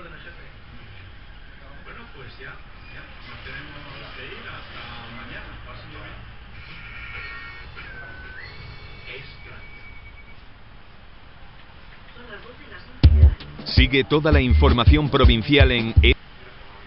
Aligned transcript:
jefe. 0.00 0.44
Bueno, 1.84 2.00
pues 2.16 2.32
ya, 2.38 2.54
ya, 2.94 3.02
nos 3.28 3.38
tenemos 3.44 3.82
que 4.16 4.24
ir 4.26 4.44
hasta 4.48 4.80
mañana. 5.16 5.52
Pásenlo 5.66 5.98
bien. 6.00 6.16
Sigue 13.64 14.04
toda 14.04 14.30
la 14.32 14.40
información 14.40 15.08
provincial 15.10 15.70
en 15.72 15.92
E- 16.02 16.14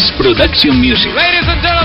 Bernés 0.05 0.13
Production 0.13 0.79
Music. 0.79 1.13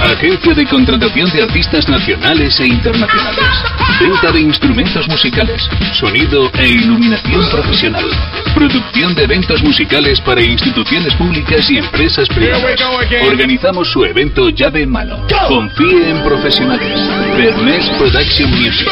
Agencia 0.04 0.54
de 0.54 0.66
contratación 0.66 1.30
de 1.32 1.44
artistas 1.44 1.88
nacionales 1.88 2.60
e 2.60 2.68
internacionales. 2.68 3.64
Venta 4.00 4.32
de 4.32 4.42
instrumentos 4.42 5.08
musicales, 5.08 5.70
sonido 5.94 6.52
e 6.58 6.70
iluminación 6.70 7.50
profesional. 7.50 8.06
Producción 8.54 9.16
de 9.16 9.24
eventos 9.24 9.62
musicales 9.64 10.20
para 10.22 10.42
instituciones 10.42 11.14
públicas 11.16 11.70
y 11.70 11.78
empresas 11.78 12.28
privadas. 12.30 12.80
Organizamos 13.28 13.90
su 13.92 14.04
evento 14.04 14.50
llave 14.50 14.84
en 14.84 14.92
mano. 14.92 15.26
Confíe 15.48 16.10
en 16.10 16.24
profesionales. 16.24 17.00
Bernés 17.38 17.90
Production 17.98 18.50
Music. 18.52 18.88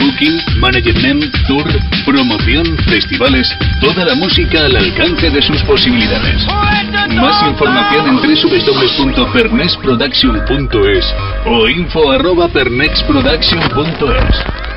Booking, 0.00 0.40
management, 0.60 1.24
tour, 1.46 1.64
promoción, 2.06 2.64
festivales, 2.88 3.54
toda 3.80 4.04
la 4.04 4.14
música 4.14 4.64
al 4.64 4.74
alcance 4.74 5.28
de 5.28 5.42
sus 5.42 5.62
posibilidades. 5.64 6.46
Más 7.16 7.42
información 7.46 8.08
en 8.08 8.18
www.pernexproduction.es 8.64 11.14
o 11.46 11.68
info 11.68 12.10
arroba 12.10 12.48
pernexproduction.es. 12.48 14.69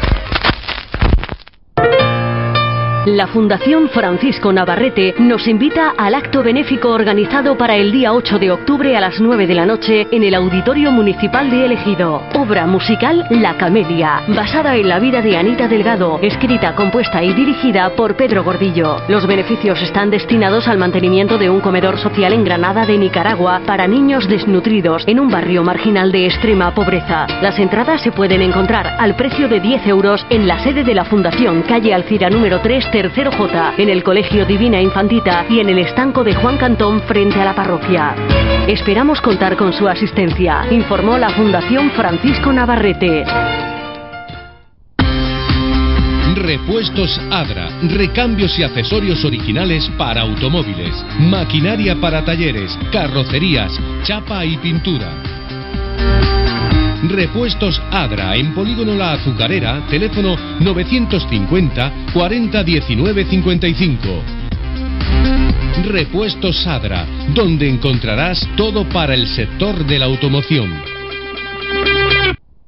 La 3.06 3.28
Fundación 3.28 3.90
Francisco 3.90 4.54
Navarrete 4.54 5.14
nos 5.20 5.46
invita 5.50 5.94
al 5.98 6.16
acto 6.16 6.42
benéfico 6.42 6.88
organizado 6.88 7.58
para 7.58 7.76
el 7.76 7.92
día 7.92 8.14
8 8.14 8.40
de 8.40 8.52
octubre 8.52 8.96
a 8.96 9.02
las 9.02 9.20
9 9.20 9.46
de 9.46 9.54
la 9.54 9.66
noche 9.66 10.08
en 10.09 10.23
el 10.23 10.34
Auditorio 10.34 10.90
Municipal 10.90 11.52
de 11.52 11.66
Elegido. 11.66 12.22
Obra 12.34 12.66
musical 12.66 13.26
La 13.30 13.58
Camelia, 13.58 14.22
basada 14.30 14.78
en 14.78 14.88
la 14.88 15.00
vida 15.00 15.22
de 15.22 15.36
Anita 15.36 15.68
Delgado, 15.68 16.18
escrita, 16.22 16.76
compuesta 16.76 17.22
y 17.22 17.34
dirigida 17.34 17.90
por 17.90 18.16
Pedro 18.16 18.42
Gordillo. 18.46 18.96
Los 19.09 19.28
beneficios 19.28 19.81
están 19.81 20.09
destinados 20.09 20.70
al 20.70 20.78
mantenimiento 20.78 21.38
de 21.38 21.50
un 21.50 21.59
comedor 21.59 21.98
social 21.98 22.31
en 22.31 22.46
Granada 22.46 22.86
de 22.86 22.98
Nicaragua 22.98 23.64
para 23.66 23.86
niños 23.86 24.30
desnutridos 24.30 25.04
en 25.08 25.20
un 25.20 25.28
barrio 25.28 25.62
marginal 25.62 26.09
de 26.14 26.28
extrema 26.28 26.74
pobreza. 26.74 27.28
Las 27.42 27.59
entradas 27.59 28.02
se 28.02 28.14
pueden 28.14 28.42
encontrar 28.42 28.96
al 28.98 29.18
precio 29.18 29.50
de 29.50 29.59
10 29.59 29.88
euros 29.88 30.26
en 30.30 30.48
la 30.48 30.64
sede 30.64 30.86
de 30.86 30.94
la 30.94 31.04
Fundación, 31.04 31.64
calle 31.64 31.94
Alcira 31.94 32.30
número 32.30 32.62
3, 32.62 32.92
tercero 32.94 33.31
J, 33.31 33.73
en 33.80 33.89
el 33.89 34.03
Colegio 34.03 34.45
Divina 34.45 34.80
Infantita 34.80 35.47
y 35.49 35.59
en 35.59 35.67
el 35.67 35.80
estanco 35.80 36.23
de 36.23 36.36
Juan 36.36 36.59
Cantón 36.59 37.02
frente 37.02 37.41
a 37.41 37.45
la 37.45 37.55
parroquia. 37.55 38.13
Esperamos 38.67 39.19
contar 39.19 39.58
con 39.58 39.73
su 39.73 39.88
asistencia, 39.88 40.67
informó 40.69 41.17
la 41.17 41.31
Fundación 41.31 41.89
Francisco 41.89 42.53
Navarrete. 42.53 43.25
Repuestos 46.35 47.19
Adra, 47.31 47.69
recambios 47.81 48.59
y 48.59 48.63
accesorios 48.63 49.25
originales 49.25 49.89
para 49.97 50.22
automóviles, 50.22 50.94
maquinaria 51.19 51.95
para 52.00 52.23
talleres, 52.23 52.78
carrocerías, 52.91 53.72
chapa 54.03 54.45
y 54.45 54.56
pintura. 54.57 55.09
Repuestos 57.03 57.81
Adra 57.91 58.36
en 58.38 58.53
Polígono 58.53 58.96
La 58.96 59.14
Azucarera, 59.14 59.86
teléfono 59.90 60.38
950 60.59 61.94
40 62.14 62.64
19 62.64 63.25
55. 63.25 64.00
Repuestos 65.86 66.66
Adra, 66.66 67.06
donde 67.34 67.68
encontrarás 67.68 68.47
todo 68.56 68.88
para 68.88 69.13
el 69.16 69.28
sector 69.28 69.86
de 69.86 70.00
la 70.00 70.06
automoción. 70.06 70.93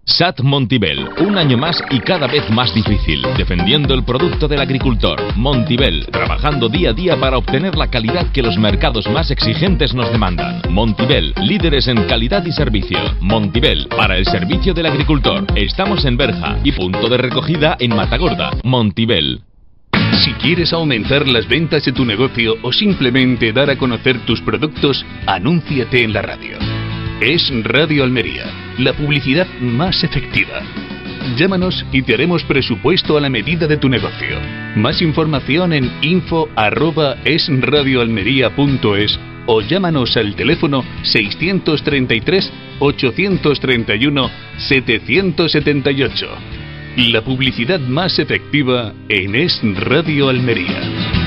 SAT 0.07 0.41
Montibel, 0.41 1.09
un 1.17 1.35
año 1.35 1.57
más 1.57 1.81
y 1.89 1.99
cada 1.99 2.27
vez 2.27 2.47
más 2.51 2.71
difícil, 2.75 3.23
defendiendo 3.37 3.95
el 3.95 4.03
producto 4.03 4.47
del 4.47 4.61
agricultor. 4.61 5.19
Montibel, 5.35 6.05
trabajando 6.11 6.69
día 6.69 6.91
a 6.91 6.93
día 6.93 7.19
para 7.19 7.39
obtener 7.39 7.75
la 7.75 7.89
calidad 7.89 8.31
que 8.31 8.43
los 8.43 8.55
mercados 8.59 9.09
más 9.09 9.31
exigentes 9.31 9.95
nos 9.95 10.11
demandan. 10.11 10.61
Montibel, 10.69 11.33
líderes 11.41 11.87
en 11.87 12.03
calidad 12.03 12.45
y 12.45 12.51
servicio. 12.51 12.99
Montibel, 13.19 13.87
para 13.87 14.15
el 14.15 14.25
servicio 14.25 14.75
del 14.75 14.85
agricultor. 14.85 15.47
Estamos 15.55 16.05
en 16.05 16.17
Berja 16.17 16.59
y 16.63 16.71
punto 16.71 17.09
de 17.09 17.17
recogida 17.17 17.75
en 17.79 17.95
Matagorda. 17.95 18.51
Montibel. 18.63 19.41
Si 20.23 20.33
quieres 20.33 20.71
aumentar 20.71 21.27
las 21.27 21.47
ventas 21.47 21.83
de 21.83 21.93
tu 21.93 22.05
negocio 22.05 22.57
o 22.61 22.71
simplemente 22.71 23.51
dar 23.51 23.71
a 23.71 23.77
conocer 23.77 24.23
tus 24.23 24.39
productos, 24.41 25.03
anúnciate 25.25 26.03
en 26.03 26.13
la 26.13 26.21
radio. 26.21 26.84
Es 27.21 27.49
Radio 27.63 28.03
Almería, 28.03 28.43
la 28.77 28.91
publicidad 28.91 29.47
más 29.61 30.03
efectiva. 30.03 30.61
Llámanos 31.37 31.85
y 31.93 32.01
te 32.01 32.13
haremos 32.13 32.43
presupuesto 32.43 33.15
a 33.17 33.21
la 33.21 33.29
medida 33.29 33.67
de 33.67 33.77
tu 33.77 33.87
negocio. 33.87 34.37
Más 34.75 35.01
información 35.01 35.71
en 35.71 35.89
info 36.01 36.49
arroba 36.57 37.15
esradioalmería.es 37.23 39.17
o 39.45 39.61
llámanos 39.61 40.17
al 40.17 40.35
teléfono 40.35 40.83
633 41.03 42.51
831 42.79 44.31
778. 44.57 46.27
La 46.97 47.21
publicidad 47.21 47.79
más 47.79 48.19
efectiva 48.19 48.93
en 49.07 49.35
Es 49.35 49.61
Radio 49.63 50.27
Almería. 50.27 51.24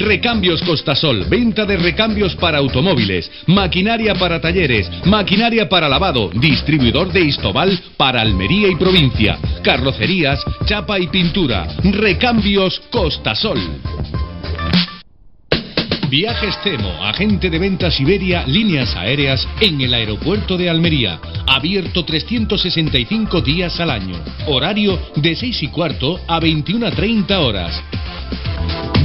Recambios 0.00 0.62
Costasol, 0.62 1.24
venta 1.28 1.64
de 1.64 1.76
recambios 1.76 2.34
para 2.36 2.58
automóviles, 2.58 3.30
maquinaria 3.46 4.14
para 4.14 4.40
talleres, 4.40 4.90
maquinaria 5.04 5.68
para 5.68 5.88
lavado, 5.88 6.30
distribuidor 6.34 7.12
de 7.12 7.20
Istobal 7.20 7.78
para 7.96 8.20
Almería 8.20 8.68
y 8.68 8.76
provincia, 8.76 9.38
carrocerías, 9.62 10.44
chapa 10.64 10.98
y 10.98 11.06
pintura. 11.08 11.66
Recambios 11.82 12.80
Costasol. 12.90 13.60
Viajes 16.08 16.56
Temo, 16.62 17.04
agente 17.04 17.50
de 17.50 17.58
ventas 17.58 17.98
Iberia, 17.98 18.46
líneas 18.46 18.94
aéreas 18.94 19.46
en 19.60 19.80
el 19.80 19.92
aeropuerto 19.92 20.56
de 20.56 20.70
Almería. 20.70 21.20
Abierto 21.46 22.04
365 22.04 23.40
días 23.40 23.80
al 23.80 23.90
año. 23.90 24.14
Horario 24.46 24.98
de 25.16 25.34
6 25.34 25.64
y 25.64 25.68
cuarto 25.68 26.20
a 26.28 26.40
21.30 26.40 27.30
horas. 27.38 27.82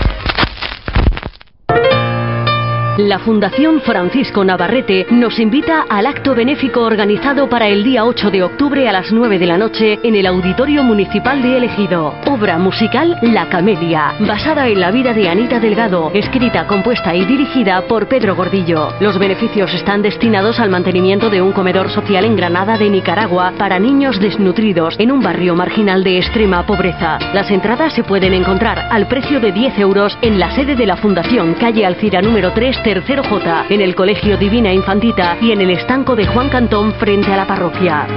La 2.97 3.19
Fundación 3.19 3.79
Francisco 3.79 4.43
Navarrete 4.43 5.05
nos 5.11 5.39
invita 5.39 5.85
al 5.87 6.05
acto 6.05 6.35
benéfico 6.35 6.81
organizado 6.81 7.47
para 7.47 7.69
el 7.69 7.85
día 7.85 8.03
8 8.03 8.29
de 8.29 8.43
octubre 8.43 8.89
a 8.89 8.91
las 8.91 9.13
9 9.13 9.39
de 9.39 9.45
la 9.45 9.57
noche 9.57 9.97
en 10.03 10.13
el 10.13 10.25
Auditorio 10.25 10.83
Municipal 10.83 11.41
de 11.41 11.55
Elegido. 11.55 12.13
Obra 12.27 12.57
musical 12.57 13.17
La 13.21 13.47
Camelia, 13.47 14.15
basada 14.19 14.67
en 14.67 14.81
la 14.81 14.91
vida 14.91 15.13
de 15.13 15.29
Anita 15.29 15.61
Delgado, 15.61 16.11
escrita, 16.13 16.67
compuesta 16.67 17.15
y 17.15 17.23
dirigida 17.23 17.81
por 17.87 18.09
Pedro 18.09 18.35
Gordillo. 18.35 18.89
Los 18.99 19.17
beneficios 19.17 19.73
están 19.73 20.01
destinados 20.01 20.59
al 20.59 20.69
mantenimiento 20.69 21.29
de 21.29 21.41
un 21.41 21.53
comedor 21.53 21.89
social 21.91 22.25
en 22.25 22.35
Granada 22.35 22.77
de 22.77 22.89
Nicaragua 22.89 23.53
para 23.57 23.79
niños 23.79 24.19
desnutridos 24.19 24.95
en 24.99 25.13
un 25.13 25.21
barrio 25.21 25.55
marginal 25.55 26.03
de 26.03 26.17
extrema 26.17 26.65
pobreza. 26.65 27.19
Las 27.33 27.51
entradas 27.51 27.93
se 27.93 28.03
pueden 28.03 28.33
encontrar 28.33 28.89
al 28.91 29.07
precio 29.07 29.39
de 29.39 29.53
10 29.53 29.79
euros 29.79 30.17
en 30.21 30.39
la 30.39 30.51
sede 30.51 30.75
de 30.75 30.85
la 30.85 30.97
Fundación, 30.97 31.53
calle 31.53 31.85
Alcira 31.85 32.21
número 32.21 32.51
3 32.51 32.80
Tercero 32.83 33.23
J, 33.23 33.65
en 33.69 33.79
el 33.79 33.93
Colegio 33.93 34.37
Divina 34.37 34.73
Infantita 34.73 35.37
y 35.39 35.51
en 35.51 35.61
el 35.61 35.69
estanco 35.69 36.15
de 36.15 36.25
Juan 36.25 36.49
Cantón 36.49 36.93
frente 36.93 37.31
a 37.31 37.37
la 37.37 37.45
parroquia. 37.45 38.07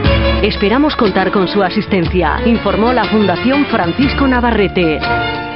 Esperamos 0.43 0.97
contar 0.97 1.31
con 1.31 1.49
su 1.49 1.63
asistencia, 1.63 2.41
informó 2.47 2.93
la 2.93 3.05
Fundación 3.05 3.67
Francisco 3.67 4.27
Navarrete. 4.27 5.54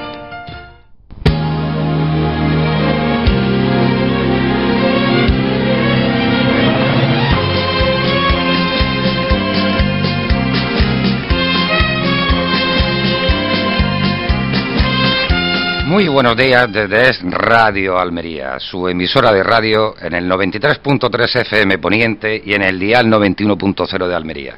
Muy 15.99 16.07
buenos 16.07 16.37
días 16.37 16.73
desde 16.73 17.11
Es 17.11 17.21
Radio 17.29 17.99
Almería, 17.99 18.61
su 18.61 18.87
emisora 18.87 19.33
de 19.33 19.43
radio 19.43 19.97
en 20.01 20.15
el 20.15 20.31
93.3 20.31 21.41
FM 21.41 21.79
Poniente 21.79 22.41
y 22.47 22.55
en 22.55 22.63
el 22.63 22.79
dial 22.79 23.09
91.0 23.09 24.07
de 24.07 24.15
Almería. 24.15 24.57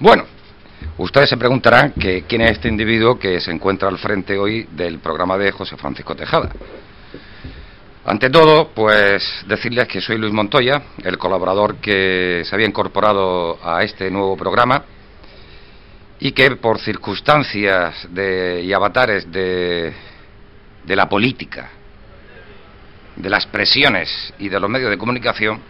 Bueno, 0.00 0.24
ustedes 0.98 1.28
se 1.30 1.36
preguntarán 1.36 1.92
que 1.92 2.24
quién 2.26 2.40
es 2.40 2.50
este 2.50 2.66
individuo 2.66 3.20
que 3.20 3.40
se 3.40 3.52
encuentra 3.52 3.88
al 3.88 3.98
frente 3.98 4.36
hoy 4.36 4.66
del 4.72 4.98
programa 4.98 5.38
de 5.38 5.52
José 5.52 5.76
Francisco 5.76 6.16
Tejada. 6.16 6.50
Ante 8.04 8.28
todo, 8.28 8.70
pues 8.74 9.44
decirles 9.46 9.86
que 9.86 10.00
soy 10.00 10.18
Luis 10.18 10.32
Montoya, 10.32 10.82
el 11.04 11.18
colaborador 11.18 11.76
que 11.76 12.42
se 12.44 12.52
había 12.52 12.66
incorporado 12.66 13.60
a 13.62 13.84
este 13.84 14.10
nuevo 14.10 14.36
programa 14.36 14.82
y 16.18 16.32
que 16.32 16.50
por 16.56 16.80
circunstancias 16.80 18.08
de, 18.10 18.62
y 18.64 18.72
avatares 18.72 19.30
de 19.30 20.10
de 20.84 20.96
la 20.96 21.08
política, 21.08 21.70
de 23.16 23.30
las 23.30 23.46
presiones 23.46 24.32
y 24.38 24.48
de 24.48 24.58
los 24.58 24.70
medios 24.70 24.90
de 24.90 24.98
comunicación, 24.98 25.60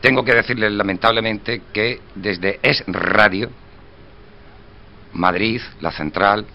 tengo 0.00 0.24
que 0.24 0.34
decirles 0.34 0.72
lamentablemente 0.72 1.62
que 1.72 2.00
desde 2.14 2.60
Es 2.62 2.84
Radio, 2.86 3.50
Madrid, 5.12 5.60
la 5.80 5.90
central, 5.90 6.46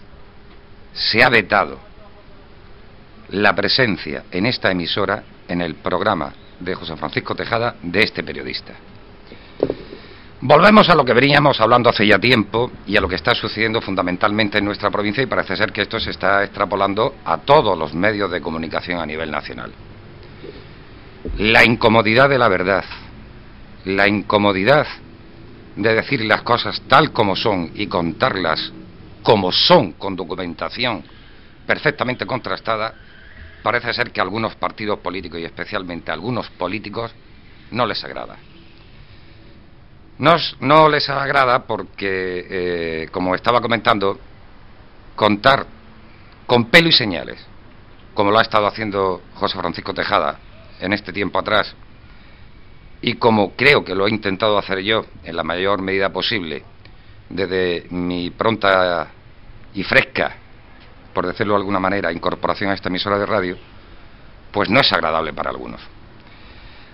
se 0.94 1.22
ha 1.22 1.28
vetado 1.28 1.78
la 3.28 3.54
presencia 3.54 4.24
en 4.30 4.46
esta 4.46 4.70
emisora, 4.70 5.24
en 5.48 5.60
el 5.60 5.74
programa 5.74 6.32
de 6.60 6.74
José 6.74 6.96
Francisco 6.96 7.34
Tejada, 7.34 7.76
de 7.82 8.00
este 8.00 8.22
periodista. 8.22 8.74
Volvemos 10.46 10.90
a 10.90 10.94
lo 10.94 11.06
que 11.06 11.14
veníamos 11.14 11.58
hablando 11.58 11.88
hace 11.88 12.06
ya 12.06 12.18
tiempo 12.18 12.70
y 12.86 12.98
a 12.98 13.00
lo 13.00 13.08
que 13.08 13.14
está 13.14 13.34
sucediendo 13.34 13.80
fundamentalmente 13.80 14.58
en 14.58 14.66
nuestra 14.66 14.90
provincia 14.90 15.22
y 15.22 15.26
parece 15.26 15.56
ser 15.56 15.72
que 15.72 15.80
esto 15.80 15.98
se 15.98 16.10
está 16.10 16.44
extrapolando 16.44 17.14
a 17.24 17.38
todos 17.38 17.78
los 17.78 17.94
medios 17.94 18.30
de 18.30 18.42
comunicación 18.42 19.00
a 19.00 19.06
nivel 19.06 19.30
nacional. 19.30 19.72
La 21.38 21.64
incomodidad 21.64 22.28
de 22.28 22.36
la 22.36 22.48
verdad, 22.48 22.84
la 23.86 24.06
incomodidad 24.06 24.86
de 25.76 25.94
decir 25.94 26.22
las 26.26 26.42
cosas 26.42 26.82
tal 26.88 27.10
como 27.10 27.36
son 27.36 27.70
y 27.74 27.86
contarlas 27.86 28.70
como 29.22 29.50
son 29.50 29.92
con 29.92 30.14
documentación 30.14 31.04
perfectamente 31.66 32.26
contrastada, 32.26 32.92
parece 33.62 33.94
ser 33.94 34.10
que 34.10 34.20
a 34.20 34.24
algunos 34.24 34.56
partidos 34.56 34.98
políticos 34.98 35.40
y 35.40 35.44
especialmente 35.44 36.10
a 36.10 36.14
algunos 36.14 36.50
políticos 36.50 37.14
no 37.70 37.86
les 37.86 38.04
agrada. 38.04 38.36
No, 40.18 40.88
les 40.88 41.08
agrada 41.08 41.66
porque, 41.66 42.46
eh, 42.48 43.08
como 43.10 43.34
estaba 43.34 43.60
comentando, 43.60 44.18
contar 45.16 45.66
con 46.46 46.66
pelo 46.66 46.88
y 46.88 46.92
señales, 46.92 47.44
como 48.14 48.30
lo 48.30 48.38
ha 48.38 48.42
estado 48.42 48.66
haciendo 48.66 49.22
José 49.34 49.58
Francisco 49.58 49.92
Tejada 49.92 50.38
en 50.80 50.92
este 50.92 51.12
tiempo 51.12 51.38
atrás, 51.38 51.74
y 53.00 53.14
como 53.14 53.54
creo 53.54 53.84
que 53.84 53.94
lo 53.94 54.06
he 54.06 54.10
intentado 54.10 54.56
hacer 54.56 54.80
yo 54.80 55.04
en 55.24 55.36
la 55.36 55.42
mayor 55.42 55.82
medida 55.82 56.10
posible, 56.10 56.62
desde 57.28 57.86
mi 57.90 58.30
pronta 58.30 59.08
y 59.74 59.82
fresca, 59.82 60.36
por 61.12 61.26
decirlo 61.26 61.54
de 61.54 61.60
alguna 61.60 61.80
manera, 61.80 62.12
incorporación 62.12 62.70
a 62.70 62.74
esta 62.74 62.88
emisora 62.88 63.18
de 63.18 63.26
radio, 63.26 63.56
pues 64.52 64.70
no 64.70 64.80
es 64.80 64.92
agradable 64.92 65.32
para 65.32 65.50
algunos. 65.50 65.80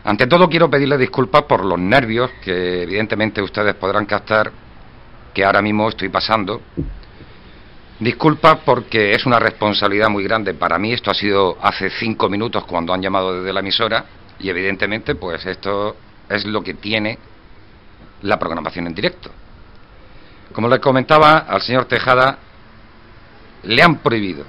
Ante 0.03 0.27
todo 0.27 0.49
quiero 0.49 0.71
pedirle 0.71 0.97
disculpas 0.97 1.43
por 1.43 1.65
los 1.65 1.79
nervios 1.79 2.31
que 2.43 2.83
evidentemente 2.83 3.43
ustedes 3.43 3.75
podrán 3.75 4.07
captar 4.07 4.51
que 5.35 5.45
ahora 5.45 5.61
mismo 5.61 5.89
estoy 5.89 6.09
pasando. 6.09 6.63
Disculpas 7.99 8.61
porque 8.65 9.13
es 9.13 9.27
una 9.27 9.39
responsabilidad 9.39 10.09
muy 10.09 10.25
grande 10.25 10.55
para 10.55 10.79
mí. 10.79 10.93
Esto 10.93 11.11
ha 11.11 11.15
sido 11.15 11.59
hace 11.61 11.91
cinco 11.91 12.31
minutos 12.31 12.65
cuando 12.65 12.95
han 12.95 13.03
llamado 13.03 13.39
desde 13.39 13.53
la 13.53 13.61
emisora 13.61 14.07
y 14.39 14.49
evidentemente 14.49 15.17
pues 15.17 15.45
esto 15.45 15.97
es 16.31 16.47
lo 16.47 16.63
que 16.63 16.75
tiene 16.75 17.19
la 18.23 18.39
programación 18.39 18.87
en 18.87 18.95
directo. 18.95 19.31
Como 20.53 20.69
le 20.69 20.81
comentaba 20.81 21.41
al 21.41 21.61
señor 21.61 21.85
Tejada, 21.85 22.39
le 23.65 23.83
han 23.83 23.99
prohibido 23.99 24.45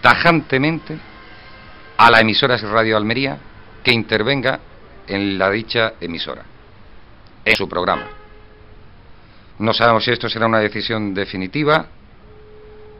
tajantemente 0.00 0.98
a 1.96 2.10
la 2.10 2.20
emisora 2.20 2.56
Radio 2.56 2.96
Almería 2.96 3.38
que 3.84 3.92
intervenga 3.92 4.58
en 5.10 5.38
la 5.38 5.50
dicha 5.50 5.94
emisora, 6.00 6.44
en 7.44 7.56
su 7.56 7.68
programa. 7.68 8.06
No 9.58 9.74
sabemos 9.74 10.04
si 10.04 10.12
esto 10.12 10.28
será 10.28 10.46
una 10.46 10.60
decisión 10.60 11.12
definitiva, 11.12 11.86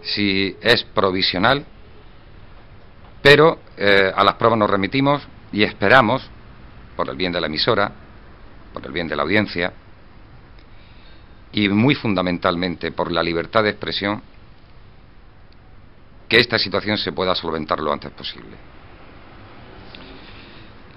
si 0.03 0.57
es 0.61 0.83
provisional, 0.85 1.65
pero 3.23 3.61
eh, 3.77 4.13
a 4.15 4.25
las 4.25 4.35
pruebas 4.35 4.59
nos 4.59 4.71
remitimos 4.71 5.23
y 5.53 5.63
esperamos, 5.63 6.29
por 6.97 7.09
el 7.09 7.17
bien 7.17 7.33
de 7.33 7.41
la 7.41 7.47
emisora, 7.47 7.93
por 8.73 8.85
el 8.85 8.93
bien 8.93 9.09
de 9.09 9.17
la 9.17 9.23
audiencia, 9.23 9.73
y 11.53 11.69
muy 11.69 11.95
fundamentalmente 11.95 12.93
por 12.93 13.11
la 13.13 13.23
libertad 13.23 13.63
de 13.63 13.71
expresión, 13.71 14.23
que 16.29 16.39
esta 16.39 16.59
situación 16.59 16.99
se 16.99 17.13
pueda 17.13 17.35
solventar 17.35 17.81
lo 17.81 17.93
antes 17.93 18.11
posible. 18.13 18.57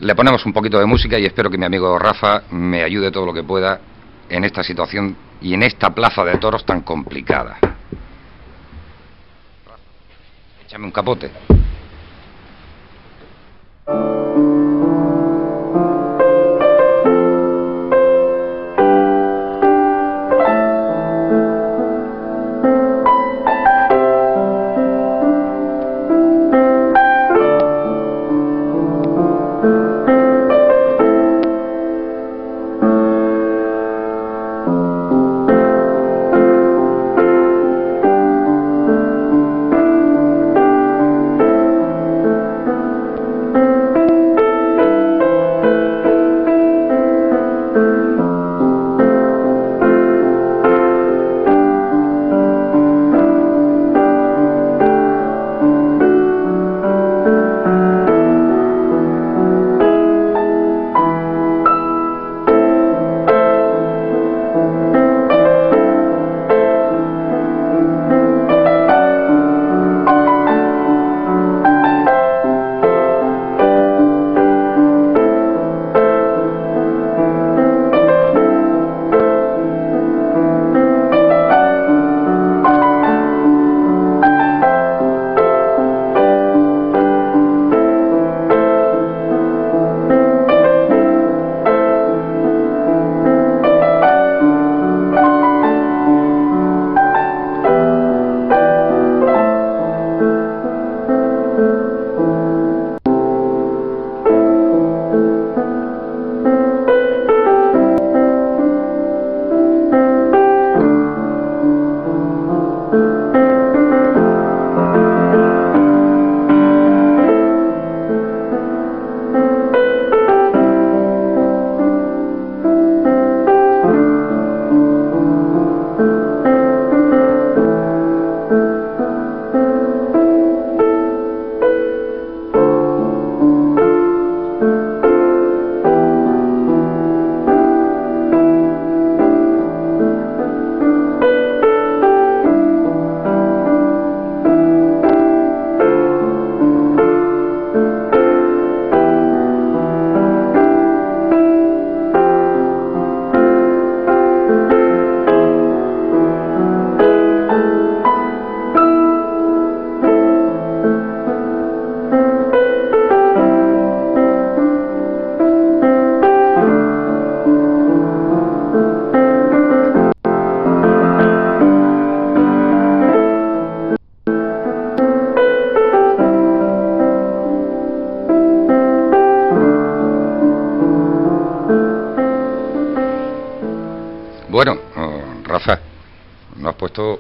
Le 0.03 0.15
ponemos 0.15 0.45
un 0.45 0.51
poquito 0.51 0.77
de 0.79 0.86
música 0.86 1.17
y 1.17 1.25
espero 1.25 1.50
que 1.50 1.57
mi 1.57 1.63
amigo 1.63 1.98
Rafa 1.98 2.43
me 2.51 2.83
ayude 2.83 3.10
todo 3.10 3.25
lo 3.25 3.33
que 3.33 3.41
pueda 3.41 3.79
en 4.27 4.43
esta 4.43 4.62
situación 4.62 5.15
y 5.41 5.53
en 5.53 5.63
esta 5.63 5.91
plaza 5.91 6.25
de 6.25 6.38
toros 6.39 6.65
tan 6.65 6.81
complicada. 6.81 7.57
Échame 10.65 10.83
un 10.83 10.91
capote. 10.91 11.31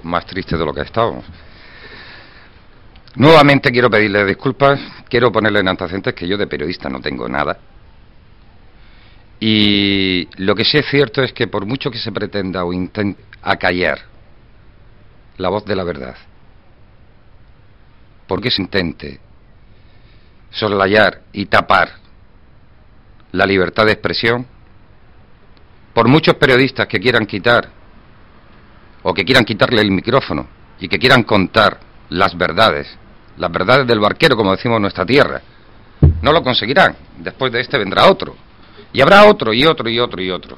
Más 0.03 0.25
triste 0.25 0.57
de 0.57 0.65
lo 0.65 0.73
que 0.73 0.81
estábamos. 0.81 1.25
Nuevamente 3.15 3.71
quiero 3.71 3.89
pedirle 3.89 4.25
disculpas, 4.25 4.79
quiero 5.07 5.31
ponerle 5.31 5.59
en 5.59 5.67
antecedentes 5.67 6.13
que 6.13 6.27
yo 6.27 6.37
de 6.37 6.47
periodista 6.47 6.89
no 6.89 6.99
tengo 6.99 7.29
nada. 7.29 7.57
Y 9.39 10.27
lo 10.37 10.55
que 10.55 10.65
sí 10.65 10.77
es 10.77 10.87
cierto 10.87 11.21
es 11.21 11.33
que 11.33 11.47
por 11.47 11.65
mucho 11.65 11.91
que 11.91 11.97
se 11.97 12.11
pretenda 12.11 12.63
o 12.63 12.73
intente 12.73 13.21
acallar 13.41 13.99
la 15.37 15.49
voz 15.49 15.65
de 15.65 15.75
la 15.75 15.83
verdad, 15.83 16.15
porque 18.27 18.49
se 18.49 18.61
intente 18.61 19.19
soslayar 20.49 21.21
y 21.33 21.47
tapar 21.47 21.89
la 23.31 23.45
libertad 23.45 23.85
de 23.85 23.91
expresión, 23.91 24.47
por 25.93 26.07
muchos 26.07 26.35
periodistas 26.35 26.87
que 26.87 26.99
quieran 26.99 27.25
quitar 27.25 27.69
o 29.03 29.13
que 29.13 29.25
quieran 29.25 29.45
quitarle 29.45 29.81
el 29.81 29.91
micrófono 29.91 30.47
y 30.79 30.87
que 30.87 30.97
quieran 30.97 31.23
contar 31.23 31.79
las 32.09 32.37
verdades, 32.37 32.97
las 33.37 33.51
verdades 33.51 33.85
del 33.85 33.99
barquero, 33.99 34.35
como 34.35 34.51
decimos 34.51 34.77
en 34.77 34.83
nuestra 34.83 35.05
tierra, 35.05 35.41
no 36.21 36.31
lo 36.31 36.43
conseguirán. 36.43 36.95
Después 37.17 37.51
de 37.51 37.61
este 37.61 37.77
vendrá 37.77 38.09
otro. 38.09 38.35
Y 38.91 39.01
habrá 39.01 39.25
otro 39.25 39.53
y 39.53 39.65
otro 39.65 39.89
y 39.89 39.99
otro 39.99 40.21
y 40.21 40.29
otro. 40.29 40.57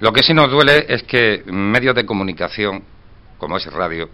Lo 0.00 0.12
que 0.12 0.22
sí 0.22 0.34
nos 0.34 0.50
duele 0.50 0.86
es 0.88 1.02
que 1.02 1.42
medios 1.46 1.94
de 1.94 2.04
comunicación, 2.04 2.84
como 3.38 3.56
es 3.56 3.66
radio, 3.66 4.10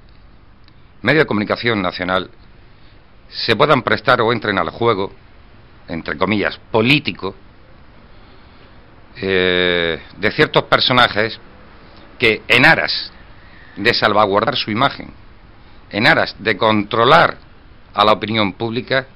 medios 1.03 1.25
de 1.25 1.27
comunicación 1.27 1.83
nacional, 1.83 2.31
se 3.29 3.57
puedan 3.57 3.83
prestar 3.83 4.21
o 4.21 4.33
entren 4.33 4.59
al 4.59 4.71
juego, 4.71 5.13
entre 5.89 6.17
comillas, 6.17 6.59
político, 6.71 7.35
eh, 9.17 10.01
de 10.17 10.31
ciertos 10.31 10.65
personajes 10.65 11.39
que 12.19 12.43
en 12.47 12.65
aras 12.65 13.13
de 13.77 13.95
salvaguardar 13.95 14.57
su 14.57 14.71
imagen, 14.71 15.11
en 15.91 16.07
aras 16.07 16.35
de 16.39 16.57
controlar 16.57 17.37
a 17.95 18.05
la 18.05 18.13
opinión 18.13 18.53
pública, 18.55 19.07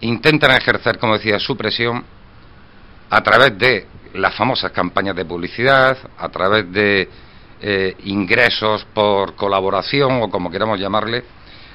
intentan 0.00 0.50
ejercer, 0.52 0.98
como 0.98 1.14
decía, 1.14 1.38
su 1.38 1.56
presión 1.56 2.04
a 3.10 3.22
través 3.22 3.56
de 3.58 3.86
las 4.14 4.34
famosas 4.34 4.72
campañas 4.72 5.16
de 5.16 5.24
publicidad, 5.24 5.96
a 6.18 6.28
través 6.28 6.70
de 6.72 7.08
eh, 7.60 7.96
ingresos 8.04 8.84
por 8.92 9.34
colaboración 9.36 10.22
o 10.22 10.30
como 10.30 10.50
queramos 10.50 10.78
llamarle, 10.80 11.24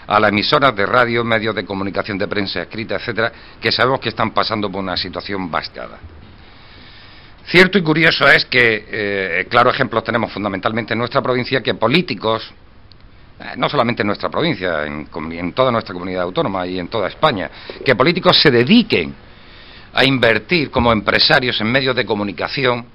a 0.08 0.20
las 0.20 0.32
emisoras 0.32 0.76
de 0.76 0.86
radio, 0.86 1.24
medios 1.24 1.54
de 1.54 1.66
comunicación 1.66 2.18
de 2.18 2.28
prensa 2.28 2.62
escrita, 2.62 2.96
etcétera, 2.96 3.32
que 3.60 3.72
sabemos 3.72 4.00
que 4.00 4.10
están 4.10 4.32
pasando 4.32 4.72
por 4.72 4.82
una 4.82 4.96
situación 4.96 5.52
bastada. 5.52 6.00
Cierto 7.48 7.78
y 7.78 7.82
curioso 7.82 8.28
es 8.28 8.44
que, 8.44 8.86
eh, 8.92 9.48
claro, 9.50 9.70
ejemplos 9.70 10.04
tenemos 10.04 10.34
fundamentalmente 10.34 10.92
en 10.92 11.00
nuestra 11.00 11.22
provincia 11.22 11.64
que 11.64 11.76
políticos, 11.76 12.52
eh, 13.40 13.54
no 13.56 13.70
solamente 13.70 14.02
en 14.02 14.08
nuestra 14.08 14.28
provincia, 14.28 14.86
en, 14.86 15.08
en, 15.32 15.54
toda 15.54 15.72
nuestra 15.72 15.94
comunidad 15.94 16.24
autónoma 16.24 16.68
y 16.68 16.78
en 16.78 16.90
toda 16.90 17.08
España, 17.08 17.50
que 17.86 17.96
políticos 17.96 18.38
se 18.42 18.52
dediquen 18.52 19.16
a 19.94 20.04
invertir 20.04 20.70
como 20.70 20.92
empresarios 20.92 21.62
en 21.62 21.72
medios 21.72 21.96
de 21.96 22.06
comunicación, 22.06 22.86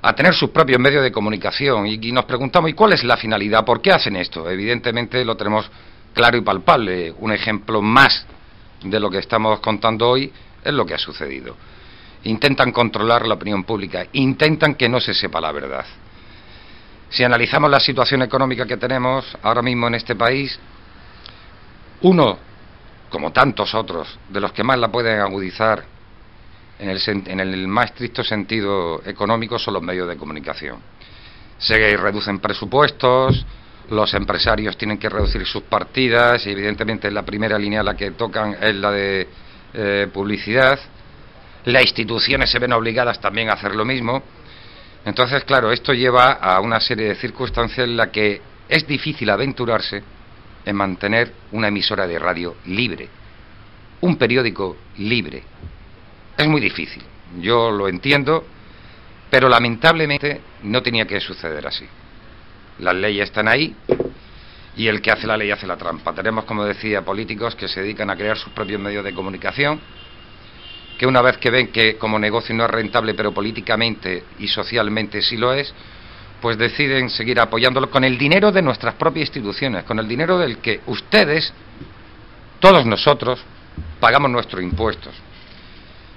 a 0.00 0.14
tener 0.14 0.32
sus 0.32 0.48
propios 0.48 0.80
medios 0.80 1.02
de 1.02 1.12
comunicación 1.12 1.86
y, 1.86 1.98
y 2.00 2.12
nos 2.12 2.24
preguntamos, 2.24 2.70
¿y 2.70 2.72
cuál 2.72 2.94
es 2.94 3.04
la 3.04 3.18
finalidad? 3.18 3.62
¿Por 3.62 3.82
qué 3.82 3.92
hacen 3.92 4.16
esto? 4.16 4.48
Evidentemente 4.48 5.22
lo 5.22 5.36
tenemos 5.36 5.70
claro 6.14 6.38
y 6.38 6.40
palpable. 6.40 7.12
Un 7.18 7.30
ejemplo 7.30 7.82
más 7.82 8.24
de 8.82 8.98
lo 8.98 9.10
que 9.10 9.18
estamos 9.18 9.60
contando 9.60 10.08
hoy 10.08 10.32
es 10.64 10.72
lo 10.72 10.86
que 10.86 10.94
ha 10.94 10.98
sucedido 10.98 11.71
intentan 12.24 12.72
controlar 12.72 13.26
la 13.26 13.34
opinión 13.34 13.64
pública, 13.64 14.06
intentan 14.12 14.74
que 14.74 14.88
no 14.88 15.00
se 15.00 15.14
sepa 15.14 15.40
la 15.40 15.52
verdad. 15.52 15.84
Si 17.10 17.24
analizamos 17.24 17.70
la 17.70 17.80
situación 17.80 18.22
económica 18.22 18.66
que 18.66 18.76
tenemos 18.76 19.36
ahora 19.42 19.62
mismo 19.62 19.86
en 19.88 19.96
este 19.96 20.14
país, 20.14 20.58
uno, 22.02 22.38
como 23.10 23.32
tantos 23.32 23.74
otros, 23.74 24.18
de 24.28 24.40
los 24.40 24.52
que 24.52 24.64
más 24.64 24.78
la 24.78 24.90
pueden 24.90 25.20
agudizar 25.20 25.84
en 26.78 26.88
el, 26.88 27.00
en 27.06 27.40
el 27.40 27.68
más 27.68 27.86
estricto 27.90 28.24
sentido 28.24 29.02
económico 29.04 29.58
son 29.58 29.74
los 29.74 29.82
medios 29.82 30.08
de 30.08 30.16
comunicación. 30.16 30.78
Se 31.58 31.96
reducen 31.96 32.38
presupuestos, 32.40 33.44
los 33.90 34.14
empresarios 34.14 34.76
tienen 34.76 34.98
que 34.98 35.08
reducir 35.08 35.44
sus 35.44 35.64
partidas 35.64 36.46
y 36.46 36.50
evidentemente 36.50 37.10
la 37.10 37.22
primera 37.22 37.58
línea 37.58 37.82
la 37.82 37.94
que 37.94 38.12
tocan 38.12 38.56
es 38.60 38.74
la 38.74 38.90
de 38.90 39.28
eh, 39.74 40.08
publicidad 40.12 40.78
las 41.64 41.82
instituciones 41.82 42.50
se 42.50 42.58
ven 42.58 42.72
obligadas 42.72 43.20
también 43.20 43.50
a 43.50 43.54
hacer 43.54 43.74
lo 43.74 43.84
mismo. 43.84 44.22
Entonces, 45.04 45.44
claro, 45.44 45.72
esto 45.72 45.92
lleva 45.92 46.32
a 46.32 46.60
una 46.60 46.80
serie 46.80 47.08
de 47.08 47.14
circunstancias 47.16 47.86
en 47.86 47.96
las 47.96 48.08
que 48.08 48.40
es 48.68 48.86
difícil 48.86 49.30
aventurarse 49.30 50.02
en 50.64 50.76
mantener 50.76 51.32
una 51.52 51.68
emisora 51.68 52.06
de 52.06 52.18
radio 52.18 52.56
libre, 52.66 53.08
un 54.00 54.16
periódico 54.16 54.76
libre. 54.98 55.42
Es 56.36 56.46
muy 56.46 56.60
difícil, 56.60 57.02
yo 57.40 57.70
lo 57.70 57.88
entiendo, 57.88 58.44
pero 59.30 59.48
lamentablemente 59.48 60.40
no 60.62 60.82
tenía 60.82 61.06
que 61.06 61.20
suceder 61.20 61.66
así. 61.66 61.86
Las 62.78 62.94
leyes 62.94 63.24
están 63.24 63.48
ahí 63.48 63.74
y 64.76 64.86
el 64.86 65.02
que 65.02 65.10
hace 65.10 65.26
la 65.26 65.36
ley 65.36 65.50
hace 65.50 65.66
la 65.66 65.76
trampa. 65.76 66.14
Tenemos, 66.14 66.44
como 66.44 66.64
decía, 66.64 67.02
políticos 67.02 67.54
que 67.54 67.68
se 67.68 67.82
dedican 67.82 68.08
a 68.10 68.16
crear 68.16 68.38
sus 68.38 68.52
propios 68.52 68.80
medios 68.80 69.04
de 69.04 69.12
comunicación 69.12 69.80
que 71.02 71.06
una 71.08 71.20
vez 71.20 71.36
que 71.38 71.50
ven 71.50 71.72
que 71.72 71.96
como 71.96 72.16
negocio 72.16 72.54
no 72.54 72.64
es 72.64 72.70
rentable, 72.70 73.14
pero 73.14 73.32
políticamente 73.32 74.22
y 74.38 74.46
socialmente 74.46 75.20
sí 75.20 75.36
lo 75.36 75.52
es, 75.52 75.74
pues 76.40 76.56
deciden 76.56 77.10
seguir 77.10 77.40
apoyándolo 77.40 77.90
con 77.90 78.04
el 78.04 78.16
dinero 78.16 78.52
de 78.52 78.62
nuestras 78.62 78.94
propias 78.94 79.26
instituciones, 79.26 79.82
con 79.82 79.98
el 79.98 80.06
dinero 80.06 80.38
del 80.38 80.58
que 80.58 80.80
ustedes, 80.86 81.52
todos 82.60 82.86
nosotros, 82.86 83.40
pagamos 83.98 84.30
nuestros 84.30 84.62
impuestos. 84.62 85.12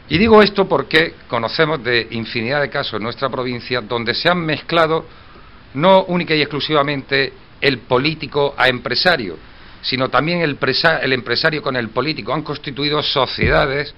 Y 0.07 0.19
digo 0.19 0.43
esto 0.43 0.69
porque 0.69 1.15
conocemos 1.27 1.83
de 1.83 2.07
infinidad 2.11 2.61
de 2.61 2.69
casos 2.69 2.93
en 2.97 3.03
nuestra 3.05 3.27
provincia 3.27 3.81
donde 3.81 4.13
se 4.13 4.29
han 4.29 4.37
mezclado 4.37 5.07
no 5.73 6.03
única 6.03 6.35
y 6.35 6.41
exclusivamente 6.41 7.33
el 7.59 7.79
político 7.79 8.53
a 8.55 8.67
empresario, 8.67 9.35
sino 9.81 10.09
también 10.09 10.41
el, 10.41 10.59
el 11.01 11.13
empresario 11.13 11.63
con 11.63 11.75
el 11.75 11.89
político. 11.89 12.35
Han 12.35 12.43
constituido 12.43 13.01
sociedades 13.01 13.95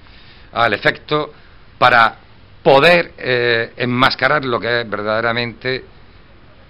al 0.64 0.74
efecto 0.74 1.34
para 1.78 2.18
poder 2.64 3.14
eh, 3.18 3.74
enmascarar 3.78 4.44
lo 4.44 4.60
que 4.60 4.82
es 4.82 4.90
verdaderamente 4.90 5.86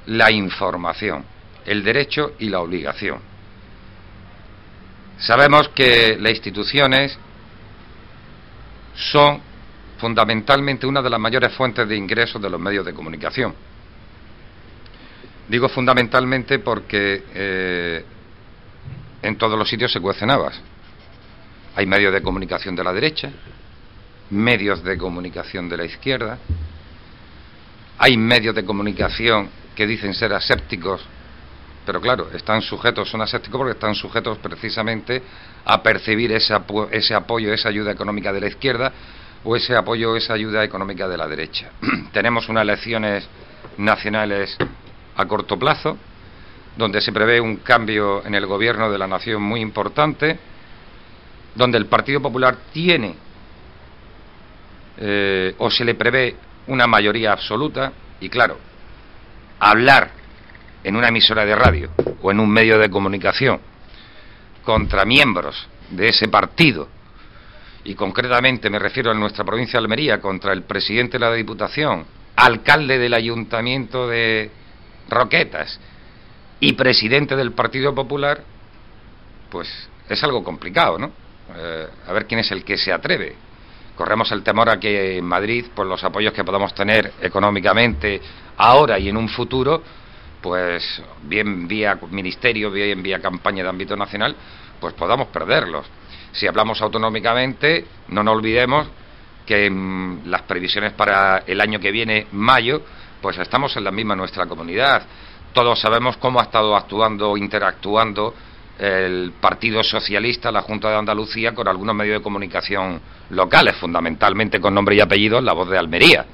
la 0.07 0.31
información, 0.31 1.23
el 1.65 1.83
derecho 1.83 2.33
y 2.39 2.49
la 2.49 2.59
obligación. 2.59 3.19
Sabemos 5.17 5.69
que 5.69 6.17
las 6.19 6.33
instituciones 6.33 7.17
son 8.93 9.41
fundamentalmente 9.97 10.85
una 10.85 11.01
de 11.01 11.09
las 11.09 11.19
mayores 11.19 11.53
fuentes 11.53 11.87
de 11.87 11.95
ingresos 11.95 12.41
de 12.41 12.49
los 12.49 12.59
medios 12.59 12.85
de 12.85 12.93
comunicación. 12.93 13.55
Digo 15.47 15.69
fundamentalmente 15.69 16.59
porque 16.59 17.23
eh, 17.33 18.05
en 19.21 19.37
todos 19.37 19.57
los 19.57 19.67
sitios 19.67 19.91
se 19.91 19.99
cuecen 19.99 20.29
habas. 20.29 20.59
Hay 21.75 21.85
medios 21.85 22.13
de 22.13 22.21
comunicación 22.21 22.75
de 22.75 22.83
la 22.83 22.93
derecha, 22.93 23.31
medios 24.29 24.83
de 24.83 24.97
comunicación 24.97 25.69
de 25.69 25.77
la 25.77 25.85
izquierda, 25.85 26.37
hay 27.97 28.17
medios 28.17 28.53
de 28.55 28.65
comunicación 28.65 29.49
que 29.75 29.87
dicen 29.87 30.13
ser 30.13 30.33
asépticos, 30.33 31.05
pero 31.85 32.01
claro, 32.01 32.29
están 32.33 32.61
sujetos, 32.61 33.09
son 33.09 33.21
asépticos 33.21 33.59
porque 33.59 33.73
están 33.73 33.95
sujetos 33.95 34.37
precisamente 34.39 35.21
a 35.65 35.81
percibir 35.81 36.31
ese, 36.31 36.55
ese 36.91 37.15
apoyo, 37.15 37.53
esa 37.53 37.69
ayuda 37.69 37.91
económica 37.91 38.33
de 38.33 38.41
la 38.41 38.47
izquierda 38.47 38.91
o 39.43 39.55
ese 39.55 39.75
apoyo, 39.75 40.15
esa 40.15 40.33
ayuda 40.33 40.63
económica 40.63 41.07
de 41.07 41.17
la 41.17 41.27
derecha. 41.27 41.71
Tenemos 42.11 42.49
unas 42.49 42.63
elecciones 42.63 43.27
nacionales 43.77 44.57
a 45.15 45.25
corto 45.25 45.57
plazo, 45.57 45.97
donde 46.75 47.01
se 47.01 47.11
prevé 47.11 47.39
un 47.39 47.57
cambio 47.57 48.25
en 48.25 48.35
el 48.35 48.45
gobierno 48.45 48.91
de 48.91 48.97
la 48.97 49.07
nación 49.07 49.41
muy 49.41 49.61
importante, 49.61 50.37
donde 51.55 51.77
el 51.77 51.87
Partido 51.87 52.21
Popular 52.21 52.57
tiene 52.71 53.15
eh, 54.99 55.53
o 55.57 55.69
se 55.69 55.85
le 55.85 55.95
prevé 55.95 56.35
una 56.67 56.87
mayoría 56.87 57.31
absoluta 57.31 57.91
y 58.19 58.29
claro, 58.29 58.57
hablar 59.59 60.11
en 60.83 60.95
una 60.95 61.09
emisora 61.09 61.45
de 61.45 61.55
radio 61.55 61.91
o 62.21 62.31
en 62.31 62.39
un 62.39 62.49
medio 62.49 62.79
de 62.79 62.89
comunicación 62.89 63.59
contra 64.63 65.05
miembros 65.05 65.67
de 65.91 66.09
ese 66.09 66.27
partido 66.27 66.89
y 67.83 67.95
concretamente 67.95 68.69
me 68.69 68.79
refiero 68.79 69.11
a 69.11 69.13
nuestra 69.13 69.45
provincia 69.45 69.79
de 69.79 69.85
Almería 69.85 70.19
contra 70.19 70.51
el 70.51 70.63
presidente 70.63 71.13
de 71.17 71.25
la 71.25 71.33
Diputación, 71.33 72.05
alcalde 72.35 72.97
del 72.97 73.13
Ayuntamiento 73.13 74.07
de 74.07 74.51
Roquetas 75.09 75.79
y 76.59 76.73
presidente 76.73 77.35
del 77.35 77.53
Partido 77.53 77.95
Popular, 77.95 78.43
pues 79.49 79.69
es 80.09 80.21
algo 80.23 80.43
complicado, 80.43 80.97
¿no? 80.97 81.11
Eh, 81.55 81.87
a 82.07 82.11
ver 82.11 82.25
quién 82.25 82.41
es 82.41 82.51
el 82.51 82.65
que 82.65 82.77
se 82.77 82.91
atreve 82.91 83.46
corremos 83.97 84.31
el 84.31 84.43
temor 84.43 84.69
a 84.69 84.79
que 84.79 85.17
en 85.17 85.25
Madrid, 85.25 85.65
por 85.75 85.87
los 85.87 86.03
apoyos 86.03 86.31
que 86.31 86.43
podamos 86.43 86.73
tener 86.73 87.13
económicamente 87.19 88.21
ahora 88.57 88.99
y 88.99 89.09
en 89.09 89.17
un 89.17 89.27
futuro, 89.27 89.81
pues 90.41 91.01
bien 91.23 91.67
vía 91.67 91.99
ministerio, 92.11 92.71
bien 92.71 93.01
vía 93.01 93.19
campaña 93.19 93.63
de 93.63 93.69
ámbito 93.69 93.97
nacional, 93.97 94.35
pues 94.79 94.93
podamos 94.93 95.27
perderlos. 95.29 95.87
Si 96.31 96.45
hablamos 96.45 96.79
autonómicamente, 96.81 97.85
no 98.09 98.23
nos 98.23 98.35
olvidemos 98.35 98.87
que 99.45 99.71
las 100.25 100.43
previsiones 100.43 100.93
para 100.93 101.39
el 101.47 101.59
año 101.59 101.79
que 101.79 101.91
viene, 101.91 102.27
mayo, 102.33 102.83
pues 103.21 103.37
estamos 103.39 103.75
en 103.77 103.83
la 103.83 103.91
misma 103.91 104.15
nuestra 104.15 104.45
comunidad. 104.45 105.03
Todos 105.53 105.79
sabemos 105.79 106.17
cómo 106.17 106.39
ha 106.39 106.43
estado 106.43 106.75
actuando, 106.75 107.35
interactuando 107.35 108.35
el 108.79 109.33
Partido 109.39 109.83
Socialista, 109.83 110.51
la 110.51 110.61
Junta 110.61 110.89
de 110.89 110.97
Andalucía, 110.97 111.53
con 111.53 111.67
algunos 111.67 111.95
medios 111.95 112.19
de 112.19 112.23
comunicación 112.23 113.01
locales, 113.29 113.75
fundamentalmente 113.77 114.59
con 114.59 114.73
nombre 114.73 114.95
y 114.95 114.99
apellido, 114.99 115.41
la 115.41 115.53
voz 115.53 115.69
de 115.69 115.77
Almería. 115.77 116.25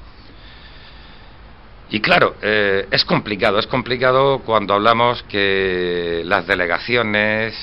Y 1.90 2.00
claro, 2.00 2.36
eh, 2.42 2.86
es 2.90 3.04
complicado, 3.04 3.58
es 3.58 3.66
complicado 3.66 4.40
cuando 4.40 4.74
hablamos 4.74 5.22
que 5.24 6.22
las 6.24 6.46
delegaciones, 6.46 7.54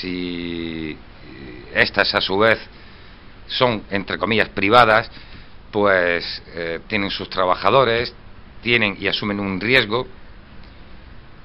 si 0.00 0.96
estas 1.74 2.14
a 2.14 2.20
su 2.20 2.38
vez 2.38 2.58
son, 3.46 3.82
entre 3.90 4.18
comillas, 4.18 4.48
privadas, 4.48 5.10
pues 5.70 6.42
eh, 6.54 6.80
tienen 6.88 7.10
sus 7.10 7.30
trabajadores, 7.30 8.14
tienen 8.62 8.96
y 8.98 9.08
asumen 9.08 9.38
un 9.38 9.60
riesgo 9.60 10.06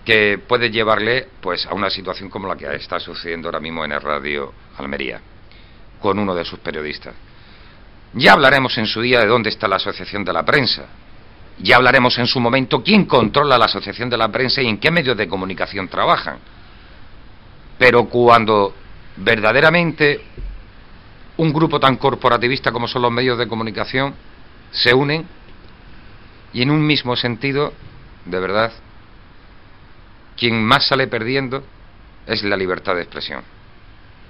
que 0.05 0.39
puede 0.47 0.71
llevarle 0.71 1.27
pues 1.41 1.65
a 1.65 1.73
una 1.73 1.89
situación 1.89 2.29
como 2.29 2.47
la 2.47 2.55
que 2.55 2.73
está 2.75 2.99
sucediendo 2.99 3.47
ahora 3.47 3.59
mismo 3.59 3.85
en 3.85 3.91
el 3.91 4.01
radio 4.01 4.53
Almería 4.77 5.21
con 6.01 6.17
uno 6.17 6.33
de 6.33 6.43
sus 6.43 6.59
periodistas. 6.59 7.13
Ya 8.13 8.33
hablaremos 8.33 8.77
en 8.77 8.87
su 8.87 9.01
día 9.01 9.19
de 9.19 9.27
dónde 9.27 9.49
está 9.49 9.67
la 9.67 9.77
Asociación 9.77 10.25
de 10.25 10.33
la 10.33 10.43
Prensa. 10.43 10.85
Ya 11.59 11.77
hablaremos 11.77 12.17
en 12.17 12.27
su 12.27 12.39
momento 12.39 12.83
quién 12.83 13.05
controla 13.05 13.57
la 13.57 13.65
Asociación 13.65 14.09
de 14.09 14.17
la 14.17 14.29
Prensa 14.29 14.61
y 14.61 14.67
en 14.67 14.79
qué 14.79 14.91
medios 14.91 15.15
de 15.15 15.27
comunicación 15.27 15.87
trabajan. 15.87 16.39
Pero 17.77 18.05
cuando 18.05 18.73
verdaderamente 19.17 20.21
un 21.37 21.53
grupo 21.53 21.79
tan 21.79 21.95
corporativista 21.97 22.71
como 22.71 22.87
son 22.87 23.03
los 23.03 23.11
medios 23.11 23.37
de 23.37 23.47
comunicación 23.47 24.13
se 24.71 24.93
unen 24.93 25.25
y 26.53 26.63
en 26.63 26.71
un 26.71 26.85
mismo 26.85 27.15
sentido, 27.15 27.73
de 28.25 28.39
verdad, 28.39 28.71
quien 30.41 30.65
más 30.65 30.87
sale 30.87 31.05
perdiendo 31.05 31.63
es 32.25 32.41
la 32.41 32.57
libertad 32.57 32.95
de 32.95 33.03
expresión. 33.03 33.43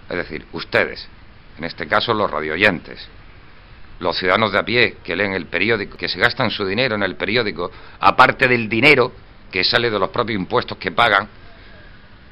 Es 0.10 0.18
decir, 0.18 0.46
ustedes, 0.52 1.08
en 1.58 1.64
este 1.64 1.88
caso 1.88 2.14
los 2.14 2.30
radioyentes, 2.30 3.08
los 4.02 4.18
ciudadanos 4.18 4.52
de 4.52 4.60
a 4.60 4.66
pie 4.66 4.98
que 5.06 5.16
leen 5.16 5.32
el 5.32 5.46
periódico, 5.46 5.96
que 5.96 6.10
se 6.10 6.20
gastan 6.20 6.52
su 6.52 6.66
dinero 6.66 6.96
en 6.96 7.04
el 7.04 7.16
periódico, 7.16 7.72
aparte 8.02 8.50
del 8.50 8.68
dinero 8.68 9.14
que 9.50 9.64
sale 9.64 9.90
de 9.90 9.98
los 9.98 10.10
propios 10.10 10.38
impuestos 10.38 10.78
que 10.78 10.92
pagan, 10.92 11.30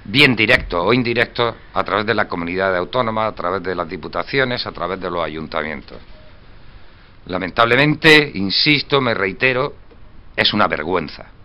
bien 0.03 0.35
directo 0.35 0.83
o 0.83 0.91
indirecto, 0.91 1.55
a 1.73 1.83
través 1.85 2.05
de 2.05 2.15
la 2.15 2.27
comunidad 2.27 2.75
autónoma, 2.75 3.27
a 3.27 3.31
través 3.33 3.63
de 3.63 3.75
las 3.75 3.87
diputaciones, 3.87 4.67
a 4.67 4.73
través 4.73 4.99
de 4.99 5.09
los 5.09 5.23
ayuntamientos. 5.23 5.99
Lamentablemente, 7.27 8.29
insisto, 8.33 8.99
me 8.99 9.13
reitero, 9.13 9.73
es 10.35 10.51
una 10.53 10.67
vergüenza. 10.67 11.38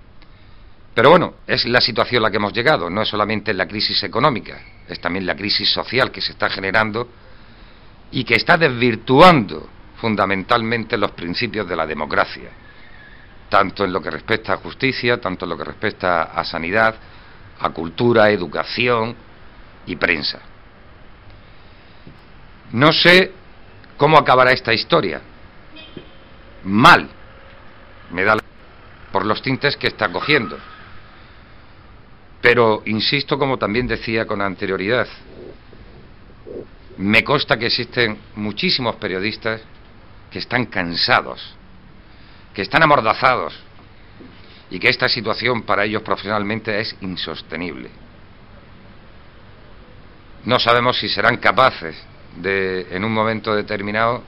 Pero 0.95 1.11
bueno, 1.11 1.35
es 1.47 1.65
la 1.67 1.81
situación 1.81 2.23
a 2.23 2.29
la 2.29 2.31
que 2.31 2.37
hemos 2.37 2.53
llegado, 2.53 2.89
no 2.89 3.03
es 3.03 3.09
solamente 3.09 3.53
la 3.53 3.67
crisis 3.67 4.01
económica, 4.05 4.61
es 4.89 5.01
también 5.01 5.27
la 5.27 5.35
crisis 5.35 5.69
social 5.73 6.13
que 6.13 6.21
se 6.21 6.33
está 6.33 6.49
generando 6.49 7.09
y 8.13 8.23
que 8.23 8.37
está 8.37 8.57
desvirtuando 8.57 9.69
fundamentalmente 9.97 10.97
los 10.97 11.11
principios 11.11 11.69
de 11.69 11.75
la 11.75 11.85
democracia, 11.85 12.49
tanto 13.49 13.85
en 13.85 13.93
lo 13.93 14.01
que 14.01 14.11
respecta 14.11 14.53
a 14.53 14.59
justicia, 14.59 15.21
tanto 15.21 15.47
en 15.47 15.49
lo 15.49 15.57
que 15.57 15.65
respecta 15.65 16.25
a 16.25 16.45
sanidad, 16.45 16.95
a 17.59 17.71
cultura, 17.71 18.31
educación 18.31 19.17
y 19.87 19.97
prensa. 19.97 20.39
No 22.71 22.93
sé 22.93 23.33
cómo 23.97 24.17
acabará 24.17 24.53
esta 24.53 24.73
historia. 24.73 25.21
Mal, 26.63 27.09
me 28.13 28.23
da 28.23 28.37
por 29.11 29.27
los 29.27 29.43
tintes 29.43 29.77
que 29.77 29.89
está 29.89 30.09
cogiendo. 30.09 30.57
Pero 32.45 32.83
insisto, 32.85 33.39
como 33.39 33.57
también 33.57 33.87
decía 33.87 34.27
con 34.27 34.43
anterioridad, 34.43 35.09
me 36.99 37.25
consta 37.25 37.59
que 37.59 37.69
existen 37.69 38.19
muchísimos 38.37 38.97
periodistas 38.97 39.63
que 40.31 40.41
están 40.41 40.67
cansados, 40.67 41.41
que 42.53 42.61
están 42.61 42.83
amordazados 42.83 43.59
y 44.69 44.79
que 44.79 44.91
esta 44.91 45.09
situación 45.09 45.63
para 45.63 45.87
ellos 45.87 46.03
profesionalmente 46.03 46.79
es 46.79 46.95
insostenible. 47.01 47.89
No 50.45 50.59
sabemos 50.59 50.99
si 50.99 51.09
serán 51.09 51.39
capaces 51.39 51.97
de, 52.37 52.89
en 52.91 53.05
un 53.05 53.15
momento 53.15 53.55
determinado, 53.55 54.23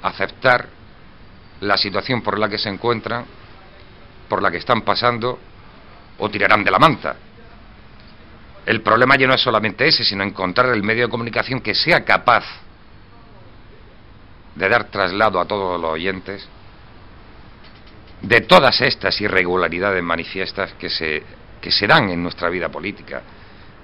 aceptar 0.00 0.70
la 1.60 1.76
situación 1.76 2.22
por 2.22 2.38
la 2.38 2.48
que 2.48 2.56
se 2.56 2.70
encuentran, 2.70 3.26
por 4.26 4.40
la 4.40 4.50
que 4.50 4.56
están 4.56 4.80
pasando, 4.80 5.38
o 6.16 6.30
tirarán 6.30 6.64
de 6.64 6.70
la 6.70 6.78
manta. 6.78 7.16
El 8.66 8.82
problema 8.82 9.16
ya 9.16 9.28
no 9.28 9.34
es 9.34 9.40
solamente 9.40 9.86
ese, 9.86 10.04
sino 10.04 10.24
encontrar 10.24 10.70
el 10.70 10.82
medio 10.82 11.04
de 11.04 11.10
comunicación 11.10 11.60
que 11.60 11.74
sea 11.74 12.04
capaz 12.04 12.44
de 14.56 14.68
dar 14.68 14.84
traslado 14.84 15.38
a 15.40 15.44
todos 15.44 15.80
los 15.80 15.92
oyentes 15.92 16.48
de 18.22 18.40
todas 18.40 18.80
estas 18.80 19.20
irregularidades 19.20 20.02
manifiestas 20.02 20.72
que 20.74 20.90
se, 20.90 21.22
que 21.60 21.70
se 21.70 21.86
dan 21.86 22.08
en 22.10 22.22
nuestra 22.22 22.48
vida 22.48 22.68
política. 22.68 23.22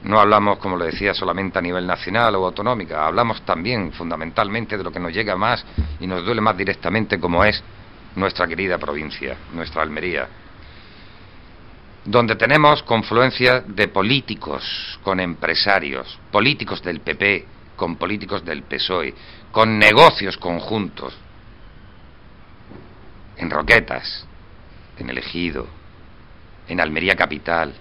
No 0.03 0.18
hablamos, 0.18 0.59
como 0.59 0.77
le 0.77 0.87
decía, 0.87 1.14
solamente 1.14 1.61
a 1.61 1.62
nivel 1.62 1.87
nacional 1.87 2.35
o 2.35 2.47
autonómica, 2.47 3.07
hablamos 3.07 3.42
también 3.42 3.92
fundamentalmente 3.92 4.77
de 4.77 4.83
lo 4.83 4.90
que 4.90 4.99
nos 4.99 5.12
llega 5.12 5.37
más 5.37 5.64
y 6.01 6.09
nos 6.09 6.25
duele 6.25 6.40
más 6.40 6.57
directamente 6.57 7.21
como 7.21 7.45
es 7.45 7.62
nuestra 8.16 8.49
querida 8.49 8.79
provincia, 8.79 9.37
nuestra 9.53 9.83
Almería, 9.83 10.27
donde 12.05 12.37
tenemos 12.37 12.83
confluencia 12.83 13.61
de 13.61 13.88
políticos 13.88 14.99
con 15.03 15.21
empresarios, 15.21 16.19
políticos 16.31 16.83
del 16.83 17.01
PP 17.01 17.47
con 17.77 17.97
políticos 17.97 18.45
del 18.45 18.62
PSOE, 18.62 19.12
con 19.51 19.79
negocios 19.79 20.37
conjuntos, 20.37 21.15
en 23.37 23.51
Roquetas, 23.51 24.25
en 24.99 25.11
El 25.11 25.19
Ejido, 25.19 25.67
en 26.69 26.81
Almería 26.81 27.17
Capital, 27.17 27.73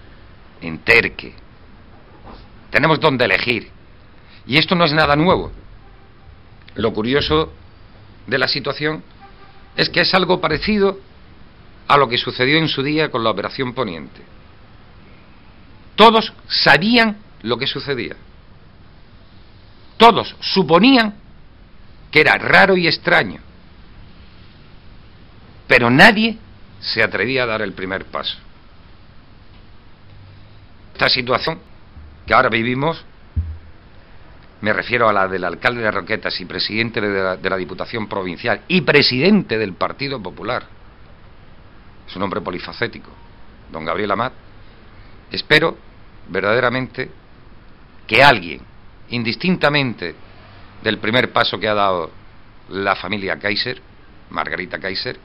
en 0.60 0.78
Terque. 0.78 1.34
Tenemos 2.70 2.98
donde 2.98 3.26
elegir. 3.26 3.70
Y 4.44 4.58
esto 4.58 4.74
no 4.74 4.84
es 4.84 4.92
nada 4.92 5.14
nuevo. 5.14 5.52
Lo 6.74 6.92
curioso 6.92 7.52
de 8.26 8.38
la 8.38 8.48
situación 8.48 9.04
es 9.76 9.88
que 9.88 10.00
es 10.00 10.12
algo 10.14 10.40
parecido 10.40 10.98
a 11.88 11.96
lo 11.96 12.08
que 12.08 12.18
sucedió 12.18 12.58
en 12.58 12.68
su 12.68 12.82
día 12.82 13.10
con 13.10 13.22
la 13.22 13.30
Operación 13.30 13.74
Poniente. 13.74 14.22
Todos 15.96 16.32
sabían 16.48 17.18
lo 17.42 17.58
que 17.58 17.66
sucedía. 17.66 18.16
Todos 19.96 20.34
suponían 20.40 21.14
que 22.10 22.20
era 22.20 22.36
raro 22.36 22.76
y 22.76 22.86
extraño. 22.86 23.40
Pero 25.66 25.90
nadie 25.90 26.38
se 26.80 27.02
atrevía 27.02 27.44
a 27.44 27.46
dar 27.46 27.62
el 27.62 27.72
primer 27.72 28.06
paso. 28.06 28.36
Esta 30.92 31.08
situación 31.08 31.58
que 32.26 32.34
ahora 32.34 32.48
vivimos, 32.48 33.04
me 34.60 34.72
refiero 34.72 35.08
a 35.08 35.12
la 35.12 35.26
del 35.26 35.44
alcalde 35.44 35.82
de 35.82 35.90
Roquetas 35.90 36.40
y 36.40 36.44
presidente 36.44 37.00
de 37.00 37.50
la, 37.50 37.56
Diputación 37.56 38.08
Provincial 38.08 38.62
y 38.68 38.82
presidente 38.82 39.58
del 39.58 39.74
Partido 39.74 40.22
Popular, 40.22 40.64
es 42.12 42.16
un 42.16 42.22
hombre 42.22 42.42
polifacético, 42.42 43.08
don 43.70 43.86
Gabriel 43.86 44.10
Amat, 44.10 44.34
espero 45.30 45.78
verdaderamente 46.28 47.10
que 48.06 48.22
alguien, 48.22 48.60
indistintamente 49.08 50.14
del 50.82 50.98
primer 50.98 51.32
paso 51.32 51.58
que 51.58 51.68
ha 51.68 51.74
dado 51.74 52.10
la 52.68 52.94
familia 52.96 53.38
Kaiser, 53.38 53.80
Margarita 54.28 54.78
Kaiser, 54.78 55.18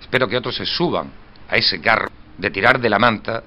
espero 0.00 0.26
que 0.26 0.38
otros 0.38 0.56
se 0.56 0.64
suban 0.64 1.12
a 1.50 1.56
ese 1.56 1.78
carro 1.82 2.08
de 2.38 2.50
tirar 2.50 2.80
de 2.80 2.88
la 2.88 2.98
manta 2.98 3.42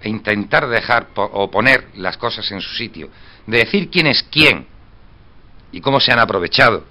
e 0.00 0.08
intentar 0.08 0.66
dejar 0.66 1.08
o 1.16 1.50
poner 1.50 1.88
las 1.96 2.16
cosas 2.16 2.50
en 2.50 2.62
su 2.62 2.74
sitio, 2.74 3.10
de 3.46 3.58
decir 3.58 3.90
quién 3.90 4.06
es 4.06 4.22
quién 4.22 4.66
y 5.70 5.82
cómo 5.82 6.00
se 6.00 6.12
han 6.12 6.18
aprovechado 6.18 6.84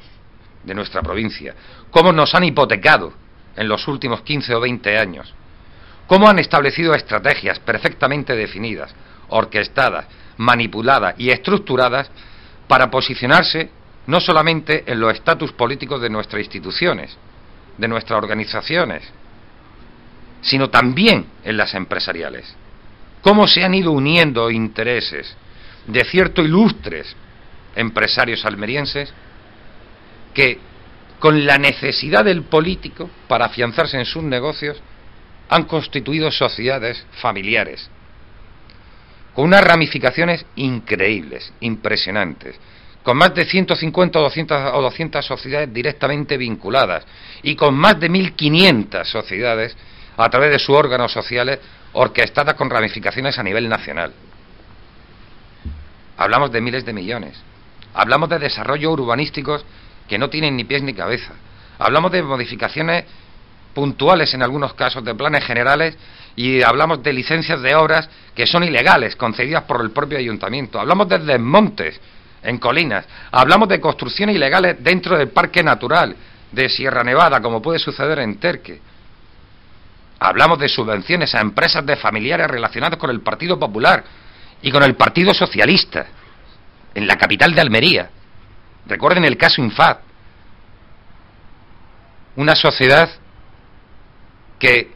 de 0.64 0.76
nuestra 0.76 1.02
provincia, 1.02 1.56
cómo 1.90 2.14
nos 2.14 2.36
han 2.36 2.44
hipotecado 2.44 3.23
en 3.56 3.68
los 3.68 3.88
últimos 3.88 4.22
15 4.22 4.56
o 4.56 4.60
20 4.60 4.98
años, 4.98 5.34
cómo 6.08 6.28
han 6.28 6.40
establecido 6.40 6.94
estrategias 6.94 7.60
perfectamente 7.60 8.36
definidas, 8.36 8.94
orquestadas, 9.30 10.06
manipuladas 10.38 11.16
y 11.18 11.30
estructuradas 11.30 12.10
para 12.68 12.90
posicionarse 12.90 13.70
no 14.08 14.20
solamente 14.20 14.84
en 14.86 15.00
los 15.00 15.14
estatus 15.14 15.52
políticos 15.54 16.02
de 16.02 16.10
nuestras 16.10 16.42
instituciones, 16.42 17.16
de 17.78 17.88
nuestras 17.88 18.18
organizaciones, 18.18 19.04
sino 20.42 20.70
también 20.70 21.28
en 21.44 21.58
las 21.58 21.74
empresariales. 21.74 22.54
Cómo 23.22 23.48
se 23.48 23.64
han 23.64 23.74
ido 23.74 23.92
uniendo 23.92 24.52
intereses 24.52 25.36
de 25.88 26.04
ciertos 26.04 26.46
ilustres 26.46 27.16
empresarios 27.76 28.46
almerienses 28.46 29.14
que 30.34 30.60
con 31.24 31.46
la 31.46 31.58
necesidad 31.58 32.26
del 32.26 32.44
político 32.44 33.10
para 33.30 33.46
afianzarse 33.46 33.98
en 33.98 34.04
sus 34.04 34.22
negocios 34.24 34.84
han 35.48 35.64
constituido 35.64 36.30
sociedades 36.30 37.06
familiares 37.22 37.90
con 39.34 39.46
unas 39.46 39.64
ramificaciones 39.64 40.46
increíbles, 40.58 41.54
impresionantes, 41.62 42.60
con 43.04 43.16
más 43.16 43.34
de 43.34 43.46
150 43.46 44.20
o 44.20 44.22
200, 44.24 44.74
o 44.74 44.82
200 44.82 45.26
sociedades 45.26 45.74
directamente 45.74 46.36
vinculadas 46.36 47.06
y 47.42 47.56
con 47.56 47.74
más 47.74 47.98
de 48.02 48.10
1.500 48.12 49.06
sociedades 49.06 49.78
a 50.18 50.30
través 50.30 50.52
de 50.52 50.60
sus 50.60 50.76
órganos 50.76 51.14
sociales 51.14 51.58
orquestadas 51.94 52.56
con 52.56 52.70
ramificaciones 52.70 53.40
a 53.40 53.44
nivel 53.44 53.70
nacional. 53.70 54.12
Hablamos 56.18 56.52
de 56.52 56.60
miles 56.60 56.84
de 56.84 56.92
millones. 56.92 57.42
Hablamos 57.94 58.28
de 58.28 58.40
desarrollos 58.40 58.92
urbanísticos 58.92 59.66
que 60.08 60.18
no 60.18 60.30
tienen 60.30 60.56
ni 60.56 60.64
pies 60.64 60.84
ni 60.84 60.94
cabeza. 60.94 61.34
Hablamos 61.80 62.12
de 62.12 62.22
modificaciones 62.22 63.06
puntuales 63.74 64.34
en 64.34 64.44
algunos 64.44 64.74
casos 64.74 65.04
de 65.04 65.16
planes 65.16 65.44
generales 65.44 65.98
y 66.36 66.62
hablamos 66.62 67.02
de 67.04 67.14
licencias 67.14 67.62
de 67.62 67.76
obras 67.76 68.10
que 68.36 68.48
son 68.48 68.64
ilegales, 68.64 69.16
concedidas 69.16 69.64
por 69.64 69.82
el 69.82 69.92
propio 69.92 70.18
ayuntamiento. 70.18 70.80
Hablamos 70.80 71.08
de 71.10 71.20
desmontes 71.20 72.00
en 72.44 72.58
colinas. 72.58 73.06
Hablamos 73.32 73.70
de 73.70 73.80
construcciones 73.80 74.36
ilegales 74.36 74.78
dentro 74.84 75.18
del 75.18 75.30
parque 75.30 75.64
natural 75.64 76.16
de 76.52 76.70
Sierra 76.70 77.04
Nevada, 77.04 77.42
como 77.42 77.62
puede 77.62 77.80
suceder 77.80 78.20
en 78.20 78.38
Terque. 78.38 78.80
Hablamos 80.20 80.60
de 80.60 80.70
subvenciones 80.70 81.34
a 81.36 81.42
empresas 81.42 81.86
de 81.86 81.96
familiares 81.96 82.48
relacionadas 82.48 82.98
con 82.98 83.10
el 83.10 83.22
Partido 83.22 83.60
Popular 83.60 84.04
y 84.62 84.72
con 84.72 84.84
el 84.84 84.96
Partido 84.96 85.34
Socialista, 85.34 86.06
en 86.96 87.08
la 87.08 87.18
capital 87.18 87.54
de 87.54 87.62
Almería. 87.62 88.10
Recuerden 88.86 89.26
el 89.26 89.38
caso 89.38 89.62
Infat, 89.62 90.00
una 92.36 92.56
sociedad 92.56 93.10
que 94.60 94.92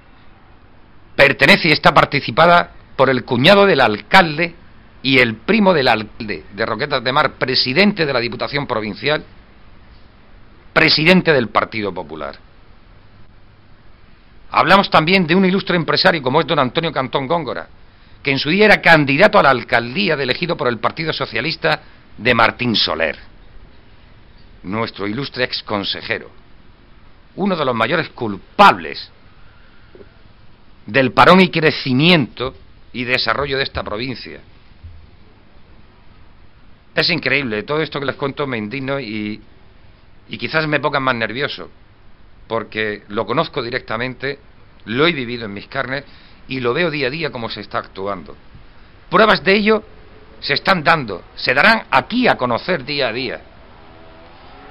pertenece 1.15 1.69
y 1.69 1.71
está 1.71 1.93
participada 1.93 2.71
por 2.95 3.09
el 3.09 3.23
cuñado 3.23 3.65
del 3.65 3.81
alcalde 3.81 4.55
y 5.01 5.19
el 5.19 5.35
primo 5.35 5.73
del 5.73 5.87
alcalde 5.87 6.45
de 6.53 6.65
Roquetas 6.65 7.03
de 7.03 7.11
Mar, 7.11 7.33
presidente 7.33 8.05
de 8.05 8.13
la 8.13 8.19
Diputación 8.19 8.65
Provincial, 8.65 9.23
presidente 10.73 11.31
del 11.31 11.49
Partido 11.49 11.93
Popular. 11.93 12.37
Hablamos 14.51 14.89
también 14.89 15.27
de 15.27 15.35
un 15.35 15.45
ilustre 15.45 15.75
empresario 15.75 16.21
como 16.21 16.41
es 16.41 16.47
don 16.47 16.59
Antonio 16.59 16.91
Cantón 16.91 17.27
Góngora, 17.27 17.67
que 18.23 18.31
en 18.31 18.39
su 18.39 18.49
día 18.49 18.65
era 18.65 18.81
candidato 18.81 19.39
a 19.39 19.43
la 19.43 19.49
alcaldía 19.49 20.15
de 20.15 20.23
elegido 20.23 20.57
por 20.57 20.67
el 20.67 20.79
Partido 20.79 21.13
Socialista 21.13 21.81
de 22.17 22.33
Martín 22.33 22.75
Soler, 22.75 23.17
nuestro 24.67 25.07
ilustre 25.07 25.43
ex 25.43 25.63
consejero, 25.63 26.29
uno 27.35 27.55
de 27.55 27.65
los 27.65 27.75
mayores 27.75 28.09
culpables 28.09 29.11
del 30.85 31.11
parón 31.11 31.41
y 31.41 31.49
crecimiento 31.49 32.55
y 32.93 33.03
desarrollo 33.03 33.57
de 33.57 33.63
esta 33.63 33.83
provincia. 33.83 34.39
Es 36.95 37.09
increíble, 37.09 37.63
todo 37.63 37.81
esto 37.81 37.99
que 37.99 38.05
les 38.07 38.15
cuento 38.15 38.47
me 38.47 38.57
indigno 38.57 38.99
y, 38.99 39.39
y 40.29 40.37
quizás 40.37 40.67
me 40.67 40.79
pongan 40.79 41.03
más 41.03 41.15
nervioso, 41.15 41.69
porque 42.47 43.03
lo 43.09 43.25
conozco 43.25 43.61
directamente, 43.61 44.39
lo 44.85 45.05
he 45.05 45.11
vivido 45.11 45.45
en 45.45 45.53
mis 45.53 45.67
carnes 45.67 46.05
y 46.47 46.59
lo 46.59 46.73
veo 46.73 46.89
día 46.89 47.07
a 47.07 47.11
día 47.11 47.31
cómo 47.31 47.49
se 47.49 47.61
está 47.61 47.79
actuando. 47.79 48.35
Pruebas 49.09 49.43
de 49.43 49.55
ello 49.55 49.83
se 50.39 50.53
están 50.53 50.83
dando, 50.83 51.23
se 51.35 51.53
darán 51.53 51.83
aquí 51.91 52.27
a 52.27 52.37
conocer 52.37 52.83
día 52.83 53.09
a 53.09 53.13
día. 53.13 53.41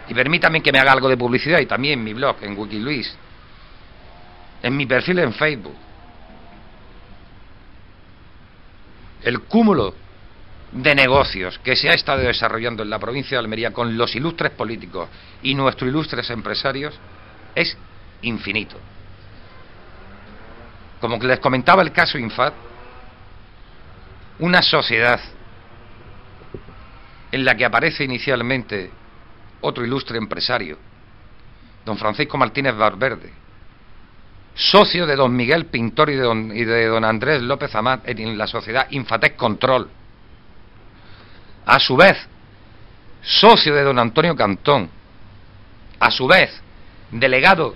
Y 0.09 0.15
permítanme 0.15 0.63
que 0.63 0.73
me 0.73 0.79
haga 0.79 0.93
algo 0.93 1.09
de 1.09 1.17
publicidad 1.17 1.59
y 1.59 1.67
también 1.67 1.99
en 1.99 2.05
mi 2.05 2.15
blog, 2.15 2.37
en 2.43 2.57
Wikiluis, 2.57 3.17
en 4.63 4.77
mi 4.77 4.87
perfil 4.87 5.19
en 5.19 5.33
Facebook. 5.33 5.77
El 9.23 9.41
cúmulo 9.43 9.95
de 10.73 10.95
negocios 10.95 11.59
que 11.61 11.75
se 11.75 11.89
ha 11.89 11.95
estado 11.95 12.21
desarrollando 12.23 12.83
en 12.83 12.91
la 12.91 12.99
provincia 12.99 13.37
de 13.37 13.45
Almería 13.45 13.73
con 13.73 13.97
los 13.97 14.15
ilustres 14.15 14.53
políticos 14.53 15.09
y 15.43 15.55
nuestros 15.55 15.89
ilustres 15.89 16.29
empresarios 16.31 16.95
es 17.55 17.77
infinito. 18.23 18.77
Como 21.01 21.17
les 21.19 21.41
comentaba 21.41 21.83
el 21.83 21.93
caso 21.93 22.19
Infat, 22.19 22.55
una 24.39 24.63
sociedad 24.63 25.21
en 27.33 27.45
la 27.45 27.57
que 27.57 27.65
aparece 27.65 28.05
inicialmente 28.05 28.91
otro 29.61 29.85
ilustre 29.85 30.19
empresario, 30.19 30.79
don 31.85 31.97
Francisco 31.97 32.37
Martínez 32.37 32.75
Valverde, 32.77 33.33
socio 34.55 35.07
de 35.07 35.17
don 35.17 35.35
Miguel 35.35 35.67
Pintor 35.67 36.11
y 36.11 36.15
de 36.15 36.23
don, 36.23 36.57
y 36.57 36.65
de 36.65 36.87
don 36.87 37.05
Andrés 37.05 37.43
López 37.43 37.75
Amat 37.75 38.09
en 38.09 38.39
la 38.39 38.47
sociedad 38.47 38.87
Infatec 38.91 39.37
Control, 39.37 39.89
a 41.67 41.79
su 41.79 41.97
vez 41.97 42.17
socio 43.23 43.75
de 43.75 43.83
don 43.83 43.99
Antonio 43.99 44.35
Cantón, 44.37 44.89
a 45.99 46.11
su 46.11 46.27
vez 46.27 46.63
delegado 47.11 47.75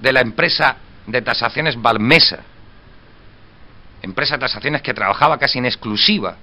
de 0.00 0.12
la 0.12 0.20
empresa 0.20 0.76
de 1.06 1.22
tasaciones 1.22 1.80
Balmesa, 1.80 2.40
empresa 4.02 4.34
de 4.34 4.40
tasaciones 4.40 4.82
que 4.82 4.94
trabajaba 4.94 5.38
casi 5.38 5.58
en 5.58 5.66
exclusiva 5.66 6.36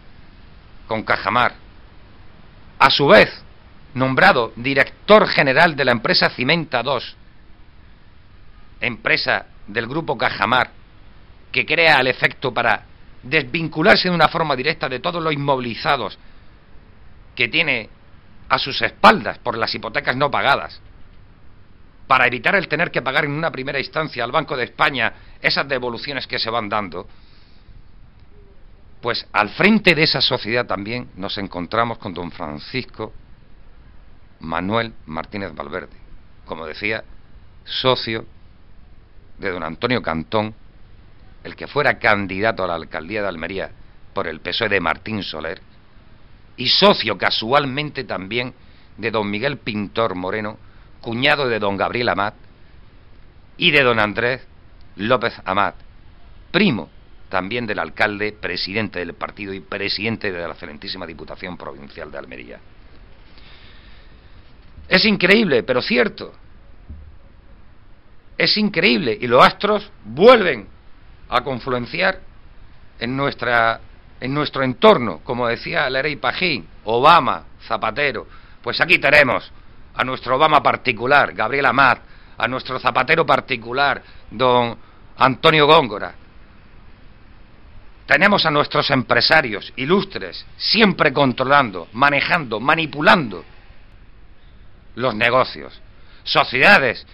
con 0.88 1.04
Cajamar, 1.04 1.54
a 2.80 2.90
su 2.90 3.08
vez 3.08 3.44
nombrado 3.98 4.54
director 4.56 5.28
general 5.28 5.76
de 5.76 5.86
la 5.86 5.92
empresa 5.92 6.30
Cimenta 6.30 6.84
2, 6.84 7.16
empresa 8.82 9.48
del 9.68 9.88
grupo 9.88 10.18
Cajamar, 10.18 10.72
que 11.52 11.66
crea 11.66 12.00
el 12.00 12.08
efecto 12.08 12.54
para 12.54 12.84
desvincularse 13.24 14.10
de 14.10 14.16
una 14.16 14.28
forma 14.28 14.56
directa 14.56 14.88
de 14.88 15.00
todos 15.00 15.22
los 15.22 15.34
inmovilizados 15.34 16.18
que 17.36 17.48
tiene 17.48 17.90
a 18.50 18.58
sus 18.58 18.82
espaldas 18.82 19.38
por 19.40 19.58
las 19.58 19.74
hipotecas 19.74 20.16
no 20.16 20.32
pagadas, 20.32 20.80
para 22.08 22.26
evitar 22.26 22.56
el 22.56 22.68
tener 22.68 22.90
que 22.90 23.02
pagar 23.02 23.26
en 23.26 23.32
una 23.32 23.52
primera 23.52 23.80
instancia 23.80 24.24
al 24.24 24.32
Banco 24.32 24.56
de 24.56 24.64
España 24.64 25.14
esas 25.42 25.68
devoluciones 25.68 26.26
que 26.26 26.40
se 26.40 26.50
van 26.50 26.70
dando, 26.70 27.08
pues 29.02 29.28
al 29.34 29.50
frente 29.50 29.94
de 29.94 30.04
esa 30.04 30.22
sociedad 30.22 30.66
también 30.66 31.10
nos 31.16 31.38
encontramos 31.38 31.98
con 31.98 32.14
don 32.14 32.32
Francisco 32.32 33.14
Manuel 34.40 34.94
Martínez 35.06 35.54
Valverde, 35.54 35.98
como 36.46 36.66
decía, 36.66 37.04
socio 37.66 38.26
de 39.38 39.52
don 39.52 39.64
Antonio 39.64 40.02
Cantón, 40.02 40.54
el 41.44 41.56
que 41.56 41.68
fuera 41.68 42.00
candidato 42.00 42.64
a 42.64 42.68
la 42.68 42.76
alcaldía 42.76 43.22
de 43.22 43.28
Almería 43.28 43.72
por 44.14 44.28
el 44.28 44.40
PSOE 44.40 44.70
de 44.70 44.80
Martín 44.80 45.24
Soler, 45.24 45.62
y 46.56 46.68
socio 46.70 47.18
casualmente 47.18 48.04
también 48.04 48.54
de 48.98 49.12
don 49.12 49.30
Miguel 49.30 49.58
Pintor 49.58 50.16
Moreno, 50.16 50.58
cuñado 51.02 51.48
de 51.48 51.60
don 51.60 51.78
Gabriel 51.78 52.10
Amat, 52.10 52.34
y 53.58 53.72
de 53.72 53.84
don 53.84 54.00
Andrés 54.00 54.46
López 54.96 55.34
Amat, 55.46 55.76
primo 56.52 56.90
también 57.30 57.68
del 57.68 57.80
alcalde, 57.80 58.32
presidente 58.32 59.00
del 59.00 59.14
partido 59.14 59.54
y 59.54 59.60
presidente 59.60 60.32
de 60.32 60.40
la 60.40 60.54
excelentísima 60.54 61.06
Diputación 61.06 61.58
Provincial 61.58 62.12
de 62.12 62.18
Almería. 62.18 62.60
Es 64.88 65.06
increíble, 65.06 65.64
pero 65.64 65.82
cierto. 65.82 66.34
Es 68.38 68.56
increíble 68.58 69.18
y 69.20 69.28
los 69.28 69.44
astros 69.44 69.92
vuelven 70.06 70.68
a 71.30 71.42
confluenciar 71.42 72.22
en 73.00 73.18
nuestra 73.18 73.82
en 74.20 74.34
nuestro 74.34 74.64
entorno, 74.64 75.20
como 75.24 75.48
decía 75.48 75.90
Lerey 75.90 76.16
Pajín, 76.16 76.68
Obama, 76.86 77.44
Zapatero, 77.68 78.26
pues 78.64 78.82
aquí 78.82 78.98
tenemos 78.98 79.52
a 79.94 80.04
nuestro 80.04 80.36
Obama 80.36 80.62
particular, 80.64 81.34
Gabriel 81.34 81.68
Amat, 81.68 82.00
a 82.38 82.48
nuestro 82.48 82.80
Zapatero 82.80 83.26
particular, 83.26 84.02
don 84.32 84.78
Antonio 85.18 85.68
Góngora. 85.68 86.16
Tenemos 88.08 88.46
a 88.46 88.52
nuestros 88.52 88.90
empresarios 88.90 89.72
ilustres, 89.76 90.46
siempre 90.56 91.12
controlando, 91.12 91.90
manejando, 91.94 92.60
manipulando 92.60 93.44
los 94.98 95.14
negocios. 95.14 95.80
Sociedades 96.24 97.06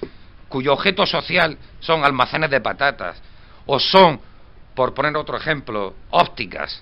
cuyo 0.47 0.73
objeto 0.73 1.05
social 1.05 1.57
son 1.79 2.03
almacenes 2.03 2.49
de 2.49 2.61
patatas 2.61 3.21
o 3.65 3.79
son, 3.79 4.19
por 4.73 4.93
poner 4.93 5.15
otro 5.17 5.37
ejemplo, 5.37 5.93
ópticas, 6.09 6.81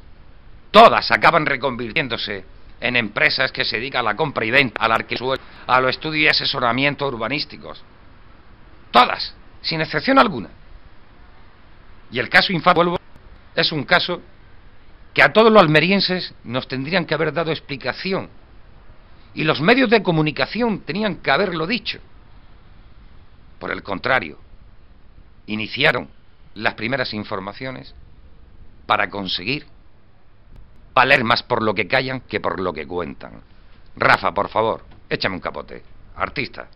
todas 0.70 1.12
acaban 1.12 1.46
reconvirtiéndose 1.46 2.46
en 2.80 2.96
empresas 2.96 3.52
que 3.52 3.66
se 3.66 3.78
dedican 3.78 4.02
a 4.02 4.12
la 4.12 4.16
compra 4.16 4.46
y 4.46 4.52
venta, 4.52 4.84
al 4.84 4.92
alquiler, 4.92 5.40
a 5.68 5.82
los 5.82 5.92
estudios 5.92 6.24
y 6.24 6.28
asesoramientos 6.28 7.12
urbanísticos. 7.12 7.84
Todas, 8.92 9.36
sin 9.62 9.82
excepción 9.82 10.20
alguna. 10.20 10.50
Y 12.12 12.20
el 12.20 12.30
caso 12.30 12.54
vuelvo, 12.76 13.00
es 13.56 13.72
un 13.72 13.84
caso 13.86 14.22
que 15.14 15.24
a 15.24 15.34
todos 15.34 15.52
los 15.52 15.62
almerienses 15.62 16.34
nos 16.44 16.68
tendrían 16.68 17.06
que 17.06 17.14
haber 17.14 17.34
dado 17.34 17.52
explicación. 17.52 18.30
Y 19.34 19.44
los 19.44 19.62
medios 19.62 19.90
de 19.90 20.04
comunicación 20.04 20.82
tenían 20.82 21.18
que 21.18 21.32
haberlo 21.32 21.66
dicho. 21.66 22.00
Por 23.60 23.72
el 23.72 23.84
contrario, 23.84 24.38
iniciaron 25.46 26.10
las 26.56 26.74
primeras 26.74 27.14
informaciones 27.14 27.94
para 28.86 29.10
conseguir 29.10 29.66
valer 30.94 31.24
más 31.24 31.44
por 31.44 31.62
lo 31.62 31.74
que 31.74 31.88
callan 31.88 32.22
que 32.22 32.40
por 32.40 32.60
lo 32.60 32.74
que 32.74 32.86
cuentan. 32.86 33.42
Rafa, 33.96 34.34
por 34.34 34.50
favor, 34.50 34.84
échame 35.10 35.36
un 35.36 35.42
capote. 35.42 35.84
Artista. 36.16 36.68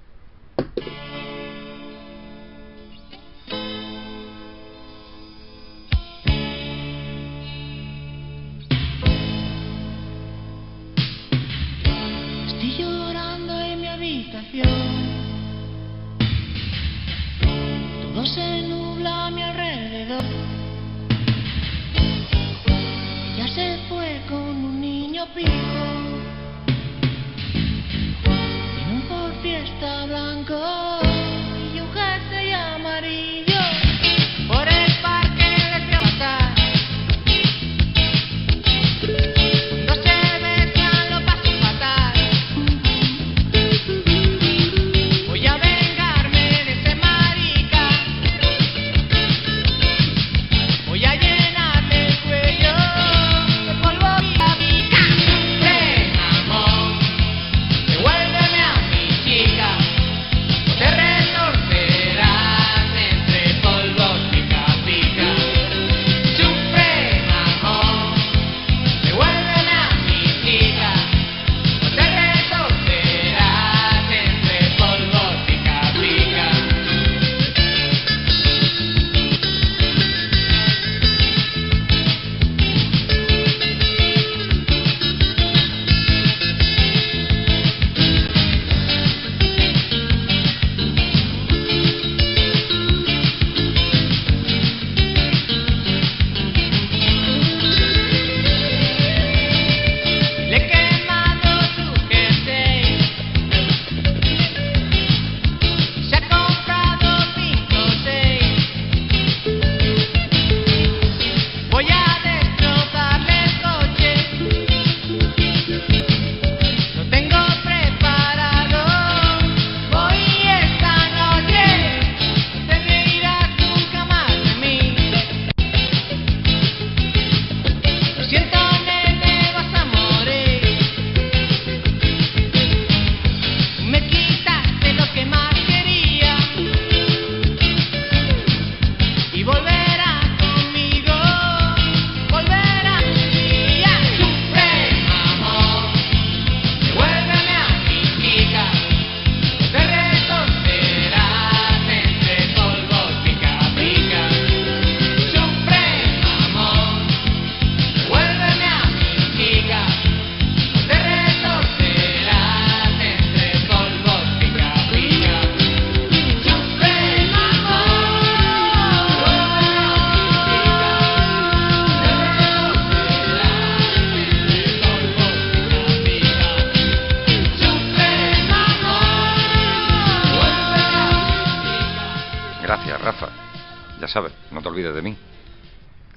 Niño 25.26 25.34
pijo. 25.34 25.50
En 28.82 28.92
un 28.92 29.02
Ford 29.08 29.34
Fiesta 29.42 30.06
blanco 30.06 30.85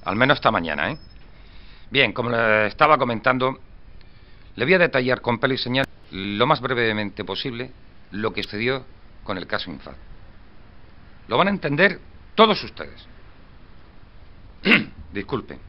Al 0.09 0.15
menos 0.15 0.39
esta 0.39 0.49
mañana, 0.49 0.89
¿eh? 0.89 0.97
Bien, 1.91 2.13
como 2.13 2.31
le 2.31 2.65
estaba 2.65 2.97
comentando, 2.97 3.59
le 4.55 4.65
voy 4.65 4.73
a 4.73 4.79
detallar 4.79 5.21
con 5.21 5.37
pelo 5.37 5.53
y 5.53 5.59
señal 5.59 5.85
lo 6.09 6.47
más 6.47 6.61
brevemente 6.61 7.23
posible 7.23 7.69
lo 8.09 8.33
que 8.33 8.41
sucedió 8.41 8.83
con 9.23 9.37
el 9.37 9.45
caso 9.45 9.69
Infat. 9.69 9.93
Lo 11.27 11.37
van 11.37 11.49
a 11.49 11.51
entender 11.51 11.99
todos 12.33 12.63
ustedes. 12.63 13.05
Disculpen. 15.13 15.59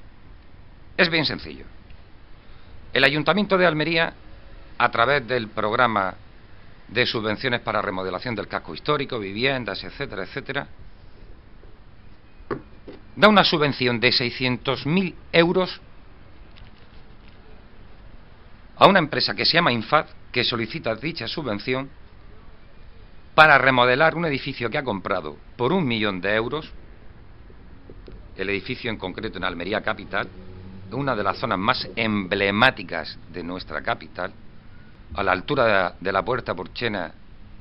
Es 0.96 1.10
bien 1.10 1.26
sencillo. 1.26 1.66
El 2.94 3.04
Ayuntamiento 3.04 3.58
de 3.58 3.66
Almería, 3.66 4.14
a 4.78 4.90
través 4.90 5.28
del 5.28 5.48
programa 5.48 6.14
de 6.88 7.04
subvenciones 7.04 7.60
para 7.60 7.82
remodelación 7.82 8.34
del 8.34 8.48
casco 8.48 8.72
histórico, 8.72 9.18
viviendas, 9.18 9.84
etcétera, 9.84 10.22
etcétera, 10.22 10.66
da 13.16 13.28
una 13.28 13.44
subvención 13.44 14.00
de 14.00 14.10
600.000 14.10 15.14
euros 15.32 15.80
a 18.76 18.86
una 18.86 18.98
empresa 18.98 19.34
que 19.34 19.44
se 19.44 19.54
llama 19.54 19.72
Infat, 19.72 20.08
que 20.32 20.42
solicita 20.42 20.94
dicha 20.94 21.28
subvención 21.28 21.90
para 23.34 23.58
remodelar 23.58 24.14
un 24.14 24.24
edificio 24.24 24.70
que 24.70 24.78
ha 24.78 24.84
comprado 24.84 25.36
por 25.56 25.72
un 25.72 25.86
millón 25.86 26.20
de 26.20 26.34
euros, 26.34 26.72
el 28.36 28.48
edificio 28.48 28.90
en 28.90 28.96
concreto 28.96 29.38
en 29.38 29.44
Almería 29.44 29.82
Capital, 29.82 30.28
una 30.92 31.14
de 31.14 31.22
las 31.22 31.38
zonas 31.38 31.58
más 31.58 31.88
emblemáticas 31.94 33.18
de 33.32 33.42
nuestra 33.42 33.82
capital, 33.82 34.32
a 35.14 35.22
la 35.22 35.32
altura 35.32 35.64
de 35.64 35.72
la, 35.72 35.94
de 36.00 36.12
la 36.12 36.24
Puerta 36.24 36.54
Porchena 36.54 37.12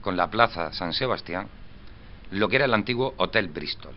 con 0.01 0.15
la 0.15 0.29
Plaza 0.29 0.71
San 0.71 0.93
Sebastián, 0.93 1.47
lo 2.31 2.47
que 2.47 2.55
era 2.55 2.65
el 2.65 2.73
antiguo 2.73 3.13
Hotel 3.17 3.49
Bristol. 3.49 3.93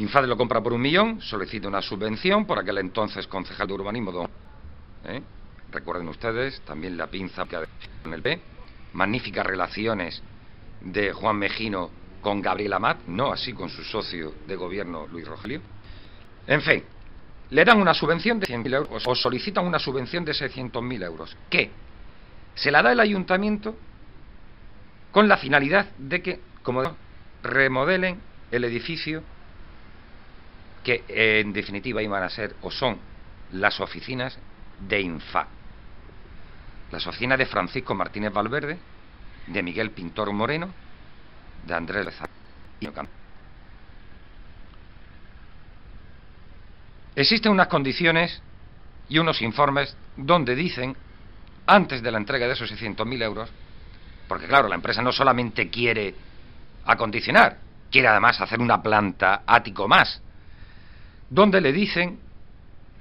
Infade 0.00 0.26
lo 0.26 0.36
compra 0.36 0.62
por 0.62 0.72
un 0.72 0.80
millón, 0.80 1.20
solicita 1.20 1.68
una 1.68 1.82
subvención 1.82 2.46
por 2.46 2.58
aquel 2.58 2.78
entonces 2.78 3.26
concejal 3.26 3.68
de 3.68 3.74
urbanismo, 3.74 4.10
don. 4.10 4.30
¿eh? 5.04 5.20
Recuerden 5.70 6.08
ustedes, 6.08 6.62
también 6.62 6.96
la 6.96 7.08
pinza 7.08 7.44
con 8.02 8.14
el 8.14 8.22
P. 8.22 8.40
Magníficas 8.94 9.44
relaciones 9.44 10.22
de 10.80 11.12
Juan 11.12 11.36
Mejino 11.36 11.90
con 12.22 12.40
Gabriel 12.40 12.72
Amat, 12.72 13.00
no 13.08 13.30
así 13.30 13.52
con 13.52 13.68
su 13.68 13.84
socio 13.84 14.32
de 14.46 14.56
gobierno 14.56 15.06
Luis 15.06 15.28
Rogelio. 15.28 15.60
En 16.46 16.62
fin, 16.62 16.82
le 17.50 17.62
dan 17.62 17.78
una 17.78 17.92
subvención 17.92 18.40
de 18.40 18.46
100.000 18.46 18.74
euros 18.74 19.06
o 19.06 19.14
solicitan 19.14 19.66
una 19.66 19.78
subvención 19.78 20.24
de 20.24 20.32
600.000 20.32 21.04
euros. 21.04 21.36
¿Qué? 21.50 21.70
Se 22.54 22.70
la 22.70 22.82
da 22.82 22.92
el 22.92 23.00
ayuntamiento 23.00 23.76
con 25.10 25.28
la 25.28 25.36
finalidad 25.36 25.90
de 25.98 26.22
que, 26.22 26.40
como 26.62 26.80
digo, 26.80 26.96
remodelen 27.42 28.18
el 28.50 28.64
edificio 28.64 29.22
que 30.84 31.04
eh, 31.08 31.40
en 31.40 31.52
definitiva 31.52 32.02
iban 32.02 32.22
a 32.22 32.30
ser 32.30 32.56
o 32.62 32.70
son 32.70 32.98
las 33.52 33.80
oficinas 33.80 34.38
de 34.88 35.00
INFA. 35.00 35.46
Las 36.90 37.06
oficinas 37.06 37.38
de 37.38 37.46
Francisco 37.46 37.94
Martínez 37.94 38.32
Valverde, 38.32 38.78
de 39.46 39.62
Miguel 39.62 39.90
Pintor 39.90 40.32
Moreno, 40.32 40.72
de 41.66 41.74
Andrés 41.74 42.04
Lezama 42.04 42.30
y. 42.80 42.88
Existen 47.16 47.52
unas 47.52 47.68
condiciones 47.68 48.42
y 49.08 49.18
unos 49.18 49.42
informes 49.42 49.96
donde 50.16 50.54
dicen, 50.54 50.96
antes 51.66 52.02
de 52.02 52.10
la 52.10 52.18
entrega 52.18 52.46
de 52.46 52.54
esos 52.54 52.70
600.000 52.72 53.22
euros, 53.22 53.50
porque 54.28 54.46
claro, 54.46 54.68
la 54.68 54.76
empresa 54.76 55.02
no 55.02 55.12
solamente 55.12 55.68
quiere 55.68 56.14
acondicionar, 56.86 57.58
quiere 57.90 58.08
además 58.08 58.40
hacer 58.40 58.60
una 58.60 58.80
planta 58.82 59.42
ático 59.46 59.88
más, 59.88 60.22
donde 61.30 61.60
le 61.60 61.72
dicen 61.72 62.18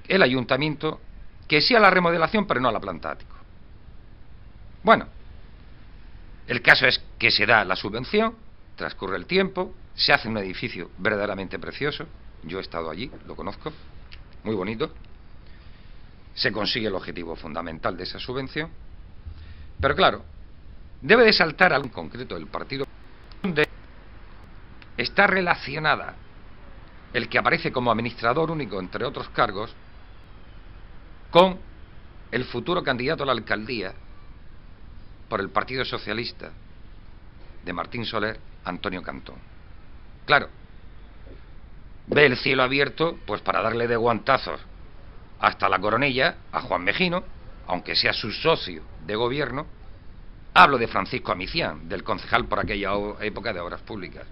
el 0.07 0.21
ayuntamiento 0.21 1.01
que 1.47 1.61
sí 1.61 1.75
a 1.75 1.79
la 1.79 1.89
remodelación, 1.89 2.45
pero 2.45 2.61
no 2.61 2.69
a 2.69 2.71
la 2.71 2.79
planta 2.79 3.11
ático. 3.11 3.35
Bueno, 4.83 5.07
el 6.47 6.61
caso 6.61 6.85
es 6.87 7.01
que 7.17 7.31
se 7.31 7.45
da 7.45 7.65
la 7.65 7.75
subvención, 7.75 8.35
transcurre 8.75 9.17
el 9.17 9.25
tiempo, 9.25 9.73
se 9.95 10.13
hace 10.13 10.29
un 10.29 10.37
edificio 10.37 10.91
verdaderamente 10.99 11.59
precioso, 11.59 12.05
yo 12.43 12.59
he 12.59 12.61
estado 12.61 12.89
allí, 12.89 13.11
lo 13.27 13.35
conozco, 13.35 13.73
muy 14.43 14.55
bonito, 14.55 14.93
se 16.35 16.51
consigue 16.51 16.87
el 16.87 16.95
objetivo 16.95 17.35
fundamental 17.35 17.97
de 17.97 18.03
esa 18.03 18.19
subvención, 18.19 18.69
pero 19.81 19.95
claro, 19.95 20.23
debe 21.01 21.25
de 21.25 21.33
saltar 21.33 21.73
algo 21.73 21.91
concreto 21.91 22.35
del 22.35 22.47
partido 22.47 22.85
donde 23.41 23.67
está 24.97 25.27
relacionada 25.27 26.15
el 27.13 27.27
que 27.29 27.39
aparece 27.39 27.71
como 27.71 27.91
administrador 27.91 28.51
único, 28.51 28.79
entre 28.79 29.05
otros 29.05 29.29
cargos, 29.29 29.73
con 31.31 31.57
el 32.31 32.45
futuro 32.45 32.83
candidato 32.83 33.23
a 33.23 33.25
la 33.25 33.31
alcaldía 33.31 33.93
por 35.27 35.39
el 35.39 35.49
Partido 35.49 35.85
Socialista 35.85 36.51
de 37.63 37.73
Martín 37.73 38.05
Soler, 38.05 38.39
Antonio 38.65 39.01
Cantón. 39.01 39.37
Claro, 40.25 40.49
ve 42.07 42.25
el 42.25 42.37
cielo 42.37 42.63
abierto 42.63 43.17
pues 43.25 43.41
para 43.41 43.61
darle 43.61 43.87
de 43.87 43.95
guantazos 43.95 44.59
hasta 45.39 45.69
la 45.69 45.79
coronilla 45.79 46.35
a 46.51 46.61
Juan 46.61 46.83
Mejino, 46.83 47.23
aunque 47.67 47.95
sea 47.95 48.13
su 48.13 48.31
socio 48.31 48.83
de 49.05 49.15
gobierno. 49.15 49.65
Hablo 50.53 50.77
de 50.77 50.87
Francisco 50.87 51.31
Amicián, 51.31 51.87
del 51.87 52.03
concejal 52.03 52.45
por 52.45 52.59
aquella 52.59 52.91
época 53.21 53.53
de 53.53 53.59
Obras 53.59 53.81
Públicas. 53.81 54.25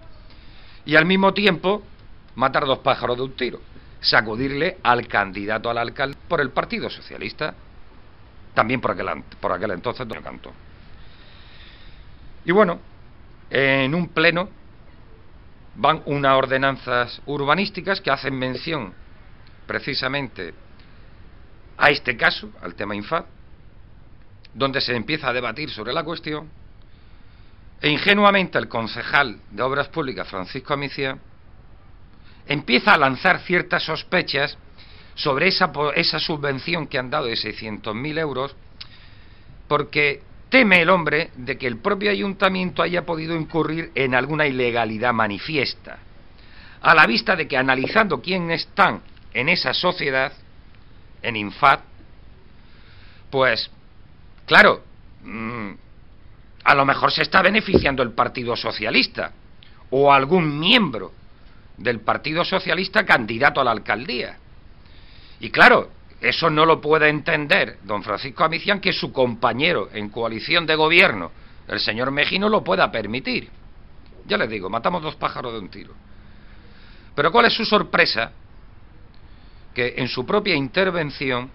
Y 0.84 0.96
al 0.96 1.06
mismo 1.06 1.32
tiempo 1.32 1.82
matar 2.38 2.64
dos 2.66 2.78
pájaros 2.78 3.16
de 3.16 3.22
un 3.24 3.32
tiro, 3.32 3.60
sacudirle 4.00 4.78
al 4.84 5.08
candidato 5.08 5.68
al 5.68 5.78
alcalde 5.78 6.16
por 6.28 6.40
el 6.40 6.50
Partido 6.50 6.88
Socialista, 6.88 7.52
también 8.54 8.80
por 8.80 8.92
aquel, 8.92 9.24
por 9.40 9.50
aquel 9.50 9.72
entonces 9.72 10.02
Antonio 10.02 10.22
Cantón. 10.22 10.52
Y 12.44 12.52
bueno, 12.52 12.78
en 13.50 13.92
un 13.92 14.08
pleno 14.10 14.48
van 15.74 16.02
unas 16.06 16.34
ordenanzas 16.34 17.20
urbanísticas 17.26 18.00
que 18.00 18.10
hacen 18.12 18.38
mención 18.38 18.94
precisamente 19.66 20.54
a 21.76 21.90
este 21.90 22.16
caso, 22.16 22.50
al 22.62 22.76
tema 22.76 22.94
INFAD, 22.94 23.24
donde 24.54 24.80
se 24.80 24.94
empieza 24.94 25.28
a 25.28 25.32
debatir 25.32 25.70
sobre 25.70 25.92
la 25.92 26.04
cuestión, 26.04 26.48
e 27.80 27.90
ingenuamente 27.90 28.58
el 28.58 28.68
concejal 28.68 29.40
de 29.50 29.62
Obras 29.62 29.88
Públicas, 29.88 30.28
Francisco 30.28 30.72
Amicia, 30.72 31.18
empieza 32.48 32.94
a 32.94 32.98
lanzar 32.98 33.40
ciertas 33.40 33.84
sospechas 33.84 34.58
sobre 35.14 35.48
esa, 35.48 36.18
subvención 36.18 36.86
que 36.86 36.98
han 36.98 37.10
dado 37.10 37.26
de 37.26 37.34
600.000 37.34 38.18
euros, 38.18 38.56
porque 39.66 40.22
Teme 40.48 40.80
el 40.80 40.88
hombre 40.88 41.30
de 41.36 41.58
que 41.58 41.66
el 41.66 41.76
propio 41.76 42.10
ayuntamiento 42.10 42.82
haya 42.82 43.04
podido 43.04 43.36
incurrir 43.36 43.92
en 43.94 44.14
alguna 44.14 44.46
ilegalidad 44.46 45.12
manifiesta, 45.12 45.98
a 46.80 46.94
la 46.94 47.06
vista 47.06 47.36
de 47.36 47.46
que 47.46 47.56
analizando 47.58 48.22
quiénes 48.22 48.62
están 48.62 49.02
en 49.34 49.50
esa 49.50 49.74
sociedad, 49.74 50.32
en 51.20 51.36
Infat, 51.36 51.80
pues, 53.30 53.70
claro, 54.46 54.82
mm, 55.22 55.70
a 56.64 56.74
lo 56.74 56.86
mejor 56.86 57.12
se 57.12 57.22
está 57.22 57.42
beneficiando 57.42 58.02
el 58.02 58.12
Partido 58.12 58.56
Socialista 58.56 59.32
o 59.90 60.10
algún 60.10 60.58
miembro 60.58 61.12
del 61.78 62.00
Partido 62.00 62.44
Socialista 62.44 63.04
candidato 63.04 63.60
a 63.60 63.64
la 63.64 63.70
alcaldía. 63.70 64.36
Y 65.40 65.50
claro, 65.50 65.90
eso 66.20 66.50
no 66.50 66.66
lo 66.66 66.80
puede 66.80 67.08
entender 67.08 67.78
don 67.84 68.02
Francisco 68.02 68.44
Amicián 68.44 68.80
que 68.80 68.92
su 68.92 69.12
compañero 69.12 69.88
en 69.92 70.08
coalición 70.08 70.66
de 70.66 70.74
gobierno, 70.74 71.30
el 71.68 71.80
señor 71.80 72.10
Mejino, 72.10 72.48
lo 72.48 72.64
pueda 72.64 72.90
permitir. 72.90 73.48
Ya 74.26 74.36
les 74.36 74.50
digo, 74.50 74.68
matamos 74.68 75.02
dos 75.02 75.16
pájaros 75.16 75.52
de 75.52 75.58
un 75.60 75.68
tiro. 75.68 75.94
Pero 77.14 77.32
¿cuál 77.32 77.46
es 77.46 77.54
su 77.54 77.64
sorpresa? 77.64 78.32
Que 79.74 79.94
en 79.96 80.08
su 80.08 80.26
propia 80.26 80.54
intervención, 80.54 81.50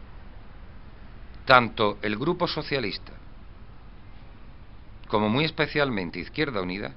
tanto 1.46 2.00
el 2.02 2.18
Grupo 2.18 2.48
Socialista 2.48 3.12
como 5.14 5.30
muy 5.30 5.46
especialmente 5.46 6.18
Izquierda 6.18 6.60
Unida, 6.60 6.92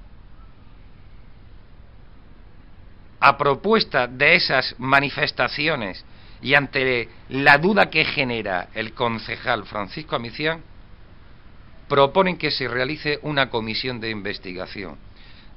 a 3.19 3.37
propuesta 3.37 4.07
de 4.07 4.35
esas 4.35 4.75
manifestaciones 4.77 6.03
y 6.41 6.53
ante 6.53 7.09
la 7.29 7.57
duda 7.57 7.89
que 7.89 8.05
genera 8.05 8.69
el 8.75 8.93
concejal 8.93 9.65
Francisco 9.65 10.15
Amicián, 10.15 10.61
proponen 11.87 12.37
que 12.37 12.51
se 12.51 12.67
realice 12.67 13.19
una 13.23 13.49
comisión 13.49 13.99
de 13.99 14.09
investigación. 14.09 14.97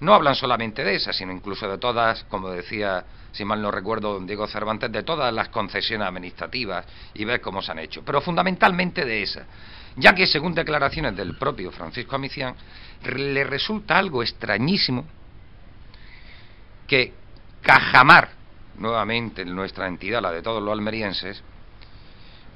No 0.00 0.14
hablan 0.14 0.34
solamente 0.34 0.82
de 0.82 0.94
esa, 0.94 1.12
sino 1.12 1.32
incluso 1.32 1.68
de 1.68 1.76
todas, 1.76 2.24
como 2.24 2.48
decía, 2.48 3.04
si 3.32 3.44
mal 3.44 3.60
no 3.60 3.70
recuerdo, 3.70 4.14
don 4.14 4.26
Diego 4.26 4.46
Cervantes, 4.46 4.90
de 4.90 5.02
todas 5.02 5.32
las 5.32 5.50
concesiones 5.50 6.08
administrativas 6.08 6.86
y 7.12 7.24
ver 7.24 7.42
cómo 7.42 7.60
se 7.60 7.72
han 7.72 7.80
hecho, 7.80 8.02
pero 8.02 8.22
fundamentalmente 8.22 9.04
de 9.04 9.22
esa, 9.22 9.44
ya 9.96 10.14
que 10.14 10.26
según 10.26 10.54
declaraciones 10.54 11.14
del 11.16 11.36
propio 11.36 11.70
Francisco 11.70 12.16
Amicián, 12.16 12.54
le 13.14 13.44
resulta 13.44 13.98
algo 13.98 14.22
extrañísimo 14.22 15.04
que 16.86 17.19
Cajamar, 17.62 18.30
nuevamente 18.78 19.42
en 19.42 19.54
nuestra 19.54 19.86
entidad, 19.86 20.22
la 20.22 20.32
de 20.32 20.42
todos 20.42 20.62
los 20.62 20.72
almerienses, 20.72 21.42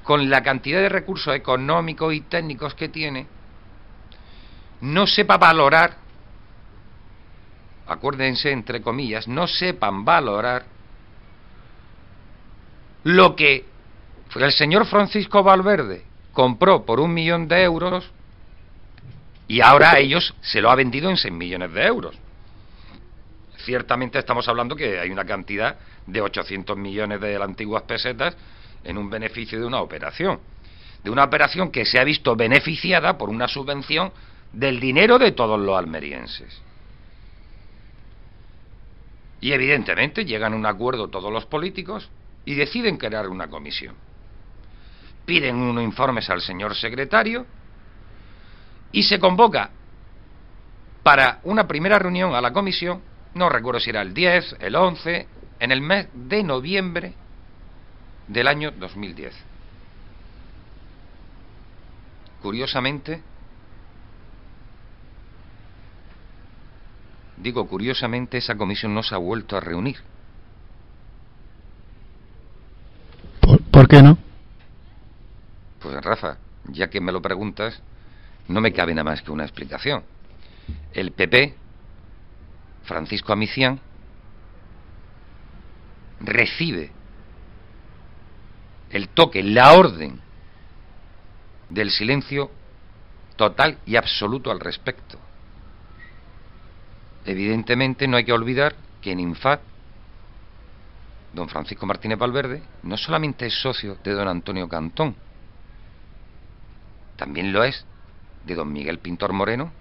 con 0.03 0.29
la 0.29 0.43
cantidad 0.43 0.81
de 0.81 0.89
recursos 0.89 1.35
económicos 1.35 2.13
y 2.13 2.21
técnicos 2.21 2.75
que 2.75 2.89
tiene, 2.89 3.27
no 4.81 5.07
sepa 5.07 5.37
valorar, 5.37 5.97
acuérdense 7.87 8.51
entre 8.51 8.81
comillas, 8.81 9.27
no 9.27 9.47
sepan 9.47 10.05
valorar 10.05 10.65
lo 13.03 13.35
que 13.35 13.65
el 14.35 14.51
señor 14.51 14.85
Francisco 14.85 15.43
Valverde 15.43 16.03
compró 16.33 16.85
por 16.85 16.99
un 16.99 17.13
millón 17.13 17.47
de 17.47 17.63
euros 17.63 18.11
y 19.47 19.61
ahora 19.61 19.91
a 19.91 19.99
ellos 19.99 20.33
se 20.41 20.59
lo 20.59 20.69
ha 20.71 20.75
vendido 20.75 21.09
en 21.09 21.17
seis 21.17 21.33
millones 21.33 21.71
de 21.73 21.85
euros 21.85 22.15
ciertamente 23.65 24.19
estamos 24.19 24.47
hablando 24.47 24.75
que 24.75 24.99
hay 24.99 25.09
una 25.09 25.25
cantidad 25.25 25.77
de 26.05 26.21
800 26.21 26.77
millones 26.77 27.19
de 27.19 27.35
antiguas 27.35 27.83
pesetas 27.83 28.37
en 28.83 28.97
un 28.97 29.09
beneficio 29.09 29.59
de 29.59 29.65
una 29.65 29.81
operación. 29.81 30.39
De 31.03 31.09
una 31.09 31.23
operación 31.23 31.71
que 31.71 31.85
se 31.85 31.99
ha 31.99 32.03
visto 32.03 32.35
beneficiada 32.35 33.17
por 33.17 33.29
una 33.29 33.47
subvención 33.47 34.11
del 34.53 34.79
dinero 34.79 35.17
de 35.17 35.31
todos 35.31 35.59
los 35.59 35.77
almerienses. 35.77 36.61
Y 39.41 39.51
evidentemente 39.51 40.25
llegan 40.25 40.53
a 40.53 40.55
un 40.55 40.65
acuerdo 40.65 41.09
todos 41.09 41.31
los 41.31 41.45
políticos 41.45 42.09
y 42.45 42.55
deciden 42.55 42.97
crear 42.97 43.27
una 43.27 43.47
comisión. 43.47 43.95
Piden 45.25 45.55
unos 45.55 45.83
informes 45.83 46.29
al 46.29 46.41
señor 46.41 46.75
secretario 46.75 47.45
y 48.91 49.03
se 49.03 49.19
convoca 49.19 49.71
para 51.03 51.39
una 51.43 51.67
primera 51.67 51.99
reunión 51.99 52.33
a 52.33 52.41
la 52.41 52.53
comisión 52.53 53.01
no 53.35 53.49
recuerdo 53.49 53.79
si 53.79 53.89
era 53.89 54.01
el 54.01 54.13
10, 54.13 54.57
el 54.59 54.75
11, 54.75 55.27
en 55.59 55.71
el 55.71 55.81
mes 55.81 56.07
de 56.13 56.41
noviembre 56.41 57.13
del 58.27 58.47
año 58.47 58.71
2010. 58.71 59.35
Curiosamente, 62.41 63.21
digo 67.37 67.67
curiosamente, 67.67 68.37
esa 68.37 68.55
comisión 68.55 68.93
no 68.93 69.03
se 69.03 69.13
ha 69.13 69.19
vuelto 69.19 69.57
a 69.57 69.59
reunir. 69.59 69.97
por 73.71 73.87
qué 73.89 74.01
no? 74.01 74.17
Pues 75.81 76.01
Rafa, 76.01 76.37
ya 76.69 76.89
que 76.89 77.01
me 77.01 77.11
lo 77.11 77.21
preguntas, 77.21 77.81
no 78.47 78.61
me 78.61 78.71
cabe 78.71 78.93
nada 78.93 79.03
más 79.03 79.21
que 79.21 79.31
una 79.31 79.43
explicación. 79.43 80.03
El 80.93 81.11
PP, 81.11 81.64
Francisco 82.85 83.33
Amicián, 83.33 83.79
recibe 86.19 86.91
el 88.91 89.09
toque, 89.09 89.43
la 89.43 89.73
orden 89.73 90.19
del 91.69 91.91
silencio 91.91 92.51
total 93.35 93.79
y 93.85 93.95
absoluto 93.95 94.51
al 94.51 94.59
respecto. 94.59 95.19
Evidentemente 97.25 98.07
no 98.07 98.17
hay 98.17 98.23
que 98.23 98.33
olvidar 98.33 98.75
que 99.01 99.11
en 99.11 99.19
Infat, 99.19 99.61
don 101.33 101.49
Francisco 101.49 101.85
Martínez 101.85 102.17
Valverde 102.17 102.63
no 102.83 102.97
solamente 102.97 103.47
es 103.47 103.61
socio 103.61 103.97
de 104.03 104.11
don 104.13 104.27
Antonio 104.27 104.69
Cantón, 104.69 105.15
también 107.17 107.51
lo 107.51 107.63
es 107.63 107.85
de 108.45 108.55
don 108.55 108.71
Miguel 108.71 108.99
Pintor 108.99 109.33
Moreno 109.33 109.71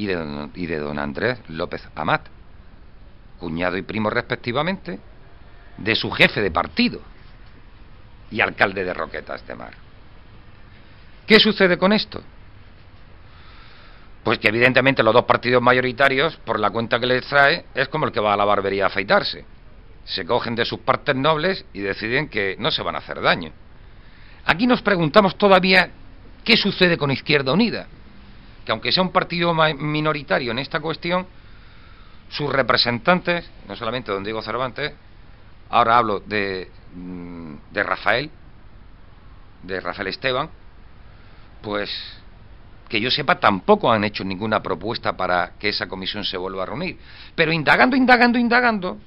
y 0.00 0.66
de 0.66 0.78
don, 0.78 0.98
Andrés 0.98 1.38
López 1.48 1.86
Amat, 1.94 2.26
cuñado 3.38 3.76
y 3.76 3.82
primo 3.82 4.10
respectivamente 4.10 4.98
de 5.76 5.94
su 5.94 6.10
jefe 6.10 6.40
de 6.40 6.50
partido 6.50 7.00
y 8.30 8.40
alcalde 8.40 8.84
de 8.84 8.94
Roquetas 8.94 9.46
de 9.46 9.54
Mar. 9.54 9.74
¿Qué 11.26 11.38
sucede 11.38 11.76
con 11.78 11.92
esto? 11.92 12.22
Pues 14.22 14.38
que 14.38 14.48
evidentemente 14.48 15.02
los 15.02 15.14
dos 15.14 15.24
partidos 15.24 15.62
mayoritarios, 15.62 16.36
por 16.36 16.60
la 16.60 16.70
cuenta 16.70 17.00
que 17.00 17.06
les 17.06 17.26
trae, 17.26 17.64
es 17.74 17.88
como 17.88 18.06
el 18.06 18.12
que 18.12 18.20
va 18.20 18.34
a 18.34 18.36
la 18.36 18.44
barbería 18.44 18.84
a 18.84 18.86
afeitarse. 18.88 19.44
Se 20.04 20.24
cogen 20.24 20.54
de 20.54 20.64
sus 20.64 20.80
partes 20.80 21.16
nobles 21.16 21.64
y 21.72 21.80
deciden 21.80 22.28
que 22.28 22.56
no 22.58 22.70
se 22.70 22.82
van 22.82 22.94
a 22.94 22.98
hacer 22.98 23.20
daño. 23.20 23.52
Aquí 24.44 24.66
nos 24.66 24.82
preguntamos 24.82 25.36
todavía 25.36 25.90
qué 26.44 26.56
sucede 26.56 26.98
con 26.98 27.10
Izquierda 27.10 27.52
Unida, 27.52 27.86
que 28.70 28.72
aunque 28.72 28.92
sea 28.92 29.02
un 29.02 29.10
partido 29.10 29.52
minoritario 29.52 30.52
en 30.52 30.60
esta 30.60 30.78
cuestión, 30.78 31.26
sus 32.28 32.52
representantes, 32.52 33.50
no 33.66 33.74
solamente 33.74 34.12
don 34.12 34.22
Diego 34.22 34.40
Cervantes, 34.42 34.92
ahora 35.70 35.98
hablo 35.98 36.20
de, 36.20 36.70
mm, 36.94 37.54
de 37.72 37.82
Rafael, 37.82 38.30
de 39.64 39.80
Rafael 39.80 40.06
Esteban, 40.06 40.48
pues 41.60 41.90
que 42.88 43.00
yo 43.00 43.10
sepa 43.10 43.40
tampoco 43.40 43.90
han 43.90 44.04
hecho 44.04 44.22
ninguna 44.22 44.62
propuesta 44.62 45.16
para 45.16 45.54
que 45.58 45.70
esa 45.70 45.88
comisión 45.88 46.22
se 46.22 46.36
vuelva 46.36 46.62
a 46.62 46.66
reunir. 46.66 46.96
Pero 47.34 47.52
indagando, 47.52 47.96
indagando, 47.96 48.38
indagando, 48.38 48.98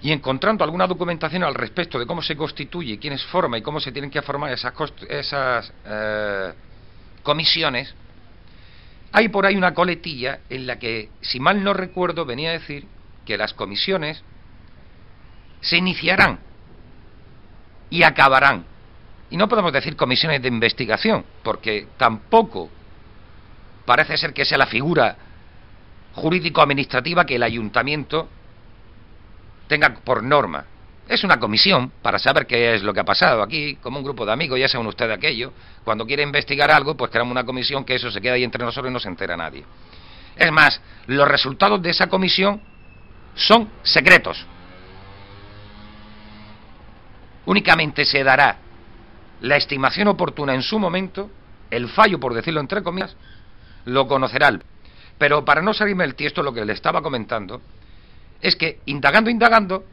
y 0.00 0.10
encontrando 0.10 0.64
alguna 0.64 0.86
documentación 0.86 1.42
al 1.42 1.54
respecto 1.54 1.98
de 1.98 2.06
cómo 2.06 2.22
se 2.22 2.34
constituye, 2.34 2.98
quiénes 2.98 3.22
forma 3.24 3.58
y 3.58 3.62
cómo 3.62 3.78
se 3.78 3.92
tienen 3.92 4.10
que 4.10 4.22
formar 4.22 4.52
esas, 4.52 4.72
esas 5.06 5.72
eh, 5.84 6.52
comisiones, 7.22 7.94
hay 9.16 9.30
por 9.30 9.46
ahí 9.46 9.56
una 9.56 9.72
coletilla 9.72 10.40
en 10.50 10.66
la 10.66 10.78
que, 10.78 11.08
si 11.22 11.40
mal 11.40 11.64
no 11.64 11.72
recuerdo, 11.72 12.26
venía 12.26 12.50
a 12.50 12.52
decir 12.52 12.84
que 13.24 13.38
las 13.38 13.54
comisiones 13.54 14.22
se 15.62 15.78
iniciarán 15.78 16.38
y 17.88 18.02
acabarán. 18.02 18.66
Y 19.30 19.38
no 19.38 19.48
podemos 19.48 19.72
decir 19.72 19.96
comisiones 19.96 20.42
de 20.42 20.48
investigación, 20.48 21.24
porque 21.42 21.88
tampoco 21.96 22.68
parece 23.86 24.18
ser 24.18 24.34
que 24.34 24.44
sea 24.44 24.58
la 24.58 24.66
figura 24.66 25.16
jurídico-administrativa 26.12 27.24
que 27.24 27.36
el 27.36 27.42
ayuntamiento 27.42 28.28
tenga 29.66 29.94
por 29.94 30.22
norma. 30.22 30.66
Es 31.08 31.22
una 31.22 31.38
comisión 31.38 31.92
para 32.02 32.18
saber 32.18 32.46
qué 32.46 32.74
es 32.74 32.82
lo 32.82 32.92
que 32.92 33.00
ha 33.00 33.04
pasado 33.04 33.42
aquí, 33.42 33.76
como 33.76 33.98
un 33.98 34.04
grupo 34.04 34.26
de 34.26 34.32
amigos, 34.32 34.58
ya 34.58 34.68
saben 34.68 34.86
ustedes 34.88 35.16
aquello. 35.16 35.52
Cuando 35.84 36.04
quiere 36.04 36.22
investigar 36.22 36.70
algo, 36.70 36.96
pues 36.96 37.10
creamos 37.10 37.30
una 37.30 37.44
comisión 37.44 37.84
que 37.84 37.94
eso 37.94 38.10
se 38.10 38.20
queda 38.20 38.34
ahí 38.34 38.42
entre 38.42 38.64
nosotros 38.64 38.90
y 38.90 38.92
no 38.92 38.98
se 38.98 39.08
entera 39.08 39.36
nadie. 39.36 39.64
Es 40.36 40.50
más, 40.50 40.80
los 41.06 41.28
resultados 41.28 41.80
de 41.80 41.90
esa 41.90 42.08
comisión 42.08 42.60
son 43.36 43.70
secretos. 43.82 44.44
Únicamente 47.46 48.04
se 48.04 48.24
dará 48.24 48.58
la 49.40 49.56
estimación 49.56 50.08
oportuna 50.08 50.54
en 50.54 50.62
su 50.62 50.78
momento, 50.78 51.30
el 51.70 51.88
fallo, 51.88 52.18
por 52.18 52.34
decirlo 52.34 52.60
entre 52.60 52.82
comillas, 52.82 53.16
lo 53.84 54.08
conocerá. 54.08 54.58
Pero 55.18 55.44
para 55.44 55.62
no 55.62 55.72
salirme 55.72 56.04
el 56.04 56.16
tiesto, 56.16 56.42
lo 56.42 56.52
que 56.52 56.64
le 56.64 56.72
estaba 56.72 57.00
comentando 57.00 57.62
es 58.40 58.56
que, 58.56 58.80
indagando, 58.86 59.30
indagando, 59.30 59.84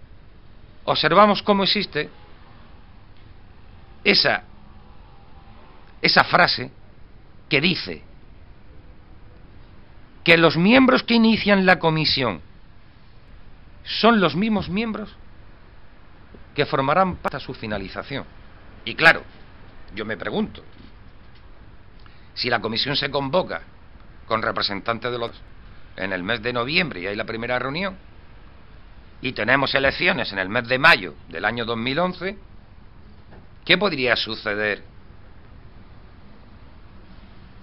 observamos 0.86 1.42
cómo 1.42 1.64
existe 1.64 2.10
esa, 4.04 4.44
esa 6.02 6.24
frase 6.24 6.72
que 7.50 7.62
dice 7.62 8.02
que 10.24 10.38
los 10.38 10.58
miembros 10.58 11.04
que 11.04 11.16
inician 11.16 11.66
la 11.66 11.80
comisión 11.80 12.42
son 13.84 14.20
los 14.20 14.36
mismos 14.36 14.70
miembros 14.70 15.14
que 16.56 16.66
formarán 16.66 17.18
parte 17.18 17.38
a 17.38 17.40
su 17.40 17.54
finalización. 17.54 18.26
Y 18.86 18.96
claro, 18.96 19.24
yo 19.96 20.06
me 20.06 20.18
pregunto, 20.18 20.64
si 22.34 22.50
la 22.50 22.62
comisión 22.62 22.96
se 22.96 23.12
convoca 23.12 23.62
con 24.28 24.42
representantes 24.42 25.12
de 25.12 25.18
los 25.18 25.32
en 25.96 26.12
el 26.12 26.24
mes 26.24 26.42
de 26.42 26.54
noviembre 26.54 27.02
y 27.02 27.08
hay 27.08 27.16
la 27.16 27.26
primera 27.26 27.60
reunión, 27.60 27.96
y 29.24 29.32
tenemos 29.32 29.74
elecciones 29.74 30.34
en 30.34 30.39
el 30.39 30.49
mes 30.49 30.67
de 30.67 30.78
mayo 30.78 31.15
del 31.30 31.45
año 31.45 31.63
2011, 31.63 32.38
¿qué 33.63 33.78
podría 33.78 34.17
suceder 34.17 34.84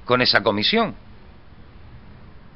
con 0.06 0.22
esa 0.22 0.42
comisión? 0.42 0.94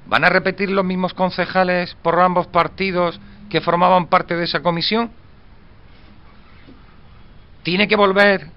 ¿Van 0.06 0.24
a 0.24 0.30
repetir 0.30 0.70
los 0.70 0.86
mismos 0.86 1.12
concejales 1.12 1.94
por 2.02 2.18
ambos 2.18 2.46
partidos 2.46 3.20
que 3.50 3.60
formaban 3.60 4.06
parte 4.06 4.36
de 4.36 4.44
esa 4.44 4.62
comisión? 4.62 5.10
¿Tiene 7.62 7.86
que 7.86 7.96
volver 7.96 8.48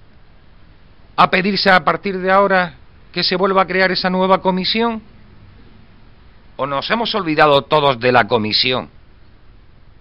a 1.14 1.28
pedirse 1.28 1.70
a 1.70 1.84
partir 1.84 2.18
de 2.18 2.30
ahora 2.30 2.72
que 3.12 3.22
se 3.22 3.36
vuelva 3.36 3.62
a 3.62 3.66
crear 3.66 3.92
esa 3.92 4.08
nueva 4.08 4.40
comisión? 4.40 5.02
¿O 6.56 6.66
nos 6.66 6.90
hemos 6.90 7.14
olvidado 7.14 7.62
todos 7.62 8.00
de 8.00 8.12
la 8.12 8.26
comisión 8.26 8.96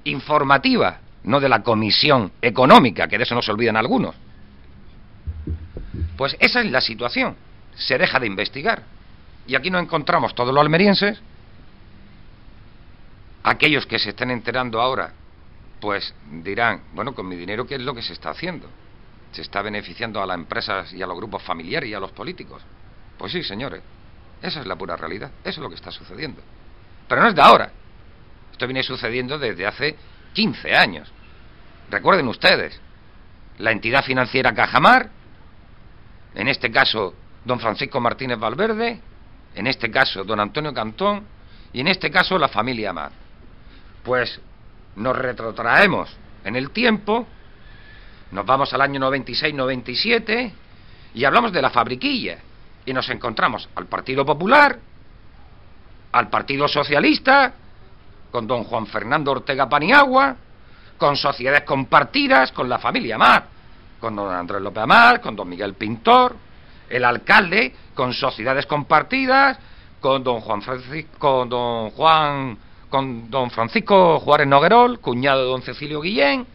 informativa, 0.10 1.00
no 1.24 1.40
de 1.40 1.50
la 1.50 1.64
comisión 1.64 2.32
económica, 2.42 3.08
que 3.08 3.18
de 3.18 3.24
eso 3.24 3.36
nos 3.36 3.48
olvidan 3.50 3.78
algunos? 3.78 4.16
Pues 6.18 6.36
esa 6.40 6.62
es 6.62 6.72
la 6.72 6.82
situación. 6.82 7.36
Se 7.76 7.98
deja 7.98 8.20
de 8.20 8.28
investigar. 8.28 8.84
Y 9.46 9.56
aquí 9.56 9.70
nos 9.70 9.82
encontramos 9.82 10.36
todos 10.36 10.54
los 10.54 10.62
almerienses, 10.62 11.22
aquellos 13.44 13.86
que 13.86 14.00
se 14.00 14.10
estén 14.10 14.32
enterando 14.32 14.82
ahora, 14.82 15.14
pues 15.80 16.14
dirán, 16.44 16.82
bueno, 16.94 17.14
con 17.14 17.28
mi 17.28 17.36
dinero, 17.36 17.66
¿qué 17.66 17.76
es 17.76 17.82
lo 17.82 17.94
que 17.94 18.02
se 18.02 18.14
está 18.14 18.32
haciendo? 18.32 18.68
Se 19.32 19.42
está 19.42 19.62
beneficiando 19.62 20.22
a 20.22 20.26
las 20.26 20.38
empresas 20.38 20.92
y 20.94 21.02
a 21.02 21.08
los 21.08 21.16
grupos 21.16 21.44
familiares 21.44 21.90
y 21.90 21.94
a 21.94 22.00
los 22.00 22.12
políticos. 22.12 22.62
Pues 23.18 23.32
sí, 23.32 23.44
señores, 23.44 23.82
esa 24.42 24.60
es 24.60 24.68
la 24.68 24.76
pura 24.76 24.98
realidad, 24.98 25.32
eso 25.44 25.60
es 25.62 25.64
lo 25.64 25.70
que 25.70 25.76
está 25.76 25.92
sucediendo. 25.92 26.42
Pero 27.08 27.22
no 27.22 27.28
es 27.28 27.36
de 27.36 27.42
ahora, 27.42 27.72
esto 28.58 28.66
viene 28.66 28.82
sucediendo 28.82 29.38
desde 29.38 29.68
hace 29.68 29.96
15 30.34 30.76
años. 30.76 31.08
Recuerden 31.92 32.28
ustedes, 32.28 32.82
la 33.60 33.72
entidad 33.72 34.04
financiera 34.04 34.52
Cajamar, 34.56 35.12
en 36.34 36.48
este 36.48 36.72
caso 36.72 37.14
don 37.46 37.60
Francisco 37.60 38.02
Martínez 38.02 38.40
Valverde, 38.40 39.00
en 39.54 39.68
este 39.68 39.92
caso 39.92 40.24
don 40.24 40.40
Antonio 40.40 40.74
Cantón 40.74 41.24
y 41.72 41.82
en 41.82 41.88
este 41.88 42.10
caso 42.10 42.40
la 42.40 42.48
familia 42.48 42.90
Amar. 42.90 43.12
Pues 44.04 44.42
nos 44.96 45.16
retrotraemos 45.16 46.18
en 46.44 46.56
el 46.56 46.72
tiempo, 46.72 47.28
nos 48.32 48.44
vamos 48.44 48.74
al 48.74 48.82
año 48.82 49.00
96-97 49.02 50.52
y 51.14 51.26
hablamos 51.26 51.54
de 51.54 51.62
la 51.62 51.70
fabriquilla 51.70 52.40
y 52.88 52.92
nos 52.92 53.08
encontramos 53.12 53.70
al 53.76 53.86
Partido 53.86 54.26
Popular, 54.26 54.80
al 56.12 56.30
Partido 56.32 56.68
Socialista, 56.68 57.54
con 58.32 58.48
don 58.48 58.64
Juan 58.64 58.88
Fernando 58.88 59.32
Ortega 59.32 59.68
Paniagua, 59.70 60.36
con 60.98 61.16
sociedades 61.16 61.64
compartidas, 61.64 62.52
con 62.52 62.68
la 62.68 62.80
familia 62.80 63.16
Amar, 63.16 63.46
con 64.00 64.16
don 64.16 64.34
Andrés 64.34 64.62
López 64.62 64.84
Amar, 64.84 65.22
con 65.22 65.36
don 65.36 65.48
Miguel 65.48 65.74
Pintor, 65.76 66.36
el 66.90 67.04
alcalde, 67.04 67.74
con 67.94 68.14
sociedades 68.14 68.66
compartidas, 68.66 69.58
con 70.00 70.24
don 70.24 70.42
Juan 70.42 70.62
Francisco, 70.62 71.18
con 71.18 71.50
don 71.50 71.90
Juan, 71.92 72.58
con 72.90 73.30
don 73.30 73.50
Francisco 73.52 74.20
Juárez 74.20 74.48
Noguerol, 74.48 75.00
cuñado 75.00 75.42
de 75.42 75.48
don 75.48 75.62
Cecilio 75.62 76.02
Guillén, 76.02 76.46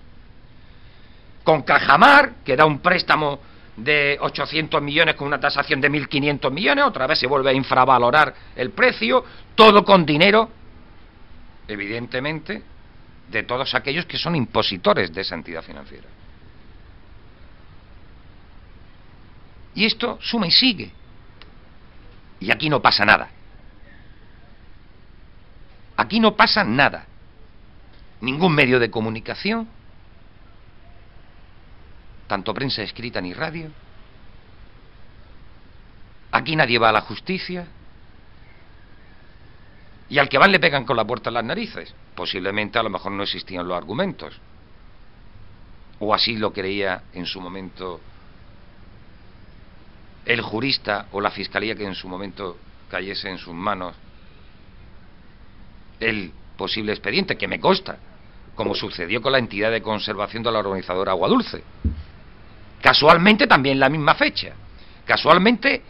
con 1.44 1.62
Cajamar, 1.62 2.34
que 2.44 2.56
da 2.56 2.64
un 2.64 2.78
préstamo 2.78 3.40
de 3.76 4.18
800 4.20 4.82
millones 4.82 5.14
con 5.16 5.26
una 5.26 5.40
tasación 5.40 5.80
de 5.80 5.90
1.500 5.90 6.50
millones, 6.50 6.84
otra 6.84 7.06
vez 7.06 7.18
se 7.18 7.26
vuelve 7.26 7.50
a 7.50 7.52
infravalorar 7.52 8.34
el 8.54 8.70
precio, 8.70 9.24
todo 9.54 9.84
con 9.84 10.04
dinero, 10.04 10.48
evidentemente, 11.72 12.62
de 13.28 13.42
todos 13.42 13.74
aquellos 13.74 14.06
que 14.06 14.18
son 14.18 14.36
impositores 14.36 15.12
de 15.12 15.22
esa 15.22 15.34
entidad 15.34 15.62
financiera. 15.62 16.08
Y 19.74 19.86
esto 19.86 20.18
suma 20.20 20.46
y 20.46 20.50
sigue. 20.50 20.90
Y 22.40 22.50
aquí 22.50 22.68
no 22.68 22.82
pasa 22.82 23.04
nada. 23.04 23.30
Aquí 25.96 26.20
no 26.20 26.36
pasa 26.36 26.64
nada. 26.64 27.06
Ningún 28.20 28.54
medio 28.54 28.78
de 28.78 28.90
comunicación, 28.90 29.68
tanto 32.26 32.54
prensa 32.54 32.82
escrita 32.82 33.20
ni 33.20 33.32
radio. 33.32 33.70
Aquí 36.30 36.56
nadie 36.56 36.78
va 36.78 36.90
a 36.90 36.92
la 36.92 37.02
justicia. 37.02 37.66
Y 40.12 40.18
al 40.18 40.28
que 40.28 40.36
van 40.36 40.52
le 40.52 40.60
pegan 40.60 40.84
con 40.84 40.98
la 40.98 41.06
puerta 41.06 41.30
en 41.30 41.34
las 41.34 41.44
narices. 41.44 41.94
Posiblemente 42.14 42.78
a 42.78 42.82
lo 42.82 42.90
mejor 42.90 43.12
no 43.12 43.22
existían 43.22 43.66
los 43.66 43.74
argumentos. 43.74 44.38
O 46.00 46.12
así 46.12 46.36
lo 46.36 46.52
creía 46.52 47.04
en 47.14 47.24
su 47.24 47.40
momento 47.40 47.98
el 50.26 50.42
jurista 50.42 51.06
o 51.12 51.20
la 51.22 51.30
fiscalía 51.30 51.74
que 51.74 51.86
en 51.86 51.94
su 51.94 52.08
momento 52.08 52.58
cayese 52.90 53.30
en 53.30 53.38
sus 53.38 53.54
manos 53.54 53.96
el 55.98 56.30
posible 56.58 56.92
expediente, 56.92 57.38
que 57.38 57.48
me 57.48 57.58
consta, 57.58 57.96
como 58.54 58.74
sucedió 58.74 59.22
con 59.22 59.32
la 59.32 59.38
entidad 59.38 59.70
de 59.70 59.80
conservación 59.80 60.42
de 60.42 60.52
la 60.52 60.58
organizadora 60.58 61.12
Agua 61.12 61.28
Dulce. 61.28 61.64
Casualmente 62.82 63.46
también 63.46 63.80
la 63.80 63.88
misma 63.88 64.14
fecha. 64.14 64.52
Casualmente 65.06 65.82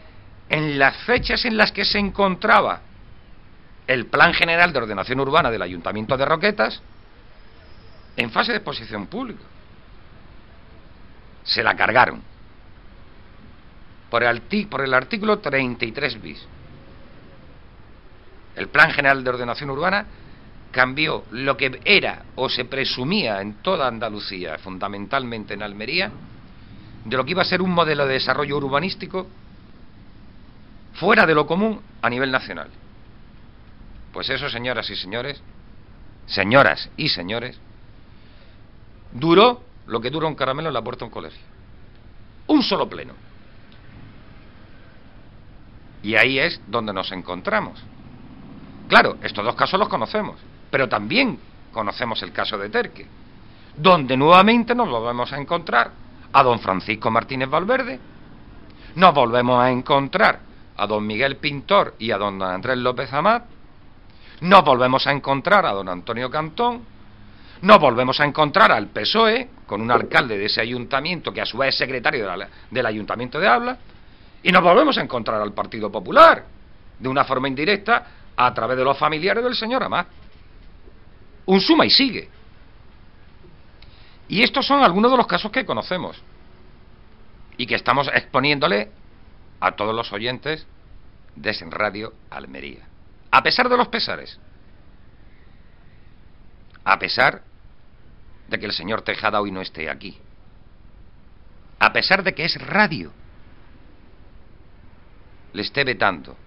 en 0.47 0.79
las 0.79 0.95
fechas 1.03 1.43
en 1.43 1.57
las 1.57 1.73
que 1.73 1.83
se 1.83 1.99
encontraba 1.99 2.92
el 3.87 4.05
Plan 4.05 4.33
General 4.33 4.71
de 4.71 4.79
Ordenación 4.79 5.19
Urbana 5.19 5.51
del 5.51 5.61
Ayuntamiento 5.61 6.15
de 6.17 6.25
Roquetas 6.25 6.81
en 8.15 8.31
fase 8.31 8.51
de 8.51 8.57
exposición 8.59 9.07
pública. 9.07 9.43
Se 11.43 11.63
la 11.63 11.75
cargaron 11.75 12.21
por 14.09 14.23
el, 14.23 14.93
artículo 14.93 15.39
33 15.39 16.21
bis. 16.21 16.45
El 18.55 18.67
Plan 18.67 18.91
General 18.91 19.23
de 19.23 19.29
Ordenación 19.31 19.71
Urbana 19.71 20.05
cambió 20.71 21.23
lo 21.31 21.57
que 21.57 21.79
era 21.83 22.23
o 22.35 22.47
se 22.47 22.65
presumía 22.65 23.41
en 23.41 23.55
toda 23.55 23.87
Andalucía, 23.87 24.57
fundamentalmente 24.59 25.55
en 25.55 25.63
Almería, 25.63 26.11
de 27.03 27.17
lo 27.17 27.25
que 27.25 27.31
iba 27.31 27.41
a 27.41 27.45
ser 27.45 27.61
un 27.61 27.71
modelo 27.71 28.05
de 28.05 28.13
desarrollo 28.13 28.57
urbanístico 28.57 29.27
fuera 30.93 31.25
de 31.25 31.35
lo 31.35 31.47
común 31.47 31.81
a 32.01 32.09
nivel 32.09 32.31
nacional. 32.31 32.69
Pues 34.13 34.29
eso, 34.29 34.47
señoras 34.47 34.89
y 34.91 34.95
señores, 34.95 35.41
señoras 36.27 36.89
y 36.95 37.09
señores, 37.09 37.59
duró 39.11 39.61
lo 39.87 39.99
que 39.99 40.11
dura 40.11 40.27
un 40.27 40.35
caramelo 40.35 40.69
en 40.69 40.73
la 40.75 40.83
puerta 40.83 40.99
de 40.99 41.05
un 41.05 41.11
colegio. 41.11 41.41
Un 42.47 42.61
solo 42.61 42.87
pleno. 42.87 43.13
Y 46.03 46.15
ahí 46.15 46.37
es 46.37 46.61
donde 46.67 46.93
nos 46.93 47.11
encontramos. 47.11 47.81
Claro, 48.87 49.17
estos 49.23 49.43
dos 49.43 49.55
casos 49.55 49.79
los 49.79 49.89
conocemos, 49.89 50.39
pero 50.69 50.87
también 50.87 51.39
conocemos 51.71 52.21
el 52.21 52.31
caso 52.31 52.57
de 52.57 52.69
Terque, 52.69 53.07
donde 53.75 54.15
nuevamente 54.15 54.75
nos 54.75 54.89
volvemos 54.89 55.33
a 55.33 55.37
encontrar 55.37 55.91
a 56.31 56.43
don 56.43 56.59
Francisco 56.59 57.09
Martínez 57.09 57.49
Valverde, 57.49 57.99
nos 58.95 59.13
volvemos 59.13 59.59
a 59.63 59.71
encontrar 59.71 60.41
a 60.75 60.85
don 60.85 61.07
Miguel 61.07 61.37
Pintor 61.37 61.95
y 61.97 62.11
a 62.11 62.17
don 62.17 62.41
Andrés 62.43 62.77
López 62.77 63.11
Amat, 63.13 63.45
nos 64.43 64.63
volvemos 64.63 65.07
a 65.07 65.11
encontrar 65.11 65.65
a 65.65 65.71
don 65.71 65.87
Antonio 65.87 66.29
Cantón, 66.29 66.85
nos 67.61 67.79
volvemos 67.79 68.19
a 68.19 68.25
encontrar 68.25 68.73
al 68.73 68.87
PSOE, 68.87 69.49
con 69.65 69.81
un 69.81 69.89
alcalde 69.89 70.37
de 70.37 70.45
ese 70.45 70.59
ayuntamiento 70.59 71.31
que 71.31 71.39
a 71.39 71.45
su 71.45 71.57
vez 71.57 71.69
es 71.69 71.77
secretario 71.77 72.27
del 72.69 72.85
ayuntamiento 72.85 73.39
de 73.39 73.47
Habla, 73.47 73.77
y 74.43 74.51
nos 74.51 74.61
volvemos 74.61 74.97
a 74.97 75.01
encontrar 75.01 75.41
al 75.41 75.53
Partido 75.53 75.89
Popular, 75.89 76.43
de 76.99 77.07
una 77.07 77.23
forma 77.23 77.47
indirecta, 77.47 78.05
a 78.35 78.53
través 78.53 78.77
de 78.77 78.83
los 78.83 78.97
familiares 78.97 79.43
del 79.43 79.55
señor 79.55 79.81
Amat. 79.81 80.07
Un 81.45 81.61
suma 81.61 81.85
y 81.85 81.89
sigue. 81.89 82.29
Y 84.27 84.43
estos 84.43 84.67
son 84.67 84.83
algunos 84.83 85.09
de 85.09 85.17
los 85.17 85.27
casos 85.27 85.51
que 85.51 85.65
conocemos 85.65 86.21
y 87.55 87.65
que 87.65 87.75
estamos 87.75 88.09
exponiéndole 88.13 88.91
a 89.61 89.71
todos 89.71 89.95
los 89.95 90.11
oyentes 90.11 90.67
de 91.35 91.53
Radio 91.69 92.13
Almería. 92.29 92.92
A 93.33 93.41
pesar 93.41 93.67
de 93.67 93.75
los 93.75 93.87
pesares. 93.87 94.39
A 96.83 96.99
pesar 96.99 97.41
de 98.47 98.59
que 98.59 98.67
el 98.67 98.73
señor 98.73 99.01
Tejada 99.01 99.41
hoy 99.41 99.49
no 99.49 99.59
esté 99.59 99.89
aquí. 99.89 100.19
A 101.79 101.91
pesar 101.91 102.21
de 102.21 102.35
que 102.35 102.45
es 102.45 102.61
radio. 102.61 103.11
Le 105.53 105.63
esté 105.63 105.83
vetando. 105.83 106.37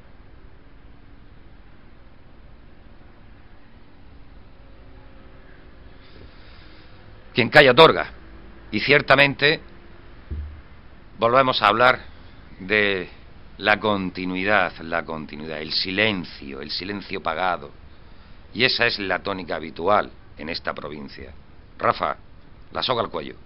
Quien 7.35 7.49
calla 7.49 7.73
otorga. 7.73 8.13
Y 8.71 8.79
ciertamente 8.79 9.61
volvemos 11.19 11.61
a 11.63 11.67
hablar 11.67 11.99
de 12.61 13.16
la 13.59 13.81
continuidad, 13.81 14.73
la 14.81 15.05
continuidad, 15.05 15.61
el 15.61 15.73
silencio, 15.73 16.61
el 16.61 16.71
silencio 16.71 17.23
pagado. 17.23 17.71
Y 18.53 18.65
esa 18.65 18.87
es 18.87 18.99
la 18.99 19.23
tónica 19.23 19.57
habitual 19.57 20.11
en 20.37 20.49
esta 20.49 20.75
provincia. 20.75 21.33
Rafa, 21.79 22.17
la 22.73 22.83
soga 22.83 23.03
al 23.03 23.11
cuello. 23.11 23.46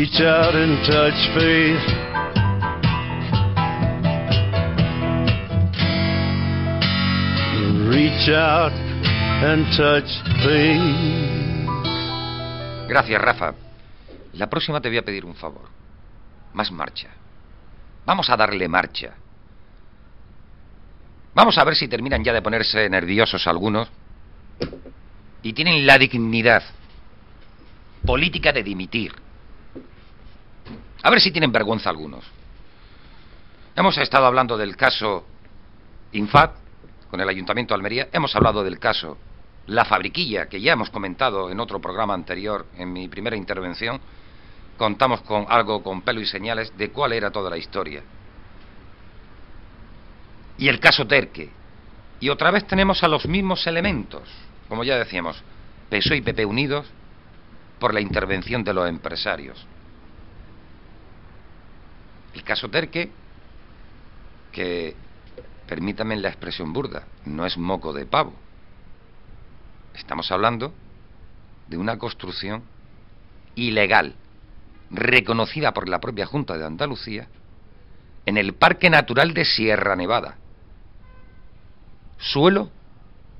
Reach 0.00 0.22
out 0.22 0.54
and 0.54 0.80
touch 0.86 1.28
faith. 1.34 1.86
Reach 7.90 8.28
out 8.30 8.72
and 9.44 9.66
touch 9.76 10.08
faith. 10.42 11.68
Gracias, 12.88 13.20
Rafa. 13.20 13.54
La 14.32 14.48
próxima 14.48 14.80
te 14.80 14.88
voy 14.88 14.96
a 14.96 15.02
pedir 15.02 15.26
un 15.26 15.34
favor. 15.34 15.68
Más 16.54 16.72
marcha. 16.72 17.10
Vamos 18.06 18.30
a 18.30 18.38
darle 18.38 18.68
marcha. 18.68 19.12
Vamos 21.34 21.58
a 21.58 21.64
ver 21.64 21.76
si 21.76 21.88
terminan 21.88 22.24
ya 22.24 22.32
de 22.32 22.40
ponerse 22.40 22.88
nerviosos 22.88 23.46
algunos 23.46 23.86
y 25.42 25.52
tienen 25.52 25.86
la 25.86 25.98
dignidad 25.98 26.62
política 28.06 28.50
de 28.50 28.62
dimitir. 28.62 29.12
A 31.02 31.10
ver 31.10 31.20
si 31.20 31.30
tienen 31.30 31.52
vergüenza 31.52 31.90
algunos. 31.90 32.24
Hemos 33.74 33.96
estado 33.98 34.26
hablando 34.26 34.58
del 34.58 34.76
caso 34.76 35.24
Infat 36.12 36.52
con 37.10 37.20
el 37.20 37.28
Ayuntamiento 37.28 37.74
de 37.74 37.76
Almería, 37.76 38.08
hemos 38.12 38.34
hablado 38.36 38.62
del 38.62 38.78
caso 38.78 39.16
La 39.66 39.84
Fabriquilla, 39.84 40.48
que 40.48 40.60
ya 40.60 40.72
hemos 40.72 40.90
comentado 40.90 41.50
en 41.50 41.58
otro 41.58 41.80
programa 41.80 42.14
anterior, 42.14 42.66
en 42.76 42.92
mi 42.92 43.08
primera 43.08 43.36
intervención, 43.36 44.00
contamos 44.76 45.22
con 45.22 45.46
algo 45.48 45.82
con 45.82 46.02
pelo 46.02 46.20
y 46.20 46.26
señales 46.26 46.76
de 46.76 46.90
cuál 46.90 47.12
era 47.12 47.30
toda 47.30 47.50
la 47.50 47.58
historia. 47.58 48.02
Y 50.58 50.68
el 50.68 50.78
caso 50.78 51.06
Terque. 51.06 51.50
Y 52.20 52.28
otra 52.28 52.50
vez 52.50 52.66
tenemos 52.66 53.02
a 53.02 53.08
los 53.08 53.26
mismos 53.26 53.66
elementos, 53.66 54.28
como 54.68 54.84
ya 54.84 54.96
decíamos, 54.96 55.42
PSOE 55.88 56.18
y 56.18 56.20
PP 56.20 56.44
unidos 56.44 56.86
por 57.78 57.94
la 57.94 58.00
intervención 58.00 58.62
de 58.62 58.74
los 58.74 58.88
empresarios. 58.88 59.66
El 62.34 62.44
caso 62.44 62.68
Terque, 62.68 63.10
que, 64.52 64.94
permítame 65.66 66.16
la 66.16 66.28
expresión 66.28 66.72
burda, 66.72 67.06
no 67.24 67.46
es 67.46 67.56
moco 67.56 67.92
de 67.92 68.06
pavo. 68.06 68.34
Estamos 69.94 70.30
hablando 70.30 70.72
de 71.68 71.76
una 71.76 71.98
construcción 71.98 72.62
ilegal, 73.54 74.14
reconocida 74.90 75.72
por 75.72 75.88
la 75.88 76.00
propia 76.00 76.26
Junta 76.26 76.56
de 76.56 76.66
Andalucía, 76.66 77.28
en 78.26 78.36
el 78.36 78.54
Parque 78.54 78.90
Natural 78.90 79.34
de 79.34 79.44
Sierra 79.44 79.96
Nevada. 79.96 80.36
Suelo 82.18 82.70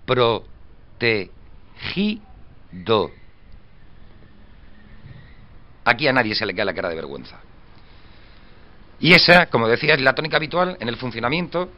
protegido. 0.06 1.30
Aquí 5.84 6.08
a 6.08 6.12
nadie 6.12 6.34
se 6.34 6.46
le 6.46 6.54
cae 6.54 6.64
la 6.64 6.74
cara 6.74 6.88
de 6.88 6.96
vergüenza. 6.96 7.40
Y 9.00 9.14
esa, 9.14 9.46
como 9.46 9.66
decía, 9.66 9.94
es 9.94 10.00
la 10.00 10.14
tónica 10.14 10.36
habitual 10.36 10.76
en 10.78 10.88
el 10.88 10.96
funcionamiento 10.96 11.70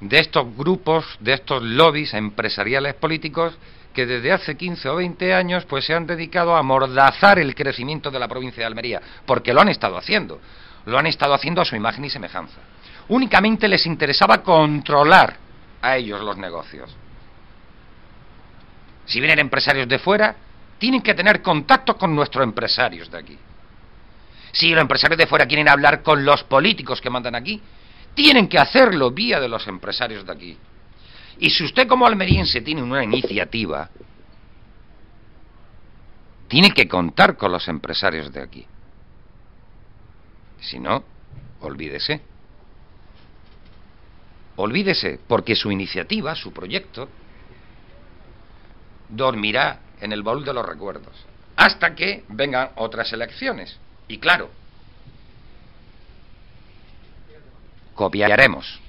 de 0.00 0.18
estos 0.18 0.56
grupos, 0.56 1.04
de 1.20 1.34
estos 1.34 1.62
lobbies 1.62 2.14
empresariales 2.14 2.94
políticos 2.94 3.54
que 3.92 4.06
desde 4.06 4.32
hace 4.32 4.56
15 4.56 4.88
o 4.88 4.96
20 4.96 5.34
años 5.34 5.64
pues 5.64 5.86
se 5.86 5.94
han 5.94 6.06
dedicado 6.06 6.54
a 6.54 6.58
amordazar 6.58 7.38
el 7.38 7.54
crecimiento 7.54 8.10
de 8.10 8.18
la 8.18 8.28
provincia 8.28 8.60
de 8.60 8.66
Almería, 8.66 9.00
porque 9.24 9.54
lo 9.54 9.60
han 9.60 9.68
estado 9.68 9.96
haciendo. 9.96 10.40
Lo 10.86 10.98
han 10.98 11.06
estado 11.06 11.32
haciendo 11.32 11.62
a 11.62 11.64
su 11.64 11.76
imagen 11.76 12.04
y 12.04 12.10
semejanza. 12.10 12.60
Únicamente 13.08 13.68
les 13.68 13.86
interesaba 13.86 14.42
controlar 14.42 15.36
a 15.80 15.96
ellos 15.96 16.20
los 16.20 16.36
negocios. 16.36 16.94
Si 19.06 19.20
vienen 19.20 19.38
empresarios 19.38 19.88
de 19.88 19.98
fuera, 19.98 20.34
tienen 20.78 21.02
que 21.02 21.14
tener 21.14 21.40
contacto 21.40 21.96
con 21.96 22.14
nuestros 22.14 22.44
empresarios 22.44 23.10
de 23.10 23.18
aquí. 23.18 23.38
Si 24.54 24.70
los 24.70 24.80
empresarios 24.80 25.18
de 25.18 25.26
fuera 25.26 25.46
quieren 25.46 25.68
hablar 25.68 26.02
con 26.04 26.24
los 26.24 26.44
políticos 26.44 27.00
que 27.00 27.10
mandan 27.10 27.34
aquí, 27.34 27.60
tienen 28.14 28.48
que 28.48 28.56
hacerlo 28.58 29.10
vía 29.10 29.40
de 29.40 29.48
los 29.48 29.66
empresarios 29.66 30.24
de 30.24 30.32
aquí. 30.32 30.56
Y 31.40 31.50
si 31.50 31.64
usted 31.64 31.88
como 31.88 32.06
almeriense 32.06 32.60
tiene 32.60 32.80
una 32.80 33.02
iniciativa, 33.02 33.90
tiene 36.46 36.70
que 36.70 36.86
contar 36.86 37.36
con 37.36 37.50
los 37.50 37.66
empresarios 37.66 38.32
de 38.32 38.42
aquí. 38.42 38.64
Si 40.60 40.78
no, 40.78 41.02
olvídese. 41.60 42.20
Olvídese, 44.54 45.18
porque 45.26 45.56
su 45.56 45.72
iniciativa, 45.72 46.36
su 46.36 46.52
proyecto, 46.52 47.08
dormirá 49.08 49.80
en 50.00 50.12
el 50.12 50.22
baúl 50.22 50.44
de 50.44 50.54
los 50.54 50.64
recuerdos, 50.64 51.26
hasta 51.56 51.96
que 51.96 52.24
vengan 52.28 52.70
otras 52.76 53.12
elecciones. 53.12 53.80
Y 54.08 54.18
claro, 54.18 54.50
copiaremos 57.94 58.80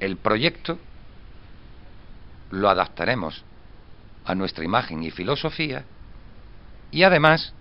el 0.00 0.16
proyecto, 0.16 0.78
lo 2.50 2.68
adaptaremos 2.68 3.44
a 4.24 4.34
nuestra 4.34 4.64
imagen 4.64 5.02
y 5.02 5.10
filosofía, 5.10 5.84
y 6.90 7.04
además 7.04 7.54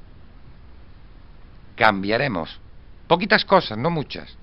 cambiaremos 1.76 2.60
poquitas 3.08 3.46
cosas, 3.46 3.78
no 3.78 3.90
muchas, 3.90 4.36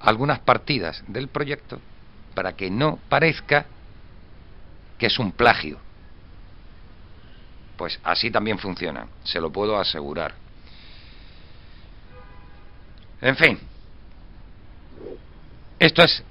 algunas 0.00 0.40
partidas 0.40 1.02
del 1.06 1.28
proyecto 1.28 1.80
para 2.34 2.54
que 2.54 2.70
no 2.70 2.98
parezca 3.08 3.66
que 4.98 5.06
es 5.06 5.18
un 5.18 5.32
plagio. 5.32 5.78
Pues 7.76 8.00
así 8.04 8.30
también 8.30 8.58
funciona, 8.58 9.06
se 9.24 9.40
lo 9.40 9.50
puedo 9.50 9.78
asegurar. 9.78 10.34
En 13.20 13.36
fin, 13.36 13.58
esto 15.78 16.02
es 16.02 16.22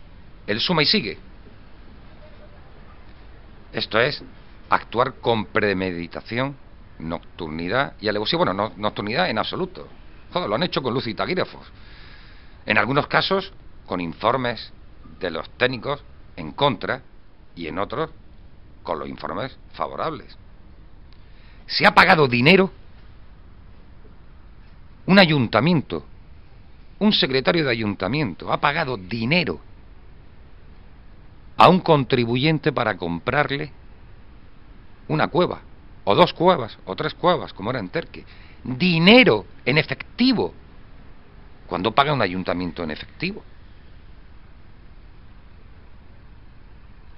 el 0.47 0.59
suma 0.59 0.83
y 0.83 0.85
sigue. 0.85 1.17
Esto 3.73 3.99
es 3.99 4.23
actuar 4.69 5.15
con 5.15 5.47
premeditación, 5.47 6.55
nocturnidad 6.99 7.93
y 7.99 8.07
alevosía. 8.07 8.37
Bueno, 8.37 8.53
no, 8.53 8.71
nocturnidad 8.77 9.29
en 9.29 9.37
absoluto. 9.37 9.87
Joder, 10.31 10.49
lo 10.49 10.55
han 10.55 10.63
hecho 10.63 10.81
con 10.81 10.93
luz 10.93 11.07
y 11.07 11.13
taquígrafos. 11.13 11.67
En 12.65 12.77
algunos 12.77 13.07
casos, 13.07 13.51
con 13.85 14.01
informes 14.01 14.71
de 15.19 15.29
los 15.29 15.49
técnicos 15.57 16.03
en 16.35 16.51
contra 16.51 17.01
y 17.55 17.67
en 17.67 17.79
otros 17.79 18.09
con 18.83 18.99
los 18.99 19.07
informes 19.07 19.57
favorables. 19.73 20.37
Se 21.67 21.85
ha 21.85 21.93
pagado 21.93 22.27
dinero 22.27 22.71
un 25.07 25.19
ayuntamiento, 25.19 26.03
un 26.99 27.13
secretario 27.13 27.63
de 27.63 27.71
ayuntamiento, 27.71 28.51
ha 28.51 28.59
pagado 28.59 28.97
dinero 28.97 29.59
a 31.57 31.69
un 31.69 31.79
contribuyente 31.79 32.71
para 32.71 32.97
comprarle 32.97 33.71
una 35.07 35.27
cueva, 35.27 35.61
o 36.03 36.15
dos 36.15 36.33
cuevas, 36.33 36.77
o 36.85 36.95
tres 36.95 37.13
cuevas, 37.13 37.53
como 37.53 37.69
era 37.69 37.79
en 37.79 37.89
Terque. 37.89 38.25
Dinero 38.63 39.45
en 39.63 39.77
efectivo, 39.77 40.53
cuando 41.67 41.91
paga 41.91 42.13
un 42.13 42.21
ayuntamiento 42.21 42.83
en 42.83 42.91
efectivo. 42.91 43.43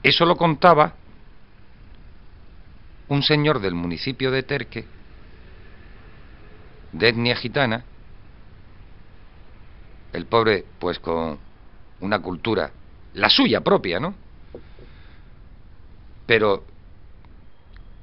Eso 0.04 0.26
lo 0.26 0.36
contaba 0.36 0.94
un 3.10 3.24
señor 3.24 3.60
del 3.60 3.74
municipio 3.74 4.32
de 4.32 4.44
Terque, 4.44 4.86
de 6.92 7.10
etnia 7.10 7.36
gitana, 7.36 7.84
el 10.14 10.26
pobre 10.26 10.66
pues 10.80 11.00
con 11.00 11.38
una 12.02 12.20
cultura, 12.20 12.72
la 13.14 13.30
suya 13.30 13.62
propia, 13.62 14.00
¿no? 14.00 14.14
Pero 16.26 16.66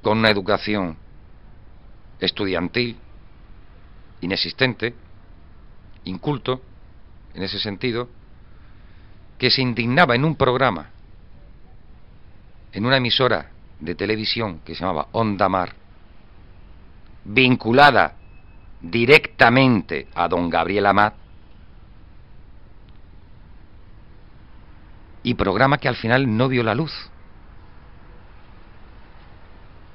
con 0.01 0.19
una 0.19 0.29
educación 0.29 0.97
estudiantil 2.19 2.97
inexistente, 4.21 4.93
inculto, 6.05 6.61
en 7.33 7.43
ese 7.43 7.59
sentido, 7.59 8.09
que 9.37 9.51
se 9.51 9.61
indignaba 9.61 10.15
en 10.15 10.23
un 10.23 10.35
programa, 10.35 10.89
en 12.71 12.85
una 12.85 12.97
emisora 12.97 13.51
de 13.79 13.95
televisión 13.95 14.59
que 14.65 14.75
se 14.75 14.81
llamaba 14.81 15.07
Onda 15.11 15.49
Mar, 15.49 15.73
vinculada 17.23 18.15
directamente 18.81 20.07
a 20.13 20.27
don 20.27 20.49
Gabriel 20.49 20.85
Amat, 20.85 21.15
y 25.23 25.33
programa 25.33 25.79
que 25.79 25.87
al 25.87 25.95
final 25.95 26.37
no 26.37 26.47
vio 26.47 26.61
la 26.61 26.75
luz. 26.75 26.93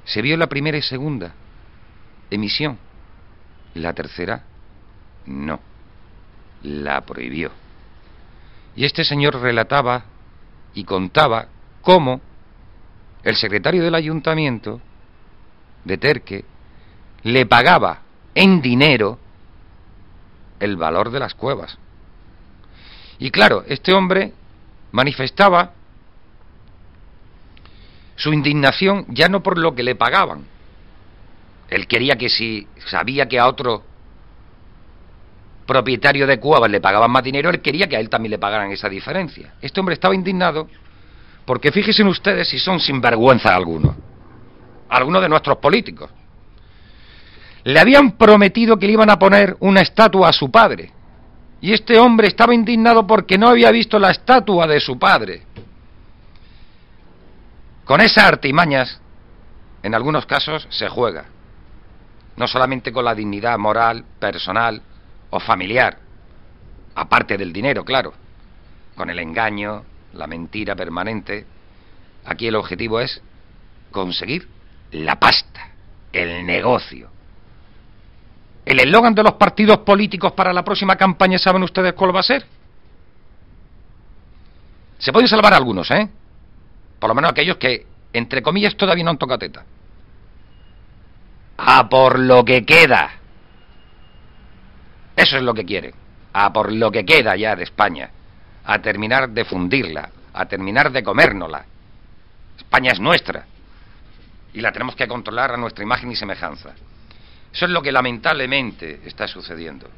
Se 0.03 0.21
vio 0.21 0.35
la 0.35 0.47
primera 0.47 0.77
y 0.77 0.81
segunda 0.81 1.33
emisión. 2.29 2.77
La 3.75 3.93
tercera, 3.93 4.43
no. 5.25 5.61
La 6.63 6.99
prohibió. 7.05 7.51
Y 8.75 8.83
este 8.83 9.05
señor 9.05 9.39
relataba 9.39 10.03
y 10.73 10.83
contaba 10.83 11.47
cómo 11.81 12.19
el 13.23 13.35
secretario 13.35 13.83
del 13.83 13.95
ayuntamiento 13.95 14.81
de 15.83 15.97
Terque 15.97 16.45
le 17.23 17.45
pagaba 17.45 18.01
en 18.33 18.61
dinero 18.61 19.19
el 20.59 20.77
valor 20.77 21.11
de 21.11 21.19
las 21.19 21.33
cuevas. 21.35 21.77
Y 23.19 23.29
claro, 23.31 23.63
este 23.67 23.93
hombre 23.93 24.33
manifestaba 24.91 25.73
su 28.15 28.33
indignación 28.33 29.05
ya 29.09 29.29
no 29.29 29.41
por 29.41 29.57
lo 29.57 29.73
que 29.73 29.83
le 29.83 29.95
pagaban. 29.95 30.45
Él 31.69 31.87
quería 31.87 32.15
que 32.17 32.29
si 32.29 32.67
sabía 32.85 33.27
que 33.27 33.39
a 33.39 33.47
otro 33.47 33.83
propietario 35.65 36.27
de 36.27 36.39
cuevas 36.39 36.69
le 36.69 36.81
pagaban 36.81 37.09
más 37.11 37.23
dinero, 37.23 37.49
él 37.49 37.61
quería 37.61 37.87
que 37.87 37.95
a 37.95 37.99
él 37.99 38.09
también 38.09 38.31
le 38.31 38.39
pagaran 38.39 38.71
esa 38.71 38.89
diferencia. 38.89 39.53
Este 39.61 39.79
hombre 39.79 39.93
estaba 39.93 40.13
indignado 40.13 40.67
porque 41.51 41.69
fíjense 41.69 42.01
ustedes 42.05 42.47
si 42.47 42.57
son 42.57 42.79
sinvergüenza 42.79 43.53
algunos, 43.53 43.93
algunos 44.87 45.21
de 45.21 45.27
nuestros 45.27 45.57
políticos. 45.57 46.09
Le 47.65 47.77
habían 47.77 48.13
prometido 48.13 48.79
que 48.79 48.87
le 48.87 48.93
iban 48.93 49.09
a 49.09 49.19
poner 49.19 49.57
una 49.59 49.81
estatua 49.81 50.29
a 50.29 50.31
su 50.31 50.49
padre. 50.49 50.93
Y 51.59 51.73
este 51.73 51.99
hombre 51.99 52.29
estaba 52.29 52.55
indignado 52.55 53.05
porque 53.05 53.37
no 53.37 53.49
había 53.49 53.69
visto 53.69 53.99
la 53.99 54.11
estatua 54.11 54.65
de 54.65 54.79
su 54.79 54.97
padre. 54.97 55.41
Con 57.83 57.99
esas 57.99 58.23
artimañas, 58.23 59.01
en 59.83 59.93
algunos 59.93 60.25
casos, 60.25 60.65
se 60.69 60.87
juega. 60.87 61.25
No 62.37 62.47
solamente 62.47 62.93
con 62.93 63.03
la 63.03 63.13
dignidad 63.13 63.57
moral, 63.57 64.05
personal 64.21 64.81
o 65.29 65.39
familiar, 65.41 65.97
aparte 66.95 67.37
del 67.37 67.51
dinero, 67.51 67.83
claro, 67.83 68.13
con 68.95 69.09
el 69.09 69.19
engaño, 69.19 69.90
la 70.13 70.27
mentira 70.27 70.75
permanente. 70.75 71.45
Aquí 72.25 72.47
el 72.47 72.55
objetivo 72.55 72.99
es 72.99 73.21
conseguir 73.91 74.47
la 74.91 75.19
pasta, 75.19 75.69
el 76.11 76.45
negocio. 76.45 77.09
El 78.65 78.79
eslogan 78.79 79.15
de 79.15 79.23
los 79.23 79.33
partidos 79.33 79.79
políticos 79.79 80.33
para 80.33 80.53
la 80.53 80.63
próxima 80.63 80.95
campaña, 80.95 81.39
¿saben 81.39 81.63
ustedes 81.63 81.93
cuál 81.93 82.15
va 82.15 82.19
a 82.19 82.23
ser? 82.23 82.45
Se 84.99 85.11
pueden 85.11 85.27
salvar 85.27 85.53
algunos, 85.53 85.89
¿eh? 85.89 86.07
Por 86.99 87.07
lo 87.07 87.15
menos 87.15 87.31
aquellos 87.31 87.57
que, 87.57 87.87
entre 88.13 88.43
comillas, 88.43 88.75
todavía 88.77 89.03
no 89.03 89.09
han 89.09 89.17
tocado 89.17 89.39
teta. 89.39 89.65
A 91.57 91.89
por 91.89 92.19
lo 92.19 92.45
que 92.45 92.63
queda. 92.63 93.13
Eso 95.15 95.37
es 95.37 95.43
lo 95.43 95.55
que 95.55 95.65
quieren. 95.65 95.93
A 96.33 96.53
por 96.53 96.71
lo 96.71 96.91
que 96.91 97.03
queda 97.03 97.35
ya 97.35 97.55
de 97.55 97.63
España. 97.63 98.11
A 98.65 98.79
terminar 98.79 99.29
de 99.29 99.45
fundirla. 99.45 100.09
A 100.33 100.45
terminar 100.45 100.91
de 100.91 101.03
comérnosla. 101.03 101.65
España 102.57 102.91
es 102.91 102.99
nuestra. 102.99 103.45
Y 104.53 104.61
la 104.61 104.71
tenemos 104.71 104.95
que 104.95 105.07
controlar 105.07 105.51
a 105.51 105.57
nuestra 105.57 105.83
imagen 105.83 106.11
y 106.11 106.15
semejanza. 106.15 106.73
Eso 107.53 107.65
es 107.65 107.71
lo 107.71 107.81
que 107.81 107.91
lamentablemente 107.91 109.01
está 109.05 109.27
sucediendo. 109.27 109.89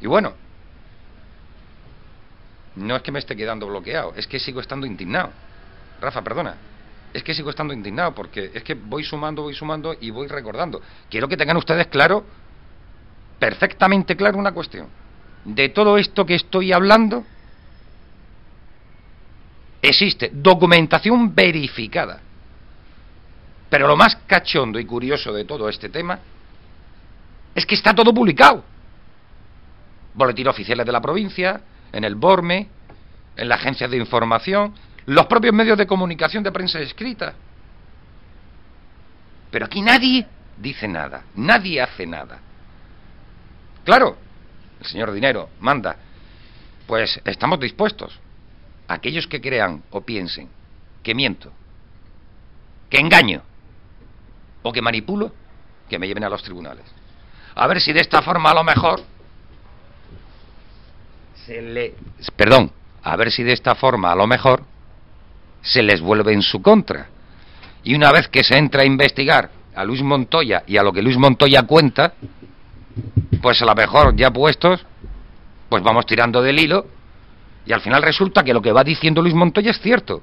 Y 0.00 0.06
bueno, 0.06 0.34
no 2.76 2.96
es 2.96 3.02
que 3.02 3.12
me 3.12 3.20
esté 3.20 3.36
quedando 3.36 3.66
bloqueado, 3.66 4.14
es 4.16 4.26
que 4.26 4.40
sigo 4.40 4.60
estando 4.60 4.86
indignado. 4.86 5.30
Rafa, 6.00 6.22
perdona. 6.22 6.56
Es 7.12 7.22
que 7.22 7.34
sigo 7.34 7.50
estando 7.50 7.72
indignado 7.72 8.12
porque 8.14 8.50
es 8.52 8.64
que 8.64 8.74
voy 8.74 9.04
sumando, 9.04 9.42
voy 9.42 9.54
sumando 9.54 9.94
y 10.00 10.10
voy 10.10 10.26
recordando. 10.26 10.82
Quiero 11.08 11.28
que 11.28 11.36
tengan 11.36 11.56
ustedes 11.56 11.86
claro, 11.86 12.24
perfectamente 13.38 14.16
claro 14.16 14.36
una 14.36 14.50
cuestión. 14.50 14.88
De 15.44 15.68
todo 15.68 15.98
esto 15.98 16.24
que 16.24 16.34
estoy 16.34 16.72
hablando, 16.72 17.24
existe 19.82 20.30
documentación 20.32 21.34
verificada. 21.34 22.20
Pero 23.68 23.86
lo 23.86 23.96
más 23.96 24.16
cachondo 24.26 24.78
y 24.78 24.86
curioso 24.86 25.32
de 25.32 25.44
todo 25.44 25.68
este 25.68 25.88
tema 25.88 26.18
es 27.54 27.66
que 27.66 27.74
está 27.74 27.94
todo 27.94 28.14
publicado. 28.14 28.64
Boletín 30.14 30.48
oficiales 30.48 30.86
de 30.86 30.92
la 30.92 31.00
provincia, 31.00 31.60
en 31.92 32.04
el 32.04 32.14
BORME, 32.14 32.68
en 33.36 33.48
la 33.48 33.56
agencia 33.56 33.88
de 33.88 33.96
información, 33.96 34.74
los 35.06 35.26
propios 35.26 35.54
medios 35.54 35.76
de 35.76 35.86
comunicación 35.86 36.42
de 36.42 36.52
prensa 36.52 36.80
escrita. 36.80 37.34
Pero 39.50 39.66
aquí 39.66 39.82
nadie 39.82 40.26
dice 40.56 40.88
nada, 40.88 41.24
nadie 41.34 41.80
hace 41.80 42.06
nada. 42.06 42.38
Claro, 43.84 44.16
señor 44.84 45.12
Dinero 45.12 45.50
manda, 45.60 45.96
pues 46.86 47.20
estamos 47.24 47.60
dispuestos. 47.60 48.18
Aquellos 48.88 49.26
que 49.26 49.40
crean 49.40 49.82
o 49.90 50.02
piensen 50.02 50.48
que 51.02 51.14
miento, 51.14 51.52
que 52.90 52.98
engaño 52.98 53.42
o 54.62 54.72
que 54.72 54.82
manipulo, 54.82 55.32
que 55.88 55.98
me 55.98 56.06
lleven 56.06 56.24
a 56.24 56.28
los 56.28 56.42
tribunales. 56.42 56.84
A 57.54 57.66
ver 57.66 57.80
si 57.80 57.92
de 57.92 58.00
esta 58.00 58.22
forma 58.22 58.50
a 58.50 58.54
lo 58.54 58.64
mejor 58.64 59.02
se 61.46 61.60
le... 61.62 61.94
Perdón, 62.36 62.72
a 63.02 63.16
ver 63.16 63.30
si 63.30 63.42
de 63.42 63.52
esta 63.52 63.74
forma 63.74 64.10
a 64.10 64.16
lo 64.16 64.26
mejor 64.26 64.64
se 65.62 65.82
les 65.82 66.00
vuelve 66.00 66.32
en 66.32 66.42
su 66.42 66.62
contra. 66.62 67.08
Y 67.84 67.94
una 67.94 68.10
vez 68.10 68.28
que 68.28 68.42
se 68.42 68.56
entra 68.56 68.82
a 68.82 68.86
investigar 68.86 69.50
a 69.74 69.84
Luis 69.84 70.02
Montoya 70.02 70.64
y 70.66 70.78
a 70.78 70.82
lo 70.82 70.92
que 70.92 71.02
Luis 71.02 71.18
Montoya 71.18 71.64
cuenta, 71.64 72.14
pues 73.44 73.60
a 73.60 73.66
lo 73.66 73.74
mejor 73.74 74.16
ya 74.16 74.30
puestos, 74.30 74.86
pues 75.68 75.82
vamos 75.82 76.06
tirando 76.06 76.40
del 76.40 76.58
hilo 76.58 76.86
y 77.66 77.74
al 77.74 77.82
final 77.82 78.02
resulta 78.02 78.42
que 78.42 78.54
lo 78.54 78.62
que 78.62 78.72
va 78.72 78.82
diciendo 78.82 79.20
Luis 79.20 79.34
Montoya 79.34 79.70
es 79.70 79.78
cierto. 79.82 80.22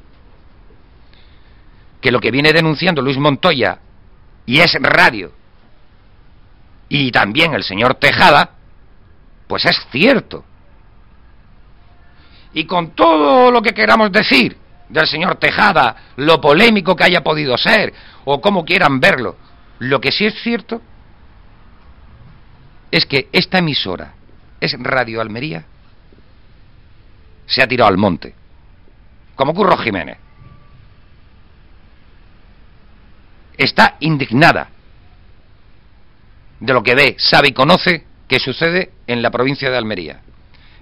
Que 2.02 2.12
lo 2.12 2.20
que 2.20 2.32
viene 2.32 2.52
denunciando 2.52 3.00
Luis 3.00 3.20
Montoya 3.20 3.78
y 4.48 4.60
es 4.60 4.74
radio 4.82 5.32
y 6.90 7.12
también 7.12 7.54
el 7.54 7.64
señor 7.64 7.94
Tejada, 7.94 8.56
pues 9.48 9.66
es 9.66 9.80
cierto. 9.92 10.44
Y 12.56 12.66
con 12.66 12.96
todo 12.96 13.52
lo 13.52 13.62
que 13.62 13.76
queramos 13.76 14.12
decir 14.12 14.58
del 14.90 15.06
señor 15.06 15.36
Tejada, 15.36 15.96
lo 16.16 16.42
polémico 16.42 16.96
que 16.96 17.04
haya 17.04 17.22
podido 17.22 17.56
ser, 17.56 17.94
o 18.26 18.42
como 18.42 18.66
quieran 18.66 19.00
verlo, 19.00 19.36
lo 19.78 20.02
que 20.02 20.12
sí 20.12 20.26
es 20.26 20.42
cierto 20.42 20.82
es 22.92 23.06
que 23.06 23.30
esta 23.32 23.60
emisora 23.60 24.14
es 24.60 24.76
Radio 24.78 25.22
Almería, 25.22 25.64
se 27.46 27.64
ha 27.64 27.68
tirado 27.68 27.90
al 27.90 27.98
monte, 27.98 28.36
como 29.36 29.54
Curro 29.54 29.78
Jiménez. 29.78 30.18
Está 33.58 33.98
indignada 34.00 34.70
de 36.60 36.74
lo 36.74 36.84
que 36.84 36.96
ve, 36.96 37.16
sabe 37.18 37.50
y 37.50 37.54
conoce 37.54 38.06
que 38.28 38.40
sucede 38.40 38.92
en 39.08 39.22
la 39.22 39.32
provincia 39.32 39.70
de 39.70 39.78
Almería. 39.78 40.22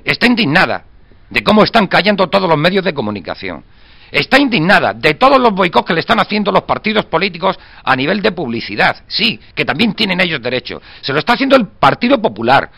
Está 0.04 0.28
indignada 0.28 0.86
de 1.30 1.44
cómo 1.44 1.64
están 1.64 1.88
cayendo 1.88 2.30
todos 2.30 2.50
los 2.50 2.58
medios 2.58 2.84
de 2.84 2.94
comunicación. 2.94 3.64
Está 4.12 4.40
indignada 4.40 4.94
de 4.94 5.14
todos 5.14 5.40
los 5.40 5.54
boicots 5.54 5.88
que 5.88 5.94
le 5.94 6.00
están 6.00 6.20
haciendo 6.20 6.52
los 6.52 6.64
partidos 6.64 7.06
políticos 7.06 7.58
a 7.84 7.96
nivel 7.96 8.22
de 8.22 8.32
publicidad. 8.32 9.04
Sí, 9.08 9.40
que 9.54 9.66
también 9.66 9.94
tienen 9.94 10.20
ellos 10.22 10.42
derecho. 10.42 10.82
Se 11.02 11.14
lo 11.14 11.20
está 11.20 11.34
haciendo 11.34 11.56
el 11.56 11.68
Partido 11.68 12.22
Popular. 12.22 12.70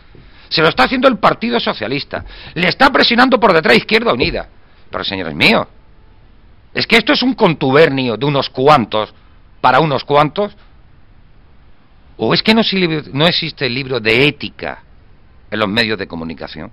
Se 0.49 0.61
lo 0.61 0.67
está 0.67 0.83
haciendo 0.83 1.07
el 1.07 1.17
Partido 1.17 1.59
Socialista. 1.59 2.25
Le 2.55 2.67
está 2.67 2.89
presionando 2.89 3.39
por 3.39 3.53
detrás 3.53 3.77
Izquierda 3.77 4.13
Unida. 4.13 4.49
Pero 4.89 5.03
señores 5.03 5.33
míos, 5.33 5.67
es 6.73 6.85
que 6.85 6.97
esto 6.97 7.13
es 7.13 7.23
un 7.23 7.33
contubernio 7.33 8.17
de 8.17 8.25
unos 8.25 8.49
cuantos 8.49 9.13
para 9.61 9.79
unos 9.79 10.03
cuantos. 10.03 10.53
¿O 12.17 12.33
es 12.33 12.43
que 12.43 12.53
no, 12.53 12.61
no 13.13 13.27
existe 13.27 13.65
el 13.65 13.73
libro 13.73 13.99
de 13.99 14.27
ética 14.27 14.83
en 15.51 15.59
los 15.59 15.67
medios 15.67 15.99
de 15.99 16.07
comunicación. 16.07 16.71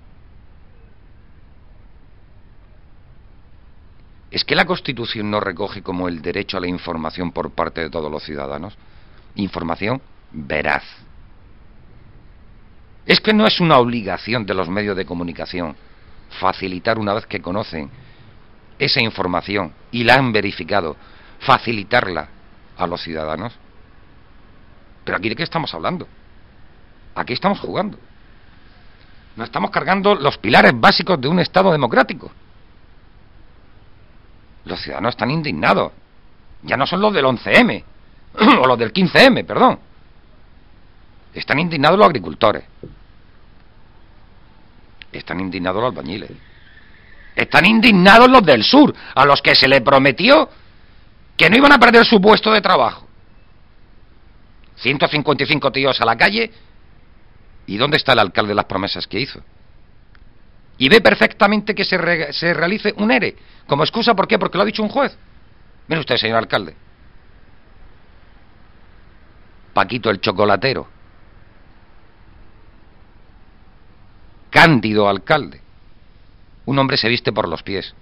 ¿Es 4.30 4.44
que 4.44 4.54
la 4.54 4.66
Constitución 4.66 5.30
no 5.30 5.40
recoge 5.40 5.82
como 5.82 6.08
el 6.08 6.20
derecho 6.20 6.58
a 6.58 6.60
la 6.60 6.68
información 6.68 7.32
por 7.32 7.50
parte 7.52 7.80
de 7.80 7.90
todos 7.90 8.10
los 8.10 8.22
ciudadanos? 8.22 8.76
Información 9.36 10.02
veraz. 10.32 10.84
¿Es 13.06 13.20
que 13.20 13.32
no 13.32 13.46
es 13.46 13.58
una 13.60 13.78
obligación 13.78 14.44
de 14.44 14.52
los 14.52 14.68
medios 14.68 14.96
de 14.96 15.06
comunicación 15.06 15.76
facilitar 16.40 16.98
una 16.98 17.14
vez 17.14 17.24
que 17.24 17.40
conocen 17.40 17.90
esa 18.78 19.00
información 19.00 19.72
y 19.90 20.04
la 20.04 20.16
han 20.16 20.30
verificado, 20.30 20.94
facilitarla 21.40 22.28
a 22.76 22.86
los 22.86 23.00
ciudadanos? 23.00 23.54
Pero 25.04 25.16
aquí 25.16 25.30
de 25.30 25.36
qué 25.36 25.42
estamos 25.42 25.72
hablando? 25.72 26.06
Aquí 27.14 27.32
estamos 27.32 27.60
jugando. 27.60 27.98
Nos 29.36 29.46
estamos 29.46 29.70
cargando 29.70 30.14
los 30.14 30.36
pilares 30.36 30.72
básicos 30.78 31.18
de 31.18 31.28
un 31.28 31.40
Estado 31.40 31.72
democrático. 31.72 32.30
Los 34.68 34.82
ciudadanos 34.82 35.14
están 35.14 35.30
indignados. 35.30 35.92
Ya 36.62 36.76
no 36.76 36.86
son 36.86 37.00
los 37.00 37.12
del 37.12 37.24
11M, 37.24 37.84
o 38.60 38.66
los 38.66 38.78
del 38.78 38.92
15M, 38.92 39.46
perdón. 39.46 39.78
Están 41.32 41.58
indignados 41.58 41.98
los 41.98 42.06
agricultores. 42.06 42.64
Están 45.10 45.40
indignados 45.40 45.80
los 45.80 45.90
albañiles. 45.90 46.30
Están 47.34 47.64
indignados 47.64 48.28
los 48.28 48.44
del 48.44 48.62
sur, 48.62 48.94
a 49.14 49.24
los 49.24 49.40
que 49.40 49.54
se 49.54 49.68
le 49.68 49.80
prometió 49.80 50.50
que 51.36 51.48
no 51.48 51.56
iban 51.56 51.72
a 51.72 51.78
perder 51.78 52.04
su 52.04 52.20
puesto 52.20 52.52
de 52.52 52.60
trabajo. 52.60 53.06
155 54.76 55.72
tíos 55.72 56.00
a 56.00 56.04
la 56.04 56.16
calle. 56.16 56.50
¿Y 57.66 57.76
dónde 57.76 57.96
está 57.96 58.12
el 58.12 58.18
alcalde 58.18 58.50
de 58.50 58.54
las 58.56 58.64
promesas 58.64 59.06
que 59.06 59.20
hizo? 59.20 59.40
Y 60.78 60.88
ve 60.88 61.00
perfectamente 61.00 61.74
que 61.74 61.84
se, 61.84 61.98
re- 61.98 62.32
se 62.32 62.54
realice 62.54 62.94
un 62.96 63.10
ERE. 63.10 63.36
Como 63.66 63.82
excusa, 63.82 64.14
¿por 64.14 64.28
qué? 64.28 64.38
Porque 64.38 64.56
lo 64.56 64.62
ha 64.62 64.66
dicho 64.66 64.82
un 64.82 64.88
juez. 64.88 65.16
Mire 65.88 66.00
usted, 66.00 66.16
señor 66.16 66.38
alcalde. 66.38 66.76
Paquito 69.74 70.10
el 70.10 70.20
chocolatero. 70.20 70.88
Cándido 74.50 75.08
alcalde. 75.08 75.60
Un 76.66 76.78
hombre 76.78 76.96
se 76.96 77.08
viste 77.08 77.32
por 77.32 77.48
los 77.48 77.62
pies. 77.62 77.94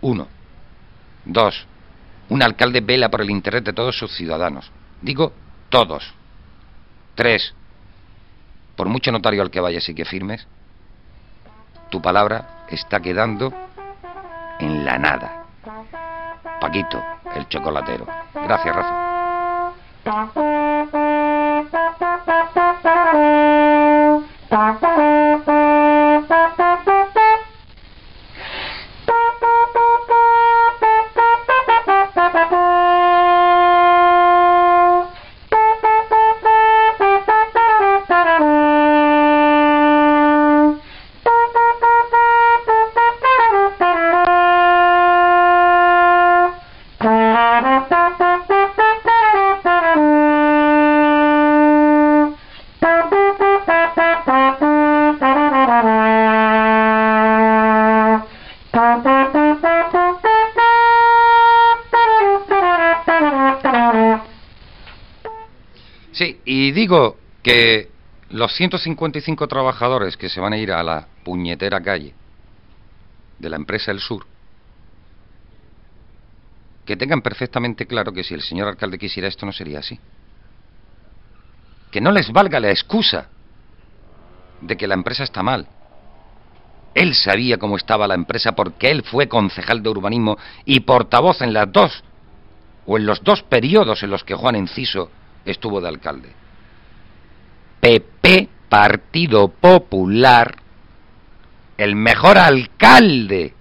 Uno. 0.00 0.28
Dos. 1.24 1.66
Un 2.28 2.42
alcalde 2.42 2.80
vela 2.80 3.08
por 3.08 3.20
el 3.20 3.30
interés 3.30 3.62
de 3.64 3.72
todos 3.72 3.96
sus 3.96 4.12
ciudadanos. 4.16 4.70
Digo, 5.00 5.32
todos. 5.68 6.12
Tres. 7.14 7.54
Por 8.74 8.88
mucho 8.88 9.12
notario 9.12 9.42
al 9.42 9.50
que 9.50 9.60
vayas 9.60 9.88
y 9.88 9.94
que 9.94 10.04
firmes, 10.04 10.46
tu 11.90 12.00
palabra 12.00 12.64
está 12.68 13.00
quedando 13.00 13.52
en 14.58 14.84
la 14.84 14.98
nada. 14.98 15.44
Paquito, 16.60 17.02
el 17.34 17.48
chocolatero. 17.48 18.06
Gracias, 18.34 18.74
Rafa. 18.74 19.72
Sí, 66.16 66.40
y 66.46 66.72
digo 66.72 67.18
que 67.42 67.90
los 68.30 68.56
155 68.56 69.46
trabajadores 69.48 70.16
que 70.16 70.30
se 70.30 70.40
van 70.40 70.54
a 70.54 70.56
ir 70.56 70.72
a 70.72 70.82
la 70.82 71.06
puñetera 71.22 71.82
calle 71.82 72.14
de 73.38 73.50
la 73.50 73.56
empresa 73.56 73.90
El 73.90 74.00
Sur, 74.00 74.24
que 76.86 76.96
tengan 76.96 77.20
perfectamente 77.20 77.84
claro 77.84 78.14
que 78.14 78.24
si 78.24 78.32
el 78.32 78.40
señor 78.40 78.68
alcalde 78.68 78.96
quisiera 78.96 79.28
esto 79.28 79.44
no 79.44 79.52
sería 79.52 79.80
así. 79.80 80.00
Que 81.90 82.00
no 82.00 82.10
les 82.10 82.32
valga 82.32 82.60
la 82.60 82.70
excusa 82.70 83.28
de 84.62 84.74
que 84.74 84.86
la 84.86 84.94
empresa 84.94 85.22
está 85.22 85.42
mal. 85.42 85.68
Él 86.94 87.14
sabía 87.14 87.58
cómo 87.58 87.76
estaba 87.76 88.08
la 88.08 88.14
empresa 88.14 88.52
porque 88.52 88.90
él 88.90 89.02
fue 89.02 89.28
concejal 89.28 89.82
de 89.82 89.90
urbanismo 89.90 90.38
y 90.64 90.80
portavoz 90.80 91.42
en 91.42 91.52
las 91.52 91.70
dos 91.70 92.02
o 92.86 92.96
en 92.96 93.04
los 93.04 93.22
dos 93.22 93.42
periodos 93.42 94.02
en 94.02 94.08
los 94.08 94.24
que 94.24 94.34
Juan 94.34 94.56
Enciso 94.56 95.10
estuvo 95.46 95.80
de 95.80 95.88
alcalde. 95.88 96.32
PP, 97.80 98.48
Partido 98.68 99.48
Popular, 99.48 100.56
el 101.78 101.94
mejor 101.94 102.36
alcalde 102.36 103.54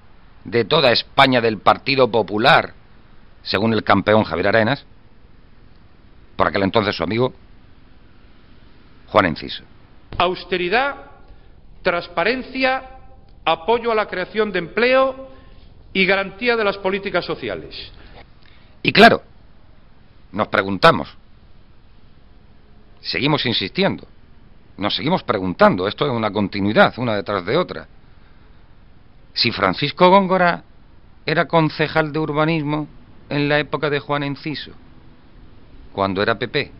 de 0.43 0.65
toda 0.65 0.91
España 0.91 1.41
del 1.41 1.59
Partido 1.59 2.09
Popular, 2.09 2.73
según 3.43 3.73
el 3.73 3.83
campeón 3.83 4.23
Javier 4.23 4.47
Arenas, 4.47 4.85
por 6.35 6.47
aquel 6.47 6.63
entonces 6.63 6.95
su 6.95 7.03
amigo 7.03 7.33
Juan 9.07 9.27
Enciso. 9.27 9.63
Austeridad, 10.17 10.95
transparencia, 11.81 12.83
apoyo 13.45 13.91
a 13.91 13.95
la 13.95 14.07
creación 14.07 14.51
de 14.51 14.59
empleo 14.59 15.29
y 15.93 16.05
garantía 16.05 16.55
de 16.55 16.63
las 16.63 16.77
políticas 16.77 17.25
sociales. 17.25 17.91
Y 18.81 18.91
claro, 18.91 19.21
nos 20.31 20.47
preguntamos, 20.47 21.15
seguimos 23.05 23.45
insistiendo, 23.45 24.07
nos 24.77 24.95
seguimos 24.95 25.23
preguntando, 25.23 25.87
esto 25.87 26.05
es 26.05 26.11
una 26.11 26.31
continuidad, 26.31 26.93
una 26.97 27.15
detrás 27.15 27.45
de 27.45 27.55
otra. 27.55 27.87
Si 29.33 29.51
Francisco 29.51 30.09
Góngora 30.09 30.63
era 31.25 31.47
concejal 31.47 32.11
de 32.11 32.19
urbanismo 32.19 32.87
en 33.29 33.47
la 33.47 33.59
época 33.59 33.89
de 33.89 33.99
Juan 33.99 34.23
Enciso, 34.23 34.71
cuando 35.93 36.21
era 36.21 36.37
PP, 36.37 36.71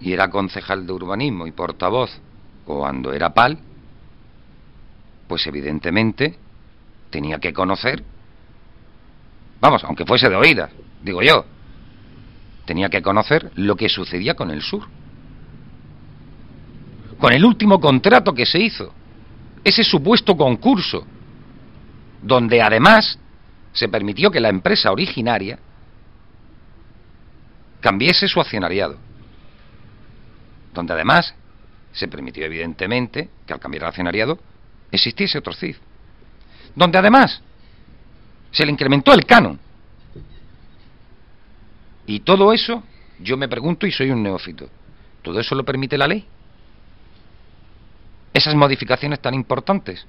y 0.00 0.12
era 0.12 0.28
concejal 0.28 0.86
de 0.86 0.92
urbanismo 0.92 1.46
y 1.46 1.52
portavoz 1.52 2.10
cuando 2.64 3.12
era 3.12 3.32
PAL, 3.32 3.58
pues 5.28 5.46
evidentemente 5.46 6.38
tenía 7.10 7.38
que 7.38 7.52
conocer, 7.52 8.02
vamos, 9.60 9.84
aunque 9.84 10.06
fuese 10.06 10.28
de 10.28 10.36
oídas, 10.36 10.70
digo 11.02 11.22
yo, 11.22 11.44
tenía 12.64 12.88
que 12.88 13.02
conocer 13.02 13.52
lo 13.56 13.76
que 13.76 13.88
sucedía 13.88 14.34
con 14.34 14.50
el 14.50 14.62
sur. 14.62 14.84
Con 17.18 17.32
el 17.32 17.44
último 17.44 17.80
contrato 17.80 18.32
que 18.32 18.46
se 18.46 18.58
hizo, 18.58 18.92
ese 19.62 19.82
supuesto 19.82 20.36
concurso, 20.36 21.06
donde 22.22 22.60
además 22.60 23.18
se 23.72 23.88
permitió 23.88 24.30
que 24.30 24.40
la 24.40 24.48
empresa 24.48 24.92
originaria 24.92 25.58
cambiese 27.80 28.28
su 28.28 28.40
accionariado, 28.40 28.96
donde 30.72 30.92
además 30.92 31.34
se 31.92 32.08
permitió 32.08 32.44
evidentemente 32.44 33.28
que 33.46 33.52
al 33.52 33.60
cambiar 33.60 33.82
el 33.84 33.88
accionariado 33.88 34.38
existiese 34.90 35.38
otro 35.38 35.52
CIF, 35.52 35.78
donde 36.74 36.98
además 36.98 37.42
se 38.50 38.64
le 38.64 38.72
incrementó 38.72 39.12
el 39.12 39.24
canon. 39.24 39.58
Y 42.06 42.20
todo 42.20 42.52
eso, 42.52 42.82
yo 43.18 43.36
me 43.36 43.48
pregunto 43.48 43.86
y 43.86 43.92
soy 43.92 44.10
un 44.10 44.22
neófito, 44.22 44.68
¿todo 45.22 45.40
eso 45.40 45.54
lo 45.54 45.64
permite 45.64 45.98
la 45.98 46.06
ley? 46.06 46.26
Esas 48.34 48.56
modificaciones 48.56 49.20
tan 49.20 49.32
importantes 49.32 50.04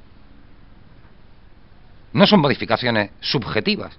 no 2.12 2.26
son 2.26 2.40
modificaciones 2.40 3.12
subjetivas, 3.20 3.98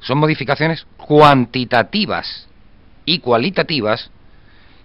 son 0.00 0.18
modificaciones 0.18 0.86
cuantitativas 0.96 2.46
y 3.06 3.20
cualitativas 3.20 4.10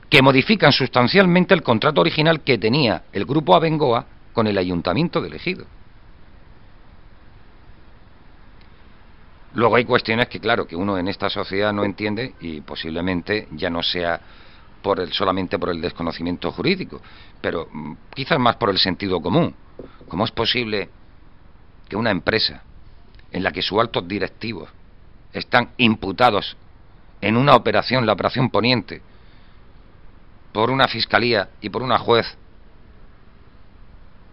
que 0.09 0.21
modifican 0.21 0.71
sustancialmente 0.71 1.53
el 1.53 1.63
contrato 1.63 1.99
original 2.01 2.41
que 2.41 2.57
tenía 2.57 3.03
el 3.11 3.25
grupo 3.25 3.55
Abengoa 3.55 4.05
con 4.33 4.47
el 4.47 4.57
ayuntamiento 4.57 5.19
de 5.19 5.35
Ejido. 5.35 5.65
Luego 9.55 9.75
hay 9.77 9.85
cuestiones 9.85 10.27
que, 10.27 10.39
claro, 10.39 10.67
que 10.67 10.75
uno 10.75 10.97
en 10.97 11.07
esta 11.07 11.29
sociedad 11.29 11.73
no 11.73 11.83
entiende 11.83 12.35
y 12.39 12.61
posiblemente 12.61 13.47
ya 13.51 13.69
no 13.69 13.81
sea 13.81 14.19
por 14.85 14.99
el, 14.99 15.11
solamente 15.11 15.57
por 15.57 15.69
el 15.69 15.81
desconocimiento 15.81 16.51
jurídico, 16.51 17.01
pero 17.41 17.67
mm, 17.71 17.93
quizás 18.13 18.37
más 18.37 18.55
por 18.57 18.69
el 18.69 18.77
sentido 18.77 19.19
común. 19.19 19.51
¿Cómo 20.07 20.25
es 20.25 20.29
posible 20.29 20.89
que 21.89 21.95
una 21.95 22.11
empresa 22.11 22.61
en 23.31 23.41
la 23.41 23.51
que 23.51 23.63
sus 23.63 23.79
altos 23.79 24.07
directivos 24.07 24.69
están 25.33 25.71
imputados 25.77 26.55
en 27.19 27.35
una 27.35 27.55
operación, 27.55 28.05
la 28.05 28.13
operación 28.13 28.51
poniente, 28.51 29.01
por 30.53 30.69
una 30.69 30.87
fiscalía 30.87 31.49
y 31.61 31.69
por 31.69 31.81
una 31.81 31.97
juez, 31.97 32.37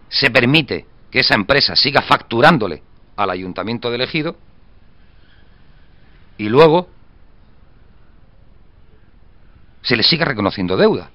se 0.07 0.29
permite 0.29 0.85
que 1.09 1.21
esa 1.21 1.33
empresa 1.33 1.75
siga 1.75 2.03
facturándole 2.03 2.83
al 3.15 3.31
ayuntamiento 3.31 3.89
de 3.89 3.95
elegido 3.95 4.35
y 6.37 6.47
luego 6.47 6.89
se 9.83 9.95
le 9.95 10.03
siga 10.03 10.25
reconociendo 10.25 10.75
deuda. 10.75 11.09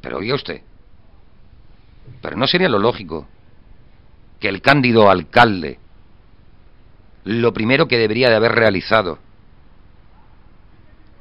Pero 0.00 0.18
oiga 0.18 0.34
usted, 0.34 0.62
pero 2.20 2.36
no 2.36 2.46
sería 2.46 2.68
lo 2.68 2.78
lógico 2.78 3.26
que 4.40 4.48
el 4.48 4.60
cándido 4.60 5.10
alcalde 5.10 5.78
lo 7.24 7.52
primero 7.52 7.88
que 7.88 7.98
debería 7.98 8.28
de 8.28 8.36
haber 8.36 8.52
realizado 8.52 9.18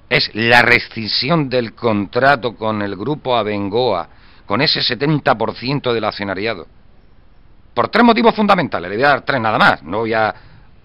es 0.10 0.30
la 0.34 0.62
rescisión 0.62 1.50
del 1.50 1.74
contrato 1.74 2.56
con 2.56 2.82
el 2.82 2.96
grupo 2.96 3.36
Abengoa, 3.36 4.10
con 4.46 4.62
ese 4.62 4.82
70% 4.82 5.94
del 5.94 6.04
accionariado. 6.04 6.68
Por 7.74 7.88
tres 7.88 8.04
motivos 8.04 8.36
fundamentales, 8.36 8.92
le 8.92 8.98
voy 8.98 9.06
a 9.06 9.10
dar 9.10 9.22
tres 9.22 9.42
nada 9.42 9.58
más, 9.58 9.82
no 9.82 10.00
voy 10.00 10.14
a, 10.14 10.36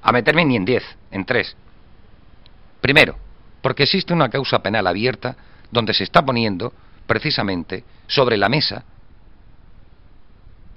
a 0.01 0.13
meterme 0.13 0.45
ni 0.45 0.57
en 0.57 0.65
diez, 0.65 0.85
en 1.11 1.25
tres. 1.27 1.55
Primero, 2.81 3.17
porque 3.61 3.85
existe 3.85 4.13
una 4.13 4.29
causa 4.29 4.61
penal 4.61 4.87
abierta 4.87 5.37
donde 5.71 5.95
se 5.95 6.05
está 6.05 6.25
poniendo 6.25 6.73
precisamente 7.07 7.85
sobre 8.07 8.37
la 8.37 8.49
mesa 8.49 8.85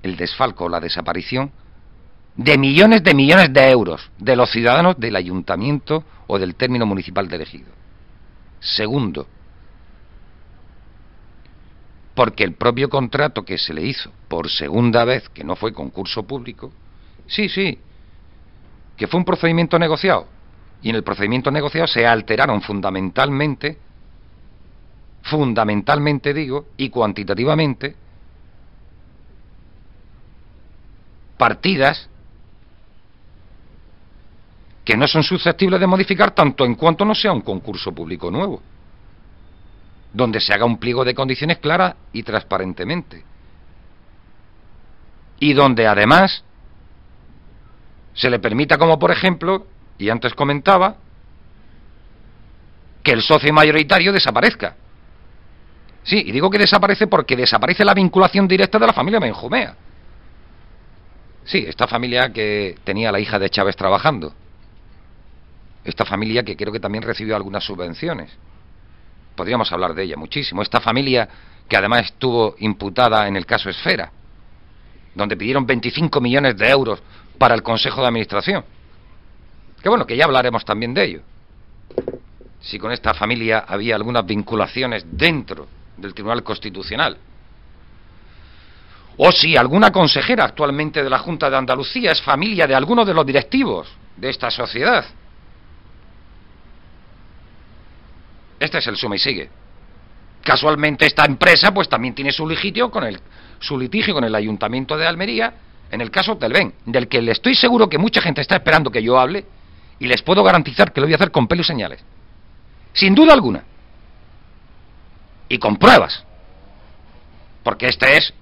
el 0.04 0.18
desfalco 0.18 0.68
la 0.68 0.80
desaparición 0.80 1.52
de 2.36 2.58
millones 2.58 3.04
de 3.04 3.14
millones 3.14 3.54
de 3.54 3.70
euros 3.70 4.10
de 4.18 4.36
los 4.36 4.52
ciudadanos 4.52 4.98
del 4.98 5.16
ayuntamiento 5.16 6.04
o 6.28 6.40
del 6.40 6.56
término 6.56 6.86
municipal 6.86 7.28
de 7.28 7.36
elegido. 7.36 7.72
Segundo, 8.60 9.28
porque 12.16 12.44
el 12.44 12.54
propio 12.54 12.90
contrato 12.90 13.44
que 13.44 13.58
se 13.58 13.74
le 13.74 13.84
hizo 13.84 14.12
por 14.28 14.50
segunda 14.50 15.04
vez, 15.04 15.28
que 15.30 15.44
no 15.44 15.56
fue 15.56 15.74
concurso 15.74 16.24
público, 16.24 16.72
sí, 17.28 17.50
sí, 17.50 17.80
que 18.96 19.08
fue 19.08 19.20
un 19.20 19.26
procedimiento 19.26 19.78
negociado, 19.80 20.28
y 20.82 20.90
en 20.90 20.96
el 20.96 21.04
procedimiento 21.04 21.52
negociado 21.52 21.88
se 21.88 22.06
alteraron 22.06 22.62
fundamentalmente, 22.62 23.78
fundamentalmente 25.24 26.34
digo, 26.34 26.68
y 26.78 26.90
cuantitativamente, 26.90 27.96
partidas 31.38 32.10
que 34.84 34.98
no 34.98 35.08
son 35.08 35.24
susceptibles 35.24 35.80
de 35.80 35.88
modificar 35.88 36.32
tanto 36.32 36.66
en 36.66 36.76
cuanto 36.76 37.06
no 37.06 37.14
sea 37.14 37.32
un 37.32 37.42
concurso 37.42 37.92
público 37.92 38.32
nuevo, 38.32 38.62
donde 40.14 40.42
se 40.42 40.54
haga 40.54 40.66
un 40.66 40.78
pliego 40.78 41.06
de 41.06 41.14
condiciones 41.14 41.60
clara 41.60 41.96
y 42.12 42.24
transparentemente, 42.24 43.24
y 45.40 45.54
donde 45.54 45.88
además 45.88 46.44
se 48.14 48.30
le 48.30 48.40
permita, 48.40 48.78
como 48.78 48.98
por 49.00 49.12
ejemplo, 49.12 49.68
y 50.02 50.10
antes 50.10 50.34
comentaba, 50.34 50.96
que 53.04 53.12
el 53.12 53.22
socio 53.22 53.54
mayoritario 53.54 54.12
desaparezca. 54.12 54.76
Sí, 56.02 56.24
y 56.26 56.32
digo 56.32 56.50
que 56.50 56.58
desaparece 56.58 57.06
porque 57.06 57.36
desaparece 57.36 57.86
la 57.86 57.94
vinculación 57.94 58.48
directa 58.48 58.80
de 58.80 58.88
la 58.88 58.94
familia 58.94 59.20
Benjumea. 59.20 59.76
Sí, 61.44 61.64
esta 61.68 61.86
familia 61.88 62.34
que 62.34 62.78
tenía 62.84 63.12
la 63.12 63.20
hija 63.20 63.38
de 63.38 63.52
Chávez 63.52 63.76
trabajando. 63.76 64.34
Esta 65.84 66.04
familia 66.04 66.42
que 66.42 66.58
creo 66.58 66.74
que 66.74 66.80
también 66.80 67.04
recibió 67.04 67.36
algunas 67.36 67.64
subvenciones. 67.64 68.36
Podríamos 69.36 69.72
hablar 69.72 69.94
de 69.94 70.02
ella 70.02 70.18
muchísimo. 70.18 70.64
Esta 70.64 70.80
familia 70.80 71.30
que 71.68 71.78
además 71.78 72.06
estuvo 72.06 72.56
imputada 72.58 73.28
en 73.28 73.36
el 73.36 73.46
caso 73.46 73.70
Esfera, 73.70 74.12
donde 75.14 75.38
pidieron 75.38 75.68
25 75.68 76.20
millones 76.22 76.58
de 76.58 76.70
euros 76.70 77.04
para 77.38 77.54
el 77.54 77.62
Consejo 77.62 78.02
de 78.02 78.08
Administración. 78.08 78.66
Que 79.82 79.90
bueno, 79.90 80.06
que 80.06 80.16
ya 80.16 80.26
hablaremos 80.26 80.64
también 80.64 80.94
de 80.94 81.04
ello. 81.04 81.22
Si 82.60 82.78
con 82.78 82.92
esta 82.92 83.14
familia 83.14 83.66
había 83.68 83.96
algunas 83.96 84.26
vinculaciones 84.26 85.06
dentro 85.12 85.68
del 85.98 86.14
Tribunal 86.14 86.44
Constitucional. 86.44 87.18
O 89.18 89.32
si 89.32 89.58
alguna 89.58 89.92
consejera 89.92 90.46
actualmente 90.46 91.04
de 91.04 91.10
la 91.10 91.20
Junta 91.20 91.50
de 91.50 91.58
Andalucía 91.58 92.12
es 92.12 92.22
familia 92.22 92.68
de 92.68 92.76
alguno 92.76 93.04
de 93.04 93.14
los 93.14 93.26
directivos 93.26 93.88
de 94.16 94.30
esta 94.30 94.52
sociedad. 94.52 95.06
Este 98.60 98.78
es 98.78 98.88
el 98.88 98.96
suma 98.96 99.16
y 99.16 99.20
sigue. 99.20 99.50
Casualmente 100.44 101.06
esta 101.06 101.26
empresa 101.26 101.74
pues 101.74 101.90
también 101.90 102.14
tiene 102.14 102.32
su 102.32 102.48
litigio 102.48 102.90
con 102.90 103.04
el 103.04 103.20
su 103.60 103.78
litigio 103.78 104.14
con 104.14 104.24
el 104.24 104.34
Ayuntamiento 104.34 104.98
de 104.98 105.06
Almería 105.06 105.54
en 105.92 106.02
el 106.02 106.10
caso 106.10 106.36
del 106.36 106.54
Ben, 106.54 106.74
del 106.86 107.08
que 107.08 107.22
le 107.22 107.32
estoy 107.32 107.54
seguro 107.54 107.90
que 107.90 107.98
mucha 107.98 108.22
gente 108.22 108.42
está 108.42 108.56
esperando 108.56 108.90
que 108.90 109.04
yo 109.04 109.20
hable 109.20 109.46
y 110.02 110.08
les 110.08 110.24
puedo 110.24 110.44
garantizar 110.44 110.92
que 110.92 111.00
lo 111.00 111.06
voy 111.06 111.14
a 111.14 111.16
hacer 111.16 111.30
con 111.30 111.48
pelo 111.48 111.62
y 111.62 111.64
señales. 111.64 112.04
Sin 112.92 113.14
duda 113.14 113.34
alguna. 113.34 113.64
Y 115.48 115.60
con 115.60 115.78
pruebas. 115.78 116.26
Porque 117.62 117.86
este 117.86 118.18
es 118.18 118.34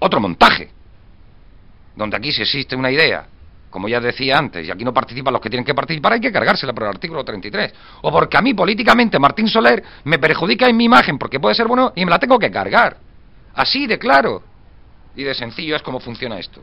otro 0.00 0.20
montaje. 0.20 0.70
Donde 1.96 2.14
aquí 2.14 2.30
si 2.30 2.42
existe 2.42 2.76
una 2.76 2.90
idea, 2.90 3.26
como 3.70 3.88
ya 3.88 4.00
decía 4.00 4.36
antes, 4.36 4.68
y 4.68 4.70
aquí 4.70 4.84
no 4.84 4.92
participan 4.92 5.32
los 5.32 5.40
que 5.40 5.48
tienen 5.48 5.64
que 5.64 5.74
participar, 5.74 6.12
hay 6.12 6.20
que 6.20 6.30
cargársela 6.30 6.74
por 6.74 6.82
el 6.82 6.90
artículo 6.90 7.24
33. 7.24 7.72
O 8.02 8.12
porque 8.12 8.36
a 8.36 8.42
mí 8.42 8.52
políticamente 8.52 9.18
Martín 9.18 9.48
Soler 9.48 9.82
me 10.04 10.18
perjudica 10.18 10.68
en 10.68 10.76
mi 10.76 10.84
imagen 10.84 11.16
porque 11.16 11.40
puede 11.40 11.54
ser 11.54 11.68
bueno 11.68 11.94
y 11.96 12.04
me 12.04 12.10
la 12.10 12.18
tengo 12.18 12.38
que 12.38 12.50
cargar. 12.50 12.98
Así 13.54 13.86
de 13.86 13.98
claro 13.98 14.42
y 15.16 15.24
de 15.24 15.32
sencillo 15.32 15.74
es 15.74 15.80
como 15.80 16.00
funciona 16.00 16.38
esto. 16.38 16.62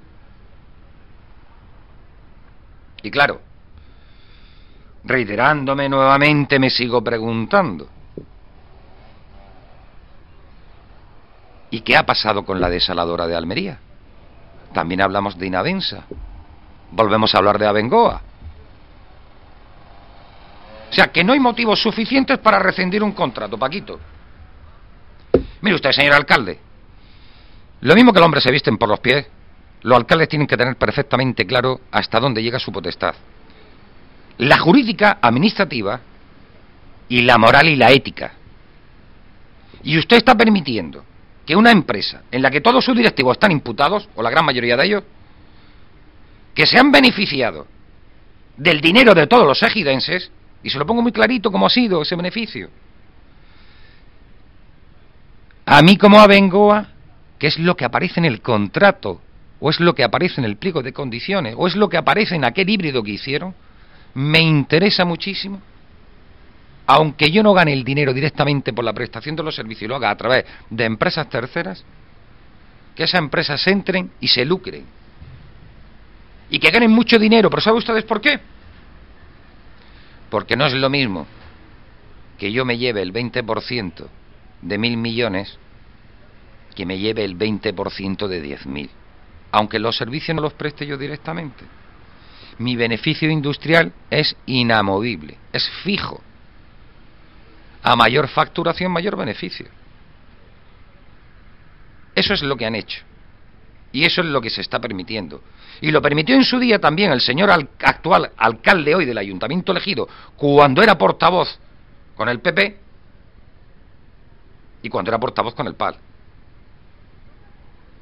Y 3.02 3.10
claro, 3.10 3.49
reiterándome 5.04 5.88
nuevamente 5.90 6.60
me 6.60 6.70
sigo 6.70 7.04
preguntando, 7.04 7.88
¿y 11.72 11.82
qué 11.82 11.96
ha 11.96 12.06
pasado 12.06 12.44
con 12.44 12.60
la 12.60 12.70
desaladora 12.70 13.28
de 13.28 13.36
Almería? 13.36 13.80
También 14.74 15.02
hablamos 15.02 15.38
de 15.38 15.48
Inavensa. 15.48 16.06
Volvemos 16.92 17.34
a 17.34 17.38
hablar 17.38 17.58
de 17.58 17.68
Abengoa. 17.68 18.22
O 20.90 20.94
sea, 20.94 21.08
que 21.08 21.24
no 21.24 21.34
hay 21.34 21.40
motivos 21.40 21.82
suficientes 21.82 22.40
para 22.40 22.60
rescindir 22.60 23.04
un 23.04 23.12
contrato, 23.12 23.58
Paquito. 23.58 24.00
Mire 25.62 25.76
usted, 25.76 25.92
señor 25.92 26.14
alcalde, 26.14 26.60
lo 27.82 27.96
mismo 27.96 28.12
que 28.12 28.20
el 28.20 28.26
hombre 28.26 28.42
se 28.42 28.52
visten 28.52 28.78
por 28.78 28.90
los 28.90 29.00
pies, 29.00 29.28
los 29.82 29.98
alcaldes 29.98 30.30
tienen 30.30 30.48
que 30.48 30.58
tener 30.58 30.76
perfectamente 30.76 31.46
claro 31.46 31.82
hasta 31.92 32.20
dónde 32.20 32.42
llega 32.42 32.60
su 32.60 32.72
potestad. 32.72 33.16
La 34.40 34.58
jurídica, 34.58 35.20
administrativa 35.22 36.02
y 37.08 37.22
la 37.22 37.38
moral 37.38 37.68
y 37.70 37.76
la 37.76 37.92
ética. 37.92 38.34
Y 39.84 39.98
usted 39.98 40.18
está 40.18 40.36
permitiendo 40.36 41.06
que 41.46 41.56
una 41.56 41.72
empresa 41.72 42.24
en 42.32 42.42
la 42.42 42.52
que 42.52 42.62
todos 42.62 42.84
sus 42.84 42.96
directivos 42.96 43.34
están 43.36 43.52
imputados, 43.52 44.10
o 44.16 44.22
la 44.22 44.30
gran 44.30 44.46
mayoría 44.46 44.76
de 44.76 44.86
ellos, 44.86 45.04
que 46.54 46.66
se 46.66 46.78
han 46.78 46.92
beneficiado 46.92 47.68
del 48.58 48.82
dinero 48.82 49.14
de 49.14 49.28
todos 49.28 49.48
los 49.48 49.64
ejidenses, 49.64 50.32
y 50.62 50.70
se 50.70 50.78
lo 50.78 50.86
pongo 50.86 51.02
muy 51.02 51.12
clarito 51.12 51.52
cómo 51.52 51.68
ha 51.68 51.70
sido 51.70 52.02
ese 52.02 52.16
beneficio. 52.16 52.70
A 55.66 55.82
mí 55.82 55.98
como 55.98 56.20
a 56.20 56.28
Bengoa 56.28 56.88
que 57.40 57.48
es 57.48 57.58
lo 57.58 57.76
que 57.76 57.86
aparece 57.86 58.20
en 58.20 58.26
el 58.26 58.42
contrato, 58.42 59.22
o 59.62 59.70
es 59.70 59.80
lo 59.80 59.96
que 59.96 60.04
aparece 60.04 60.42
en 60.42 60.46
el 60.46 60.58
pliego 60.58 60.84
de 60.84 60.94
condiciones, 60.94 61.56
o 61.58 61.68
es 61.68 61.76
lo 61.76 61.90
que 61.90 61.98
aparece 61.98 62.36
en 62.36 62.44
aquel 62.44 62.70
híbrido 62.70 63.02
que 63.02 63.12
hicieron, 63.12 63.56
me 64.14 64.40
interesa 64.40 65.06
muchísimo, 65.06 65.62
aunque 66.88 67.30
yo 67.32 67.44
no 67.44 67.54
gane 67.54 67.74
el 67.74 67.84
dinero 67.84 68.14
directamente 68.14 68.74
por 68.74 68.84
la 68.84 68.94
prestación 68.94 69.36
de 69.36 69.44
los 69.44 69.56
servicios 69.56 69.84
y 69.84 69.88
lo 69.88 69.96
haga 69.96 70.10
a 70.10 70.18
través 70.18 70.46
de 70.70 70.86
empresas 70.86 71.30
terceras, 71.30 71.84
que 72.96 73.04
esas 73.04 73.20
empresas 73.20 73.66
entren 73.68 74.12
y 74.20 74.28
se 74.28 74.44
lucren. 74.44 74.86
Y 76.50 76.58
que 76.58 76.72
ganen 76.72 76.92
mucho 76.92 77.20
dinero, 77.20 77.50
pero 77.50 77.62
¿saben 77.62 77.78
ustedes 77.78 78.04
por 78.06 78.20
qué? 78.20 78.40
Porque 80.30 80.56
no 80.56 80.66
es 80.66 80.74
lo 80.74 80.90
mismo 80.90 81.28
que 82.40 82.52
yo 82.52 82.66
me 82.66 82.78
lleve 82.78 83.02
el 83.02 83.14
20% 83.14 84.08
de 84.62 84.78
mil 84.78 84.98
millones 84.98 85.58
que 86.76 86.86
me 86.86 86.98
lleve 86.98 87.26
el 87.26 87.38
20% 87.38 88.28
de 88.28 88.58
10.000, 88.58 88.90
aunque 89.52 89.80
los 89.80 89.98
servicios 89.98 90.34
no 90.36 90.42
los 90.42 90.54
preste 90.54 90.88
yo 90.88 90.98
directamente. 90.98 91.66
Mi 92.58 92.76
beneficio 92.76 93.30
industrial 93.30 93.94
es 94.10 94.36
inamovible, 94.46 95.38
es 95.54 95.70
fijo. 95.84 96.22
a 97.82 97.96
mayor 97.96 98.28
facturación, 98.28 98.92
mayor 98.92 99.16
beneficio. 99.16 99.66
Eso 102.14 102.34
es 102.34 102.44
lo 102.44 102.58
que 102.58 102.66
han 102.66 102.76
hecho. 102.76 103.02
Y 103.94 104.04
eso 104.04 104.20
es 104.22 104.28
lo 104.28 104.42
que 104.42 104.50
se 104.50 104.60
está 104.62 104.80
permitiendo. 104.80 105.42
Y 105.82 105.92
lo 105.92 106.02
permitió 106.02 106.36
en 106.36 106.44
su 106.44 106.60
día 106.60 106.80
también 106.80 107.12
el 107.12 107.22
señor 107.22 107.50
al- 107.50 107.70
actual 107.82 108.32
alcalde 108.38 108.94
hoy 108.96 109.06
del 109.06 109.18
ayuntamiento 109.18 109.72
elegido, 109.72 110.08
cuando 110.36 110.84
era 110.84 110.98
portavoz 110.98 111.58
con 112.16 112.28
el 112.28 112.42
PP 112.42 112.78
y 114.84 114.90
cuando 114.90 115.10
era 115.12 115.18
portavoz 115.20 115.56
con 115.56 115.66
el 115.68 115.76
PAL. 115.76 115.96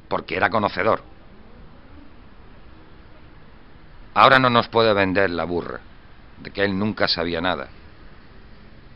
Porque 0.07 0.35
era 0.35 0.49
conocedor. 0.49 1.03
Ahora 4.17 4.39
no 4.39 4.49
nos 4.49 4.67
puede 4.67 4.91
vender 4.93 5.29
la 5.29 5.43
burra 5.43 5.79
de 6.41 6.49
que 6.49 6.63
él 6.63 6.75
nunca 6.75 7.07
sabía 7.07 7.39
nada. 7.39 7.67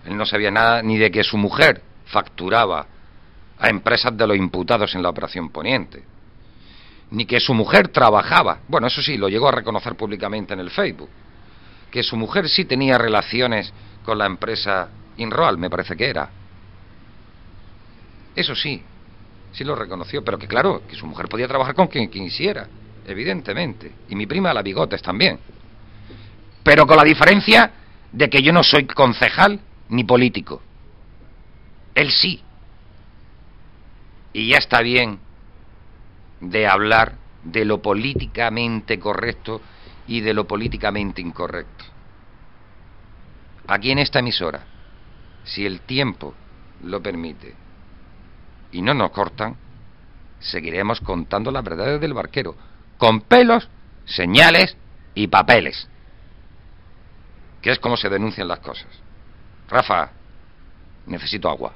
Él 0.03 0.17
no 0.17 0.25
sabía 0.25 0.49
nada 0.49 0.81
ni 0.81 0.97
de 0.97 1.11
que 1.11 1.23
su 1.23 1.37
mujer 1.37 1.79
facturaba 2.05 2.87
a 3.59 3.69
empresas 3.69 4.17
de 4.17 4.25
los 4.25 4.35
imputados 4.35 4.95
en 4.95 5.03
la 5.03 5.09
operación 5.09 5.51
Poniente, 5.51 6.03
ni 7.11 7.27
que 7.27 7.39
su 7.39 7.53
mujer 7.53 7.89
trabajaba, 7.89 8.61
bueno, 8.67 8.87
eso 8.87 9.03
sí, 9.03 9.15
lo 9.15 9.29
llegó 9.29 9.49
a 9.49 9.51
reconocer 9.51 9.93
públicamente 9.93 10.55
en 10.55 10.59
el 10.59 10.71
Facebook, 10.71 11.11
que 11.91 12.01
su 12.01 12.17
mujer 12.17 12.49
sí 12.49 12.65
tenía 12.65 12.97
relaciones 12.97 13.71
con 14.03 14.17
la 14.17 14.25
empresa 14.25 14.89
Inroal, 15.17 15.59
me 15.59 15.69
parece 15.69 15.95
que 15.95 16.09
era. 16.09 16.31
Eso 18.35 18.55
sí, 18.55 18.81
sí 19.51 19.63
lo 19.63 19.75
reconoció, 19.75 20.23
pero 20.23 20.39
que 20.39 20.47
claro, 20.47 20.81
que 20.87 20.95
su 20.95 21.05
mujer 21.05 21.27
podía 21.27 21.47
trabajar 21.47 21.75
con 21.75 21.85
quien 21.85 22.09
quisiera, 22.09 22.67
evidentemente, 23.05 23.91
y 24.09 24.15
mi 24.15 24.25
prima 24.25 24.53
la 24.53 24.61
Bigotes 24.61 25.01
también. 25.01 25.39
Pero 26.63 26.85
con 26.85 26.97
la 26.97 27.03
diferencia 27.03 27.71
de 28.11 28.29
que 28.29 28.41
yo 28.41 28.51
no 28.51 28.63
soy 28.63 28.85
concejal 28.85 29.59
ni 29.89 30.03
político. 30.03 30.61
Él 31.95 32.11
sí. 32.11 32.41
Y 34.33 34.49
ya 34.49 34.57
está 34.57 34.81
bien 34.81 35.19
de 36.39 36.67
hablar 36.67 37.15
de 37.43 37.65
lo 37.65 37.81
políticamente 37.81 38.99
correcto 38.99 39.61
y 40.07 40.21
de 40.21 40.33
lo 40.33 40.45
políticamente 40.47 41.21
incorrecto. 41.21 41.85
Aquí 43.67 43.91
en 43.91 43.99
esta 43.99 44.19
emisora, 44.19 44.65
si 45.43 45.65
el 45.65 45.81
tiempo 45.81 46.33
lo 46.83 47.01
permite 47.01 47.53
y 48.71 48.81
no 48.81 48.93
nos 48.93 49.11
cortan, 49.11 49.55
seguiremos 50.39 50.99
contando 51.01 51.51
las 51.51 51.63
verdades 51.63 52.01
del 52.01 52.13
barquero, 52.13 52.55
con 53.01 53.21
pelos, 53.21 53.67
señales 54.05 54.77
y 55.15 55.25
papeles, 55.25 55.87
que 57.63 57.71
es 57.71 57.79
como 57.79 57.97
se 57.97 58.09
denuncian 58.09 58.47
las 58.47 58.59
cosas. 58.59 58.85
Rafa, 59.67 60.11
necesito 61.07 61.49
agua. 61.49 61.73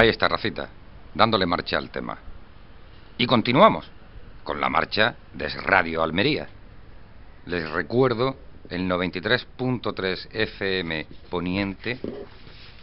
Ahí 0.00 0.08
está, 0.08 0.28
Racita. 0.28 0.70
dándole 1.12 1.44
marcha 1.44 1.76
al 1.76 1.90
tema. 1.90 2.16
Y 3.18 3.26
continuamos 3.26 3.86
con 4.44 4.58
la 4.58 4.70
marcha 4.70 5.16
de 5.34 5.46
Radio 5.50 6.02
Almería. 6.02 6.48
Les 7.44 7.68
recuerdo 7.68 8.34
el 8.70 8.88
93.3 8.88 10.28
FM 10.32 11.06
Poniente 11.28 12.00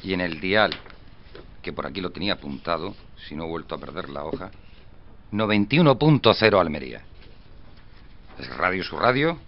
y 0.04 0.14
en 0.14 0.22
el 0.22 0.40
dial, 0.40 0.80
que 1.64 1.74
por 1.74 1.88
aquí 1.88 2.02
lo 2.02 2.12
tenía 2.12 2.34
apuntado, 2.34 2.94
si 3.28 3.36
no 3.36 3.46
he 3.46 3.48
vuelto 3.48 3.74
a 3.74 3.80
perder 3.80 4.10
la 4.10 4.24
hoja, 4.24 4.52
91.0 5.32 6.62
Almería. 6.62 7.02
Es 8.38 8.48
radio 8.58 8.84
su 8.84 8.96
radio. 8.96 9.40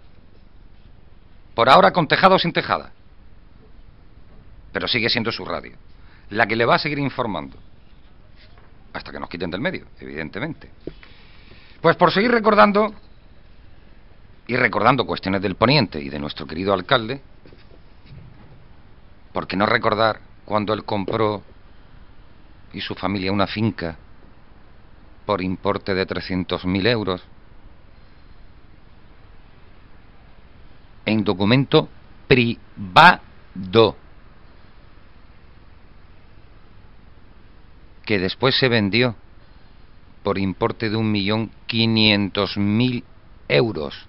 Por 1.54 1.68
ahora 1.68 1.92
con 1.92 2.08
tejado 2.08 2.34
o 2.34 2.38
sin 2.40 2.52
tejada. 2.52 2.90
Pero 4.72 4.88
sigue 4.88 5.08
siendo 5.08 5.30
su 5.30 5.44
radio. 5.44 5.76
La 6.30 6.46
que 6.46 6.56
le 6.56 6.64
va 6.64 6.76
a 6.76 6.78
seguir 6.78 6.98
informando. 6.98 7.56
Hasta 8.92 9.12
que 9.12 9.20
nos 9.20 9.28
quiten 9.28 9.50
del 9.50 9.60
medio, 9.60 9.86
evidentemente. 10.00 10.70
Pues 11.80 11.96
por 11.96 12.12
seguir 12.12 12.30
recordando 12.30 12.92
y 14.46 14.56
recordando 14.56 15.06
cuestiones 15.06 15.42
del 15.42 15.54
poniente 15.54 16.00
y 16.00 16.08
de 16.08 16.18
nuestro 16.18 16.46
querido 16.46 16.74
alcalde, 16.74 17.20
¿por 19.32 19.46
qué 19.46 19.56
no 19.56 19.66
recordar 19.66 20.20
cuando 20.44 20.72
él 20.72 20.84
compró 20.84 21.42
y 22.72 22.80
su 22.80 22.94
familia 22.94 23.32
una 23.32 23.46
finca 23.46 23.96
por 25.24 25.40
importe 25.42 25.94
de 25.94 26.06
300.000 26.06 26.86
euros 26.88 27.22
en 31.06 31.24
documento 31.24 31.88
privado 32.26 33.20
que 38.10 38.18
después 38.18 38.58
se 38.58 38.68
vendió 38.68 39.14
por 40.24 40.36
importe 40.36 40.90
de 40.90 40.96
un 40.96 41.12
millón 41.12 41.48
quinientos 41.68 42.56
mil 42.56 43.04
euros 43.46 44.04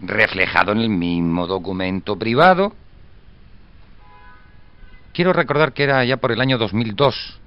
reflejado 0.00 0.72
en 0.72 0.78
el 0.78 0.88
mismo 0.88 1.46
documento 1.46 2.16
privado. 2.16 2.72
Quiero 5.12 5.34
recordar 5.34 5.74
que 5.74 5.82
era 5.82 6.02
ya 6.02 6.16
por 6.16 6.32
el 6.32 6.40
año 6.40 6.56
2002 6.56 7.40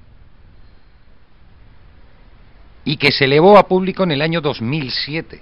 y 2.85 2.97
que 2.97 3.11
se 3.11 3.25
elevó 3.25 3.57
a 3.57 3.67
público 3.67 4.03
en 4.03 4.11
el 4.11 4.21
año 4.21 4.41
2007 4.41 5.41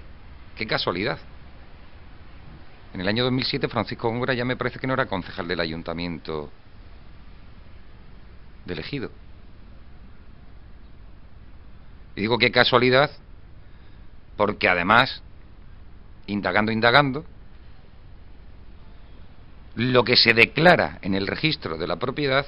qué 0.56 0.66
casualidad. 0.66 1.18
En 2.94 3.02
el 3.02 3.08
año 3.08 3.24
2007 3.24 3.68
Francisco 3.68 4.08
Góngora 4.08 4.32
ya 4.32 4.46
me 4.46 4.56
parece 4.56 4.78
que 4.78 4.86
no 4.86 4.94
era 4.94 5.04
concejal 5.04 5.46
del 5.46 5.60
ayuntamiento 5.60 6.50
de 8.64 8.72
elegido. 8.72 9.10
Y 12.16 12.22
digo 12.22 12.38
qué 12.38 12.50
casualidad, 12.50 13.10
porque 14.36 14.68
además, 14.68 15.22
indagando, 16.26 16.72
indagando, 16.72 17.24
lo 19.76 20.04
que 20.04 20.16
se 20.16 20.34
declara 20.34 20.98
en 21.02 21.14
el 21.14 21.26
registro 21.26 21.78
de 21.78 21.86
la 21.86 21.96
propiedad 21.96 22.46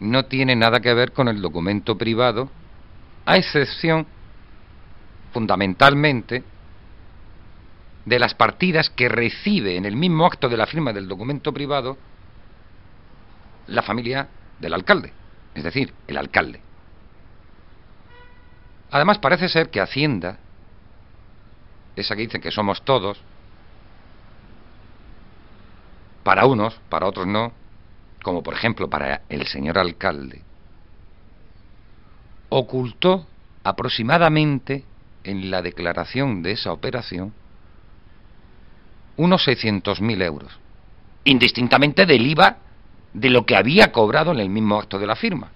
no 0.00 0.24
tiene 0.24 0.56
nada 0.56 0.80
que 0.80 0.94
ver 0.94 1.12
con 1.12 1.28
el 1.28 1.40
documento 1.40 1.96
privado, 1.98 2.48
a 3.26 3.36
excepción 3.36 4.06
fundamentalmente 5.32 6.42
de 8.08 8.18
las 8.18 8.34
partidas 8.34 8.88
que 8.88 9.08
recibe 9.08 9.76
en 9.76 9.84
el 9.84 9.94
mismo 9.94 10.24
acto 10.24 10.48
de 10.48 10.56
la 10.56 10.66
firma 10.66 10.92
del 10.94 11.08
documento 11.08 11.52
privado 11.52 11.98
la 13.66 13.82
familia 13.82 14.28
del 14.58 14.72
alcalde, 14.72 15.12
es 15.54 15.62
decir, 15.62 15.92
el 16.06 16.16
alcalde. 16.16 16.62
Además 18.90 19.18
parece 19.18 19.50
ser 19.50 19.68
que 19.68 19.82
Hacienda, 19.82 20.38
esa 21.96 22.16
que 22.16 22.22
dicen 22.22 22.40
que 22.40 22.50
somos 22.50 22.82
todos, 22.82 23.20
para 26.24 26.46
unos, 26.46 26.80
para 26.88 27.06
otros 27.06 27.26
no, 27.26 27.52
como 28.22 28.42
por 28.42 28.54
ejemplo 28.54 28.88
para 28.88 29.20
el 29.28 29.46
señor 29.46 29.78
alcalde, 29.78 30.42
ocultó 32.48 33.26
aproximadamente 33.64 34.84
en 35.24 35.50
la 35.50 35.60
declaración 35.60 36.42
de 36.42 36.52
esa 36.52 36.72
operación 36.72 37.34
unos 39.18 39.46
600.000 39.46 40.22
euros, 40.22 40.58
indistintamente 41.24 42.06
del 42.06 42.26
IVA 42.26 42.56
de 43.12 43.30
lo 43.30 43.44
que 43.44 43.56
había 43.56 43.92
cobrado 43.92 44.32
en 44.32 44.40
el 44.40 44.48
mismo 44.48 44.78
acto 44.78 44.98
de 44.98 45.06
la 45.06 45.16
firma. 45.16 45.50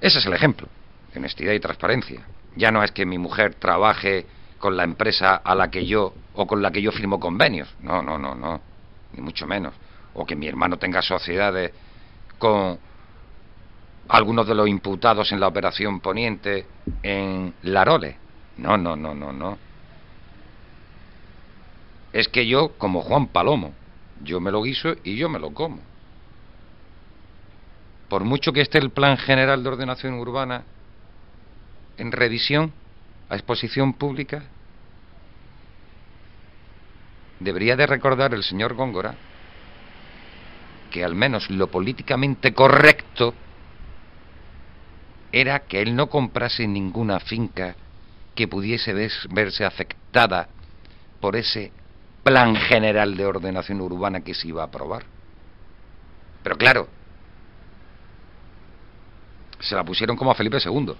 Ese 0.00 0.18
es 0.18 0.26
el 0.26 0.34
ejemplo, 0.34 0.68
honestidad 1.16 1.52
y 1.52 1.60
transparencia. 1.60 2.22
Ya 2.56 2.70
no 2.70 2.84
es 2.84 2.92
que 2.92 3.06
mi 3.06 3.18
mujer 3.18 3.54
trabaje 3.54 4.26
con 4.58 4.76
la 4.76 4.84
empresa 4.84 5.36
a 5.36 5.54
la 5.54 5.70
que 5.70 5.86
yo 5.86 6.14
o 6.34 6.46
con 6.46 6.62
la 6.62 6.70
que 6.70 6.82
yo 6.82 6.92
firmo 6.92 7.18
convenios, 7.18 7.74
no, 7.80 8.02
no, 8.02 8.18
no, 8.18 8.34
no, 8.34 8.60
ni 9.14 9.22
mucho 9.22 9.46
menos. 9.46 9.74
O 10.12 10.24
que 10.24 10.36
mi 10.36 10.46
hermano 10.46 10.76
tenga 10.76 11.02
sociedades 11.02 11.72
con 12.38 12.78
algunos 14.08 14.46
de 14.46 14.54
los 14.54 14.68
imputados 14.68 15.32
en 15.32 15.40
la 15.40 15.48
operación 15.48 16.00
poniente 16.00 16.66
en 17.02 17.54
Larole. 17.62 18.16
No, 18.58 18.76
no, 18.76 18.94
no, 18.94 19.14
no, 19.14 19.32
no. 19.32 19.58
Es 22.14 22.28
que 22.28 22.46
yo, 22.46 22.78
como 22.78 23.02
Juan 23.02 23.26
Palomo, 23.26 23.74
yo 24.22 24.38
me 24.38 24.52
lo 24.52 24.62
guiso 24.62 24.94
y 25.02 25.16
yo 25.16 25.28
me 25.28 25.40
lo 25.40 25.52
como. 25.52 25.80
Por 28.08 28.22
mucho 28.22 28.52
que 28.52 28.60
esté 28.60 28.78
el 28.78 28.90
Plan 28.90 29.18
General 29.18 29.60
de 29.60 29.68
Ordenación 29.68 30.14
Urbana 30.14 30.62
en 31.98 32.12
revisión, 32.12 32.72
a 33.28 33.34
exposición 33.34 33.94
pública, 33.94 34.44
debería 37.40 37.74
de 37.74 37.88
recordar 37.88 38.32
el 38.32 38.44
señor 38.44 38.74
Góngora 38.74 39.16
que 40.92 41.02
al 41.02 41.16
menos 41.16 41.50
lo 41.50 41.66
políticamente 41.66 42.54
correcto 42.54 43.34
era 45.32 45.58
que 45.58 45.82
él 45.82 45.96
no 45.96 46.08
comprase 46.08 46.68
ninguna 46.68 47.18
finca 47.18 47.74
que 48.36 48.46
pudiese 48.46 48.94
verse 49.30 49.64
afectada 49.64 50.46
por 51.20 51.34
ese 51.34 51.72
plan 52.24 52.56
general 52.56 53.16
de 53.16 53.26
ordenación 53.26 53.80
urbana 53.80 54.22
que 54.22 54.34
se 54.34 54.48
iba 54.48 54.62
a 54.62 54.66
aprobar. 54.66 55.04
Pero 56.42 56.56
claro, 56.56 56.88
se 59.60 59.76
la 59.76 59.84
pusieron 59.84 60.16
como 60.16 60.30
a 60.30 60.34
Felipe 60.34 60.58
II. 60.64 60.94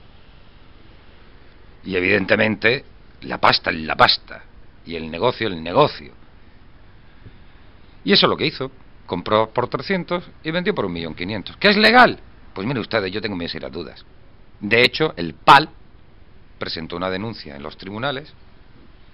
Y 1.85 1.97
evidentemente, 1.97 2.85
la 3.23 3.39
pasta 3.39 3.71
es 3.71 3.77
la 3.77 3.97
pasta. 3.97 4.43
Y 4.87 4.97
el 4.97 5.11
negocio 5.11 5.49
el 5.49 5.63
negocio. 5.63 6.13
Y 8.05 8.13
eso 8.13 8.27
es 8.27 8.31
lo 8.31 8.37
que 8.37 8.47
hizo. 8.47 8.71
Compró 9.07 9.51
por 9.51 9.69
300 9.69 10.25
y 10.45 10.51
vendió 10.51 10.75
por 10.75 10.87
1.500.000. 10.87 11.57
¿Qué 11.59 11.69
es 11.69 11.77
legal? 11.77 12.19
Pues 12.55 12.67
mire 12.67 12.81
ustedes, 12.81 13.11
yo 13.11 13.21
tengo 13.21 13.37
mis 13.37 13.51
serias 13.51 13.73
dudas. 13.73 14.05
De 14.61 14.83
hecho, 14.83 15.13
el 15.17 15.35
PAL 15.35 15.69
presentó 16.59 16.97
una 16.97 17.11
denuncia 17.11 17.57
en 17.57 17.63
los 17.63 17.77
tribunales, 17.77 18.33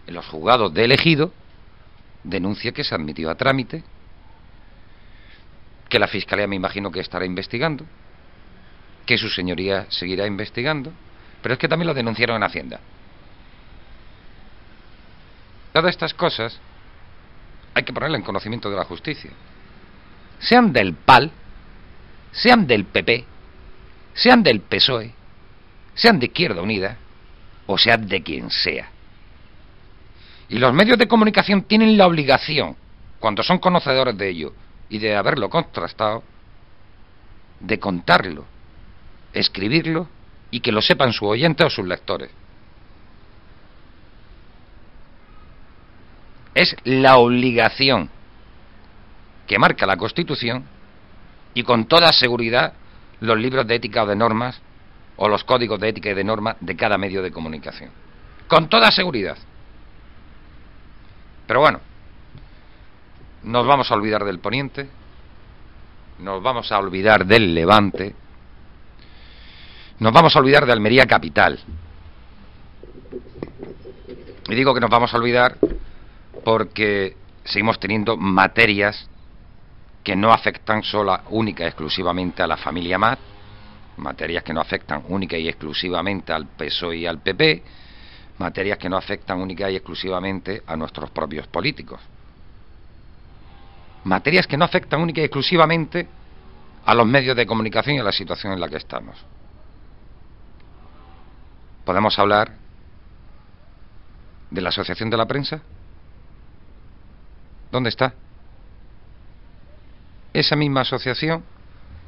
en 0.07 0.15
los 0.15 0.27
juzgados 0.27 0.73
de 0.73 0.85
elegido, 0.85 1.33
denuncia 2.25 2.73
que 2.73 2.85
se 2.85 2.95
admitió 2.95 3.31
a 3.31 3.35
trámite, 3.35 3.83
que 5.89 5.99
la 5.99 6.07
Fiscalía 6.07 6.47
me 6.47 6.57
imagino 6.57 6.91
que 6.91 7.01
estará 7.01 7.25
investigando, 7.25 7.85
que 9.07 9.19
su 9.19 9.29
señoría 9.29 9.87
seguirá 9.91 10.27
investigando, 10.27 10.93
pero 11.43 11.55
es 11.55 11.59
que 11.59 11.69
también 11.69 11.89
lo 11.89 11.95
denunciaron 11.95 12.37
en 12.37 12.43
Hacienda. 12.45 12.81
Todas 15.73 15.91
estas 15.91 16.15
cosas 16.15 16.59
hay 17.75 17.83
que 17.83 17.93
ponerlas 17.93 18.19
en 18.19 18.25
conocimiento 18.25 18.71
de 18.71 18.77
la 18.77 18.85
justicia. 18.85 19.31
Sean 20.39 20.73
del 20.73 20.95
PAL, 20.95 21.31
sean 22.33 22.67
del 22.67 22.85
PP, 22.85 23.25
sean 24.15 24.43
del 24.43 24.61
PSOE, 24.61 25.13
sean 25.95 26.19
de 26.19 26.27
Izquierda 26.27 26.63
Unida 26.63 26.97
o 27.67 27.79
sean 27.79 28.07
de 28.07 28.23
quien 28.23 28.51
sea. 28.51 28.91
Y 30.51 30.59
los 30.59 30.75
medios 30.75 30.99
de 30.99 31.07
comunicación 31.07 31.63
tienen 31.63 31.97
la 31.97 32.09
obligación, 32.09 32.77
cuando 33.21 33.45
son 33.45 33.59
conocedores 33.59 34.19
de 34.19 34.29
ello 34.29 34.53
y 34.89 34.99
de 34.99 35.15
haberlo 35.15 35.49
contrastado, 35.49 36.25
de 37.61 37.79
contarlo, 37.79 38.45
escribirlo 39.33 40.09
y 40.51 40.59
que 40.59 40.73
lo 40.73 40.83
sepan 40.83 41.13
sus 41.13 41.29
oyentes 41.29 41.65
o 41.65 41.71
sus 41.71 41.87
lectores. 41.87 42.31
Es 46.53 46.75
la 46.83 47.19
obligación 47.19 48.11
que 49.47 49.57
marca 49.57 49.87
la 49.87 49.97
Constitución 49.97 50.65
y 51.55 51.63
con 51.63 51.85
toda 51.87 52.13
seguridad 52.13 52.73
los 53.21 53.39
libros 53.39 53.69
de 53.69 53.77
ética 53.77 54.03
o 54.03 54.07
de 54.07 54.17
normas 54.17 54.61
o 55.17 55.29
los 55.29 55.45
códigos 55.45 55.79
de 55.79 55.91
ética 55.91 56.11
y 56.11 56.15
de 56.15 56.25
norma 56.25 56.57
de 56.59 56.75
cada 56.75 56.99
medio 56.99 57.23
de 57.23 57.31
comunicación. 57.31 57.91
Con 58.49 58.69
toda 58.69 58.91
seguridad. 58.91 59.39
Pero 61.51 61.63
bueno, 61.63 61.81
nos 63.43 63.67
vamos 63.67 63.91
a 63.91 63.97
olvidar 63.97 64.25
del 64.25 64.39
poniente 64.39 64.89
nos 66.21 66.41
vamos 66.41 66.71
a 66.71 66.79
olvidar 66.79 67.27
del 67.27 67.53
Levante, 67.53 68.15
nos 69.99 70.13
vamos 70.13 70.37
a 70.37 70.39
olvidar 70.39 70.65
de 70.65 70.71
Almería 70.71 71.07
capital. 71.07 71.59
Y 74.49 74.55
digo 74.55 74.73
que 74.73 74.81
nos 74.81 74.91
vamos 74.91 75.13
a 75.13 75.17
olvidar 75.17 75.57
porque 76.45 77.17
seguimos 77.43 77.81
teniendo 77.81 78.17
materias 78.17 79.11
que 80.05 80.15
no 80.15 80.33
afectan 80.33 80.85
sola, 80.85 81.25
única 81.31 81.65
y 81.65 81.67
exclusivamente 81.67 82.45
a 82.45 82.47
la 82.47 82.59
familia 82.59 82.97
MAT, 82.97 83.19
materias 83.97 84.45
que 84.45 84.53
no 84.53 84.61
afectan 84.61 85.03
única 85.09 85.37
y 85.37 85.49
exclusivamente 85.49 86.33
al 86.33 86.47
PSOE 86.47 86.99
y 86.99 87.07
al 87.07 87.19
PP, 87.19 87.65
materias 88.41 88.79
que 88.79 88.89
no 88.89 88.97
afectan 88.97 89.39
única 89.39 89.71
y 89.71 89.77
exclusivamente 89.77 90.63
a 90.67 90.75
nuestros 90.75 91.11
propios 91.11 91.47
políticos. 91.47 92.01
Materias 94.05 94.47
que 94.47 94.57
no 94.57 94.65
afectan 94.65 95.03
única 95.03 95.21
y 95.21 95.25
exclusivamente 95.25 96.09
a 96.87 96.95
los 96.95 97.07
medios 97.07 97.37
de 97.37 97.45
comunicación 97.45 97.97
y 97.97 97.99
a 97.99 98.03
la 98.03 98.13
situación 98.13 98.55
en 98.55 98.61
la 98.61 98.69
que 98.71 98.79
estamos. 98.79 99.15
¿Podemos 101.85 102.19
hablar 102.19 102.53
de 104.51 104.61
la 104.63 104.71
Asociación 104.71 105.11
de 105.11 105.19
la 105.19 105.27
Prensa? 105.27 105.61
¿Dónde 107.71 107.91
está? 107.91 108.15
Esa 110.33 110.57
misma 110.57 110.81
asociación 110.81 111.45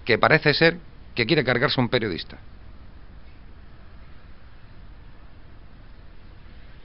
que 0.07 0.17
parece 0.17 0.55
ser 0.55 0.79
que 1.15 1.27
quiere 1.27 1.45
cargarse 1.45 1.79
un 1.79 1.91
periodista. 1.91 2.39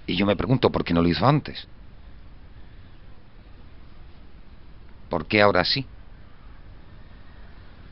Y 0.07 0.15
yo 0.15 0.25
me 0.25 0.38
pregunto 0.38 0.71
por 0.71 0.85
qué 0.85 0.93
no 0.93 1.01
lo 1.01 1.09
hizo 1.09 1.27
antes. 1.27 1.67
¿Por 5.09 5.27
qué 5.27 5.41
ahora 5.41 5.63
sí? 5.65 5.85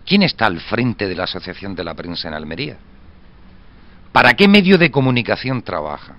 ¿Quién 0.05 0.23
está 0.23 0.45
al 0.45 0.61
frente 0.61 1.07
de 1.07 1.15
la 1.15 1.25
Asociación 1.25 1.75
de 1.75 1.83
la 1.83 1.93
Prensa 1.93 2.27
en 2.29 2.33
Almería? 2.33 2.77
¿Para 4.11 4.33
qué 4.33 4.47
medio 4.47 4.77
de 4.77 4.91
comunicación 4.91 5.61
trabaja? 5.61 6.15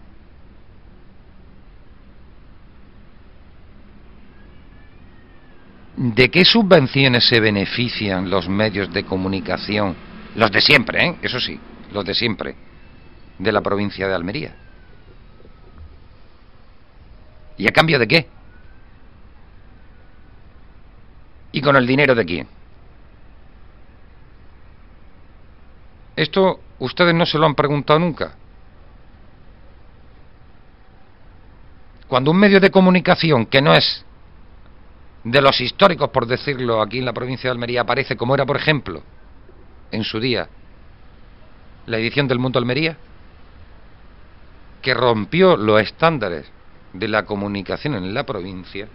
¿De 5.96 6.30
qué 6.30 6.44
subvenciones 6.44 7.26
se 7.26 7.40
benefician 7.40 8.28
los 8.28 8.48
medios 8.50 8.92
de 8.92 9.04
comunicación? 9.04 9.96
Los 10.34 10.50
de 10.50 10.60
siempre, 10.60 11.06
¿eh? 11.06 11.16
Eso 11.22 11.40
sí, 11.40 11.58
los 11.92 12.04
de 12.04 12.12
siempre, 12.12 12.54
de 13.38 13.52
la 13.52 13.62
provincia 13.62 14.06
de 14.06 14.14
Almería. 14.14 14.65
¿Y 17.56 17.66
a 17.66 17.72
cambio 17.72 17.98
de 17.98 18.06
qué? 18.06 18.28
¿Y 21.52 21.60
con 21.60 21.76
el 21.76 21.86
dinero 21.86 22.14
de 22.14 22.24
quién? 22.24 22.48
Esto 26.14 26.60
ustedes 26.78 27.14
no 27.14 27.26
se 27.26 27.38
lo 27.38 27.46
han 27.46 27.54
preguntado 27.54 27.98
nunca. 27.98 28.34
Cuando 32.08 32.30
un 32.30 32.38
medio 32.38 32.60
de 32.60 32.70
comunicación 32.70 33.46
que 33.46 33.60
no 33.60 33.74
es 33.74 34.04
de 35.24 35.40
los 35.40 35.60
históricos, 35.60 36.10
por 36.10 36.26
decirlo, 36.26 36.80
aquí 36.80 36.98
en 36.98 37.04
la 37.04 37.12
provincia 37.12 37.48
de 37.48 37.52
Almería 37.52 37.80
aparece 37.80 38.16
como 38.16 38.34
era, 38.34 38.46
por 38.46 38.56
ejemplo, 38.56 39.02
en 39.90 40.04
su 40.04 40.20
día, 40.20 40.48
la 41.86 41.98
edición 41.98 42.28
del 42.28 42.38
Mundo 42.38 42.58
Almería, 42.58 42.96
que 44.82 44.94
rompió 44.94 45.56
los 45.56 45.80
estándares 45.80 46.46
de 46.98 47.08
la 47.08 47.24
comunicación 47.24 47.94
en 47.94 48.12
la 48.14 48.24
provincia, 48.24 48.88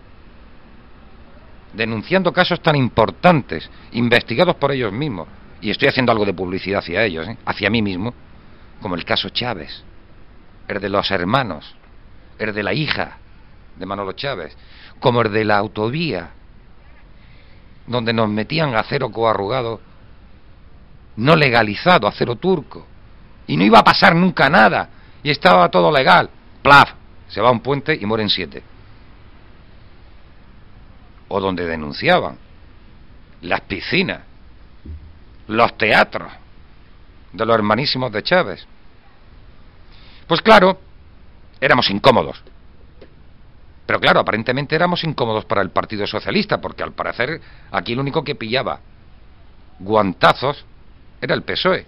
denunciando 1.74 2.34
casos 2.34 2.62
tan 2.62 2.76
importantes, 2.76 3.70
investigados 3.94 4.56
por 4.56 4.72
ellos 4.72 4.92
mismos, 4.92 5.28
y 5.62 5.70
estoy 5.70 5.88
haciendo 5.88 6.12
algo 6.12 6.26
de 6.26 6.34
publicidad 6.34 6.80
hacia 6.80 7.04
ellos, 7.04 7.28
¿eh? 7.28 7.38
hacia 7.46 7.70
mí 7.70 7.82
mismo, 7.82 8.14
como 8.82 8.96
el 8.96 9.06
caso 9.06 9.30
Chávez, 9.30 9.84
el 10.68 10.80
de 10.80 10.90
los 10.90 11.12
hermanos, 11.12 11.76
el 12.40 12.54
de 12.54 12.64
la 12.64 12.74
hija 12.74 13.18
de 13.78 13.86
Manolo 13.86 14.14
Chávez, 14.14 14.58
como 15.00 15.22
el 15.22 15.32
de 15.32 15.46
la 15.46 15.58
autovía, 15.58 16.32
donde 17.88 18.14
nos 18.14 18.30
metían 18.30 18.76
acero 18.76 19.12
coarrugado, 19.12 19.80
no 21.18 21.36
legalizado, 21.36 22.08
acero 22.08 22.36
turco, 22.36 22.86
y 23.48 23.58
no 23.58 23.64
iba 23.64 23.80
a 23.80 23.84
pasar 23.84 24.16
nunca 24.16 24.50
nada, 24.50 24.90
y 25.24 25.30
estaba 25.30 25.70
todo 25.70 25.92
legal. 25.92 26.30
Plaf, 26.64 26.92
se 27.32 27.42
va 27.42 27.50
a 27.50 27.52
un 27.52 27.62
puente 27.62 27.98
y 28.00 28.06
mueren 28.06 28.30
siete. 28.30 28.62
O 31.30 31.40
donde 31.40 31.66
denunciaban 31.66 32.38
las 33.42 33.62
piscinas, 33.62 34.22
los 35.48 35.78
teatros 35.78 36.32
de 37.32 37.46
los 37.46 37.56
hermanísimos 37.56 38.12
de 38.12 38.22
Chávez. 38.22 38.68
Pues 40.28 40.42
claro, 40.42 40.80
éramos 41.60 41.90
incómodos. 41.90 42.44
Pero 43.86 44.00
claro, 44.00 44.20
aparentemente 44.20 44.76
éramos 44.76 45.04
incómodos 45.04 45.46
para 45.46 45.62
el 45.62 45.70
Partido 45.70 46.06
Socialista, 46.06 46.60
porque 46.60 46.84
al 46.84 46.94
parecer 46.94 47.42
aquí 47.72 47.94
el 47.94 48.00
único 48.00 48.24
que 48.24 48.36
pillaba 48.36 48.80
guantazos 49.80 50.66
era 51.22 51.34
el 51.34 51.44
PSOE. 51.44 51.86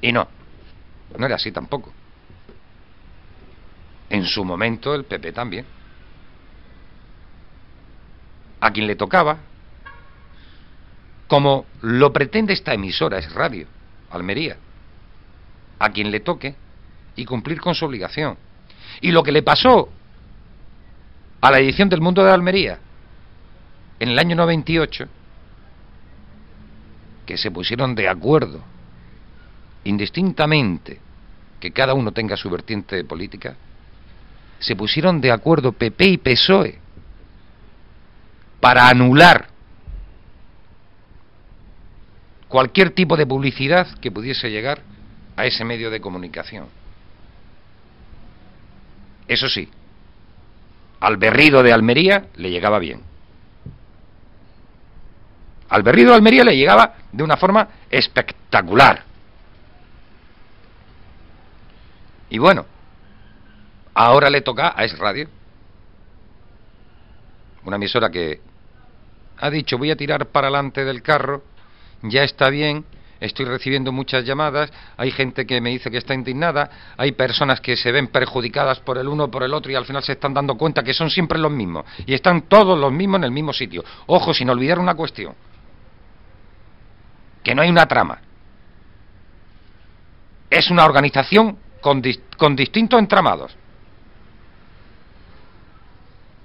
Y 0.00 0.12
no, 0.12 0.26
no 1.16 1.26
era 1.26 1.36
así 1.36 1.52
tampoco. 1.52 1.92
En 4.10 4.24
su 4.24 4.44
momento 4.44 4.94
el 4.94 5.04
PP 5.04 5.32
también. 5.32 5.66
A 8.60 8.72
quien 8.72 8.86
le 8.86 8.96
tocaba, 8.96 9.38
como 11.28 11.66
lo 11.82 12.12
pretende 12.12 12.54
esta 12.54 12.72
emisora, 12.72 13.18
es 13.18 13.32
radio, 13.32 13.66
Almería, 14.10 14.56
a 15.78 15.90
quien 15.90 16.10
le 16.10 16.20
toque 16.20 16.54
y 17.14 17.24
cumplir 17.24 17.60
con 17.60 17.74
su 17.74 17.84
obligación. 17.84 18.36
Y 19.00 19.12
lo 19.12 19.22
que 19.22 19.32
le 19.32 19.42
pasó 19.42 19.90
a 21.40 21.50
la 21.50 21.60
edición 21.60 21.88
del 21.88 22.00
Mundo 22.00 22.24
de 22.24 22.32
Almería 22.32 22.78
en 24.00 24.08
el 24.08 24.18
año 24.18 24.36
98, 24.36 25.06
que 27.26 27.36
se 27.36 27.50
pusieron 27.50 27.94
de 27.94 28.08
acuerdo, 28.08 28.62
indistintamente 29.84 30.98
que 31.60 31.72
cada 31.72 31.94
uno 31.94 32.12
tenga 32.12 32.36
su 32.36 32.48
vertiente 32.48 33.04
política, 33.04 33.56
se 34.58 34.76
pusieron 34.76 35.20
de 35.20 35.30
acuerdo 35.30 35.72
PP 35.72 36.04
y 36.06 36.18
PSOE 36.18 36.78
para 38.60 38.88
anular 38.88 39.48
cualquier 42.48 42.90
tipo 42.90 43.16
de 43.16 43.26
publicidad 43.26 43.86
que 44.00 44.10
pudiese 44.10 44.50
llegar 44.50 44.82
a 45.36 45.46
ese 45.46 45.64
medio 45.64 45.90
de 45.90 46.00
comunicación. 46.00 46.66
Eso 49.28 49.48
sí, 49.48 49.68
al 51.00 51.16
berrido 51.18 51.62
de 51.62 51.72
Almería 51.72 52.26
le 52.36 52.50
llegaba 52.50 52.78
bien. 52.78 53.02
Al 55.68 55.82
berrido 55.82 56.10
de 56.10 56.16
Almería 56.16 56.44
le 56.44 56.56
llegaba 56.56 56.94
de 57.12 57.22
una 57.22 57.36
forma 57.36 57.68
espectacular. 57.90 59.04
Y 62.30 62.38
bueno, 62.38 62.66
ahora 63.98 64.30
le 64.30 64.42
toca 64.42 64.72
a 64.76 64.84
Es 64.84 64.96
Radio, 64.96 65.28
una 67.64 67.74
emisora 67.76 68.08
que 68.10 68.40
ha 69.38 69.50
dicho 69.50 69.76
voy 69.76 69.90
a 69.90 69.96
tirar 69.96 70.26
para 70.26 70.46
adelante 70.46 70.84
del 70.84 71.02
carro, 71.02 71.42
ya 72.02 72.22
está 72.22 72.48
bien, 72.48 72.84
estoy 73.18 73.46
recibiendo 73.46 73.90
muchas 73.90 74.24
llamadas, 74.24 74.72
hay 74.96 75.10
gente 75.10 75.44
que 75.46 75.60
me 75.60 75.70
dice 75.70 75.90
que 75.90 75.96
está 75.98 76.14
indignada, 76.14 76.70
hay 76.96 77.10
personas 77.10 77.60
que 77.60 77.76
se 77.76 77.90
ven 77.90 78.06
perjudicadas 78.06 78.78
por 78.78 78.98
el 78.98 79.08
uno 79.08 79.24
o 79.24 79.30
por 79.32 79.42
el 79.42 79.52
otro 79.52 79.72
y 79.72 79.74
al 79.74 79.84
final 79.84 80.04
se 80.04 80.12
están 80.12 80.32
dando 80.32 80.56
cuenta 80.56 80.84
que 80.84 80.94
son 80.94 81.10
siempre 81.10 81.36
los 81.36 81.50
mismos 81.50 81.84
y 82.06 82.14
están 82.14 82.42
todos 82.42 82.78
los 82.78 82.92
mismos 82.92 83.18
en 83.18 83.24
el 83.24 83.32
mismo 83.32 83.52
sitio. 83.52 83.84
Ojo, 84.06 84.32
sin 84.32 84.48
olvidar 84.48 84.78
una 84.78 84.94
cuestión, 84.94 85.34
que 87.42 87.52
no 87.52 87.62
hay 87.62 87.68
una 87.70 87.86
trama. 87.86 88.20
Es 90.50 90.70
una 90.70 90.84
organización 90.84 91.58
con, 91.80 92.00
dis- 92.00 92.20
con 92.36 92.54
distintos 92.54 93.00
entramados 93.00 93.56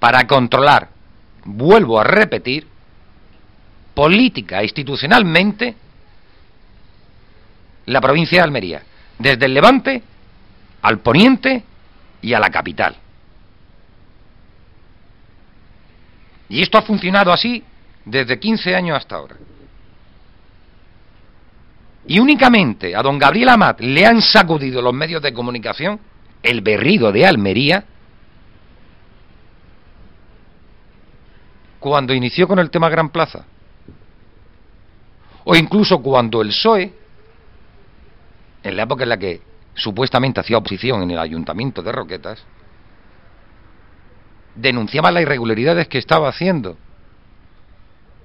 para 0.04 0.28
controlar, 0.28 0.90
vuelvo 1.46 1.98
a 1.98 2.04
repetir, 2.04 2.68
política 3.94 4.62
institucionalmente 4.62 5.76
la 7.86 8.02
provincia 8.02 8.40
de 8.40 8.44
Almería, 8.44 8.84
desde 9.18 9.46
el 9.46 9.54
Levante 9.54 10.04
al 10.82 11.00
Poniente 11.00 11.64
y 12.22 12.34
a 12.34 12.40
la 12.42 12.50
capital. 12.50 12.98
Y 16.50 16.62
esto 16.62 16.78
ha 16.78 16.82
funcionado 16.82 17.32
así 17.32 17.64
desde 18.04 18.38
15 18.38 18.76
años 18.76 18.98
hasta 18.98 19.16
ahora. 19.16 19.38
Y 22.08 22.20
únicamente 22.20 22.94
a 22.94 23.02
don 23.02 23.18
Gabriel 23.18 23.48
Amat 23.48 23.80
le 23.80 24.06
han 24.06 24.22
sacudido 24.22 24.82
los 24.82 24.94
medios 24.94 25.22
de 25.22 25.34
comunicación 25.34 25.98
el 26.42 26.60
berrido 26.60 27.10
de 27.14 27.26
Almería 27.26 27.86
cuando 31.84 32.14
inició 32.14 32.47
con 32.47 32.60
el 32.60 32.69
tema 32.69 32.88
Gran 32.88 33.10
Plaza. 33.10 33.43
O 35.43 35.53
incluso 35.53 36.01
cuando 36.01 36.41
el 36.41 36.47
PSOE, 36.47 36.93
en 38.64 38.77
la 38.77 38.84
época 38.84 39.03
en 39.03 39.10
la 39.10 39.18
que 39.18 39.41
supuestamente 39.73 40.39
hacía 40.39 40.60
oposición 40.60 41.03
en 41.03 41.11
el 41.11 41.19
ayuntamiento 41.19 41.81
de 41.84 41.91
Roquetas, 41.91 42.45
denunciaba 44.55 45.11
las 45.11 45.23
irregularidades 45.23 45.89
que 45.89 45.97
estaba 45.97 46.30
haciendo 46.30 46.77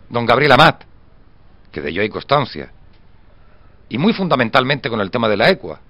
don 0.08 0.24
Gabriel 0.24 0.52
Amat, 0.52 0.84
que 1.72 1.80
de 1.80 1.90
ello 1.90 2.02
hay 2.02 2.10
constancia, 2.10 2.70
y 3.88 3.98
muy 3.98 4.12
fundamentalmente 4.12 4.88
con 4.88 5.00
el 5.00 5.10
tema 5.10 5.28
de 5.28 5.36
la 5.36 5.50
ECUA, 5.50 5.80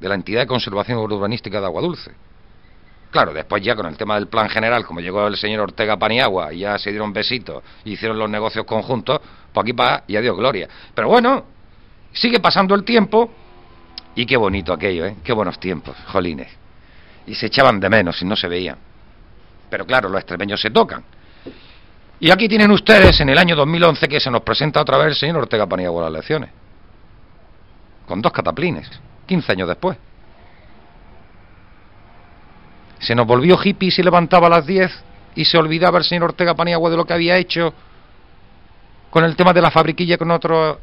de 0.00 0.08
la 0.08 0.16
entidad 0.16 0.40
de 0.40 0.46
conservación 0.48 0.98
urbanística 0.98 1.60
de 1.60 1.66
Agua 1.66 1.82
Dulce. 1.82 2.10
Claro, 3.12 3.34
después 3.34 3.62
ya 3.62 3.76
con 3.76 3.84
el 3.84 3.96
tema 3.98 4.14
del 4.14 4.26
plan 4.26 4.48
general, 4.48 4.86
como 4.86 5.00
llegó 5.00 5.26
el 5.26 5.36
señor 5.36 5.60
Ortega 5.60 5.98
Paniagua 5.98 6.50
y 6.54 6.60
ya 6.60 6.78
se 6.78 6.88
dieron 6.88 7.12
besitos 7.12 7.62
y 7.84 7.92
hicieron 7.92 8.18
los 8.18 8.30
negocios 8.30 8.64
conjuntos, 8.64 9.20
pues 9.52 9.62
aquí 9.62 9.74
para 9.74 10.02
y 10.08 10.16
adiós 10.16 10.34
gloria. 10.34 10.66
Pero 10.94 11.08
bueno, 11.08 11.44
sigue 12.10 12.40
pasando 12.40 12.74
el 12.74 12.84
tiempo 12.84 13.30
y 14.14 14.24
qué 14.24 14.38
bonito 14.38 14.72
aquello, 14.72 15.04
¿eh? 15.04 15.16
Qué 15.22 15.34
buenos 15.34 15.60
tiempos, 15.60 15.94
jolines. 16.06 16.48
Y 17.26 17.34
se 17.34 17.46
echaban 17.46 17.78
de 17.80 17.90
menos 17.90 18.20
y 18.22 18.24
no 18.24 18.34
se 18.34 18.48
veían. 18.48 18.78
Pero 19.68 19.84
claro, 19.84 20.08
los 20.08 20.18
extremeños 20.18 20.58
se 20.58 20.70
tocan. 20.70 21.04
Y 22.18 22.30
aquí 22.30 22.48
tienen 22.48 22.70
ustedes 22.70 23.20
en 23.20 23.28
el 23.28 23.36
año 23.36 23.54
2011 23.54 24.08
que 24.08 24.20
se 24.20 24.30
nos 24.30 24.40
presenta 24.40 24.80
otra 24.80 24.96
vez 24.96 25.08
el 25.08 25.16
señor 25.16 25.36
Ortega 25.36 25.66
Paniagua 25.66 26.00
a 26.00 26.04
las 26.08 26.14
elecciones. 26.14 26.48
Con 28.06 28.22
dos 28.22 28.32
cataplines, 28.32 28.90
15 29.26 29.52
años 29.52 29.68
después. 29.68 29.98
Se 33.02 33.16
nos 33.16 33.26
volvió 33.26 33.58
hippie 33.62 33.88
y 33.88 33.90
se 33.90 34.04
levantaba 34.04 34.46
a 34.46 34.50
las 34.50 34.66
10 34.66 34.90
y 35.34 35.44
se 35.44 35.58
olvidaba 35.58 35.98
el 35.98 36.04
señor 36.04 36.24
Ortega 36.24 36.54
Paniagua 36.54 36.88
de 36.88 36.96
lo 36.96 37.04
que 37.04 37.12
había 37.12 37.36
hecho 37.36 37.74
con 39.10 39.24
el 39.24 39.34
tema 39.34 39.52
de 39.52 39.60
la 39.60 39.72
fabriquilla 39.72 40.16
con 40.16 40.30
otro 40.30 40.78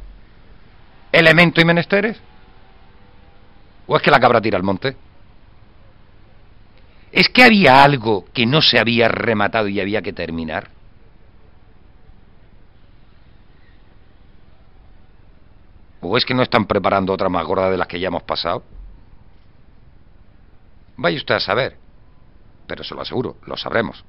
elemento 1.10 1.62
y 1.62 1.64
menesteres. 1.64 2.20
¿O 3.86 3.96
es 3.96 4.02
que 4.02 4.10
la 4.10 4.20
cabra 4.20 4.40
tira 4.40 4.58
al 4.58 4.62
monte? 4.62 4.94
¿Es 7.10 7.30
que 7.30 7.42
había 7.42 7.82
algo 7.82 8.26
que 8.34 8.44
no 8.44 8.60
se 8.60 8.78
había 8.78 9.08
rematado 9.08 9.66
y 9.66 9.80
había 9.80 10.02
que 10.02 10.12
terminar? 10.12 10.68
¿O 16.02 16.18
es 16.18 16.24
que 16.26 16.34
no 16.34 16.42
están 16.42 16.66
preparando 16.66 17.14
otra 17.14 17.30
más 17.30 17.46
gorda 17.46 17.70
de 17.70 17.78
las 17.78 17.88
que 17.88 17.98
ya 17.98 18.08
hemos 18.08 18.22
pasado? 18.24 18.62
Vaya 20.98 21.16
usted 21.16 21.36
a 21.36 21.40
saber. 21.40 21.79
Pero 22.70 22.84
se 22.84 22.94
lo 22.94 23.00
aseguro, 23.00 23.38
lo 23.46 23.56
sabremos. 23.56 24.04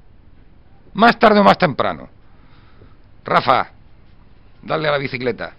Más 0.94 1.18
tarde 1.18 1.40
o 1.40 1.44
más 1.44 1.58
temprano. 1.58 2.08
Rafa, 3.26 3.72
dale 4.62 4.88
a 4.88 4.92
la 4.92 4.98
bicicleta. 5.00 5.56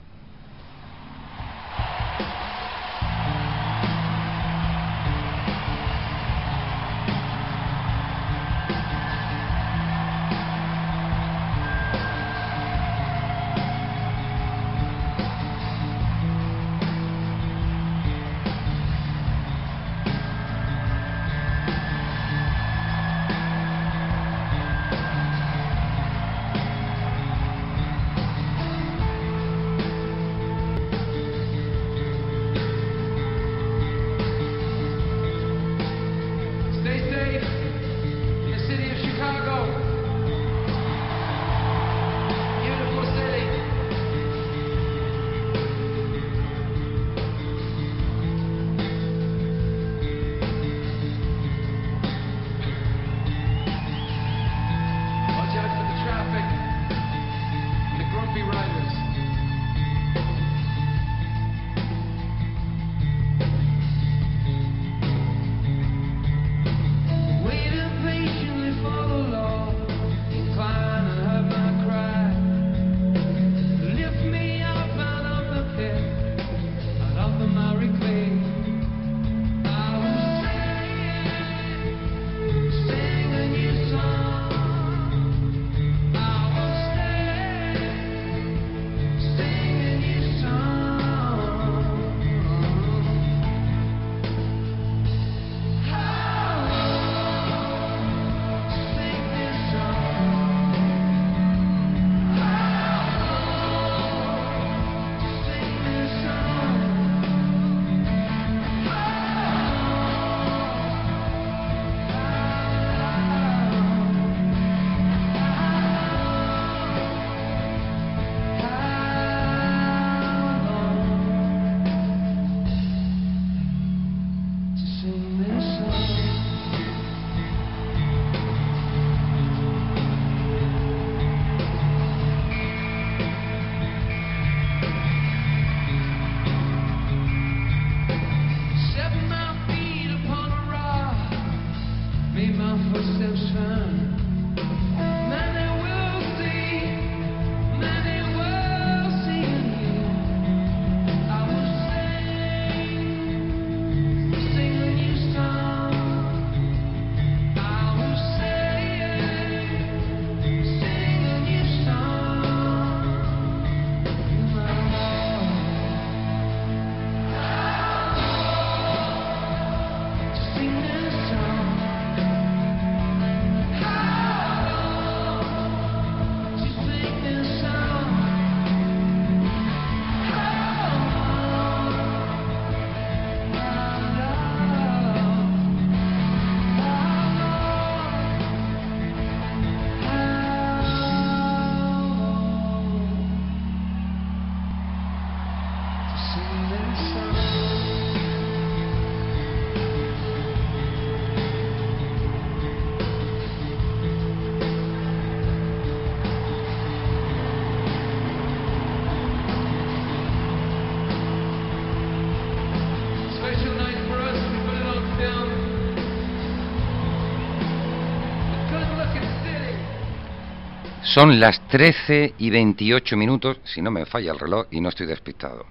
Son 221.14 221.38
las 221.38 221.60
13 221.68 222.36
y 222.38 222.48
28 222.48 223.18
minutos, 223.18 223.58
si 223.64 223.82
no 223.82 223.90
me 223.90 224.06
falla 224.06 224.32
el 224.32 224.38
reloj 224.38 224.66
y 224.70 224.80
no 224.80 224.88
estoy 224.88 225.06
despistado. 225.06 225.66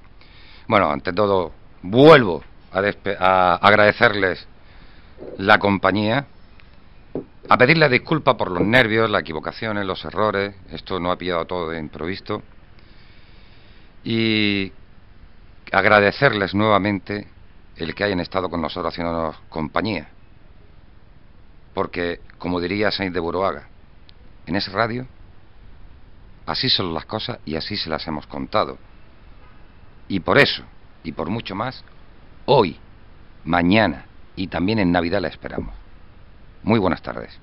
Bueno, 0.67 0.91
ante 0.91 1.13
todo, 1.13 1.51
vuelvo 1.81 2.43
a, 2.71 2.83
a 3.17 3.55
agradecerles 3.55 4.47
la 5.39 5.57
compañía, 5.57 6.27
a 7.49 7.57
pedirles 7.57 7.89
disculpas 7.89 8.35
por 8.35 8.51
los 8.51 8.61
nervios, 8.61 9.09
las 9.09 9.21
equivocaciones, 9.21 9.83
los 9.83 10.05
errores. 10.05 10.53
Esto 10.69 10.99
no 10.99 11.11
ha 11.11 11.17
pillado 11.17 11.45
todo 11.45 11.71
de 11.71 11.79
improviso. 11.79 12.43
Y 14.03 14.71
agradecerles 15.71 16.53
nuevamente 16.53 17.27
el 17.77 17.95
que 17.95 18.03
hayan 18.03 18.19
estado 18.19 18.47
con 18.47 18.61
nosotros 18.61 18.93
haciéndonos 18.93 19.37
compañía. 19.49 20.07
Porque, 21.73 22.19
como 22.37 22.59
diría 22.59 22.91
Saint 22.91 23.11
de 23.11 23.19
Buruaga, 23.19 23.67
en 24.45 24.55
esa 24.55 24.71
radio 24.71 25.07
así 26.45 26.69
son 26.69 26.93
las 26.93 27.05
cosas 27.05 27.39
y 27.45 27.55
así 27.55 27.77
se 27.77 27.89
las 27.89 28.07
hemos 28.07 28.27
contado. 28.27 28.77
Y 30.07 30.19
por 30.19 30.37
eso, 30.37 30.63
y 31.03 31.11
por 31.11 31.29
mucho 31.29 31.55
más, 31.55 31.83
hoy, 32.45 32.77
mañana 33.45 34.05
y 34.35 34.47
también 34.47 34.79
en 34.79 34.91
Navidad 34.91 35.21
la 35.21 35.27
esperamos. 35.27 35.73
Muy 36.63 36.79
buenas 36.79 37.01
tardes. 37.01 37.39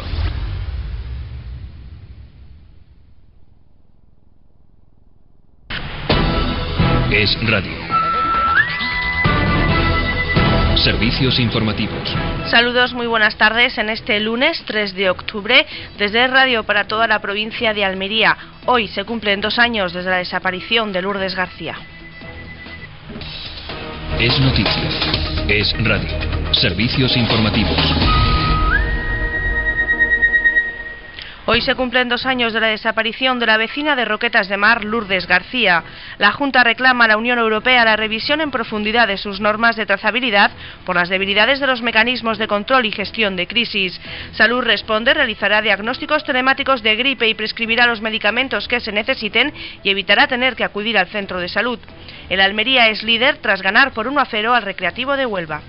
Es 7.12 7.34
Radio. 7.50 7.95
Servicios 10.86 11.40
informativos. 11.40 12.16
Saludos, 12.46 12.94
muy 12.94 13.08
buenas 13.08 13.36
tardes 13.38 13.76
en 13.80 13.90
este 13.90 14.20
lunes 14.20 14.62
3 14.68 14.94
de 14.94 15.10
octubre 15.10 15.66
desde 15.98 16.28
Radio 16.28 16.62
para 16.62 16.84
toda 16.84 17.08
la 17.08 17.18
provincia 17.18 17.74
de 17.74 17.84
Almería. 17.84 18.38
Hoy 18.68 18.88
se 18.90 19.04
cumplen 19.04 19.42
dos 19.42 19.58
años 19.58 19.94
desde 19.94 20.12
la 20.12 20.18
desaparición 20.18 20.94
de 20.94 21.02
Lourdes 21.02 21.34
García. 21.34 21.76
Es 24.20 24.40
noticia. 24.40 24.90
Es 25.50 25.74
radio. 25.84 26.54
Servicios 26.54 27.18
informativos. 27.18 28.35
Hoy 31.48 31.62
se 31.62 31.76
cumplen 31.76 32.10
dos 32.10 32.26
años 32.26 32.54
de 32.54 32.60
la 32.60 32.68
desaparición 32.68 33.38
de 33.38 33.46
la 33.46 33.58
vecina 33.58 33.96
de 33.96 34.04
Roquetas 34.04 34.50
de 34.50 34.58
Mar, 34.58 34.84
Lourdes 34.84 35.28
García. 35.28 35.84
La 36.18 36.32
Junta 36.32 36.64
reclama 36.64 37.06
a 37.06 37.08
la 37.10 37.18
Unión 37.18 37.38
Europea 37.38 37.86
la 37.86 37.96
revisión 37.96 38.42
en 38.42 38.50
profundidad 38.50 39.08
de 39.08 39.18
sus 39.18 39.40
normas 39.40 39.76
de 39.76 39.86
trazabilidad 39.86 40.50
por 40.88 40.96
las 40.96 41.08
debilidades 41.08 41.60
de 41.60 41.68
los 41.68 41.84
mecanismos 41.84 42.40
de 42.40 42.48
control 42.48 42.88
y 42.88 42.92
gestión 42.92 43.36
de 43.36 43.46
crisis. 43.46 44.02
Salud 44.32 44.64
Responde 44.64 45.14
realizará 45.14 45.62
diagnósticos 45.62 46.24
telemáticos 46.24 46.82
de 46.82 46.96
gripe 46.96 47.28
y 47.28 47.36
prescribirá 47.36 47.86
los 47.86 48.02
medicamentos 48.02 48.68
que 48.68 48.80
se 48.80 48.92
necesiten 48.92 49.54
y 49.84 49.92
evitará 49.92 50.26
tener 50.26 50.56
que 50.56 50.64
acudir 50.64 50.98
al 50.98 51.10
centro 51.10 51.40
de 51.40 51.48
salud. 51.48 51.78
El 52.28 52.42
Almería 52.42 52.90
es 52.90 53.04
líder 53.04 53.38
tras 53.38 53.62
ganar 53.62 53.92
por 53.92 54.08
1 54.08 54.20
a 54.20 54.26
0 54.26 54.56
al 54.56 54.64
Recreativo 54.64 55.16
de 55.16 55.28
Huelva. 55.28 55.62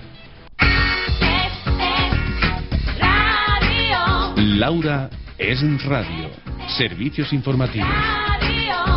Laura 4.55 5.09
es 5.37 5.61
radio. 5.83 6.29
Servicios 6.77 7.33
informativos. 7.33 8.96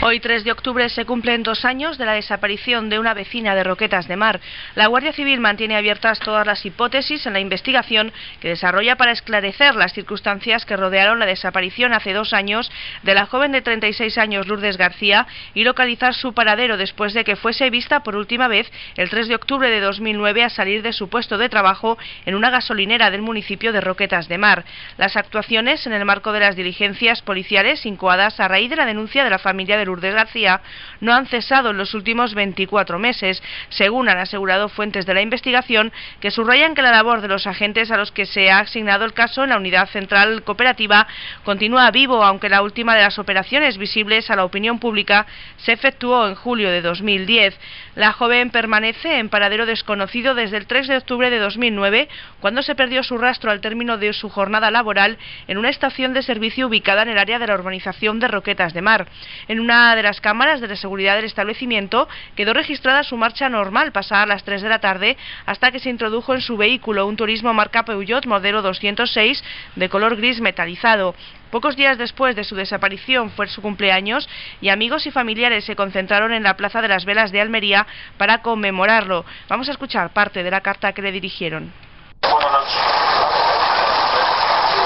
Hoy, 0.00 0.20
3 0.20 0.44
de 0.44 0.52
octubre, 0.52 0.88
se 0.90 1.04
cumplen 1.04 1.42
dos 1.42 1.64
años 1.64 1.98
de 1.98 2.06
la 2.06 2.12
desaparición 2.12 2.88
de 2.88 3.00
una 3.00 3.14
vecina 3.14 3.56
de 3.56 3.64
Roquetas 3.64 4.06
de 4.06 4.14
Mar. 4.14 4.38
La 4.76 4.86
Guardia 4.86 5.12
Civil 5.12 5.40
mantiene 5.40 5.76
abiertas 5.76 6.20
todas 6.20 6.46
las 6.46 6.64
hipótesis 6.64 7.26
en 7.26 7.32
la 7.32 7.40
investigación 7.40 8.12
que 8.38 8.50
desarrolla 8.50 8.94
para 8.94 9.10
esclarecer 9.10 9.74
las 9.74 9.92
circunstancias 9.92 10.64
que 10.64 10.76
rodearon 10.76 11.18
la 11.18 11.26
desaparición 11.26 11.92
hace 11.92 12.12
dos 12.12 12.32
años 12.32 12.70
de 13.02 13.14
la 13.14 13.26
joven 13.26 13.50
de 13.50 13.60
36 13.60 14.18
años 14.18 14.46
Lourdes 14.46 14.76
García 14.76 15.26
y 15.52 15.64
localizar 15.64 16.14
su 16.14 16.32
paradero 16.32 16.76
después 16.76 17.12
de 17.12 17.24
que 17.24 17.34
fuese 17.34 17.68
vista 17.68 18.04
por 18.04 18.14
última 18.14 18.46
vez 18.46 18.70
el 18.96 19.10
3 19.10 19.26
de 19.26 19.34
octubre 19.34 19.68
de 19.68 19.80
2009 19.80 20.44
a 20.44 20.50
salir 20.50 20.82
de 20.82 20.92
su 20.92 21.08
puesto 21.08 21.38
de 21.38 21.48
trabajo 21.48 21.98
en 22.24 22.36
una 22.36 22.50
gasolinera 22.50 23.10
del 23.10 23.22
municipio 23.22 23.72
de 23.72 23.80
Roquetas 23.80 24.28
de 24.28 24.38
Mar. 24.38 24.64
Las 24.96 25.16
actuaciones 25.16 25.88
en 25.88 25.92
el 25.92 26.04
marco 26.04 26.30
de 26.30 26.38
las 26.38 26.54
diligencias 26.54 27.20
policiales 27.20 27.84
incoadas 27.84 28.38
a 28.38 28.46
raíz 28.46 28.70
de 28.70 28.76
la 28.76 28.86
denuncia 28.86 29.24
de 29.24 29.30
la 29.30 29.40
familia 29.40 29.76
de 29.76 29.87
Lourdes 29.88 30.14
García 30.14 30.60
no 31.00 31.12
han 31.12 31.26
cesado 31.26 31.70
en 31.70 31.78
los 31.78 31.94
últimos 31.94 32.34
24 32.34 32.98
meses, 32.98 33.42
según 33.70 34.08
han 34.08 34.18
asegurado 34.18 34.68
fuentes 34.68 35.06
de 35.06 35.14
la 35.14 35.22
investigación, 35.22 35.92
que 36.20 36.30
subrayan 36.30 36.74
que 36.74 36.82
la 36.82 36.92
labor 36.92 37.20
de 37.20 37.28
los 37.28 37.46
agentes 37.46 37.90
a 37.90 37.96
los 37.96 38.12
que 38.12 38.26
se 38.26 38.50
ha 38.50 38.60
asignado 38.60 39.04
el 39.04 39.12
caso 39.12 39.42
en 39.42 39.50
la 39.50 39.56
unidad 39.56 39.88
central 39.88 40.42
cooperativa 40.44 41.06
continúa 41.44 41.90
vivo, 41.90 42.22
aunque 42.22 42.48
la 42.48 42.62
última 42.62 42.94
de 42.94 43.02
las 43.02 43.18
operaciones 43.18 43.78
visibles 43.78 44.30
a 44.30 44.36
la 44.36 44.44
opinión 44.44 44.78
pública 44.78 45.26
se 45.56 45.72
efectuó 45.72 46.28
en 46.28 46.34
julio 46.34 46.70
de 46.70 46.82
2010. 46.82 47.58
La 47.98 48.12
joven 48.12 48.50
permanece 48.50 49.18
en 49.18 49.28
paradero 49.28 49.66
desconocido 49.66 50.36
desde 50.36 50.56
el 50.56 50.68
3 50.68 50.86
de 50.86 50.96
octubre 50.98 51.30
de 51.30 51.40
2009, 51.40 52.08
cuando 52.38 52.62
se 52.62 52.76
perdió 52.76 53.02
su 53.02 53.18
rastro 53.18 53.50
al 53.50 53.60
término 53.60 53.98
de 53.98 54.12
su 54.12 54.28
jornada 54.28 54.70
laboral 54.70 55.18
en 55.48 55.58
una 55.58 55.68
estación 55.68 56.14
de 56.14 56.22
servicio 56.22 56.68
ubicada 56.68 57.02
en 57.02 57.08
el 57.08 57.18
área 57.18 57.40
de 57.40 57.48
la 57.48 57.56
urbanización 57.56 58.20
de 58.20 58.28
Roquetas 58.28 58.72
de 58.72 58.82
Mar. 58.82 59.08
En 59.48 59.58
una 59.58 59.96
de 59.96 60.04
las 60.04 60.20
cámaras 60.20 60.60
de 60.60 60.76
seguridad 60.76 61.16
del 61.16 61.24
establecimiento 61.24 62.08
quedó 62.36 62.52
registrada 62.54 63.02
su 63.02 63.16
marcha 63.16 63.48
normal 63.48 63.90
pasada 63.90 64.26
las 64.26 64.44
3 64.44 64.62
de 64.62 64.68
la 64.68 64.78
tarde 64.78 65.16
hasta 65.44 65.72
que 65.72 65.80
se 65.80 65.90
introdujo 65.90 66.34
en 66.34 66.40
su 66.40 66.56
vehículo 66.56 67.04
un 67.04 67.16
turismo 67.16 67.52
marca 67.52 67.84
Peugeot 67.84 68.26
modelo 68.26 68.62
206 68.62 69.42
de 69.74 69.88
color 69.88 70.14
gris 70.14 70.40
metalizado. 70.40 71.16
Pocos 71.50 71.76
días 71.76 71.96
después 71.96 72.36
de 72.36 72.44
su 72.44 72.54
desaparición 72.56 73.30
fue 73.30 73.48
su 73.48 73.62
cumpleaños 73.62 74.28
y 74.60 74.68
amigos 74.68 75.06
y 75.06 75.10
familiares 75.10 75.64
se 75.64 75.76
concentraron 75.76 76.32
en 76.32 76.42
la 76.42 76.56
Plaza 76.56 76.82
de 76.82 76.88
las 76.88 77.04
Velas 77.06 77.32
de 77.32 77.40
Almería 77.40 77.86
para 78.18 78.42
conmemorarlo. 78.42 79.24
Vamos 79.48 79.68
a 79.68 79.72
escuchar 79.72 80.10
parte 80.10 80.42
de 80.42 80.50
la 80.50 80.60
carta 80.60 80.92
que 80.92 81.00
le 81.02 81.12
dirigieron. 81.12 81.72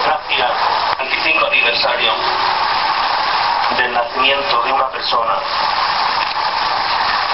Gracias. 0.04 0.52
25 0.98 1.46
aniversario 1.46 2.12
del 3.76 3.92
nacimiento 3.92 4.62
de 4.62 4.72
una 4.72 4.88
persona 4.90 5.34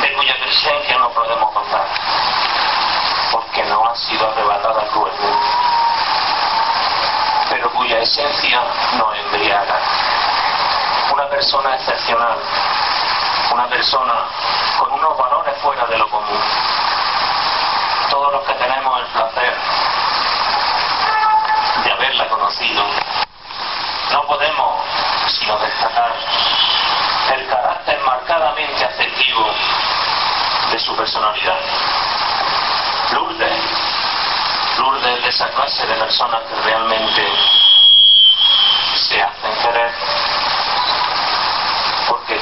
de 0.00 0.12
cuya 0.14 0.36
presencia 0.40 0.98
no 0.98 1.10
podemos 1.10 1.52
contar, 1.52 1.86
porque 3.32 3.64
no 3.64 3.86
ha 3.86 3.96
sido 3.96 4.30
arrebatada 4.30 4.86
cruelmente, 4.92 5.46
cuya 7.78 8.00
esencia 8.00 8.60
nos 8.98 9.16
embriaga. 9.16 9.78
Una 11.12 11.28
persona 11.28 11.76
excepcional, 11.76 12.36
una 13.52 13.68
persona 13.68 14.14
con 14.78 14.92
unos 14.94 15.16
valores 15.16 15.56
fuera 15.62 15.86
de 15.86 15.96
lo 15.96 16.10
común. 16.10 16.40
Todos 18.10 18.32
los 18.32 18.42
que 18.42 18.55
tenemos 18.55 19.00
el 19.00 19.06
placer 19.06 19.56
de 21.84 21.92
haberla 21.92 22.28
conocido, 22.28 22.82
no 24.12 24.26
podemos 24.26 24.84
sino 25.28 25.56
destacar 25.59 26.16
el 27.32 27.46
carácter 27.46 28.00
marcadamente 28.00 28.84
afectivo 28.84 29.46
de 30.72 30.78
su 30.80 30.96
personalidad. 30.96 31.60
Lourdes, 33.12 33.62
Lourdes 34.78 35.16
es 35.16 35.22
de 35.22 35.28
esa 35.28 35.48
clase 35.50 35.86
de 35.86 35.94
personas 35.94 36.40
que 36.42 36.60
realmente 36.62 37.26
se 39.09 39.22
hacen 39.22 39.55
querer, 39.62 39.94
porque 42.09 42.38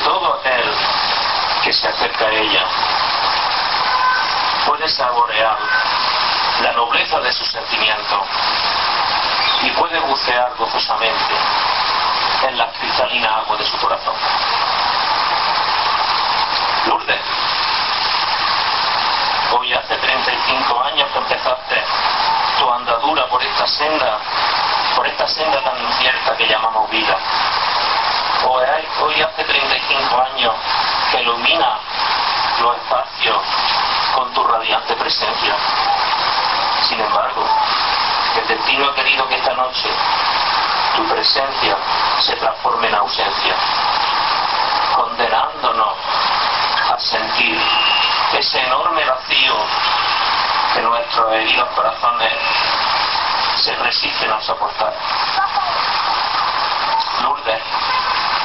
que 1.62 1.73
se 1.73 1.89
acerca 1.89 2.27
a 2.27 2.31
ella 2.31 2.64
puede 4.66 4.89
saborear 4.89 5.56
la 6.62 6.73
nobleza 6.73 7.20
de 7.20 7.32
su 7.32 7.44
sentimiento 7.44 8.24
y 9.62 9.70
puede 9.70 9.98
bucear 10.01 10.55
gozosamente 10.56 11.35
en 12.48 12.59
la 12.59 12.70
cristalina 12.73 13.39
agua 13.39 13.56
de 13.56 13.64
su 13.64 13.77
corazón. 13.78 14.14
Lourdes, 16.86 17.20
hoy 19.52 19.73
hace 19.73 19.97
35 19.97 20.85
años 20.85 21.09
que 21.12 21.18
empezaste 21.18 21.85
tu 22.59 22.70
andadura 22.73 23.27
por 23.27 23.43
esta 23.43 23.66
senda, 23.66 24.18
por 24.94 25.06
esta 25.06 25.27
senda 25.27 25.60
tan 25.62 25.82
incierta 25.82 26.36
que 26.36 26.47
llamamos 26.47 26.89
vida. 26.90 27.16
Hoy, 28.56 29.20
hace 29.20 29.44
35 29.44 30.18
años 30.32 30.54
que 31.10 31.20
ilumina 31.20 31.78
los 32.62 32.76
espacios 32.76 33.36
con 34.14 34.32
tu 34.32 34.42
radiante 34.44 34.94
presencia. 34.96 35.54
Sin 36.88 36.98
embargo, 36.98 37.46
el 38.40 38.48
destino 38.48 38.86
ha 38.86 38.94
querido 38.94 39.28
que 39.28 39.34
esta 39.34 39.52
noche 39.52 39.90
tu 40.96 41.06
presencia 41.06 41.76
se 42.20 42.34
transforme 42.36 42.88
en 42.88 42.94
ausencia, 42.94 43.54
condenándonos 44.94 45.94
a 46.94 46.98
sentir 46.98 47.60
ese 48.38 48.58
enorme 48.62 49.04
vacío 49.04 49.54
que 50.72 50.80
nuestros 50.80 51.32
heridos 51.34 51.68
corazones 51.74 52.32
se 53.56 53.76
resisten 53.76 54.32
a 54.32 54.40
soportar. 54.40 54.94
Lourdes, 57.22 57.62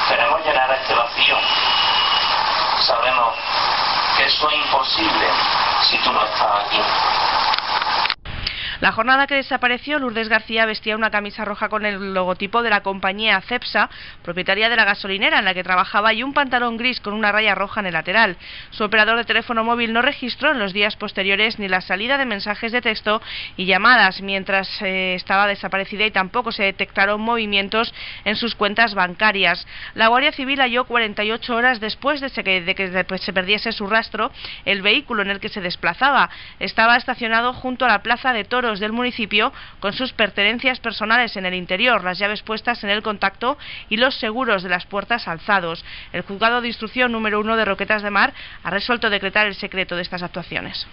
queremos 0.08 0.42
llenar 0.72 0.80
este 0.80 0.94
vacío. 0.94 1.36
Sabemos 2.80 3.34
que 4.16 4.24
eso 4.24 4.48
es 4.48 4.56
imposible 4.56 5.28
si 5.82 5.98
tú 5.98 6.12
no 6.12 6.24
estás 6.24 6.66
aquí. 6.66 6.80
La 8.82 8.90
jornada 8.90 9.28
que 9.28 9.36
desapareció, 9.36 10.00
Lourdes 10.00 10.28
García 10.28 10.66
vestía 10.66 10.96
una 10.96 11.12
camisa 11.12 11.44
roja 11.44 11.68
con 11.68 11.86
el 11.86 12.14
logotipo 12.14 12.64
de 12.64 12.70
la 12.70 12.80
compañía 12.80 13.40
Cepsa, 13.42 13.88
propietaria 14.24 14.68
de 14.68 14.74
la 14.74 14.84
gasolinera 14.84 15.38
en 15.38 15.44
la 15.44 15.54
que 15.54 15.62
trabajaba, 15.62 16.12
y 16.12 16.24
un 16.24 16.32
pantalón 16.32 16.78
gris 16.78 16.98
con 16.98 17.14
una 17.14 17.30
raya 17.30 17.54
roja 17.54 17.78
en 17.78 17.86
el 17.86 17.92
lateral. 17.92 18.36
Su 18.70 18.82
operador 18.82 19.18
de 19.18 19.24
teléfono 19.24 19.62
móvil 19.62 19.92
no 19.92 20.02
registró 20.02 20.50
en 20.50 20.58
los 20.58 20.72
días 20.72 20.96
posteriores 20.96 21.60
ni 21.60 21.68
la 21.68 21.80
salida 21.80 22.18
de 22.18 22.24
mensajes 22.24 22.72
de 22.72 22.80
texto 22.80 23.22
y 23.56 23.66
llamadas 23.66 24.20
mientras 24.20 24.68
eh, 24.82 25.14
estaba 25.14 25.46
desaparecida 25.46 26.04
y 26.04 26.10
tampoco 26.10 26.50
se 26.50 26.64
detectaron 26.64 27.20
movimientos 27.20 27.94
en 28.24 28.34
sus 28.34 28.56
cuentas 28.56 28.96
bancarias. 28.96 29.64
La 29.94 30.08
Guardia 30.08 30.32
Civil 30.32 30.60
halló 30.60 30.86
48 30.86 31.54
horas 31.54 31.78
después 31.78 32.20
de, 32.20 32.30
que, 32.32 32.62
de 32.62 32.74
que 32.74 33.18
se 33.18 33.32
perdiese 33.32 33.70
su 33.70 33.86
rastro 33.86 34.32
el 34.64 34.82
vehículo 34.82 35.22
en 35.22 35.30
el 35.30 35.38
que 35.38 35.50
se 35.50 35.60
desplazaba. 35.60 36.30
Estaba 36.58 36.96
estacionado 36.96 37.52
junto 37.52 37.84
a 37.84 37.88
la 37.88 38.02
plaza 38.02 38.32
de 38.32 38.42
toros 38.42 38.71
del 38.80 38.92
municipio 38.92 39.52
con 39.80 39.92
sus 39.92 40.12
pertenencias 40.12 40.80
personales 40.80 41.36
en 41.36 41.46
el 41.46 41.54
interior, 41.54 42.04
las 42.04 42.18
llaves 42.18 42.42
puestas 42.42 42.82
en 42.84 42.90
el 42.90 43.02
contacto 43.02 43.58
y 43.88 43.96
los 43.96 44.14
seguros 44.16 44.62
de 44.62 44.68
las 44.68 44.86
puertas 44.86 45.28
alzados. 45.28 45.84
El 46.12 46.22
juzgado 46.22 46.60
de 46.60 46.68
instrucción 46.68 47.12
número 47.12 47.40
uno 47.40 47.56
de 47.56 47.64
Roquetas 47.64 48.02
de 48.02 48.10
Mar 48.10 48.32
ha 48.62 48.70
resuelto 48.70 49.10
decretar 49.10 49.46
el 49.46 49.54
secreto 49.54 49.96
de 49.96 50.02
estas 50.02 50.22
actuaciones. 50.22 50.86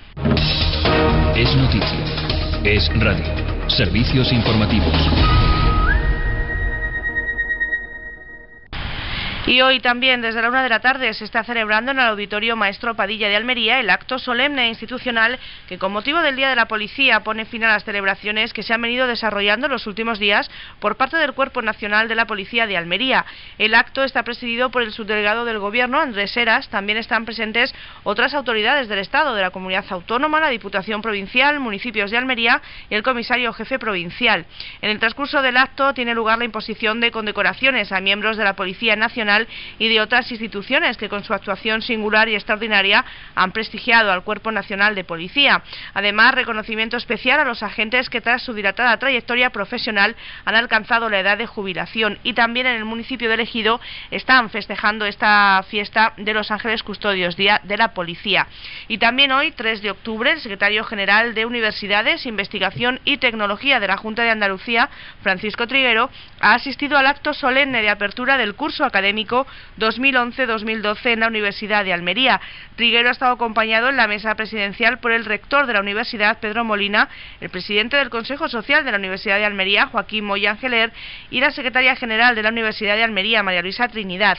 Es 1.35 1.55
noticia. 1.55 1.99
Es 2.63 2.89
radio. 2.99 3.69
Servicios 3.69 4.31
informativos. 4.33 5.38
Y 9.49 9.63
hoy 9.63 9.79
también, 9.79 10.21
desde 10.21 10.43
la 10.43 10.49
una 10.49 10.61
de 10.61 10.69
la 10.69 10.79
tarde, 10.79 11.11
se 11.15 11.25
está 11.25 11.43
celebrando 11.43 11.89
en 11.89 11.97
el 11.97 12.05
Auditorio 12.05 12.55
Maestro 12.55 12.93
Padilla 12.93 13.29
de 13.29 13.35
Almería 13.35 13.79
el 13.79 13.89
acto 13.89 14.19
solemne 14.19 14.65
e 14.65 14.67
institucional 14.67 15.39
que, 15.67 15.79
con 15.79 15.91
motivo 15.91 16.21
del 16.21 16.35
Día 16.35 16.49
de 16.49 16.55
la 16.55 16.67
Policía, 16.67 17.21
pone 17.21 17.45
fin 17.45 17.63
a 17.63 17.69
las 17.69 17.83
celebraciones 17.83 18.53
que 18.53 18.61
se 18.61 18.75
han 18.75 18.81
venido 18.83 19.07
desarrollando 19.07 19.65
en 19.65 19.71
los 19.71 19.87
últimos 19.87 20.19
días 20.19 20.51
por 20.79 20.97
parte 20.97 21.17
del 21.17 21.33
Cuerpo 21.33 21.63
Nacional 21.63 22.07
de 22.07 22.13
la 22.13 22.27
Policía 22.27 22.67
de 22.67 22.77
Almería. 22.77 23.25
El 23.57 23.73
acto 23.73 24.03
está 24.03 24.21
presidido 24.21 24.69
por 24.69 24.83
el 24.83 24.91
subdelegado 24.91 25.45
del 25.45 25.57
Gobierno, 25.57 25.99
Andrés 25.99 26.37
Heras. 26.37 26.69
También 26.69 26.99
están 26.99 27.25
presentes 27.25 27.73
otras 28.03 28.35
autoridades 28.35 28.87
del 28.87 28.99
Estado, 28.99 29.33
de 29.33 29.41
la 29.41 29.49
Comunidad 29.49 29.85
Autónoma, 29.89 30.39
la 30.39 30.49
Diputación 30.49 31.01
Provincial, 31.01 31.59
municipios 31.59 32.11
de 32.11 32.17
Almería 32.17 32.61
y 32.87 32.93
el 32.93 33.01
Comisario 33.01 33.51
Jefe 33.53 33.79
Provincial. 33.79 34.45
En 34.83 34.91
el 34.91 34.99
transcurso 34.99 35.41
del 35.41 35.57
acto 35.57 35.95
tiene 35.95 36.13
lugar 36.13 36.37
la 36.37 36.45
imposición 36.45 36.99
de 36.99 37.09
condecoraciones 37.09 37.91
a 37.91 37.99
miembros 37.99 38.37
de 38.37 38.43
la 38.43 38.53
Policía 38.53 38.95
Nacional 38.95 39.38
y 39.77 39.89
de 39.89 40.01
otras 40.01 40.31
instituciones 40.31 40.97
que 40.97 41.09
con 41.09 41.23
su 41.23 41.33
actuación 41.33 41.81
singular 41.81 42.29
y 42.29 42.35
extraordinaria 42.35 43.03
han 43.35 43.51
prestigiado 43.51 44.11
al 44.11 44.23
Cuerpo 44.23 44.51
Nacional 44.51 44.95
de 44.95 45.03
Policía. 45.03 45.63
Además, 45.93 46.35
reconocimiento 46.35 46.97
especial 46.97 47.39
a 47.39 47.45
los 47.45 47.63
agentes 47.63 48.09
que 48.09 48.21
tras 48.21 48.41
su 48.41 48.53
dilatada 48.53 48.97
trayectoria 48.97 49.49
profesional 49.49 50.15
han 50.45 50.55
alcanzado 50.55 51.09
la 51.09 51.19
edad 51.19 51.37
de 51.37 51.47
jubilación 51.47 52.19
y 52.23 52.33
también 52.33 52.67
en 52.67 52.75
el 52.75 52.85
municipio 52.85 53.29
de 53.29 53.39
Ejido 53.39 53.79
están 54.11 54.49
festejando 54.49 55.05
esta 55.05 55.63
fiesta 55.69 56.13
de 56.17 56.33
los 56.33 56.51
Ángeles 56.51 56.83
Custodios, 56.83 57.35
Día 57.35 57.61
de 57.63 57.77
la 57.77 57.93
Policía. 57.93 58.47
Y 58.87 58.97
también 58.97 59.31
hoy, 59.31 59.51
3 59.51 59.81
de 59.81 59.91
octubre, 59.91 60.31
el 60.31 60.41
secretario 60.41 60.83
general 60.83 61.33
de 61.33 61.45
Universidades, 61.45 62.25
Investigación 62.25 62.99
y 63.05 63.17
Tecnología 63.17 63.79
de 63.79 63.87
la 63.87 63.97
Junta 63.97 64.23
de 64.23 64.31
Andalucía, 64.31 64.89
Francisco 65.21 65.67
Triguero, 65.67 66.09
ha 66.39 66.53
asistido 66.53 66.97
al 66.97 67.07
acto 67.07 67.33
solemne 67.33 67.81
de 67.81 67.89
apertura 67.89 68.37
del 68.37 68.55
curso 68.55 68.83
académico 68.83 69.18
2011-2012 69.27 71.13
en 71.13 71.19
la 71.21 71.27
Universidad 71.27 71.83
de 71.83 71.93
Almería. 71.93 72.39
Triguero 72.75 73.09
ha 73.09 73.11
estado 73.11 73.33
acompañado 73.33 73.89
en 73.89 73.97
la 73.97 74.07
mesa 74.07 74.35
presidencial 74.35 74.99
por 74.99 75.11
el 75.11 75.25
rector 75.25 75.65
de 75.67 75.73
la 75.73 75.81
universidad, 75.81 76.39
Pedro 76.39 76.63
Molina, 76.63 77.09
el 77.41 77.49
presidente 77.49 77.97
del 77.97 78.09
Consejo 78.09 78.47
Social 78.47 78.85
de 78.85 78.91
la 78.91 78.97
Universidad 78.97 79.37
de 79.37 79.45
Almería, 79.45 79.87
Joaquín 79.87 80.25
Moya 80.25 80.51
Angeler, 80.51 80.91
y 81.29 81.39
la 81.39 81.51
secretaria 81.51 81.95
general 81.95 82.35
de 82.35 82.43
la 82.43 82.49
Universidad 82.49 82.95
de 82.95 83.03
Almería, 83.03 83.43
María 83.43 83.61
Luisa 83.61 83.87
Trinidad. 83.87 84.37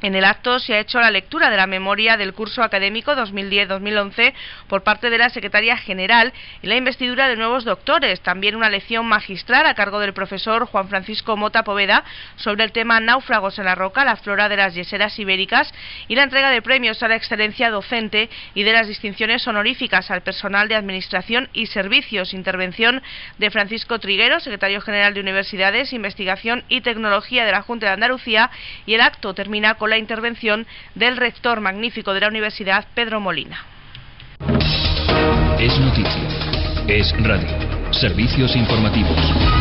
En 0.00 0.14
el 0.14 0.24
acto 0.24 0.60
se 0.60 0.74
ha 0.74 0.78
hecho 0.78 1.00
la 1.00 1.10
lectura 1.10 1.50
de 1.50 1.56
la 1.56 1.66
memoria 1.66 2.16
del 2.16 2.32
curso 2.32 2.62
académico 2.62 3.16
2010-2011 3.16 4.32
por 4.68 4.84
parte 4.84 5.10
de 5.10 5.18
la 5.18 5.28
Secretaria 5.28 5.76
General 5.76 6.32
y 6.62 6.68
la 6.68 6.76
investidura 6.76 7.26
de 7.26 7.34
nuevos 7.34 7.64
doctores. 7.64 8.20
También 8.20 8.54
una 8.54 8.70
lección 8.70 9.06
magistral 9.06 9.66
a 9.66 9.74
cargo 9.74 9.98
del 9.98 10.12
profesor 10.12 10.66
Juan 10.66 10.88
Francisco 10.88 11.36
Mota 11.36 11.64
Poveda 11.64 12.04
sobre 12.36 12.62
el 12.62 12.70
tema 12.70 13.00
náufragos 13.00 13.58
en 13.58 13.64
la 13.64 13.74
roca, 13.74 14.04
la 14.04 14.14
flora 14.14 14.48
de 14.48 14.56
las 14.56 14.74
yeseras 14.76 15.18
ibéricas 15.18 15.74
y 16.06 16.14
la 16.14 16.22
entrega 16.22 16.50
de 16.50 16.62
premios 16.62 17.02
a 17.02 17.08
la 17.08 17.16
excelencia 17.16 17.68
docente 17.68 18.30
y 18.54 18.62
de 18.62 18.72
las 18.72 18.86
distinciones 18.86 19.48
honoríficas 19.48 20.12
al 20.12 20.22
personal 20.22 20.68
de 20.68 20.76
Administración 20.76 21.48
y 21.52 21.66
Servicios. 21.66 22.34
Intervención 22.34 23.02
de 23.38 23.50
Francisco 23.50 23.98
Triguero, 23.98 24.38
secretario 24.38 24.80
general 24.80 25.12
de 25.14 25.20
Universidades, 25.20 25.92
Investigación 25.92 26.62
y 26.68 26.82
Tecnología 26.82 27.44
de 27.44 27.50
la 27.50 27.62
Junta 27.62 27.86
de 27.86 27.92
Andalucía 27.94 28.48
y 28.86 28.94
el 28.94 29.00
acto 29.00 29.34
termina 29.34 29.74
con 29.74 29.87
la 29.88 29.98
intervención 29.98 30.66
del 30.94 31.16
rector 31.16 31.60
magnífico 31.60 32.14
de 32.14 32.20
la 32.20 32.28
universidad, 32.28 32.86
Pedro 32.94 33.20
Molina. 33.20 33.64
Es 35.58 35.78
noticia. 35.78 36.86
Es 36.88 37.12
radio. 37.22 37.92
Servicios 37.92 38.54
informativos. 38.54 39.57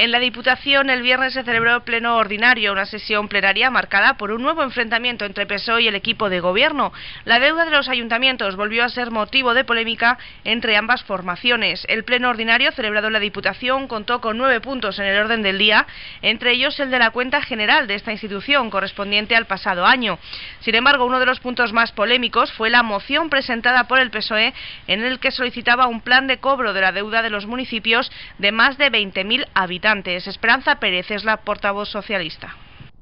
En 0.00 0.12
la 0.12 0.20
Diputación 0.20 0.90
el 0.90 1.02
viernes 1.02 1.32
se 1.32 1.42
celebró 1.42 1.74
el 1.74 1.82
pleno 1.82 2.18
ordinario, 2.18 2.70
una 2.70 2.86
sesión 2.86 3.26
plenaria 3.26 3.68
marcada 3.68 4.14
por 4.14 4.30
un 4.30 4.42
nuevo 4.42 4.62
enfrentamiento 4.62 5.24
entre 5.24 5.44
PSOE 5.44 5.82
y 5.82 5.88
el 5.88 5.96
equipo 5.96 6.30
de 6.30 6.38
gobierno. 6.38 6.92
La 7.24 7.40
deuda 7.40 7.64
de 7.64 7.72
los 7.72 7.88
ayuntamientos 7.88 8.54
volvió 8.54 8.84
a 8.84 8.90
ser 8.90 9.10
motivo 9.10 9.54
de 9.54 9.64
polémica 9.64 10.16
entre 10.44 10.76
ambas 10.76 11.02
formaciones. 11.02 11.84
El 11.88 12.04
pleno 12.04 12.28
ordinario 12.28 12.70
celebrado 12.70 13.08
en 13.08 13.14
la 13.14 13.18
Diputación 13.18 13.88
contó 13.88 14.20
con 14.20 14.38
nueve 14.38 14.60
puntos 14.60 15.00
en 15.00 15.06
el 15.06 15.18
orden 15.18 15.42
del 15.42 15.58
día, 15.58 15.84
entre 16.22 16.52
ellos 16.52 16.78
el 16.78 16.92
de 16.92 17.00
la 17.00 17.10
cuenta 17.10 17.42
general 17.42 17.88
de 17.88 17.96
esta 17.96 18.12
institución 18.12 18.70
correspondiente 18.70 19.34
al 19.34 19.46
pasado 19.46 19.84
año. 19.84 20.20
Sin 20.60 20.76
embargo, 20.76 21.06
uno 21.06 21.18
de 21.18 21.26
los 21.26 21.40
puntos 21.40 21.72
más 21.72 21.90
polémicos 21.90 22.52
fue 22.52 22.70
la 22.70 22.84
moción 22.84 23.30
presentada 23.30 23.88
por 23.88 23.98
el 23.98 24.12
PSOE 24.12 24.54
en 24.86 25.02
el 25.02 25.18
que 25.18 25.32
solicitaba 25.32 25.88
un 25.88 26.02
plan 26.02 26.28
de 26.28 26.38
cobro 26.38 26.72
de 26.72 26.82
la 26.82 26.92
deuda 26.92 27.20
de 27.20 27.30
los 27.30 27.46
municipios 27.46 28.12
de 28.38 28.52
más 28.52 28.78
de 28.78 28.92
20.000 28.92 29.44
habitantes. 29.54 29.87
Esperanza 29.88 30.74
Pérez 30.74 31.10
es 31.10 31.24
la 31.24 31.38
portavoz 31.38 31.88
socialista. 31.88 32.54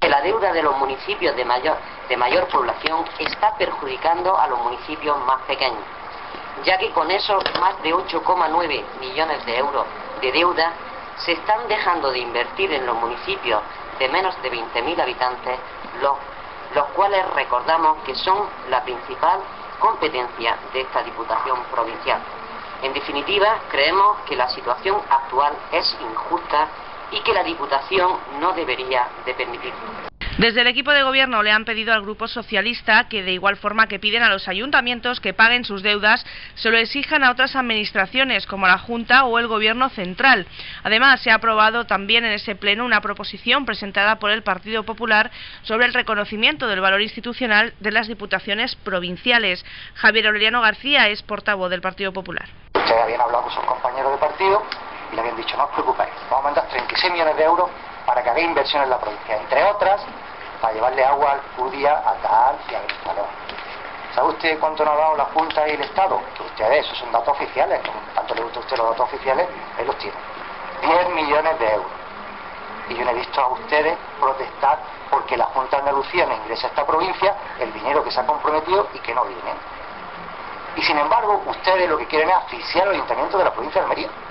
La 0.02 0.20
deuda 0.20 0.52
de 0.52 0.62
los 0.62 0.78
municipios 0.78 1.34
de 1.34 1.44
mayor, 1.44 2.46
población 2.46 3.04
está 3.18 3.56
perjudicando 3.58 4.38
a 4.38 4.46
los 4.46 4.60
municipios 4.60 5.18
más 5.26 5.40
pequeños, 5.48 5.82
ya 6.64 6.78
que 6.78 6.92
con 6.92 7.10
esos 7.10 7.42
más 7.58 7.82
de 7.82 7.92
8,9 7.92 8.84
millones 9.00 9.44
de 9.46 9.58
euros 9.58 9.84
de 10.20 10.30
deuda 10.30 10.74
se 11.16 11.32
están 11.32 11.66
dejando 11.66 12.12
de 12.12 12.20
invertir 12.20 12.72
en 12.72 12.86
los 12.86 12.94
municipios 12.94 13.62
de 13.98 14.08
menos 14.08 14.40
de 14.42 14.52
20.000 14.52 15.00
habitantes, 15.00 15.58
los 16.00 16.86
cuales 16.94 17.28
recordamos 17.34 17.96
que 18.04 18.14
son 18.14 18.46
la 18.70 18.84
principal 18.84 19.40
competencia 19.80 20.56
de 20.72 20.82
esta 20.82 21.02
Diputación 21.02 21.58
Provincial. 21.72 22.20
En 22.82 22.92
definitiva, 22.92 23.60
creemos 23.70 24.18
que 24.28 24.36
la 24.36 24.48
situación 24.48 24.96
actual 25.08 25.54
es 25.72 25.96
injusta 26.00 26.68
y 27.10 27.20
que 27.20 27.32
la 27.32 27.42
Diputación 27.42 28.12
no 28.40 28.52
debería 28.52 29.08
de 29.24 29.34
permitirlo. 29.34 30.06
Desde 30.38 30.60
el 30.60 30.66
equipo 30.66 30.90
de 30.90 31.02
gobierno 31.02 31.42
le 31.42 31.50
han 31.50 31.64
pedido 31.64 31.94
al 31.94 32.02
Grupo 32.02 32.28
Socialista 32.28 33.08
que, 33.08 33.22
de 33.22 33.32
igual 33.32 33.56
forma 33.56 33.86
que 33.86 33.98
piden 33.98 34.22
a 34.22 34.28
los 34.28 34.48
ayuntamientos 34.48 35.18
que 35.18 35.32
paguen 35.32 35.64
sus 35.64 35.82
deudas, 35.82 36.26
se 36.56 36.70
lo 36.70 36.76
exijan 36.76 37.24
a 37.24 37.30
otras 37.30 37.56
administraciones 37.56 38.46
como 38.46 38.66
la 38.66 38.76
Junta 38.76 39.24
o 39.24 39.38
el 39.38 39.46
Gobierno 39.46 39.88
Central. 39.88 40.46
Además, 40.82 41.22
se 41.22 41.30
ha 41.30 41.36
aprobado 41.36 41.86
también 41.86 42.26
en 42.26 42.32
ese 42.32 42.54
pleno 42.54 42.84
una 42.84 43.00
proposición 43.00 43.64
presentada 43.64 44.18
por 44.18 44.30
el 44.30 44.42
Partido 44.42 44.82
Popular 44.82 45.30
sobre 45.62 45.86
el 45.86 45.94
reconocimiento 45.94 46.66
del 46.66 46.82
valor 46.82 47.00
institucional 47.00 47.72
de 47.80 47.92
las 47.92 48.06
diputaciones 48.06 48.76
provinciales. 48.76 49.64
Javier 49.94 50.26
Aureliano 50.26 50.60
García 50.60 51.08
es 51.08 51.22
portavoz 51.22 51.70
del 51.70 51.80
Partido 51.80 52.12
Popular. 52.12 52.50
Ustedes 52.86 53.02
habían 53.02 53.20
hablado 53.20 53.42
con 53.42 53.52
sus 53.52 53.64
compañeros 53.64 54.12
de 54.12 54.18
partido 54.18 54.62
y 55.10 55.16
le 55.16 55.20
habían 55.20 55.34
dicho, 55.34 55.56
no 55.56 55.64
os 55.64 55.70
preocupéis, 55.70 56.12
vamos 56.30 56.38
a 56.38 56.42
mandar 56.42 56.68
36 56.68 57.12
millones 57.14 57.36
de 57.36 57.42
euros 57.42 57.68
para 58.06 58.22
que 58.22 58.30
haga 58.30 58.38
inversión 58.38 58.80
en 58.84 58.90
la 58.90 58.98
provincia, 59.00 59.36
entre 59.38 59.64
otras, 59.64 60.02
para 60.60 60.72
llevarle 60.72 61.04
agua 61.04 61.32
al 61.32 61.40
Fudia, 61.56 61.94
a 61.94 62.14
Tal 62.22 62.56
y 62.70 62.74
a 62.76 62.80
Benizalón. 62.82 63.26
¿Sabe 64.14 64.28
usted 64.28 64.60
cuánto 64.60 64.84
nos 64.84 64.94
ha 64.94 64.98
dado 64.98 65.16
la 65.16 65.24
Junta 65.24 65.66
y 65.66 65.72
el 65.72 65.80
Estado? 65.80 66.20
Que 66.36 66.44
ustedes, 66.44 66.86
esos 66.86 66.98
son 66.98 67.10
datos 67.10 67.34
oficiales, 67.34 67.80
como 67.80 67.98
tanto 68.14 68.34
le 68.36 68.42
gusta 68.42 68.60
a 68.60 68.62
usted 68.62 68.76
los 68.76 68.90
datos 68.90 69.06
oficiales, 69.12 69.48
ahí 69.76 69.84
los 69.84 69.98
tiene. 69.98 70.16
10 70.82 71.08
millones 71.08 71.58
de 71.58 71.66
euros. 71.66 71.90
Y 72.88 72.94
yo 72.94 73.04
no 73.04 73.10
he 73.10 73.14
visto 73.14 73.40
a 73.40 73.48
ustedes 73.48 73.98
protestar 74.20 74.78
porque 75.10 75.36
la 75.36 75.46
Junta 75.46 75.78
de 75.78 75.80
Andalucía 75.80 76.24
no 76.24 76.36
ingresa 76.36 76.68
a 76.68 76.70
esta 76.70 76.86
provincia 76.86 77.34
el 77.58 77.72
dinero 77.72 78.04
que 78.04 78.12
se 78.12 78.20
ha 78.20 78.26
comprometido 78.26 78.86
y 78.94 79.00
que 79.00 79.12
no 79.12 79.24
viene. 79.24 79.75
Y 80.76 80.82
sin 80.82 80.98
embargo, 80.98 81.42
ustedes 81.46 81.88
lo 81.88 81.96
que 81.96 82.06
quieren 82.06 82.28
es 82.28 82.36
asfixiar 82.36 82.86
al 82.88 82.94
ayuntamiento 82.94 83.38
de 83.38 83.44
la 83.44 83.52
provincia 83.52 83.80
de 83.80 83.84
Almería. 83.84 84.25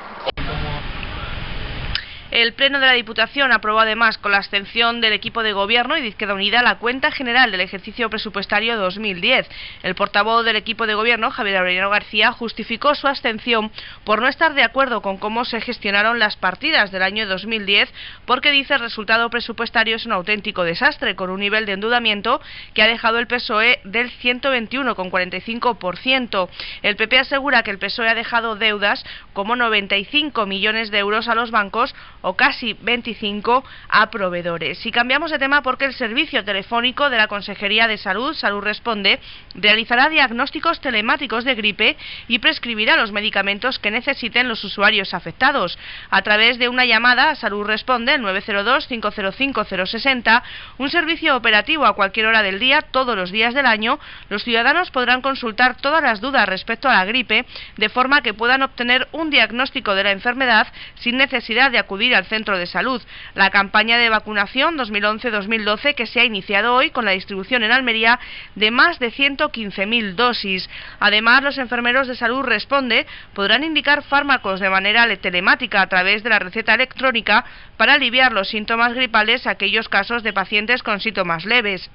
El 2.35 2.51
Pleno 2.51 2.81
de 2.81 2.87
la 2.87 2.91
Diputación 2.91 3.53
aprobó 3.53 3.79
además 3.79 4.17
con 4.17 4.33
la 4.33 4.39
abstención 4.39 4.99
del 4.99 5.13
equipo 5.13 5.41
de 5.41 5.53
gobierno 5.53 5.95
y 5.95 6.01
de 6.01 6.09
Izquierda 6.09 6.33
Unida 6.33 6.61
la 6.63 6.79
cuenta 6.79 7.09
general 7.09 7.49
del 7.49 7.61
ejercicio 7.61 8.09
presupuestario 8.09 8.75
2010. 8.75 9.47
El 9.83 9.95
portavoz 9.95 10.43
del 10.43 10.57
equipo 10.57 10.85
de 10.85 10.95
gobierno, 10.95 11.31
Javier 11.31 11.55
Aureliano 11.55 11.89
García, 11.89 12.33
justificó 12.33 12.93
su 12.93 13.07
abstención 13.07 13.71
por 14.03 14.21
no 14.21 14.27
estar 14.27 14.53
de 14.53 14.63
acuerdo 14.63 15.01
con 15.01 15.15
cómo 15.15 15.45
se 15.45 15.61
gestionaron 15.61 16.19
las 16.19 16.35
partidas 16.35 16.91
del 16.91 17.03
año 17.03 17.25
2010 17.25 17.89
porque 18.25 18.51
dice 18.51 18.73
el 18.73 18.81
resultado 18.81 19.29
presupuestario 19.29 19.95
es 19.95 20.05
un 20.05 20.11
auténtico 20.11 20.65
desastre 20.65 21.15
con 21.15 21.29
un 21.29 21.39
nivel 21.39 21.65
de 21.65 21.71
endeudamiento 21.71 22.41
que 22.73 22.81
ha 22.81 22.87
dejado 22.87 23.19
el 23.19 23.27
PSOE 23.27 23.79
del 23.85 24.11
121,45%. 24.11 26.49
El 26.81 26.97
PP 26.97 27.17
asegura 27.17 27.63
que 27.63 27.71
el 27.71 27.79
PSOE 27.79 28.09
ha 28.09 28.13
dejado 28.13 28.57
deudas 28.57 29.05
como 29.31 29.55
95 29.55 30.45
millones 30.45 30.91
de 30.91 30.97
euros 30.97 31.29
a 31.29 31.35
los 31.35 31.51
bancos 31.51 31.95
o 32.25 32.35
casi 32.35 32.73
25 32.73 33.63
a 33.87 34.09
proveedores. 34.09 34.79
Si 34.79 34.91
cambiamos 34.91 35.29
de 35.29 35.37
tema 35.37 35.61
porque 35.61 35.85
el 35.85 35.93
servicio 35.93 36.43
telefónico 36.43 37.11
de 37.11 37.17
la 37.17 37.27
Consejería 37.27 37.87
de 37.87 37.99
Salud, 37.99 38.33
Salud 38.33 38.61
Responde, 38.61 39.19
realizará 39.53 40.09
diagnósticos 40.09 40.81
telemáticos 40.81 41.45
de 41.45 41.53
gripe 41.53 41.95
y 42.27 42.39
prescribirá 42.39 42.97
los 42.97 43.11
medicamentos 43.11 43.77
que 43.77 43.91
necesiten 43.91 44.47
los 44.47 44.63
usuarios 44.63 45.13
afectados. 45.13 45.77
A 46.09 46.23
través 46.23 46.57
de 46.57 46.67
una 46.67 46.85
llamada 46.85 47.29
a 47.29 47.35
Salud 47.35 47.63
Responde, 47.63 48.15
el 48.15 48.23
902-505-060, 48.23 50.41
un 50.79 50.89
servicio 50.89 51.35
operativo 51.35 51.85
a 51.85 51.93
cualquier 51.93 52.25
hora 52.25 52.41
del 52.41 52.57
día, 52.57 52.81
todos 52.81 53.15
los 53.15 53.31
días 53.31 53.53
del 53.53 53.67
año, 53.67 53.99
los 54.29 54.43
ciudadanos 54.43 54.89
podrán 54.89 55.21
consultar 55.21 55.77
todas 55.77 56.01
las 56.01 56.21
dudas 56.21 56.49
respecto 56.49 56.89
a 56.89 56.95
la 56.95 57.05
gripe, 57.05 57.45
de 57.77 57.89
forma 57.89 58.21
que 58.21 58.33
puedan 58.33 58.63
obtener 58.63 59.07
un 59.11 59.29
diagnóstico 59.29 59.93
de 59.93 60.05
la 60.05 60.11
enfermedad 60.11 60.65
sin 60.95 61.17
necesidad 61.17 61.69
de 61.69 61.77
acudir 61.77 62.14
al 62.15 62.25
centro 62.25 62.57
de 62.57 62.65
salud. 62.65 63.01
La 63.33 63.49
campaña 63.49 63.97
de 63.97 64.09
vacunación 64.09 64.77
2011-2012 64.77 65.95
que 65.95 66.07
se 66.07 66.19
ha 66.19 66.25
iniciado 66.25 66.73
hoy 66.73 66.89
con 66.89 67.05
la 67.05 67.11
distribución 67.11 67.63
en 67.63 67.71
Almería 67.71 68.19
de 68.55 68.71
más 68.71 68.99
de 68.99 69.11
115.000 69.11 70.15
dosis. 70.15 70.69
Además, 70.99 71.43
los 71.43 71.57
enfermeros 71.57 72.07
de 72.07 72.15
salud 72.15 72.43
Responde 72.43 73.05
podrán 73.33 73.63
indicar 73.63 74.03
fármacos 74.03 74.59
de 74.59 74.69
manera 74.69 75.05
telemática 75.17 75.81
a 75.81 75.87
través 75.87 76.23
de 76.23 76.29
la 76.29 76.39
receta 76.39 76.73
electrónica 76.73 77.45
para 77.77 77.93
aliviar 77.93 78.31
los 78.31 78.49
síntomas 78.49 78.93
gripales 78.93 79.45
a 79.45 79.51
aquellos 79.51 79.89
casos 79.89 80.23
de 80.23 80.33
pacientes 80.33 80.83
con 80.83 80.99
síntomas 80.99 81.45
leves. 81.45 81.89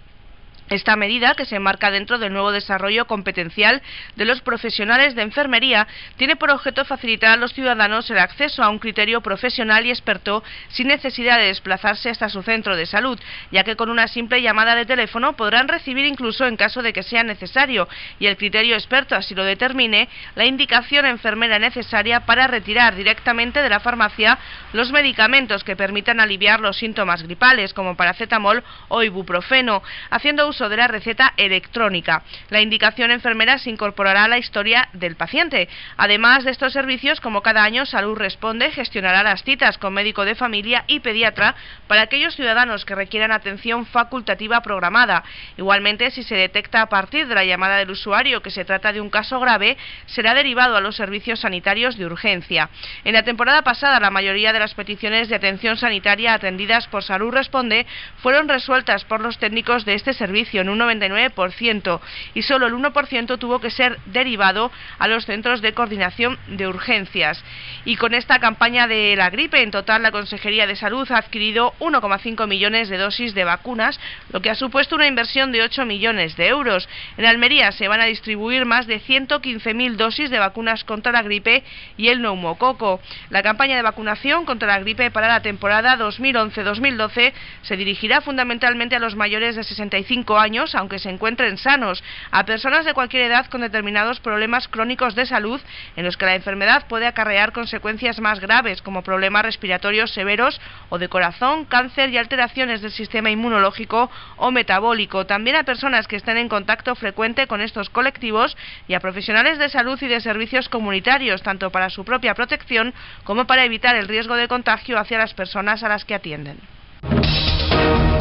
Esta 0.71 0.95
medida, 0.95 1.35
que 1.35 1.47
se 1.47 1.57
enmarca 1.57 1.91
dentro 1.91 2.21
del 2.21 2.33
nuevo 2.33 2.53
desarrollo 2.53 3.09
competencial 3.09 3.83
de 4.15 4.25
los 4.25 4.41
profesionales 4.41 5.17
de 5.17 5.23
enfermería, 5.23 5.89
tiene 6.17 6.37
por 6.37 6.49
objeto 6.51 6.85
facilitar 6.85 7.33
a 7.33 7.37
los 7.37 7.53
ciudadanos 7.53 8.09
el 8.09 8.19
acceso 8.19 8.63
a 8.63 8.69
un 8.69 8.79
criterio 8.79 9.21
profesional 9.21 9.85
y 9.85 9.91
experto 9.91 10.45
sin 10.69 10.87
necesidad 10.87 11.39
de 11.39 11.47
desplazarse 11.47 12.09
hasta 12.09 12.29
su 12.29 12.43
centro 12.43 12.77
de 12.77 12.87
salud, 12.87 13.19
ya 13.51 13.65
que 13.65 13.75
con 13.75 13.91
una 13.91 14.07
simple 14.07 14.43
llamada 14.43 14.77
de 14.77 14.87
teléfono 14.87 15.33
podrán 15.33 15.67
recibir 15.67 16.05
incluso 16.05 16.47
en 16.47 16.57
caso 16.57 16.83
de 16.83 16.93
que 16.93 17.03
sea 17.03 17.25
necesario 17.25 17.89
y 18.21 18.27
el 18.27 18.37
criterio 18.37 18.77
experto 18.77 19.17
así 19.17 19.35
lo 19.35 19.43
determine, 19.43 20.09
la 20.37 20.45
indicación 20.45 21.05
enfermera 21.05 21.59
necesaria 21.59 22.21
para 22.21 22.47
retirar 22.47 22.95
directamente 22.95 23.61
de 23.61 23.69
la 23.69 23.81
farmacia 23.81 24.39
los 24.73 24.93
medicamentos 24.93 25.65
que 25.65 25.75
permitan 25.75 26.21
aliviar 26.21 26.61
los 26.61 26.77
síntomas 26.77 27.25
gripales, 27.25 27.75
como 27.75 27.97
paracetamol 27.97 28.63
o 28.87 29.03
ibuprofeno, 29.03 29.83
haciendo 30.11 30.47
uso 30.47 30.60
uso 30.61 30.69
de 30.69 30.77
la 30.77 30.89
receta 30.89 31.32
electrónica. 31.39 32.23
La 32.51 32.61
indicación 32.61 33.11
enfermera 33.11 33.57
se 33.59 33.70
incorporará 33.70 34.24
a 34.24 34.28
la 34.28 34.37
historia 34.37 34.91
del 34.93 35.16
paciente. 35.16 35.70
Además 35.97 36.45
de 36.45 36.51
estos 36.51 36.74
servicios, 36.74 37.19
como 37.20 37.41
cada 37.41 37.65
año, 37.65 37.87
Salud 37.87 38.19
Responde 38.19 38.70
gestionará 38.70 39.23
las 39.23 39.43
citas 39.43 39.78
con 39.78 39.95
médico 39.95 40.27
de 40.27 40.35
familia 40.35 40.85
y 40.87 41.01
pediatra 41.01 41.55
para 41.87 42.03
aquellos 42.03 42.35
ciudadanos 42.37 42.85
que 42.85 42.95
requieran 42.95 43.32
atención 43.32 43.87
facultativa 43.87 44.61
programada. 44.61 45.24
Igualmente, 45.57 46.11
si 46.11 46.23
se 46.23 46.35
detecta 46.35 46.82
a 46.82 46.91
partir 46.91 47.27
de 47.27 47.35
la 47.35 47.45
llamada 47.47 47.78
del 47.78 47.91
usuario 47.91 48.43
que 48.43 48.51
se 48.51 48.66
trata 48.66 48.93
de 48.93 49.01
un 49.01 49.09
caso 49.09 49.41
grave, 49.41 49.78
será 50.05 50.35
derivado 50.35 50.77
a 50.77 50.82
los 50.82 50.97
servicios 50.97 51.41
sanitarios 51.41 51.97
de 51.97 52.05
urgencia. 52.05 52.69
En 53.05 53.15
la 53.15 53.23
temporada 53.23 53.62
pasada, 53.62 53.99
la 53.99 54.11
mayoría 54.11 54.53
de 54.53 54.59
las 54.59 54.74
peticiones 54.74 55.31
de 55.31 55.37
atención 55.37 55.78
sanitaria 55.78 56.35
atendidas 56.35 56.87
por 56.89 57.03
Salud 57.03 57.32
Responde 57.32 57.87
fueron 58.19 58.47
resueltas 58.47 59.07
por 59.07 59.23
los 59.23 59.39
técnicos 59.39 59.87
de 59.87 59.95
este 59.95 60.12
servicio 60.12 60.50
en 60.59 60.69
un 60.69 60.79
99% 60.79 62.01
y 62.35 62.43
solo 62.43 62.67
el 62.67 62.75
1% 62.75 63.39
tuvo 63.39 63.61
que 63.61 63.71
ser 63.71 63.99
derivado 64.07 64.71
a 64.99 65.09
los 65.09 65.27
centros 65.27 65.63
de 65.63 65.73
coordinación 65.73 66.39
de 66.49 66.67
urgencias. 66.67 67.43
Y 67.85 67.97
con 67.97 68.15
esta 68.15 68.39
campaña 68.39 68.87
de 68.87 69.15
la 69.17 69.31
gripe, 69.31 69.63
en 69.63 69.71
total 69.71 70.03
la 70.03 70.11
Consejería 70.11 70.67
de 70.67 70.77
Salud 70.77 71.11
ha 71.13 71.19
adquirido 71.19 71.75
1,5 71.81 72.47
millones 72.47 72.89
de 72.89 72.99
dosis 72.99 73.35
de 73.35 73.45
vacunas, 73.45 73.99
lo 74.33 74.41
que 74.41 74.51
ha 74.51 74.55
supuesto 74.55 74.97
una 74.97 75.07
inversión 75.07 75.53
de 75.53 75.63
8 75.63 75.87
millones 75.87 76.37
de 76.37 76.49
euros. 76.49 76.89
En 77.17 77.27
Almería 77.27 77.73
se 77.73 77.89
van 77.89 78.01
a 78.01 78.07
distribuir 78.07 78.65
más 78.67 78.87
de 78.87 79.01
115.000 79.01 79.97
dosis 79.97 80.31
de 80.31 80.39
vacunas 80.39 80.85
contra 80.85 81.13
la 81.13 81.23
gripe 81.23 81.63
y 81.97 82.09
el 82.09 82.23
neumococo. 82.23 83.01
La 83.31 83.43
campaña 83.43 83.77
de 83.77 83.83
vacunación 83.83 84.45
contra 84.45 84.69
la 84.69 84.81
gripe 84.81 85.11
para 85.11 85.29
la 85.29 85.43
temporada 85.43 85.97
2011-2012 85.97 87.33
se 87.63 87.77
dirigirá 87.77 88.21
fundamentalmente 88.21 88.97
a 88.97 88.99
los 88.99 89.17
mayores 89.17 89.57
de 89.57 89.65
65 89.65 90.30
años, 90.39 90.74
aunque 90.74 90.98
se 90.98 91.11
encuentren 91.11 91.59
sanos, 91.59 92.02
a 92.31 92.44
personas 92.44 92.85
de 92.85 92.94
cualquier 92.94 93.24
edad 93.24 93.47
con 93.47 93.61
determinados 93.61 94.20
problemas 94.20 94.69
crónicos 94.69 95.15
de 95.15 95.27
salud 95.27 95.61
en 95.97 96.05
los 96.05 96.16
que 96.16 96.27
la 96.27 96.35
enfermedad 96.35 96.86
puede 96.89 97.07
acarrear 97.07 97.52
consecuencias 97.52 98.20
más 98.20 98.40
graves 98.40 98.82
como 98.82 99.02
problemas 99.02 99.44
respiratorios 99.44 100.12
severos 100.12 100.61
o 100.89 100.98
de 100.98 101.09
corazón, 101.09 101.65
cáncer 101.65 102.11
y 102.11 102.19
alteraciones 102.19 102.82
del 102.82 102.93
sistema 102.93 103.31
inmunológico 103.31 104.11
o 104.36 104.51
metabólico. 104.51 105.27
También 105.27 105.57
a 105.57 105.65
personas 105.65 106.07
que 106.07 106.16
estén 106.16 106.36
en 106.36 106.48
contacto 106.48 106.94
frecuente 106.94 107.47
con 107.47 107.61
estos 107.61 107.90
colectivos 107.90 108.57
y 108.89 108.94
a 108.94 109.01
profesionales 109.01 109.59
de 109.59 109.69
salud 109.69 109.98
y 110.02 110.07
de 110.07 110.20
servicios 110.20 110.69
comunitarios, 110.69 111.43
tanto 111.43 111.70
para 111.70 111.90
su 111.90 112.05
propia 112.05 112.35
protección 112.35 112.94
como 113.24 113.47
para 113.47 113.65
evitar 113.65 113.97
el 113.97 114.09
riesgo 114.09 114.36
de 114.36 114.48
contagio 114.48 114.98
hacia 114.98 115.19
las 115.19 115.35
personas 115.35 115.82
a 115.82 115.89
las 115.89 116.05
que 116.05 116.15
atienden. 116.15 116.59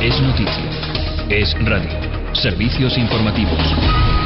Es 0.02 0.20
noticia. 0.22 0.99
Es 1.30 1.54
radio. 1.64 1.92
Servicios 2.34 2.98
informativos. 2.98 4.19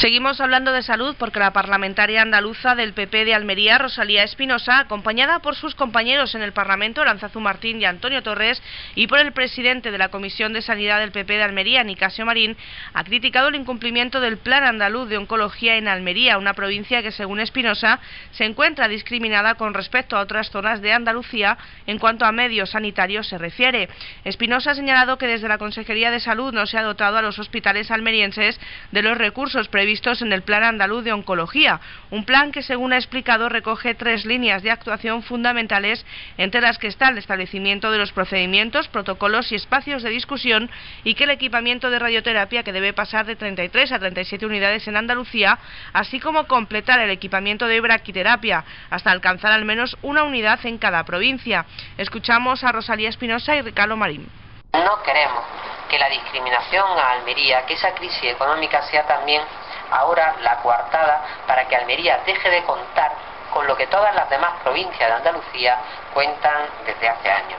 Seguimos 0.00 0.40
hablando 0.40 0.72
de 0.72 0.82
salud 0.82 1.14
porque 1.18 1.40
la 1.40 1.52
parlamentaria 1.52 2.22
andaluza 2.22 2.74
del 2.74 2.94
PP 2.94 3.26
de 3.26 3.34
Almería, 3.34 3.76
Rosalía 3.76 4.24
Espinosa, 4.24 4.78
acompañada 4.78 5.40
por 5.40 5.56
sus 5.56 5.74
compañeros 5.74 6.34
en 6.34 6.40
el 6.40 6.52
Parlamento, 6.52 7.04
Lanzazu 7.04 7.38
Martín 7.38 7.82
y 7.82 7.84
Antonio 7.84 8.22
Torres, 8.22 8.62
y 8.94 9.08
por 9.08 9.18
el 9.18 9.32
presidente 9.32 9.90
de 9.90 9.98
la 9.98 10.08
Comisión 10.08 10.54
de 10.54 10.62
Sanidad 10.62 11.00
del 11.00 11.12
PP 11.12 11.34
de 11.34 11.42
Almería, 11.42 11.84
Nicasio 11.84 12.24
Marín, 12.24 12.56
ha 12.94 13.04
criticado 13.04 13.48
el 13.48 13.56
incumplimiento 13.56 14.22
del 14.22 14.38
Plan 14.38 14.64
Andaluz 14.64 15.10
de 15.10 15.18
Oncología 15.18 15.76
en 15.76 15.86
Almería, 15.86 16.38
una 16.38 16.54
provincia 16.54 17.02
que, 17.02 17.12
según 17.12 17.38
Espinosa, 17.38 18.00
se 18.30 18.46
encuentra 18.46 18.88
discriminada 18.88 19.56
con 19.56 19.74
respecto 19.74 20.16
a 20.16 20.20
otras 20.20 20.48
zonas 20.48 20.80
de 20.80 20.94
Andalucía 20.94 21.58
en 21.86 21.98
cuanto 21.98 22.24
a 22.24 22.32
medios 22.32 22.70
sanitarios 22.70 23.28
se 23.28 23.36
refiere. 23.36 23.90
Espinosa 24.24 24.70
ha 24.70 24.74
señalado 24.74 25.18
que 25.18 25.26
desde 25.26 25.48
la 25.48 25.58
Consejería 25.58 26.10
de 26.10 26.20
Salud 26.20 26.54
no 26.54 26.64
se 26.64 26.78
ha 26.78 26.82
dotado 26.82 27.18
a 27.18 27.22
los 27.22 27.38
hospitales 27.38 27.90
almerienses 27.90 28.58
de 28.92 29.02
los 29.02 29.18
recursos 29.18 29.68
previstos 29.68 29.89
en 30.22 30.32
el 30.32 30.42
Plan 30.42 30.62
Andaluz 30.62 31.04
de 31.04 31.12
Oncología, 31.12 31.80
un 32.10 32.24
plan 32.24 32.52
que, 32.52 32.62
según 32.62 32.92
ha 32.92 32.96
explicado, 32.96 33.48
recoge 33.48 33.94
tres 33.94 34.24
líneas 34.24 34.62
de 34.62 34.70
actuación 34.70 35.22
fundamentales, 35.22 36.06
entre 36.38 36.60
las 36.60 36.78
que 36.78 36.86
está 36.86 37.08
el 37.08 37.18
establecimiento 37.18 37.90
de 37.90 37.98
los 37.98 38.12
procedimientos, 38.12 38.88
protocolos 38.88 39.50
y 39.50 39.56
espacios 39.56 40.02
de 40.02 40.10
discusión, 40.10 40.70
y 41.02 41.14
que 41.14 41.24
el 41.24 41.30
equipamiento 41.30 41.90
de 41.90 41.98
radioterapia, 41.98 42.62
que 42.62 42.72
debe 42.72 42.92
pasar 42.92 43.26
de 43.26 43.36
33 43.36 43.92
a 43.92 43.98
37 43.98 44.46
unidades 44.46 44.86
en 44.86 44.96
Andalucía, 44.96 45.58
así 45.92 46.20
como 46.20 46.46
completar 46.46 47.00
el 47.00 47.10
equipamiento 47.10 47.66
de 47.66 47.80
braquiterapia, 47.80 48.64
hasta 48.90 49.10
alcanzar 49.10 49.52
al 49.52 49.64
menos 49.64 49.96
una 50.02 50.22
unidad 50.22 50.64
en 50.64 50.78
cada 50.78 51.04
provincia. 51.04 51.66
Escuchamos 51.98 52.62
a 52.62 52.72
Rosalía 52.72 53.08
Espinosa 53.08 53.56
y 53.56 53.62
Ricardo 53.62 53.96
Marín. 53.96 54.28
No 54.72 55.02
queremos 55.02 55.44
que 55.88 55.98
la 55.98 56.08
discriminación 56.08 56.98
a 56.98 57.10
Almería, 57.12 57.66
que 57.66 57.74
esa 57.74 57.92
crisis 57.94 58.32
económica 58.32 58.82
sea 58.82 59.04
también 59.06 59.42
ahora 59.90 60.36
la 60.42 60.56
coartada 60.58 61.22
para 61.46 61.66
que 61.66 61.74
Almería 61.74 62.18
deje 62.24 62.48
de 62.48 62.62
contar 62.62 63.12
con 63.52 63.66
lo 63.66 63.76
que 63.76 63.88
todas 63.88 64.14
las 64.14 64.30
demás 64.30 64.52
provincias 64.62 65.08
de 65.08 65.16
Andalucía 65.16 65.76
cuentan 66.14 66.66
desde 66.86 67.08
hace 67.08 67.30
años. 67.30 67.58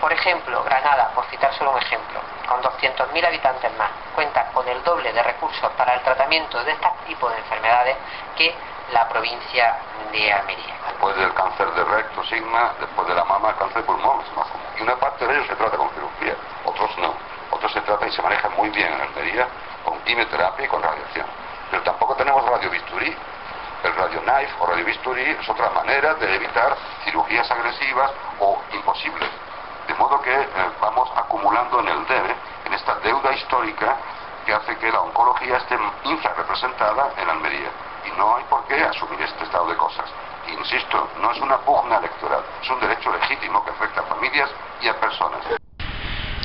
Por 0.00 0.12
ejemplo, 0.12 0.64
Granada, 0.64 1.10
por 1.14 1.26
citar 1.26 1.52
solo 1.54 1.72
un 1.72 1.78
ejemplo, 1.78 2.20
con 2.48 2.62
200.000 2.62 3.26
habitantes 3.26 3.70
más, 3.76 3.90
cuenta 4.14 4.46
con 4.46 4.66
el 4.66 4.82
doble 4.82 5.12
de 5.12 5.22
recursos 5.22 5.70
para 5.72 5.94
el 5.94 6.00
tratamiento 6.00 6.64
de 6.64 6.72
este 6.72 6.88
tipo 7.06 7.28
de 7.28 7.36
enfermedades 7.36 7.96
que 8.36 8.54
la 8.92 9.08
provincia 9.08 9.76
de 10.12 10.32
Almería. 10.32 10.74
Después 10.88 11.16
del 11.16 11.32
cáncer 11.32 11.72
de 11.72 11.84
recto, 11.84 12.22
sigma, 12.24 12.72
después 12.78 13.08
de 13.08 13.14
la 13.14 13.24
mama, 13.24 13.54
cáncer 13.58 13.78
de 13.78 13.82
pulmón 13.84 14.20
es 14.20 14.36
más 14.36 14.46
común. 14.48 14.66
Y 14.78 14.82
una 14.82 14.96
parte 14.96 15.26
de 15.26 15.34
ellos 15.34 15.46
se 15.46 15.56
trata 15.56 15.76
con 15.76 15.88
cirugía, 15.90 16.36
otros 16.64 16.96
no. 16.98 17.14
Otros 17.50 17.72
se 17.72 17.80
trata 17.80 18.06
y 18.06 18.12
se 18.12 18.22
maneja 18.22 18.48
muy 18.50 18.68
bien 18.70 18.92
en 18.92 19.00
Almería 19.00 19.48
con 19.84 19.98
quimioterapia 20.00 20.64
y 20.64 20.68
con 20.68 20.82
radiación. 20.82 21.26
Pero 21.70 21.82
tampoco 21.82 22.14
tenemos 22.16 22.44
radiobisturí. 22.44 23.16
El 23.82 23.96
radioknife 23.96 24.52
o 24.60 24.66
radiobisturí 24.66 25.22
es 25.22 25.48
otra 25.48 25.70
manera 25.70 26.14
de 26.14 26.36
evitar 26.36 26.76
cirugías 27.04 27.50
agresivas 27.50 28.12
o 28.38 28.60
imposibles. 28.72 29.28
De 29.88 29.94
modo 29.94 30.20
que 30.20 30.32
eh, 30.32 30.48
vamos 30.80 31.10
acumulando 31.16 31.80
en 31.80 31.88
el 31.88 32.06
debe, 32.06 32.36
en 32.66 32.74
esta 32.74 32.94
deuda 32.96 33.32
histórica 33.32 33.96
que 34.46 34.54
hace 34.54 34.76
que 34.76 34.92
la 34.92 35.00
oncología 35.00 35.56
esté 35.56 35.78
infrarrepresentada 36.04 37.10
en 37.16 37.28
Almería. 37.28 37.70
No 38.16 38.36
hay 38.36 38.44
por 38.44 38.64
qué 38.66 38.82
asumir 38.82 39.20
este 39.22 39.44
estado 39.44 39.66
de 39.68 39.76
cosas. 39.76 40.08
Insisto, 40.48 41.08
no 41.20 41.30
es 41.30 41.40
una 41.40 41.58
pugna 41.58 41.98
electoral, 41.98 42.44
es 42.60 42.70
un 42.70 42.80
derecho 42.80 43.12
legítimo 43.12 43.64
que 43.64 43.70
afecta 43.70 44.00
a 44.00 44.04
familias 44.04 44.50
y 44.80 44.88
a 44.88 44.98
personas. 44.98 45.61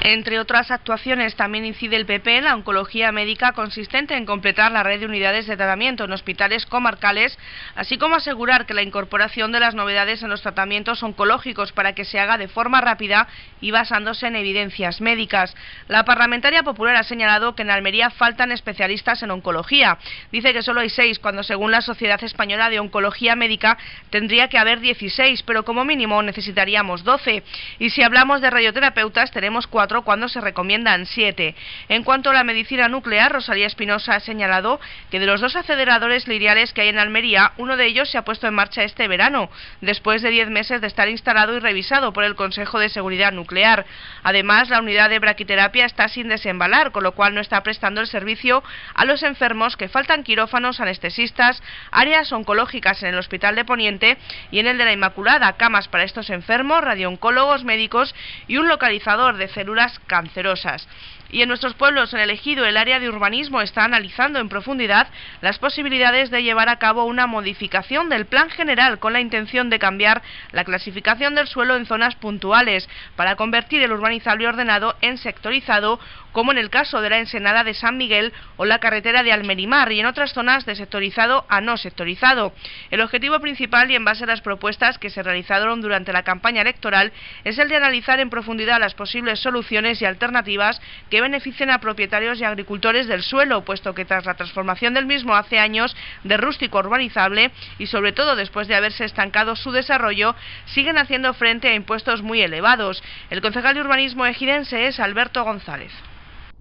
Entre 0.02 0.40
otras 0.40 0.70
actuaciones, 0.70 1.36
también 1.36 1.66
incide 1.66 1.96
el 1.96 2.06
PP 2.06 2.38
en 2.38 2.44
la 2.46 2.56
oncología 2.56 3.12
médica 3.12 3.54
consistente 3.54 4.16
en 4.16 4.26
completar 4.26 4.72
la 4.72 4.84
red 4.84 5.00
de 5.00 5.06
unidades 5.08 5.48
de 5.48 5.58
tratamiento 5.58 6.06
en 6.06 6.12
hospitales 6.12 6.66
comarcales, 6.66 7.38
así 7.76 7.98
como 7.98 8.16
asegurar 8.16 8.66
que 8.66 8.76
la 8.76 8.84
incorporación 8.84 9.52
de 9.52 9.60
las 9.60 9.76
novedades 9.76 10.22
en 10.22 10.30
los 10.30 10.44
tratamientos 10.44 11.02
oncológicos 11.02 11.72
para 11.72 11.94
que 11.94 12.06
se 12.06 12.20
haga 12.20 12.38
de 12.38 12.48
forma 12.48 12.80
rápida 12.80 13.28
y 13.60 13.72
basándose 13.72 14.28
en 14.28 14.36
evidencias 14.36 15.02
médicas. 15.02 15.56
La 15.88 16.06
parlamentaria 16.06 16.64
popular 16.64 16.96
ha 16.96 17.04
señalado 17.04 17.56
que 17.56 17.64
en 17.64 17.72
Almería 17.72 18.12
faltan 18.12 18.52
especialistas 18.52 19.24
en 19.24 19.32
oncología. 19.32 19.98
Dice 20.32 20.54
que 20.54 20.62
solo 20.62 20.82
hay 20.82 20.90
seis, 20.90 21.18
cuando 21.20 21.44
según 21.44 21.72
la 21.72 21.82
Sociedad 21.82 22.24
Española 22.24 22.70
de 22.70 22.80
Oncología 22.80 23.36
Médica 23.36 23.78
tendría 24.12 24.48
que 24.48 24.60
haber 24.60 24.80
16, 24.80 25.44
pero 25.44 25.66
como 25.66 25.84
mínimo 25.86 26.22
necesitaríamos 26.22 27.04
12. 27.04 27.44
Y 27.80 27.90
si 27.90 28.04
hablamos 28.04 28.42
de 28.42 28.52
radioterapeutas, 28.52 29.32
tenemos 29.32 29.66
cuando 30.04 30.28
se 30.28 30.42
recomiendan 30.42 31.06
siete. 31.06 31.56
En 31.88 32.04
cuanto 32.04 32.30
a 32.30 32.34
la 32.34 32.44
medicina 32.44 32.88
nuclear, 32.90 33.32
Rosalía 33.32 33.68
Espinosa 33.68 34.16
ha 34.16 34.20
señalado 34.20 34.80
que 35.10 35.20
de 35.20 35.26
los 35.26 35.42
dos 35.42 35.56
aceleradores 35.56 36.28
lineales 36.28 36.74
que 36.74 36.82
hay 36.82 36.90
en 36.90 37.00
Almería, 37.00 37.54
uno 37.58 37.78
de 37.78 37.86
ellos 37.86 38.10
se 38.10 38.18
ha 38.18 38.26
puesto 38.26 38.48
en 38.48 38.54
marcha 38.54 38.84
este 38.84 39.08
verano, 39.08 39.50
después 39.82 40.22
de 40.22 40.30
diez 40.30 40.50
meses 40.50 40.82
de 40.82 40.88
estar 40.88 41.08
instalado 41.08 41.56
y 41.56 41.60
revisado 41.60 42.12
por 42.14 42.24
el 42.24 42.36
Consejo 42.36 42.80
de 42.80 42.90
Seguridad 42.90 43.32
Nuclear. 43.32 43.86
Además, 44.24 44.70
la 44.70 44.80
unidad 44.80 45.10
de 45.10 45.20
braquiterapia 45.20 45.86
está 45.86 46.08
sin 46.10 46.28
desembalar, 46.28 46.92
con 46.92 47.04
lo 47.04 47.14
cual 47.14 47.34
no 47.34 47.42
está 47.42 47.64
prestando 47.64 48.02
el 48.02 48.08
servicio 48.08 48.64
a 48.94 49.06
los 49.06 49.24
enfermos 49.24 49.78
que 49.78 49.88
faltan 49.88 50.24
quirófanos, 50.24 50.82
anestesistas, 50.82 51.64
áreas 51.92 52.32
oncológicas 52.32 53.02
en 53.04 53.10
el 53.10 53.20
Hospital 53.20 53.56
de 53.56 53.66
Poniente 53.66 54.18
y 54.52 54.60
en 54.60 54.68
el 54.68 54.78
de 54.78 54.86
la 54.86 54.94
Inmaculada, 54.94 55.54
camas 55.54 55.88
para 55.88 56.04
estos 56.04 56.30
enfermos, 56.30 56.84
radiooncólogos, 56.84 57.64
médicos 57.64 58.14
y 58.48 58.58
un 58.58 58.68
localizador 58.68 59.38
de 59.38 59.48
células 59.48 59.77
cancerosas. 60.08 60.88
Y 61.30 61.42
en 61.42 61.50
nuestros 61.50 61.74
pueblos, 61.74 62.14
en 62.14 62.20
el 62.20 62.30
ejido, 62.30 62.66
el 62.66 62.78
área 62.78 63.00
de 63.00 63.10
urbanismo 63.10 63.62
está 63.62 63.84
analizando 63.84 64.40
en 64.40 64.50
profundidad 64.50 65.08
las 65.42 65.60
posibilidades 65.60 66.32
de 66.32 66.44
llevar 66.44 66.70
a 66.70 66.80
cabo 66.80 67.06
una 67.06 67.28
modificación 67.28 68.10
del 68.10 68.26
plan 68.26 68.50
general 68.50 69.00
con 69.00 69.14
la 69.14 69.20
intención 69.20 69.70
de 69.70 69.80
cambiar 69.80 70.22
la 70.52 70.64
clasificación 70.64 71.36
del 71.36 71.48
suelo 71.48 71.76
en 71.76 71.86
zonas 71.86 72.16
puntuales 72.16 72.88
para 73.16 73.36
convertir 73.36 73.82
el 73.82 73.92
urbanizable 73.92 74.48
ordenado 74.48 74.96
en 75.02 75.18
sectorizado, 75.18 76.00
como 76.32 76.52
en 76.52 76.58
el 76.58 76.70
caso 76.70 77.02
de 77.02 77.10
la 77.10 77.18
ensenada 77.18 77.64
de 77.64 77.74
San 77.74 77.98
Miguel 77.98 78.32
o 78.58 78.66
la 78.66 78.80
carretera 78.80 79.24
de 79.24 79.32
Almerimar 79.32 79.92
y 79.92 80.00
en 80.00 80.06
otras 80.06 80.34
zonas 80.34 80.66
de 80.66 80.76
sectorizado 80.76 81.46
a 81.50 81.62
no 81.62 81.78
sectorizado. 81.78 82.54
El 82.92 83.02
objetivo 83.02 83.40
principal 83.40 83.90
y 83.92 83.96
en 83.96 84.06
base 84.06 84.24
a 84.24 84.28
las 84.28 84.42
propuestas 84.42 84.98
que 84.98 85.10
se 85.10 85.24
realizaron 85.24 85.82
durante 85.82 86.14
la 86.14 86.24
campaña 86.24 86.62
electoral 86.62 87.12
es 87.44 87.58
el 87.58 87.70
de 87.70 87.78
analizar 87.78 88.20
en 88.20 88.30
profundidad 88.30 88.80
las 88.80 88.94
posibles 88.94 89.40
soluciones 89.40 90.02
y 90.02 90.06
alternativas 90.06 90.80
que 91.10 91.17
beneficien 91.22 91.70
a 91.70 91.80
propietarios 91.80 92.40
y 92.40 92.44
agricultores 92.44 93.08
del 93.08 93.24
suelo, 93.24 93.64
puesto 93.64 93.94
que 93.94 94.06
tras 94.06 94.26
la 94.26 94.36
transformación 94.36 94.94
del 94.94 95.06
mismo 95.06 95.36
hace 95.36 95.60
años 95.60 95.96
de 96.24 96.38
rústico 96.38 96.80
urbanizable 96.80 97.52
y 97.80 97.88
sobre 97.88 98.12
todo 98.12 98.36
después 98.36 98.68
de 98.68 98.76
haberse 98.76 99.06
estancado 99.06 99.56
su 99.56 99.72
desarrollo, 99.72 100.36
siguen 100.66 100.98
haciendo 100.98 101.34
frente 101.34 101.68
a 101.70 101.76
impuestos 101.76 102.22
muy 102.22 102.42
elevados. 102.42 103.04
El 103.30 103.42
concejal 103.42 103.76
de 103.76 103.82
urbanismo 103.82 104.26
ejidense 104.26 104.88
es 104.88 105.00
Alberto 105.00 105.44
González. 105.44 105.92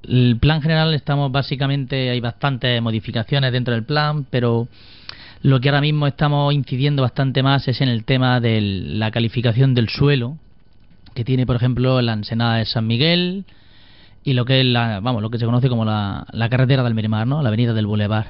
El 0.03 0.39
plan 0.41 0.62
general 0.62 0.95
estamos 0.95 1.33
básicamente, 1.33 2.11
hay 2.11 2.20
bastantes 2.20 2.81
modificaciones 2.81 3.53
dentro 3.53 3.74
del 3.74 3.85
plan, 3.85 4.24
pero 4.31 4.69
lo 5.43 5.61
que 5.61 5.69
ahora 5.69 5.81
mismo 5.81 6.07
estamos 6.07 6.55
incidiendo 6.55 7.03
bastante 7.03 7.43
más 7.43 7.66
es 7.69 7.81
en 7.81 7.89
el 7.89 8.05
tema 8.05 8.41
de 8.41 8.61
la 8.61 9.11
calificación 9.11 9.74
del 9.74 9.89
suelo, 9.89 10.39
que 11.15 11.24
tiene, 11.24 11.47
por 11.47 11.57
ejemplo, 11.57 12.01
la 12.03 12.12
ensenada 12.12 12.57
de 12.57 12.66
San 12.66 12.87
Miguel 12.87 13.45
y 14.27 14.32
lo 14.35 14.44
que 14.44 14.59
es 14.61 14.66
la, 14.66 14.98
vamos, 14.98 15.23
lo 15.23 15.31
que 15.31 15.39
se 15.39 15.47
conoce 15.47 15.69
como 15.69 15.85
la, 15.85 16.27
carretera 16.51 16.82
del 16.82 16.94
Miramar, 16.94 17.28
¿no? 17.28 17.43
La 17.43 17.48
avenida 17.48 17.73
del 17.73 17.86
Boulevard. 17.86 18.27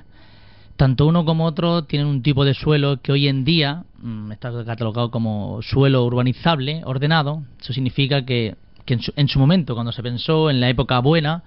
Tanto 0.76 1.06
uno 1.06 1.24
como 1.24 1.46
otro 1.46 1.84
tienen 1.84 2.06
un 2.06 2.22
tipo 2.22 2.44
de 2.44 2.52
suelo 2.52 3.00
que 3.00 3.12
hoy 3.12 3.28
en 3.28 3.46
día 3.46 3.84
mm, 4.02 4.30
está 4.30 4.52
catalogado 4.66 5.10
como 5.10 5.62
suelo 5.62 6.04
urbanizable, 6.04 6.82
ordenado. 6.84 7.44
Eso 7.58 7.72
significa 7.72 8.26
que, 8.26 8.56
que 8.84 8.92
en, 8.92 9.00
su, 9.00 9.10
en 9.16 9.26
su 9.28 9.38
momento, 9.38 9.72
cuando 9.72 9.90
se 9.90 10.02
pensó 10.02 10.50
en 10.50 10.60
la 10.60 10.68
época 10.68 10.98
buena, 10.98 11.42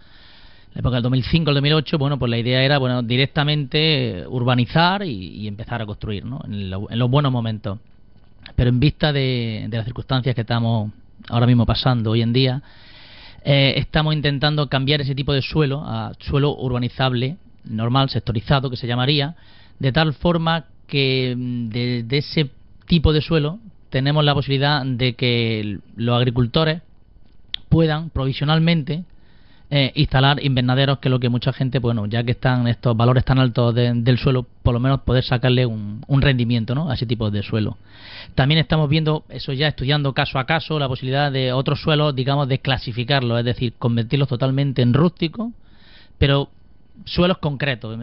la 0.74 0.80
época 0.80 0.96
del 0.96 1.04
2005 1.04 1.50
al 1.52 1.56
2008, 1.56 2.00
bueno, 2.00 2.18
pues 2.18 2.32
la 2.32 2.40
idea 2.40 2.64
era, 2.64 2.80
bueno, 2.80 3.04
directamente 3.04 4.26
urbanizar 4.30 5.04
y, 5.04 5.12
y 5.12 5.48
empezar 5.48 5.80
a 5.84 5.86
construir, 5.86 6.26
¿no? 6.26 6.42
En, 6.46 6.72
lo- 6.72 6.90
en 6.90 6.98
los 6.98 7.10
buenos 7.12 7.32
momentos. 7.32 7.78
Pero 8.56 8.70
en 8.72 8.80
vista 8.80 9.14
de, 9.14 9.68
de 9.70 9.78
las 9.78 9.86
circunstancias 9.86 10.34
que 10.34 10.42
estamos 10.42 10.92
ahora 11.30 11.46
mismo 11.46 11.68
pasando 11.68 12.10
hoy 12.10 12.24
en 12.24 12.34
día, 12.34 12.64
eh, 13.44 13.74
estamos 13.78 14.14
intentando 14.14 14.70
cambiar 14.70 15.02
ese 15.02 15.16
tipo 15.16 15.34
de 15.34 15.42
suelo 15.42 15.84
a 15.86 16.14
suelo 16.20 16.56
urbanizable, 16.56 17.38
normal, 17.66 18.10
sectorizado, 18.10 18.70
que 18.70 18.78
se 18.78 18.88
llamaría, 18.88 19.36
de 19.80 19.92
tal 19.92 20.14
forma 20.14 20.66
que 20.88 21.36
mm, 21.38 21.70
de, 21.70 22.04
de 22.04 22.18
ese 22.18 22.50
tipo 22.88 23.14
de 23.14 23.22
suelo 23.22 23.60
tenemos 23.90 24.24
la 24.24 24.34
posibilidad 24.34 24.86
de 24.86 25.14
que 25.14 25.80
los 25.96 26.18
agricultores 26.18 26.82
puedan 27.70 28.10
provisionalmente 28.10 29.04
eh, 29.72 29.92
instalar 29.96 30.44
invernaderos, 30.44 30.98
que 30.98 31.10
es 31.10 31.12
lo 31.12 31.20
que 31.20 31.30
mucha 31.30 31.54
gente, 31.54 31.78
bueno, 31.80 32.08
ya 32.08 32.24
que 32.24 32.32
están 32.32 32.68
estos 32.68 32.98
valores 32.98 33.24
tan 33.24 33.38
altos 33.38 33.76
de- 33.76 33.94
del 33.94 34.18
suelo, 34.18 34.46
por 34.64 34.74
lo 34.74 34.80
menos 34.80 35.02
poder 35.02 35.24
sacarle 35.24 35.66
un, 35.66 36.02
un 36.08 36.22
rendimiento 36.22 36.74
¿no? 36.74 36.90
a 36.90 36.96
ese 36.96 37.06
tipo 37.06 37.30
de 37.30 37.44
suelo. 37.44 37.78
También 38.34 38.60
estamos 38.60 38.90
viendo, 38.90 39.24
eso 39.30 39.54
ya 39.54 39.68
estudiando 39.68 40.14
caso 40.14 40.40
a 40.40 40.46
caso, 40.46 40.80
la 40.80 40.88
posibilidad 40.88 41.32
de 41.32 41.54
otros 41.54 41.82
suelos, 41.82 42.16
digamos, 42.16 42.48
de 42.48 42.60
clasificarlos, 42.60 43.38
es 43.40 43.46
decir, 43.46 43.74
convertirlos 43.78 44.28
totalmente 44.28 44.82
en 44.82 44.94
rústicos, 44.94 45.52
pero 46.18 46.50
suelos 47.06 47.38
concretos, 47.38 47.98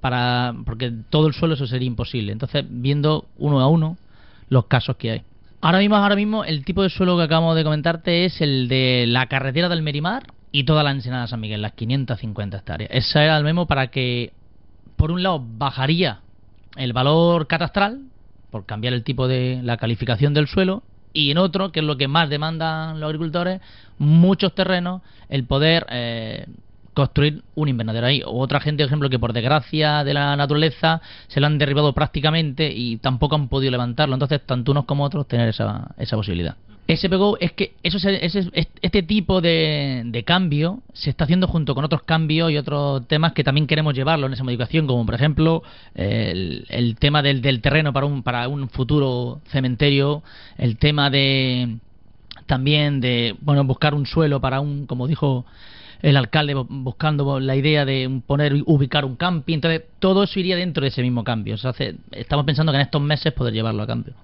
para 0.00 0.54
porque 0.66 0.92
todo 1.08 1.26
el 1.28 1.34
suelo 1.34 1.54
eso 1.54 1.66
sería 1.66 1.86
imposible. 1.86 2.32
Entonces, 2.32 2.64
viendo 2.68 3.26
uno 3.38 3.60
a 3.60 3.68
uno 3.68 3.96
los 4.48 4.66
casos 4.66 4.96
que 4.96 5.10
hay. 5.12 5.22
Ahora 5.60 5.78
mismo, 5.78 5.94
ahora 5.96 6.16
mismo, 6.16 6.44
el 6.44 6.64
tipo 6.64 6.82
de 6.82 6.90
suelo 6.90 7.16
que 7.16 7.22
acabamos 7.22 7.54
de 7.54 7.62
comentarte 7.64 8.24
es 8.24 8.40
el 8.40 8.66
de 8.66 9.04
la 9.06 9.26
carretera 9.26 9.68
del 9.68 9.82
Merimar 9.82 10.24
y 10.52 10.64
toda 10.64 10.82
la 10.82 10.90
ensenada 10.90 11.22
de 11.22 11.28
San 11.28 11.40
Miguel, 11.40 11.62
las 11.62 11.72
550 11.72 12.58
hectáreas. 12.58 12.90
Esa 12.92 13.24
era 13.24 13.38
el 13.38 13.44
mismo 13.44 13.66
para 13.66 13.88
que, 13.88 14.32
por 14.96 15.10
un 15.10 15.22
lado, 15.22 15.42
bajaría 15.42 16.20
el 16.76 16.92
valor 16.92 17.46
catastral, 17.46 18.02
por 18.50 18.66
cambiar 18.66 18.92
el 18.92 19.02
tipo 19.02 19.28
de 19.28 19.60
la 19.62 19.78
calificación 19.78 20.34
del 20.34 20.46
suelo, 20.46 20.82
y 21.14 21.30
en 21.30 21.38
otro, 21.38 21.72
que 21.72 21.80
es 21.80 21.86
lo 21.86 21.96
que 21.96 22.06
más 22.06 22.28
demandan 22.28 23.00
los 23.00 23.08
agricultores, 23.08 23.60
muchos 23.98 24.54
terrenos, 24.54 25.02
el 25.28 25.44
poder 25.44 25.86
eh, 25.90 26.46
construir 26.94 27.42
un 27.54 27.68
invernadero 27.68 28.06
ahí. 28.06 28.22
O 28.24 28.38
otra 28.40 28.60
gente, 28.60 28.82
por 28.84 28.88
ejemplo, 28.88 29.10
que 29.10 29.18
por 29.18 29.32
desgracia 29.32 30.04
de 30.04 30.14
la 30.14 30.36
naturaleza 30.36 31.00
se 31.28 31.40
lo 31.40 31.46
han 31.46 31.58
derribado 31.58 31.92
prácticamente 31.92 32.70
y 32.74 32.96
tampoco 32.98 33.34
han 33.34 33.48
podido 33.48 33.70
levantarlo. 33.70 34.14
Entonces, 34.14 34.40
tanto 34.44 34.72
unos 34.72 34.84
como 34.84 35.04
otros 35.04 35.26
tener 35.26 35.48
esa, 35.48 35.94
esa 35.98 36.16
posibilidad. 36.16 36.56
SPGO 36.88 37.38
es 37.40 37.52
que 37.52 37.74
eso 37.84 38.00
se- 38.00 38.26
ese- 38.26 38.50
este 38.82 39.02
tipo 39.04 39.40
de, 39.40 40.02
de 40.04 40.24
cambio 40.24 40.80
se 40.92 41.10
está 41.10 41.24
haciendo 41.24 41.46
junto 41.46 41.74
con 41.76 41.84
otros 41.84 42.02
cambios 42.02 42.50
y 42.50 42.56
otros 42.58 43.06
temas 43.06 43.32
que 43.32 43.44
también 43.44 43.68
queremos 43.68 43.94
llevarlo 43.94 44.26
en 44.26 44.32
esa 44.32 44.42
modificación, 44.42 44.88
como 44.88 45.06
por 45.06 45.14
ejemplo 45.14 45.62
el, 45.94 46.66
el 46.68 46.96
tema 46.96 47.22
del, 47.22 47.40
del 47.40 47.60
terreno 47.60 47.92
para 47.92 48.04
un, 48.06 48.24
para 48.24 48.48
un 48.48 48.68
futuro 48.68 49.40
cementerio, 49.46 50.24
el 50.58 50.76
tema 50.76 51.08
de 51.08 51.76
también 52.46 53.00
de 53.00 53.36
bueno 53.40 53.62
buscar 53.64 53.94
un 53.94 54.04
suelo 54.04 54.40
para 54.40 54.60
un, 54.60 54.86
como 54.86 55.06
dijo 55.06 55.46
el 56.02 56.16
alcalde 56.16 56.54
bu- 56.56 56.66
buscando 56.68 57.38
la 57.40 57.56
idea 57.56 57.84
de 57.84 58.20
poner 58.26 58.62
ubicar 58.66 59.04
un 59.04 59.16
camping, 59.16 59.54
entonces 59.54 59.82
todo 60.00 60.24
eso 60.24 60.38
iría 60.40 60.56
dentro 60.56 60.82
de 60.82 60.88
ese 60.88 61.02
mismo 61.02 61.24
cambio. 61.24 61.54
O 61.54 61.58
sea, 61.58 61.72
estamos 62.10 62.44
pensando 62.44 62.72
que 62.72 62.76
en 62.76 62.82
estos 62.82 63.00
meses 63.00 63.32
poder 63.32 63.54
llevarlo 63.54 63.82
a 63.82 63.86
cambio. 63.86 64.14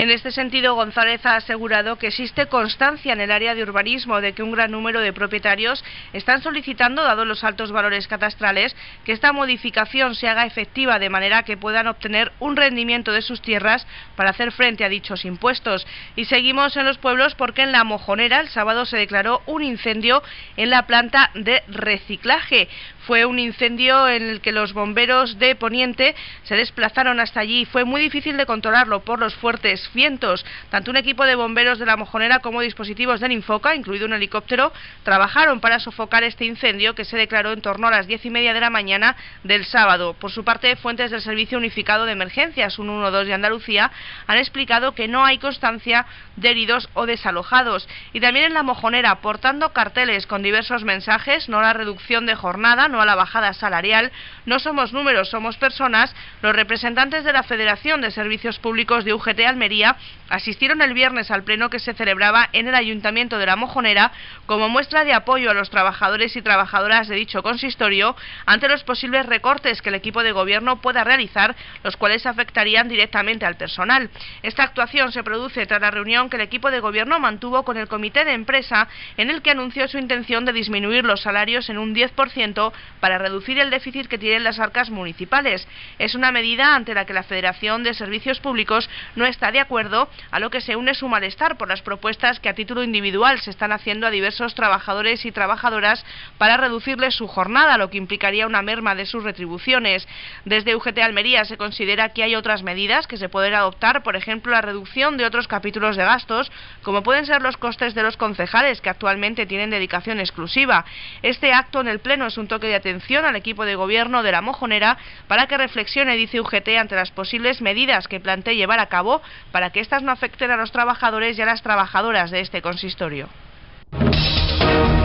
En 0.00 0.10
este 0.10 0.30
sentido, 0.30 0.76
González 0.76 1.26
ha 1.26 1.36
asegurado 1.36 1.96
que 1.96 2.06
existe 2.06 2.46
constancia 2.46 3.12
en 3.12 3.20
el 3.20 3.30
área 3.30 3.54
de 3.54 3.62
urbanismo 3.62 4.22
de 4.22 4.32
que 4.32 4.42
un 4.42 4.52
gran 4.52 4.70
número 4.70 5.02
de 5.02 5.12
propietarios 5.12 5.84
están 6.14 6.40
solicitando, 6.40 7.02
dados 7.02 7.26
los 7.26 7.44
altos 7.44 7.70
valores 7.70 8.08
catastrales, 8.08 8.74
que 9.04 9.12
esta 9.12 9.34
modificación 9.34 10.14
se 10.14 10.26
haga 10.26 10.46
efectiva 10.46 10.98
de 10.98 11.10
manera 11.10 11.42
que 11.42 11.58
puedan 11.58 11.86
obtener 11.86 12.32
un 12.40 12.56
rendimiento 12.56 13.12
de 13.12 13.20
sus 13.20 13.42
tierras 13.42 13.86
para 14.16 14.30
hacer 14.30 14.52
frente 14.52 14.84
a 14.84 14.88
dichos 14.88 15.26
impuestos. 15.26 15.86
Y 16.16 16.24
seguimos 16.24 16.78
en 16.78 16.86
los 16.86 16.96
pueblos 16.96 17.34
porque 17.34 17.60
en 17.60 17.72
La 17.72 17.84
Mojonera 17.84 18.40
el 18.40 18.48
sábado 18.48 18.86
se 18.86 18.96
declaró 18.96 19.42
un 19.44 19.62
incendio 19.62 20.22
en 20.56 20.70
la 20.70 20.86
planta 20.86 21.30
de 21.34 21.62
reciclaje. 21.68 22.70
Fue 23.10 23.24
un 23.24 23.40
incendio 23.40 24.06
en 24.08 24.22
el 24.22 24.40
que 24.40 24.52
los 24.52 24.72
bomberos 24.72 25.36
de 25.40 25.56
Poniente 25.56 26.14
se 26.44 26.54
desplazaron 26.54 27.18
hasta 27.18 27.40
allí. 27.40 27.64
Fue 27.64 27.84
muy 27.84 28.00
difícil 28.00 28.36
de 28.36 28.46
controlarlo 28.46 29.00
por 29.00 29.18
los 29.18 29.34
fuertes 29.34 29.90
vientos. 29.92 30.46
Tanto 30.70 30.92
un 30.92 30.96
equipo 30.96 31.26
de 31.26 31.34
bomberos 31.34 31.80
de 31.80 31.86
la 31.86 31.96
Mojonera 31.96 32.38
como 32.38 32.60
dispositivos 32.60 33.18
del 33.18 33.32
Infoca, 33.32 33.74
incluido 33.74 34.06
un 34.06 34.12
helicóptero, 34.12 34.72
trabajaron 35.02 35.58
para 35.58 35.80
sofocar 35.80 36.22
este 36.22 36.44
incendio 36.44 36.94
que 36.94 37.04
se 37.04 37.16
declaró 37.16 37.50
en 37.50 37.62
torno 37.62 37.88
a 37.88 37.90
las 37.90 38.06
diez 38.06 38.24
y 38.24 38.30
media 38.30 38.54
de 38.54 38.60
la 38.60 38.70
mañana 38.70 39.16
del 39.42 39.64
sábado. 39.64 40.14
Por 40.14 40.30
su 40.30 40.44
parte, 40.44 40.76
fuentes 40.76 41.10
del 41.10 41.20
Servicio 41.20 41.58
Unificado 41.58 42.04
de 42.04 42.12
Emergencias 42.12 42.76
112 42.76 43.24
de 43.24 43.34
Andalucía 43.34 43.90
han 44.28 44.38
explicado 44.38 44.94
que 44.94 45.08
no 45.08 45.24
hay 45.24 45.38
constancia 45.38 46.06
de 46.36 46.50
heridos 46.50 46.88
o 46.94 47.06
desalojados. 47.06 47.88
Y 48.12 48.20
también 48.20 48.44
en 48.44 48.54
la 48.54 48.62
Mojonera, 48.62 49.16
portando 49.16 49.72
carteles 49.72 50.28
con 50.28 50.44
diversos 50.44 50.84
mensajes, 50.84 51.48
no 51.48 51.60
la 51.60 51.72
reducción 51.72 52.24
de 52.24 52.36
jornada, 52.36 52.86
no 52.86 52.99
a 53.02 53.06
la 53.06 53.14
bajada 53.14 53.52
salarial, 53.52 54.10
no 54.46 54.58
somos 54.58 54.92
números, 54.92 55.30
somos 55.30 55.56
personas, 55.56 56.14
los 56.42 56.54
representantes 56.54 57.24
de 57.24 57.32
la 57.32 57.42
Federación 57.42 58.00
de 58.00 58.10
Servicios 58.10 58.58
Públicos 58.58 59.04
de 59.04 59.14
UGT 59.14 59.40
Almería 59.46 59.96
asistieron 60.28 60.80
el 60.82 60.94
viernes 60.94 61.30
al 61.30 61.44
pleno 61.44 61.70
que 61.70 61.78
se 61.78 61.94
celebraba 61.94 62.48
en 62.52 62.68
el 62.68 62.74
Ayuntamiento 62.74 63.38
de 63.38 63.46
La 63.46 63.56
Mojonera 63.56 64.12
como 64.46 64.68
muestra 64.68 65.04
de 65.04 65.12
apoyo 65.12 65.50
a 65.50 65.54
los 65.54 65.70
trabajadores 65.70 66.36
y 66.36 66.42
trabajadoras 66.42 67.08
de 67.08 67.16
dicho 67.16 67.42
consistorio 67.42 68.16
ante 68.46 68.68
los 68.68 68.84
posibles 68.84 69.26
recortes 69.26 69.82
que 69.82 69.88
el 69.88 69.94
equipo 69.94 70.22
de 70.22 70.32
gobierno 70.32 70.80
pueda 70.80 71.04
realizar, 71.04 71.54
los 71.82 71.96
cuales 71.96 72.26
afectarían 72.26 72.88
directamente 72.88 73.46
al 73.46 73.56
personal. 73.56 74.10
Esta 74.42 74.62
actuación 74.62 75.12
se 75.12 75.22
produce 75.22 75.66
tras 75.66 75.80
la 75.80 75.90
reunión 75.90 76.30
que 76.30 76.36
el 76.36 76.42
equipo 76.42 76.70
de 76.70 76.80
gobierno 76.80 77.18
mantuvo 77.18 77.64
con 77.64 77.76
el 77.76 77.88
comité 77.88 78.24
de 78.24 78.32
empresa 78.32 78.88
en 79.16 79.30
el 79.30 79.42
que 79.42 79.50
anunció 79.50 79.88
su 79.88 79.98
intención 79.98 80.44
de 80.44 80.52
disminuir 80.52 81.04
los 81.04 81.22
salarios 81.22 81.68
en 81.70 81.78
un 81.78 81.94
10% 81.94 82.72
para 82.98 83.18
reducir 83.18 83.58
el 83.58 83.70
déficit 83.70 84.08
que 84.08 84.18
tienen 84.18 84.44
las 84.44 84.58
arcas 84.58 84.90
municipales. 84.90 85.66
Es 85.98 86.14
una 86.14 86.32
medida 86.32 86.74
ante 86.74 86.94
la 86.94 87.04
que 87.04 87.12
la 87.12 87.22
Federación 87.22 87.82
de 87.82 87.94
Servicios 87.94 88.40
Públicos 88.40 88.88
no 89.16 89.26
está 89.26 89.52
de 89.52 89.60
acuerdo, 89.60 90.08
a 90.30 90.40
lo 90.40 90.50
que 90.50 90.60
se 90.60 90.76
une 90.76 90.94
su 90.94 91.08
malestar 91.08 91.56
por 91.56 91.68
las 91.68 91.82
propuestas 91.82 92.40
que 92.40 92.48
a 92.48 92.54
título 92.54 92.82
individual 92.82 93.40
se 93.40 93.50
están 93.50 93.72
haciendo 93.72 94.06
a 94.06 94.10
diversos 94.10 94.54
trabajadores 94.54 95.24
y 95.24 95.32
trabajadoras 95.32 96.04
para 96.38 96.56
reducirles 96.56 97.14
su 97.14 97.26
jornada, 97.26 97.78
lo 97.78 97.90
que 97.90 97.98
implicaría 97.98 98.46
una 98.46 98.62
merma 98.62 98.94
de 98.94 99.06
sus 99.06 99.24
retribuciones. 99.24 100.06
Desde 100.44 100.74
UGT 100.74 100.98
Almería 100.98 101.44
se 101.44 101.56
considera 101.56 102.10
que 102.10 102.22
hay 102.22 102.34
otras 102.34 102.62
medidas 102.62 103.06
que 103.06 103.16
se 103.16 103.28
pueden 103.28 103.54
adoptar, 103.54 104.02
por 104.02 104.16
ejemplo, 104.16 104.52
la 104.52 104.62
reducción 104.62 105.16
de 105.16 105.24
otros 105.24 105.48
capítulos 105.48 105.96
de 105.96 106.04
gastos, 106.04 106.50
como 106.82 107.02
pueden 107.02 107.26
ser 107.26 107.42
los 107.42 107.56
costes 107.56 107.94
de 107.94 108.02
los 108.02 108.16
concejales, 108.16 108.80
que 108.80 108.90
actualmente 108.90 109.46
tienen 109.46 109.70
dedicación 109.70 110.20
exclusiva. 110.20 110.84
Este 111.22 111.52
acto 111.52 111.80
en 111.80 111.88
el 111.88 112.00
Pleno 112.00 112.26
es 112.26 112.38
un 112.38 112.48
toque 112.48 112.66
de 112.70 112.76
atención 112.76 113.24
al 113.24 113.36
equipo 113.36 113.64
de 113.64 113.74
gobierno 113.74 114.22
de 114.22 114.32
la 114.32 114.40
Mojonera 114.40 114.96
para 115.28 115.46
que 115.46 115.58
reflexione, 115.58 116.16
dice 116.16 116.40
UGT, 116.40 116.68
ante 116.78 116.96
las 116.96 117.10
posibles 117.10 117.60
medidas 117.60 118.08
que 118.08 118.20
plantee 118.20 118.56
llevar 118.56 118.80
a 118.80 118.86
cabo 118.86 119.20
para 119.52 119.70
que 119.70 119.80
éstas 119.80 120.02
no 120.02 120.12
afecten 120.12 120.50
a 120.50 120.56
los 120.56 120.72
trabajadores 120.72 121.38
y 121.38 121.42
a 121.42 121.46
las 121.46 121.62
trabajadoras 121.62 122.30
de 122.30 122.40
este 122.40 122.62
consistorio. 122.62 123.28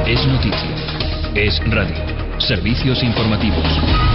Es 0.06 0.26
noticia. 0.26 0.70
Es 1.36 1.60
radio. 1.70 2.40
Servicios 2.40 3.02
informativos. 3.04 4.15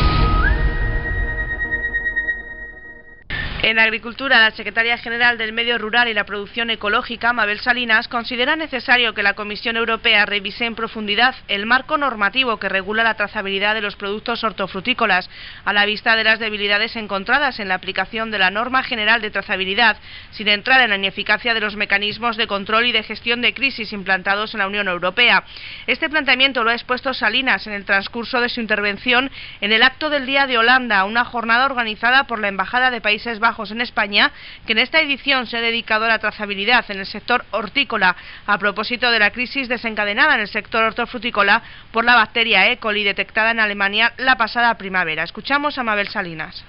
En 3.62 3.78
Agricultura, 3.78 4.40
la 4.40 4.52
secretaria 4.52 4.96
general 4.96 5.36
del 5.36 5.52
Medio 5.52 5.76
Rural 5.76 6.08
y 6.08 6.14
la 6.14 6.24
Producción 6.24 6.70
Ecológica, 6.70 7.34
Mabel 7.34 7.60
Salinas, 7.60 8.08
considera 8.08 8.56
necesario 8.56 9.12
que 9.12 9.22
la 9.22 9.34
Comisión 9.34 9.76
Europea 9.76 10.24
revise 10.24 10.64
en 10.64 10.74
profundidad 10.74 11.34
el 11.46 11.66
marco 11.66 11.98
normativo 11.98 12.56
que 12.56 12.70
regula 12.70 13.04
la 13.04 13.16
trazabilidad 13.16 13.74
de 13.74 13.82
los 13.82 13.96
productos 13.96 14.42
hortofrutícolas, 14.44 15.28
a 15.66 15.74
la 15.74 15.84
vista 15.84 16.16
de 16.16 16.24
las 16.24 16.38
debilidades 16.38 16.96
encontradas 16.96 17.60
en 17.60 17.68
la 17.68 17.74
aplicación 17.74 18.30
de 18.30 18.38
la 18.38 18.50
norma 18.50 18.82
general 18.82 19.20
de 19.20 19.30
trazabilidad, 19.30 19.98
sin 20.30 20.48
entrar 20.48 20.80
en 20.80 20.88
la 20.88 20.96
ineficacia 20.96 21.52
de 21.52 21.60
los 21.60 21.76
mecanismos 21.76 22.38
de 22.38 22.46
control 22.46 22.86
y 22.86 22.92
de 22.92 23.02
gestión 23.02 23.42
de 23.42 23.52
crisis 23.52 23.92
implantados 23.92 24.54
en 24.54 24.60
la 24.60 24.68
Unión 24.68 24.88
Europea. 24.88 25.44
Este 25.86 26.08
planteamiento 26.08 26.64
lo 26.64 26.70
ha 26.70 26.74
expuesto 26.74 27.12
Salinas 27.12 27.66
en 27.66 27.74
el 27.74 27.84
transcurso 27.84 28.40
de 28.40 28.48
su 28.48 28.62
intervención 28.62 29.30
en 29.60 29.72
el 29.72 29.82
acto 29.82 30.08
del 30.08 30.24
Día 30.24 30.46
de 30.46 30.56
Holanda, 30.56 31.04
una 31.04 31.26
jornada 31.26 31.66
organizada 31.66 32.24
por 32.24 32.40
la 32.40 32.48
Embajada 32.48 32.90
de 32.90 33.02
Países 33.02 33.38
Bajos 33.38 33.49
en 33.70 33.80
España, 33.80 34.30
que 34.64 34.72
en 34.72 34.78
esta 34.78 35.00
edición 35.00 35.46
se 35.46 35.56
ha 35.56 35.60
dedicado 35.60 36.04
a 36.04 36.08
la 36.08 36.18
trazabilidad 36.18 36.84
en 36.88 37.00
el 37.00 37.06
sector 37.06 37.44
hortícola, 37.50 38.16
a 38.46 38.58
propósito 38.58 39.10
de 39.10 39.18
la 39.18 39.32
crisis 39.32 39.68
desencadenada 39.68 40.34
en 40.34 40.40
el 40.40 40.48
sector 40.48 40.84
hortofrutícola 40.84 41.62
por 41.90 42.04
la 42.04 42.14
bacteria 42.14 42.70
E. 42.70 42.78
coli 42.78 43.02
detectada 43.04 43.50
en 43.50 43.60
Alemania 43.60 44.12
la 44.18 44.36
pasada 44.36 44.78
primavera. 44.78 45.24
Escuchamos 45.24 45.76
a 45.78 45.82
Mabel 45.82 46.08
Salinas. 46.08 46.64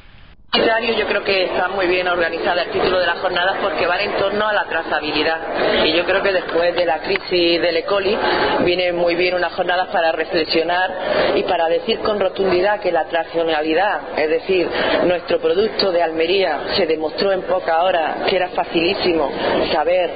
Yo 0.53 1.07
creo 1.07 1.23
que 1.23 1.45
está 1.45 1.69
muy 1.69 1.87
bien 1.87 2.07
organizada 2.09 2.63
el 2.63 2.71
título 2.71 2.99
de 2.99 3.05
las 3.05 3.19
jornadas 3.19 3.55
porque 3.61 3.87
van 3.87 4.01
en 4.01 4.17
torno 4.17 4.47
a 4.49 4.53
la 4.53 4.65
trazabilidad. 4.65 5.39
Y 5.85 5.93
yo 5.93 6.03
creo 6.03 6.21
que 6.21 6.33
después 6.33 6.75
de 6.75 6.85
la 6.85 6.99
crisis 6.99 7.61
del 7.61 7.77
E. 7.77 7.83
coli 7.83 8.17
viene 8.65 8.91
muy 8.91 9.15
bien 9.15 9.35
unas 9.35 9.53
jornadas 9.53 9.87
para 9.87 10.11
reflexionar 10.11 10.91
y 11.35 11.43
para 11.43 11.69
decir 11.69 11.99
con 11.99 12.19
rotundidad 12.19 12.81
que 12.81 12.91
la 12.91 13.05
trazabilidad, 13.05 14.17
es 14.17 14.29
decir, 14.29 14.69
nuestro 15.05 15.39
producto 15.39 15.91
de 15.91 16.03
Almería 16.03 16.59
se 16.75 16.85
demostró 16.85 17.31
en 17.31 17.43
poca 17.43 17.83
hora 17.83 18.17
que 18.27 18.35
era 18.35 18.49
facilísimo 18.49 19.31
saber 19.71 20.09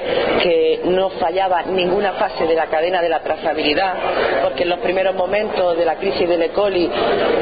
que 0.43 0.81
no 0.83 1.11
fallaba 1.11 1.63
ninguna 1.63 2.13
fase 2.13 2.45
de 2.45 2.55
la 2.55 2.67
cadena 2.67 3.01
de 3.01 3.09
la 3.09 3.21
trazabilidad, 3.21 3.93
porque 4.43 4.63
en 4.63 4.69
los 4.69 4.79
primeros 4.79 5.15
momentos 5.15 5.77
de 5.77 5.85
la 5.85 5.95
crisis 5.95 6.27
del 6.27 6.41
E. 6.41 6.49
coli 6.49 6.91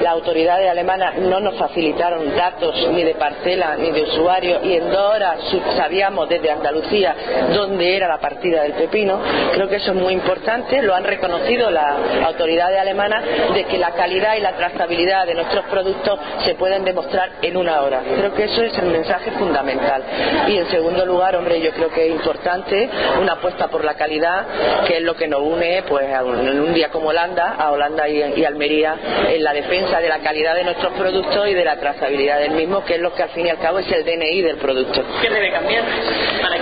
las 0.03 0.13
autoridades 0.13 0.69
alemanas 0.69 1.17
no 1.17 1.39
nos 1.39 1.57
facilitaron 1.57 2.35
datos 2.35 2.82
ni 2.91 3.03
de 3.03 3.15
parcela 3.15 3.75
ni 3.75 3.91
de 3.91 4.03
usuario 4.03 4.59
y 4.63 4.73
en 4.73 4.89
dos 4.89 5.15
horas 5.15 5.39
sabíamos 5.75 6.29
desde 6.29 6.51
Andalucía 6.51 7.15
dónde 7.53 7.95
era 7.95 8.07
la 8.07 8.19
partida 8.19 8.63
del 8.63 8.73
pepino. 8.73 9.19
Creo 9.53 9.67
que 9.67 9.77
eso 9.77 9.91
es 9.91 9.97
muy 9.97 10.13
importante, 10.13 10.81
lo 10.81 10.95
han 10.95 11.03
reconocido 11.03 11.69
las 11.69 11.97
autoridades 12.25 12.79
alemanas 12.79 13.23
de 13.53 13.65
que 13.65 13.77
la 13.77 13.91
calidad 13.91 14.35
y 14.35 14.41
la 14.41 14.53
trazabilidad 14.53 15.25
de 15.25 15.35
nuestros 15.35 15.65
productos 15.65 16.19
se 16.45 16.55
pueden 16.55 16.83
demostrar 16.83 17.29
en 17.41 17.57
una 17.57 17.81
hora. 17.81 18.01
Creo 18.03 18.33
que 18.33 18.45
eso 18.45 18.63
es 18.63 18.77
el 18.77 18.87
mensaje 18.87 19.31
fundamental. 19.31 20.03
Y 20.47 20.57
en 20.57 20.69
segundo 20.69 21.05
lugar, 21.05 21.35
hombre, 21.35 21.61
yo 21.61 21.71
creo 21.71 21.89
que 21.89 22.05
es 22.07 22.11
importante 22.11 22.89
una 23.19 23.33
apuesta 23.33 23.67
por 23.67 23.83
la 23.83 23.95
calidad, 23.95 24.45
que 24.87 24.97
es 24.97 25.03
lo 25.03 25.15
que 25.15 25.27
nos 25.27 25.41
une 25.41 25.83
pues 25.87 26.07
en 26.07 26.59
un 26.59 26.73
día 26.73 26.89
como 26.89 27.09
Holanda, 27.09 27.55
a 27.57 27.71
Holanda 27.71 28.07
y, 28.07 28.21
y 28.37 28.45
Almería, 28.45 28.95
en 29.29 29.43
la 29.43 29.53
defensa 29.53 29.99
de 29.99 30.09
la 30.09 30.19
calidad 30.19 30.55
de 30.55 30.63
nuestros 30.63 30.93
productos 30.93 31.47
y 31.47 31.53
de 31.53 31.65
la 31.65 31.77
trazabilidad 31.79 32.39
del 32.39 32.51
mismo 32.51 32.72
que 32.81 32.95
es 32.95 33.01
lo 33.01 33.13
que 33.13 33.23
al 33.23 33.29
fin 33.29 33.45
y 33.45 33.49
al 33.49 33.59
cabo 33.59 33.79
es 33.79 33.91
el 33.91 34.03
DNI 34.03 34.41
del 34.41 34.57
producto. 34.57 35.03
¿Qué 35.21 35.29
debe 35.29 35.51
cambiar? 35.51 35.83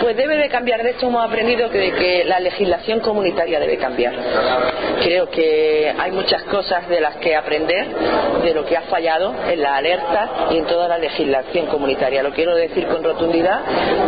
Pues 0.02 0.18
debe 0.18 0.36
de 0.38 0.50
cambiar. 0.50 0.84
De 0.84 0.92
hecho, 0.92 1.08
hemos 1.08 1.26
aprendido 1.26 1.70
que, 1.70 1.92
que 1.94 2.24
la 2.26 2.40
legislación 2.40 3.00
comunitaria 3.00 3.60
debe 3.60 3.78
cambiar. 3.78 4.14
Creo 5.04 5.30
que 5.30 5.94
hay 5.98 6.12
muchas 6.12 6.44
cosas 6.44 6.88
de 6.90 7.00
las 7.00 7.16
que 7.18 7.36
aprender, 7.36 7.88
de 8.44 8.54
lo 8.54 8.66
que 8.66 8.78
ha 8.78 8.82
fallado 8.84 9.34
en 9.50 9.62
la 9.62 9.78
alerta 9.78 10.48
y 10.52 10.58
en 10.58 10.66
toda 10.66 10.88
la 10.88 10.98
legislación 10.98 11.68
comunitaria. 11.68 12.24
Lo 12.24 12.32
quiero 12.32 12.56
decir 12.56 12.88
con 12.88 13.04
rotundidad 13.04 13.62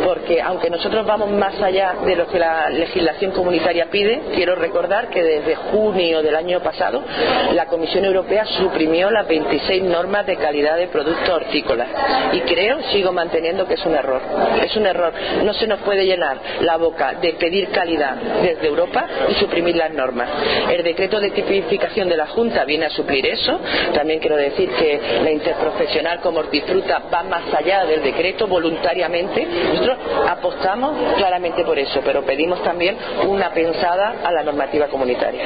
porque, 0.03 0.41
aunque 0.41 0.69
nosotros 0.69 1.05
vamos 1.05 1.29
más 1.31 1.61
allá 1.61 1.95
de 2.05 2.15
lo 2.15 2.27
que 2.27 2.39
la 2.39 2.69
legislación 2.69 3.31
comunitaria 3.31 3.87
pide, 3.89 4.21
quiero 4.35 4.55
recordar 4.55 5.09
que 5.09 5.23
desde 5.23 5.55
junio 5.55 6.21
del 6.21 6.35
año 6.35 6.59
pasado 6.61 7.03
la 7.53 7.65
Comisión 7.67 8.05
Europea 8.05 8.45
suprimió 8.45 9.11
las 9.11 9.27
26 9.27 9.83
normas 9.83 10.25
de 10.25 10.37
calidad 10.37 10.77
de 10.77 10.87
productos 10.87 11.29
hortícolas 11.29 11.87
y 12.31 12.41
creo, 12.41 12.81
sigo 12.91 13.11
manteniendo 13.11 13.67
que 13.67 13.75
es 13.75 13.85
un 13.85 13.95
error. 13.95 14.21
Es 14.63 14.75
un 14.75 14.85
error. 14.85 15.13
No 15.43 15.53
se 15.53 15.67
nos 15.67 15.79
puede 15.79 16.05
llenar 16.05 16.37
la 16.61 16.77
boca 16.77 17.13
de 17.13 17.33
pedir 17.33 17.69
calidad 17.69 18.15
desde 18.41 18.67
Europa 18.67 19.05
y 19.29 19.33
suprimir 19.35 19.75
las 19.75 19.91
normas. 19.91 20.29
El 20.69 20.83
decreto 20.83 21.19
de 21.19 21.31
tipificación 21.31 22.09
de 22.09 22.17
la 22.17 22.27
Junta 22.27 22.65
viene 22.65 22.85
a 22.85 22.89
suplir 22.89 23.25
eso. 23.25 23.59
También 23.93 24.19
quiero 24.19 24.35
decir 24.35 24.69
que 24.71 24.99
la 25.23 25.31
interprofesional 25.31 26.19
como 26.21 26.39
hortifruta 26.39 27.03
va 27.13 27.23
más 27.23 27.53
allá 27.53 27.85
del 27.85 28.03
decreto 28.03 28.47
voluntariamente. 28.47 29.45
Nosotros 29.45 29.97
apostamos 30.27 31.15
claramente 31.15 31.63
por 31.63 31.77
eso, 31.77 32.01
pero 32.03 32.23
pedimos 32.23 32.63
también 32.63 32.97
una 33.27 33.51
pensada 33.51 34.15
a 34.23 34.31
la 34.31 34.43
normativa 34.43 34.87
comunitaria. 34.87 35.43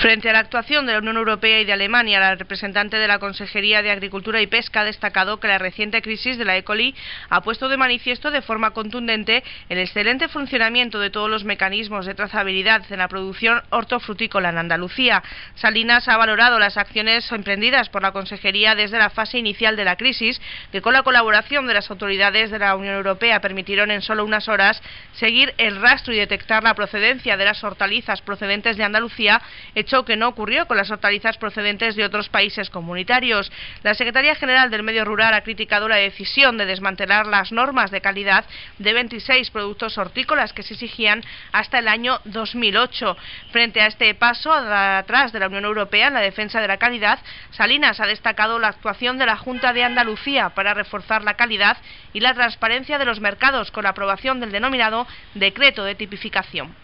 Frente 0.00 0.28
a 0.28 0.32
la 0.32 0.40
actuación 0.40 0.84
de 0.84 0.92
la 0.92 0.98
Unión 0.98 1.16
Europea 1.16 1.60
y 1.60 1.64
de 1.64 1.72
Alemania, 1.72 2.20
la 2.20 2.34
representante 2.34 2.98
de 2.98 3.08
la 3.08 3.20
Consejería 3.20 3.80
de 3.80 3.92
Agricultura 3.92 4.42
y 4.42 4.46
Pesca 4.48 4.80
ha 4.80 4.84
destacado 4.84 5.38
que 5.38 5.48
la 5.48 5.56
reciente 5.56 6.02
crisis 6.02 6.36
de 6.36 6.44
la 6.44 6.56
E. 6.56 6.64
coli 6.64 6.94
ha 7.30 7.40
puesto 7.42 7.68
de 7.68 7.76
manifiesto 7.76 8.30
de 8.30 8.42
forma 8.42 8.72
contundente 8.72 9.44
el 9.68 9.78
excelente 9.78 10.28
funcionamiento 10.28 10.98
de 10.98 11.10
todos 11.10 11.30
los 11.30 11.44
mecanismos 11.44 12.06
de 12.06 12.14
trazabilidad 12.14 12.82
en 12.90 12.98
la 12.98 13.08
producción 13.08 13.62
hortofrutícola 13.70 14.50
en 14.50 14.58
Andalucía. 14.58 15.22
Salinas 15.54 16.08
ha 16.08 16.16
valorado 16.16 16.58
las 16.58 16.76
acciones 16.76 17.30
emprendidas 17.30 17.88
por 17.88 18.02
la 18.02 18.12
Consejería 18.12 18.74
desde 18.74 18.98
la 18.98 19.10
fase 19.10 19.38
inicial 19.38 19.76
de 19.76 19.84
la 19.84 19.96
crisis, 19.96 20.40
que 20.72 20.82
con 20.82 20.92
la 20.92 21.02
colaboración 21.02 21.66
de 21.66 21.74
las 21.74 21.90
autoridades 21.90 22.50
de 22.50 22.58
la 22.58 22.74
Unión 22.74 22.96
Europea 22.96 23.40
permitieron 23.40 23.90
en 23.90 24.02
solo 24.02 24.24
unas 24.24 24.48
horas 24.48 24.82
seguir 25.14 25.54
el 25.56 25.80
rastro 25.80 26.12
y 26.12 26.18
detectar 26.18 26.64
la 26.64 26.74
procedencia 26.74 27.36
de 27.36 27.44
las 27.44 27.62
hortalizas 27.62 28.20
procedentes 28.22 28.76
de 28.76 28.84
Andalucía, 28.84 29.40
hecho 29.84 30.04
que 30.04 30.16
no 30.16 30.28
ocurrió 30.28 30.66
con 30.66 30.78
las 30.78 30.90
hortalizas 30.90 31.36
procedentes 31.36 31.94
de 31.94 32.04
otros 32.04 32.30
países 32.30 32.70
comunitarios. 32.70 33.52
La 33.82 33.94
Secretaría 33.94 34.34
General 34.34 34.70
del 34.70 34.82
Medio 34.82 35.04
Rural 35.04 35.34
ha 35.34 35.42
criticado 35.42 35.88
la 35.88 35.96
decisión 35.96 36.56
de 36.56 36.64
desmantelar 36.64 37.26
las 37.26 37.52
normas 37.52 37.90
de 37.90 38.00
calidad 38.00 38.46
de 38.78 38.94
26 38.94 39.50
productos 39.50 39.98
hortícolas 39.98 40.54
que 40.54 40.62
se 40.62 40.72
exigían 40.72 41.22
hasta 41.52 41.78
el 41.78 41.88
año 41.88 42.18
2008. 42.24 43.16
Frente 43.52 43.82
a 43.82 43.86
este 43.86 44.14
paso 44.14 44.52
atrás 44.52 45.32
de 45.32 45.40
la 45.40 45.48
Unión 45.48 45.66
Europea 45.66 46.08
en 46.08 46.14
la 46.14 46.20
defensa 46.20 46.62
de 46.62 46.68
la 46.68 46.78
calidad, 46.78 47.18
Salinas 47.50 48.00
ha 48.00 48.06
destacado 48.06 48.58
la 48.58 48.68
actuación 48.68 49.18
de 49.18 49.26
la 49.26 49.36
Junta 49.36 49.74
de 49.74 49.84
Andalucía 49.84 50.50
para 50.50 50.72
reforzar 50.72 51.22
la 51.22 51.34
calidad 51.34 51.76
y 52.14 52.20
la 52.20 52.32
transparencia 52.32 52.98
de 52.98 53.04
los 53.04 53.20
mercados 53.20 53.70
con 53.70 53.84
la 53.84 53.90
aprobación 53.90 54.40
del 54.40 54.50
denominado 54.50 55.06
decreto 55.34 55.84
de 55.84 55.94
tipificación. 55.94 56.74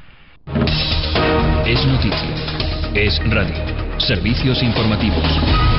Es 1.65 1.87
noticia. 1.87 2.30
Es 2.95 3.21
radio. 3.31 3.55
Servicios 3.99 4.61
informativos. 4.65 5.70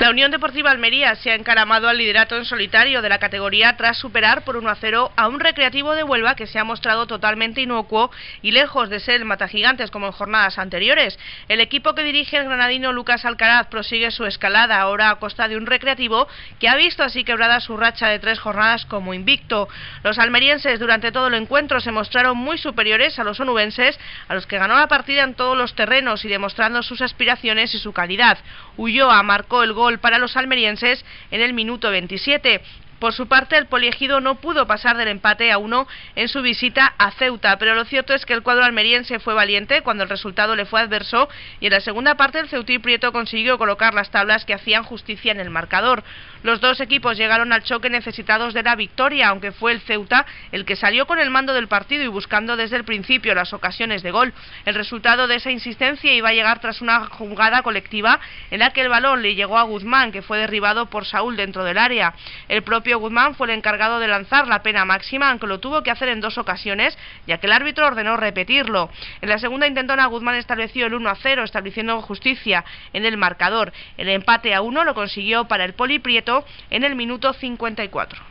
La 0.00 0.10
Unión 0.10 0.32
Deportiva 0.32 0.72
Almería 0.72 1.14
se 1.14 1.30
ha 1.30 1.36
encaramado 1.36 1.88
al 1.88 1.98
liderato 1.98 2.36
en 2.36 2.44
solitario 2.44 3.00
de 3.00 3.08
la 3.08 3.20
categoría 3.20 3.76
tras 3.76 3.96
superar 3.96 4.42
por 4.42 4.56
1 4.56 4.68
a 4.68 4.74
0 4.74 5.12
a 5.16 5.28
un 5.28 5.38
recreativo 5.38 5.94
de 5.94 6.02
Huelva 6.02 6.34
que 6.34 6.48
se 6.48 6.58
ha 6.58 6.64
mostrado 6.64 7.06
totalmente 7.06 7.60
inocuo 7.60 8.10
y 8.42 8.50
lejos 8.50 8.90
de 8.90 8.98
ser 8.98 9.24
matagigantes 9.24 9.92
como 9.92 10.06
en 10.06 10.12
jornadas 10.12 10.58
anteriores. 10.58 11.16
El 11.48 11.60
equipo 11.60 11.94
que 11.94 12.02
dirige 12.02 12.36
el 12.36 12.44
granadino 12.44 12.92
Lucas 12.92 13.24
Alcaraz 13.24 13.68
prosigue 13.68 14.10
su 14.10 14.26
escalada 14.26 14.80
ahora 14.80 15.10
a 15.10 15.14
costa 15.20 15.46
de 15.46 15.56
un 15.56 15.64
recreativo 15.64 16.26
que 16.58 16.68
ha 16.68 16.74
visto 16.74 17.04
así 17.04 17.22
quebrada 17.22 17.60
su 17.60 17.76
racha 17.76 18.08
de 18.08 18.18
tres 18.18 18.40
jornadas 18.40 18.86
como 18.86 19.14
invicto. 19.14 19.68
Los 20.02 20.18
almerienses 20.18 20.80
durante 20.80 21.12
todo 21.12 21.28
el 21.28 21.34
encuentro 21.34 21.80
se 21.80 21.92
mostraron 21.92 22.36
muy 22.36 22.58
superiores 22.58 23.20
a 23.20 23.24
los 23.24 23.38
onubenses, 23.38 23.98
a 24.26 24.34
los 24.34 24.46
que 24.48 24.58
ganó 24.58 24.76
la 24.76 24.88
partida 24.88 25.22
en 25.22 25.34
todos 25.34 25.56
los 25.56 25.76
terrenos 25.76 26.24
y 26.24 26.28
demostrando 26.28 26.82
sus 26.82 27.00
aspiraciones 27.00 27.72
y 27.76 27.78
su 27.78 27.92
calidad. 27.92 28.38
Ulloa 28.76 29.22
marcó 29.22 29.62
el 29.62 29.72
gol 29.72 29.98
para 29.98 30.18
los 30.18 30.36
almerienses 30.36 31.04
en 31.30 31.40
el 31.40 31.52
minuto 31.52 31.90
27. 31.90 32.60
Por 32.98 33.12
su 33.12 33.26
parte, 33.26 33.58
el 33.58 33.66
poliegido 33.66 34.20
no 34.20 34.36
pudo 34.36 34.66
pasar 34.66 34.96
del 34.96 35.08
empate 35.08 35.52
a 35.52 35.58
uno 35.58 35.86
en 36.16 36.28
su 36.28 36.40
visita 36.40 36.94
a 36.96 37.10
Ceuta, 37.10 37.58
pero 37.58 37.74
lo 37.74 37.84
cierto 37.84 38.14
es 38.14 38.24
que 38.24 38.32
el 38.32 38.42
cuadro 38.42 38.64
almeriense 38.64 39.18
fue 39.18 39.34
valiente 39.34 39.82
cuando 39.82 40.04
el 40.04 40.08
resultado 40.08 40.56
le 40.56 40.64
fue 40.64 40.80
adverso 40.80 41.28
y 41.60 41.66
en 41.66 41.72
la 41.72 41.80
segunda 41.80 42.14
parte 42.14 42.38
el 42.38 42.48
Ceutí 42.48 42.78
Prieto 42.78 43.12
consiguió 43.12 43.58
colocar 43.58 43.92
las 43.92 44.10
tablas 44.10 44.44
que 44.44 44.54
hacían 44.54 44.84
justicia 44.84 45.32
en 45.32 45.40
el 45.40 45.50
marcador. 45.50 46.02
Los 46.44 46.60
dos 46.60 46.78
equipos 46.82 47.16
llegaron 47.16 47.54
al 47.54 47.62
choque 47.62 47.88
necesitados 47.88 48.52
de 48.52 48.62
la 48.62 48.76
victoria, 48.76 49.28
aunque 49.28 49.50
fue 49.50 49.72
el 49.72 49.80
Ceuta 49.80 50.26
el 50.52 50.66
que 50.66 50.76
salió 50.76 51.06
con 51.06 51.18
el 51.18 51.30
mando 51.30 51.54
del 51.54 51.68
partido 51.68 52.04
y 52.04 52.08
buscando 52.08 52.54
desde 52.54 52.76
el 52.76 52.84
principio 52.84 53.34
las 53.34 53.54
ocasiones 53.54 54.02
de 54.02 54.10
gol. 54.10 54.34
El 54.66 54.74
resultado 54.74 55.26
de 55.26 55.36
esa 55.36 55.50
insistencia 55.50 56.12
iba 56.12 56.28
a 56.28 56.34
llegar 56.34 56.60
tras 56.60 56.82
una 56.82 57.06
jugada 57.06 57.62
colectiva 57.62 58.20
en 58.50 58.58
la 58.58 58.74
que 58.74 58.82
el 58.82 58.90
balón 58.90 59.22
le 59.22 59.34
llegó 59.34 59.56
a 59.56 59.62
Guzmán, 59.62 60.12
que 60.12 60.20
fue 60.20 60.36
derribado 60.36 60.90
por 60.90 61.06
Saúl 61.06 61.34
dentro 61.34 61.64
del 61.64 61.78
área. 61.78 62.12
El 62.48 62.62
propio 62.62 62.98
Guzmán 62.98 63.34
fue 63.36 63.46
el 63.46 63.54
encargado 63.54 63.98
de 63.98 64.08
lanzar 64.08 64.46
la 64.46 64.62
pena 64.62 64.84
máxima, 64.84 65.30
aunque 65.30 65.46
lo 65.46 65.60
tuvo 65.60 65.82
que 65.82 65.90
hacer 65.90 66.10
en 66.10 66.20
dos 66.20 66.36
ocasiones, 66.36 66.98
ya 67.26 67.38
que 67.38 67.46
el 67.46 67.54
árbitro 67.54 67.86
ordenó 67.86 68.18
repetirlo. 68.18 68.90
En 69.22 69.30
la 69.30 69.38
segunda 69.38 69.66
intentona 69.66 70.04
Guzmán 70.04 70.34
estableció 70.34 70.84
el 70.84 70.94
1 70.94 71.08
a 71.08 71.14
0, 71.14 71.42
estableciendo 71.42 72.02
justicia 72.02 72.66
en 72.92 73.06
el 73.06 73.16
marcador. 73.16 73.72
El 73.96 74.10
empate 74.10 74.52
a 74.52 74.60
1 74.60 74.84
lo 74.84 74.92
consiguió 74.92 75.46
para 75.46 75.64
el 75.64 75.72
Poli 75.72 76.00
Prieto 76.00 76.33
en 76.70 76.84
el 76.84 76.94
minuto 76.94 77.32
54. 77.32 78.22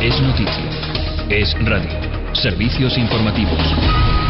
Es 0.00 0.20
noticia. 0.20 1.26
Es 1.30 1.54
radio. 1.64 2.34
Servicios 2.34 2.98
informativos. 2.98 4.23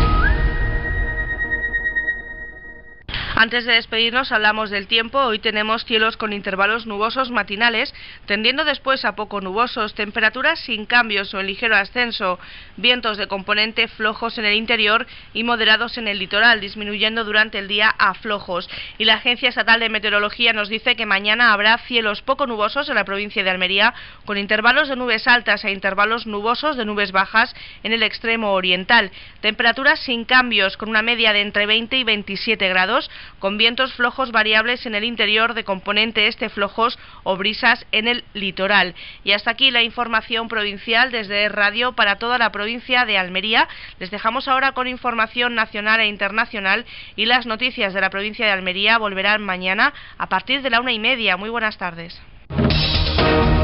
Antes 3.37 3.65
de 3.65 3.73
despedirnos 3.73 4.31
hablamos 4.31 4.71
del 4.71 4.87
tiempo. 4.87 5.19
Hoy 5.19 5.41
tenemos 5.41 5.85
cielos 5.85 6.17
con 6.17 6.33
intervalos 6.33 6.87
nubosos 6.87 7.33
matinales, 7.33 7.93
tendiendo 8.27 8.65
después 8.65 9.05
a 9.05 9.17
poco 9.17 9.41
nubosos, 9.41 9.93
temperaturas 9.97 10.61
sin 10.61 10.87
cambios 10.87 11.35
o 11.35 11.41
en 11.41 11.49
ligero 11.49 11.75
ascenso, 11.75 12.39
vientos 12.77 13.19
de 13.19 13.27
componente 13.27 13.89
flojos 13.89 14.39
en 14.39 14.45
el 14.45 14.55
interior 14.55 15.09
y 15.33 15.43
moderados 15.43 15.99
en 15.99 16.07
el 16.07 16.21
litoral, 16.21 16.61
disminuyendo 16.61 17.25
durante 17.25 17.59
el 17.59 17.67
día 17.67 17.93
a 17.99 18.15
flojos. 18.15 18.71
Y 18.99 19.05
la 19.05 19.15
Agencia 19.15 19.49
Estatal 19.49 19.81
de 19.81 19.89
Meteorología 19.89 20.53
nos 20.53 20.69
dice 20.69 20.95
que 20.95 21.05
mañana 21.05 21.53
habrá 21.53 21.77
cielos 21.79 22.23
poco 22.23 22.47
nubosos 22.47 22.89
en 22.89 22.95
la 22.95 23.05
provincia 23.05 23.43
de 23.43 23.51
Almería, 23.51 23.95
con 24.27 24.39
intervalos 24.39 24.89
de 24.89 24.95
nubes 24.95 25.27
altas 25.27 25.65
e 25.65 25.73
intervalos 25.73 26.29
nubosos 26.29 26.77
de 26.77 26.85
nubes 26.85 27.11
bajas 27.11 27.53
en 27.83 27.93
el 27.93 28.05
extremo 28.05 28.53
oriental. 28.53 29.11
Temperaturas 29.41 29.99
sin 29.99 30.25
cambios, 30.25 30.77
con 30.77 30.89
una 30.89 31.03
media 31.03 31.33
de 31.33 31.41
entre 31.41 31.67
20 31.67 31.97
y 31.97 32.05
27 32.05 32.69
grados 32.69 33.11
con 33.39 33.59
vientos 33.59 33.93
flojos 33.95 34.33
variables 34.33 34.87
en 34.87 34.95
el 34.95 35.05
interior 35.05 35.55
de 35.55 35.65
componente 35.65 36.27
este 36.27 36.49
flojos 36.49 36.99
o 37.23 37.37
brisas 37.37 37.87
en 37.93 38.09
el 38.09 38.25
litoral. 38.35 38.95
Y 39.25 39.33
hasta 39.33 39.51
aquí 39.51 39.71
la 39.71 39.83
información 39.83 40.49
provincial 40.49 41.11
desde 41.11 41.49
Radio 41.49 41.93
para 41.93 42.17
toda 42.17 42.39
la 42.39 42.51
provincia 42.51 43.05
de 43.05 43.19
Almería. 43.19 43.69
Les 43.99 44.11
dejamos 44.11 44.49
ahora 44.49 44.73
con 44.73 44.87
información 44.87 45.55
nacional 45.55 46.01
e 46.01 46.07
internacional 46.07 46.85
y 47.17 47.27
las 47.27 47.47
noticias 47.47 47.95
de 47.95 48.01
la 48.01 48.11
provincia 48.11 48.47
de 48.47 48.53
Almería 48.53 48.99
volverán 48.99 49.43
mañana 49.43 49.93
a 50.19 50.29
partir 50.29 50.63
de 50.63 50.71
la 50.71 50.81
una 50.81 50.93
y 50.93 50.99
media. 50.99 51.37
Muy 51.37 51.51
buenas 51.51 51.79
tardes. 51.79 52.21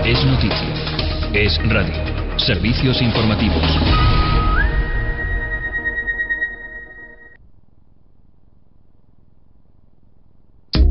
Es 0.05 0.25
noticia. 0.25 1.31
Es 1.33 1.59
radio. 1.69 2.39
Servicios 2.39 3.01
informativos. 3.03 4.20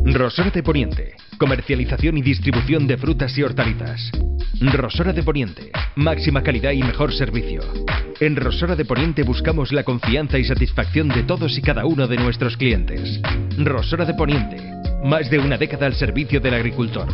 Rosora 0.04 0.50
de 0.50 0.62
Poniente. 0.62 1.14
Comercialización 1.38 2.16
y 2.16 2.22
distribución 2.22 2.86
de 2.86 2.96
frutas 2.96 3.36
y 3.36 3.42
hortalizas. 3.42 4.10
Rosora 4.60 5.12
de 5.12 5.22
Poniente. 5.22 5.70
Máxima 5.94 6.42
calidad 6.42 6.72
y 6.72 6.82
mejor 6.82 7.12
servicio. 7.12 7.60
En 8.18 8.34
Rosora 8.34 8.76
de 8.76 8.84
Poniente 8.84 9.22
buscamos 9.22 9.72
la 9.72 9.84
confianza 9.84 10.38
y 10.38 10.44
satisfacción 10.44 11.08
de 11.08 11.22
todos 11.22 11.56
y 11.56 11.62
cada 11.62 11.84
uno 11.84 12.08
de 12.08 12.16
nuestros 12.16 12.56
clientes. 12.56 13.20
Rosora 13.58 14.04
de 14.04 14.14
Poniente. 14.14 14.56
Más 15.04 15.30
de 15.30 15.38
una 15.38 15.58
década 15.58 15.86
al 15.86 15.94
servicio 15.94 16.40
del 16.40 16.54
agricultor. 16.54 17.08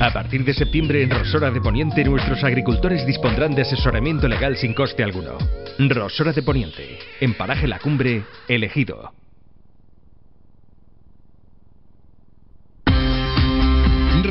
A 0.00 0.10
partir 0.12 0.44
de 0.44 0.54
septiembre 0.54 1.02
en 1.02 1.10
Rosora 1.10 1.50
de 1.50 1.60
Poniente 1.60 2.04
nuestros 2.04 2.42
agricultores 2.42 3.06
dispondrán 3.06 3.54
de 3.54 3.62
asesoramiento 3.62 4.26
legal 4.28 4.56
sin 4.56 4.72
coste 4.72 5.04
alguno. 5.04 5.36
Rosora 5.78 6.32
de 6.32 6.42
Poniente. 6.42 6.98
En 7.20 7.34
Paraje 7.34 7.68
La 7.68 7.78
Cumbre, 7.78 8.24
elegido. 8.48 9.19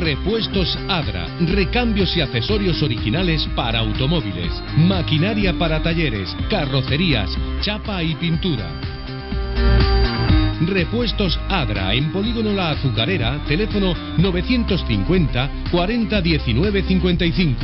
Repuestos 0.00 0.78
Adra, 0.88 1.26
recambios 1.40 2.16
y 2.16 2.22
accesorios 2.22 2.82
originales 2.82 3.46
para 3.54 3.80
automóviles, 3.80 4.50
maquinaria 4.78 5.52
para 5.58 5.82
talleres, 5.82 6.34
carrocerías, 6.48 7.36
chapa 7.60 8.02
y 8.02 8.14
pintura. 8.14 8.70
Repuestos 10.66 11.38
Adra 11.50 11.92
en 11.92 12.10
Polígono 12.12 12.54
La 12.54 12.70
Azucarera, 12.70 13.44
teléfono 13.46 13.94
950 14.16 15.50
40 15.70 16.20
19 16.22 16.82
55. 16.82 17.56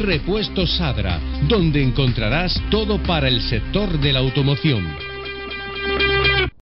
Repuestos 0.00 0.80
Adra, 0.80 1.20
donde 1.46 1.82
encontrarás 1.82 2.62
todo 2.70 3.02
para 3.02 3.28
el 3.28 3.42
sector 3.42 4.00
de 4.00 4.12
la 4.14 4.20
automoción. 4.20 5.05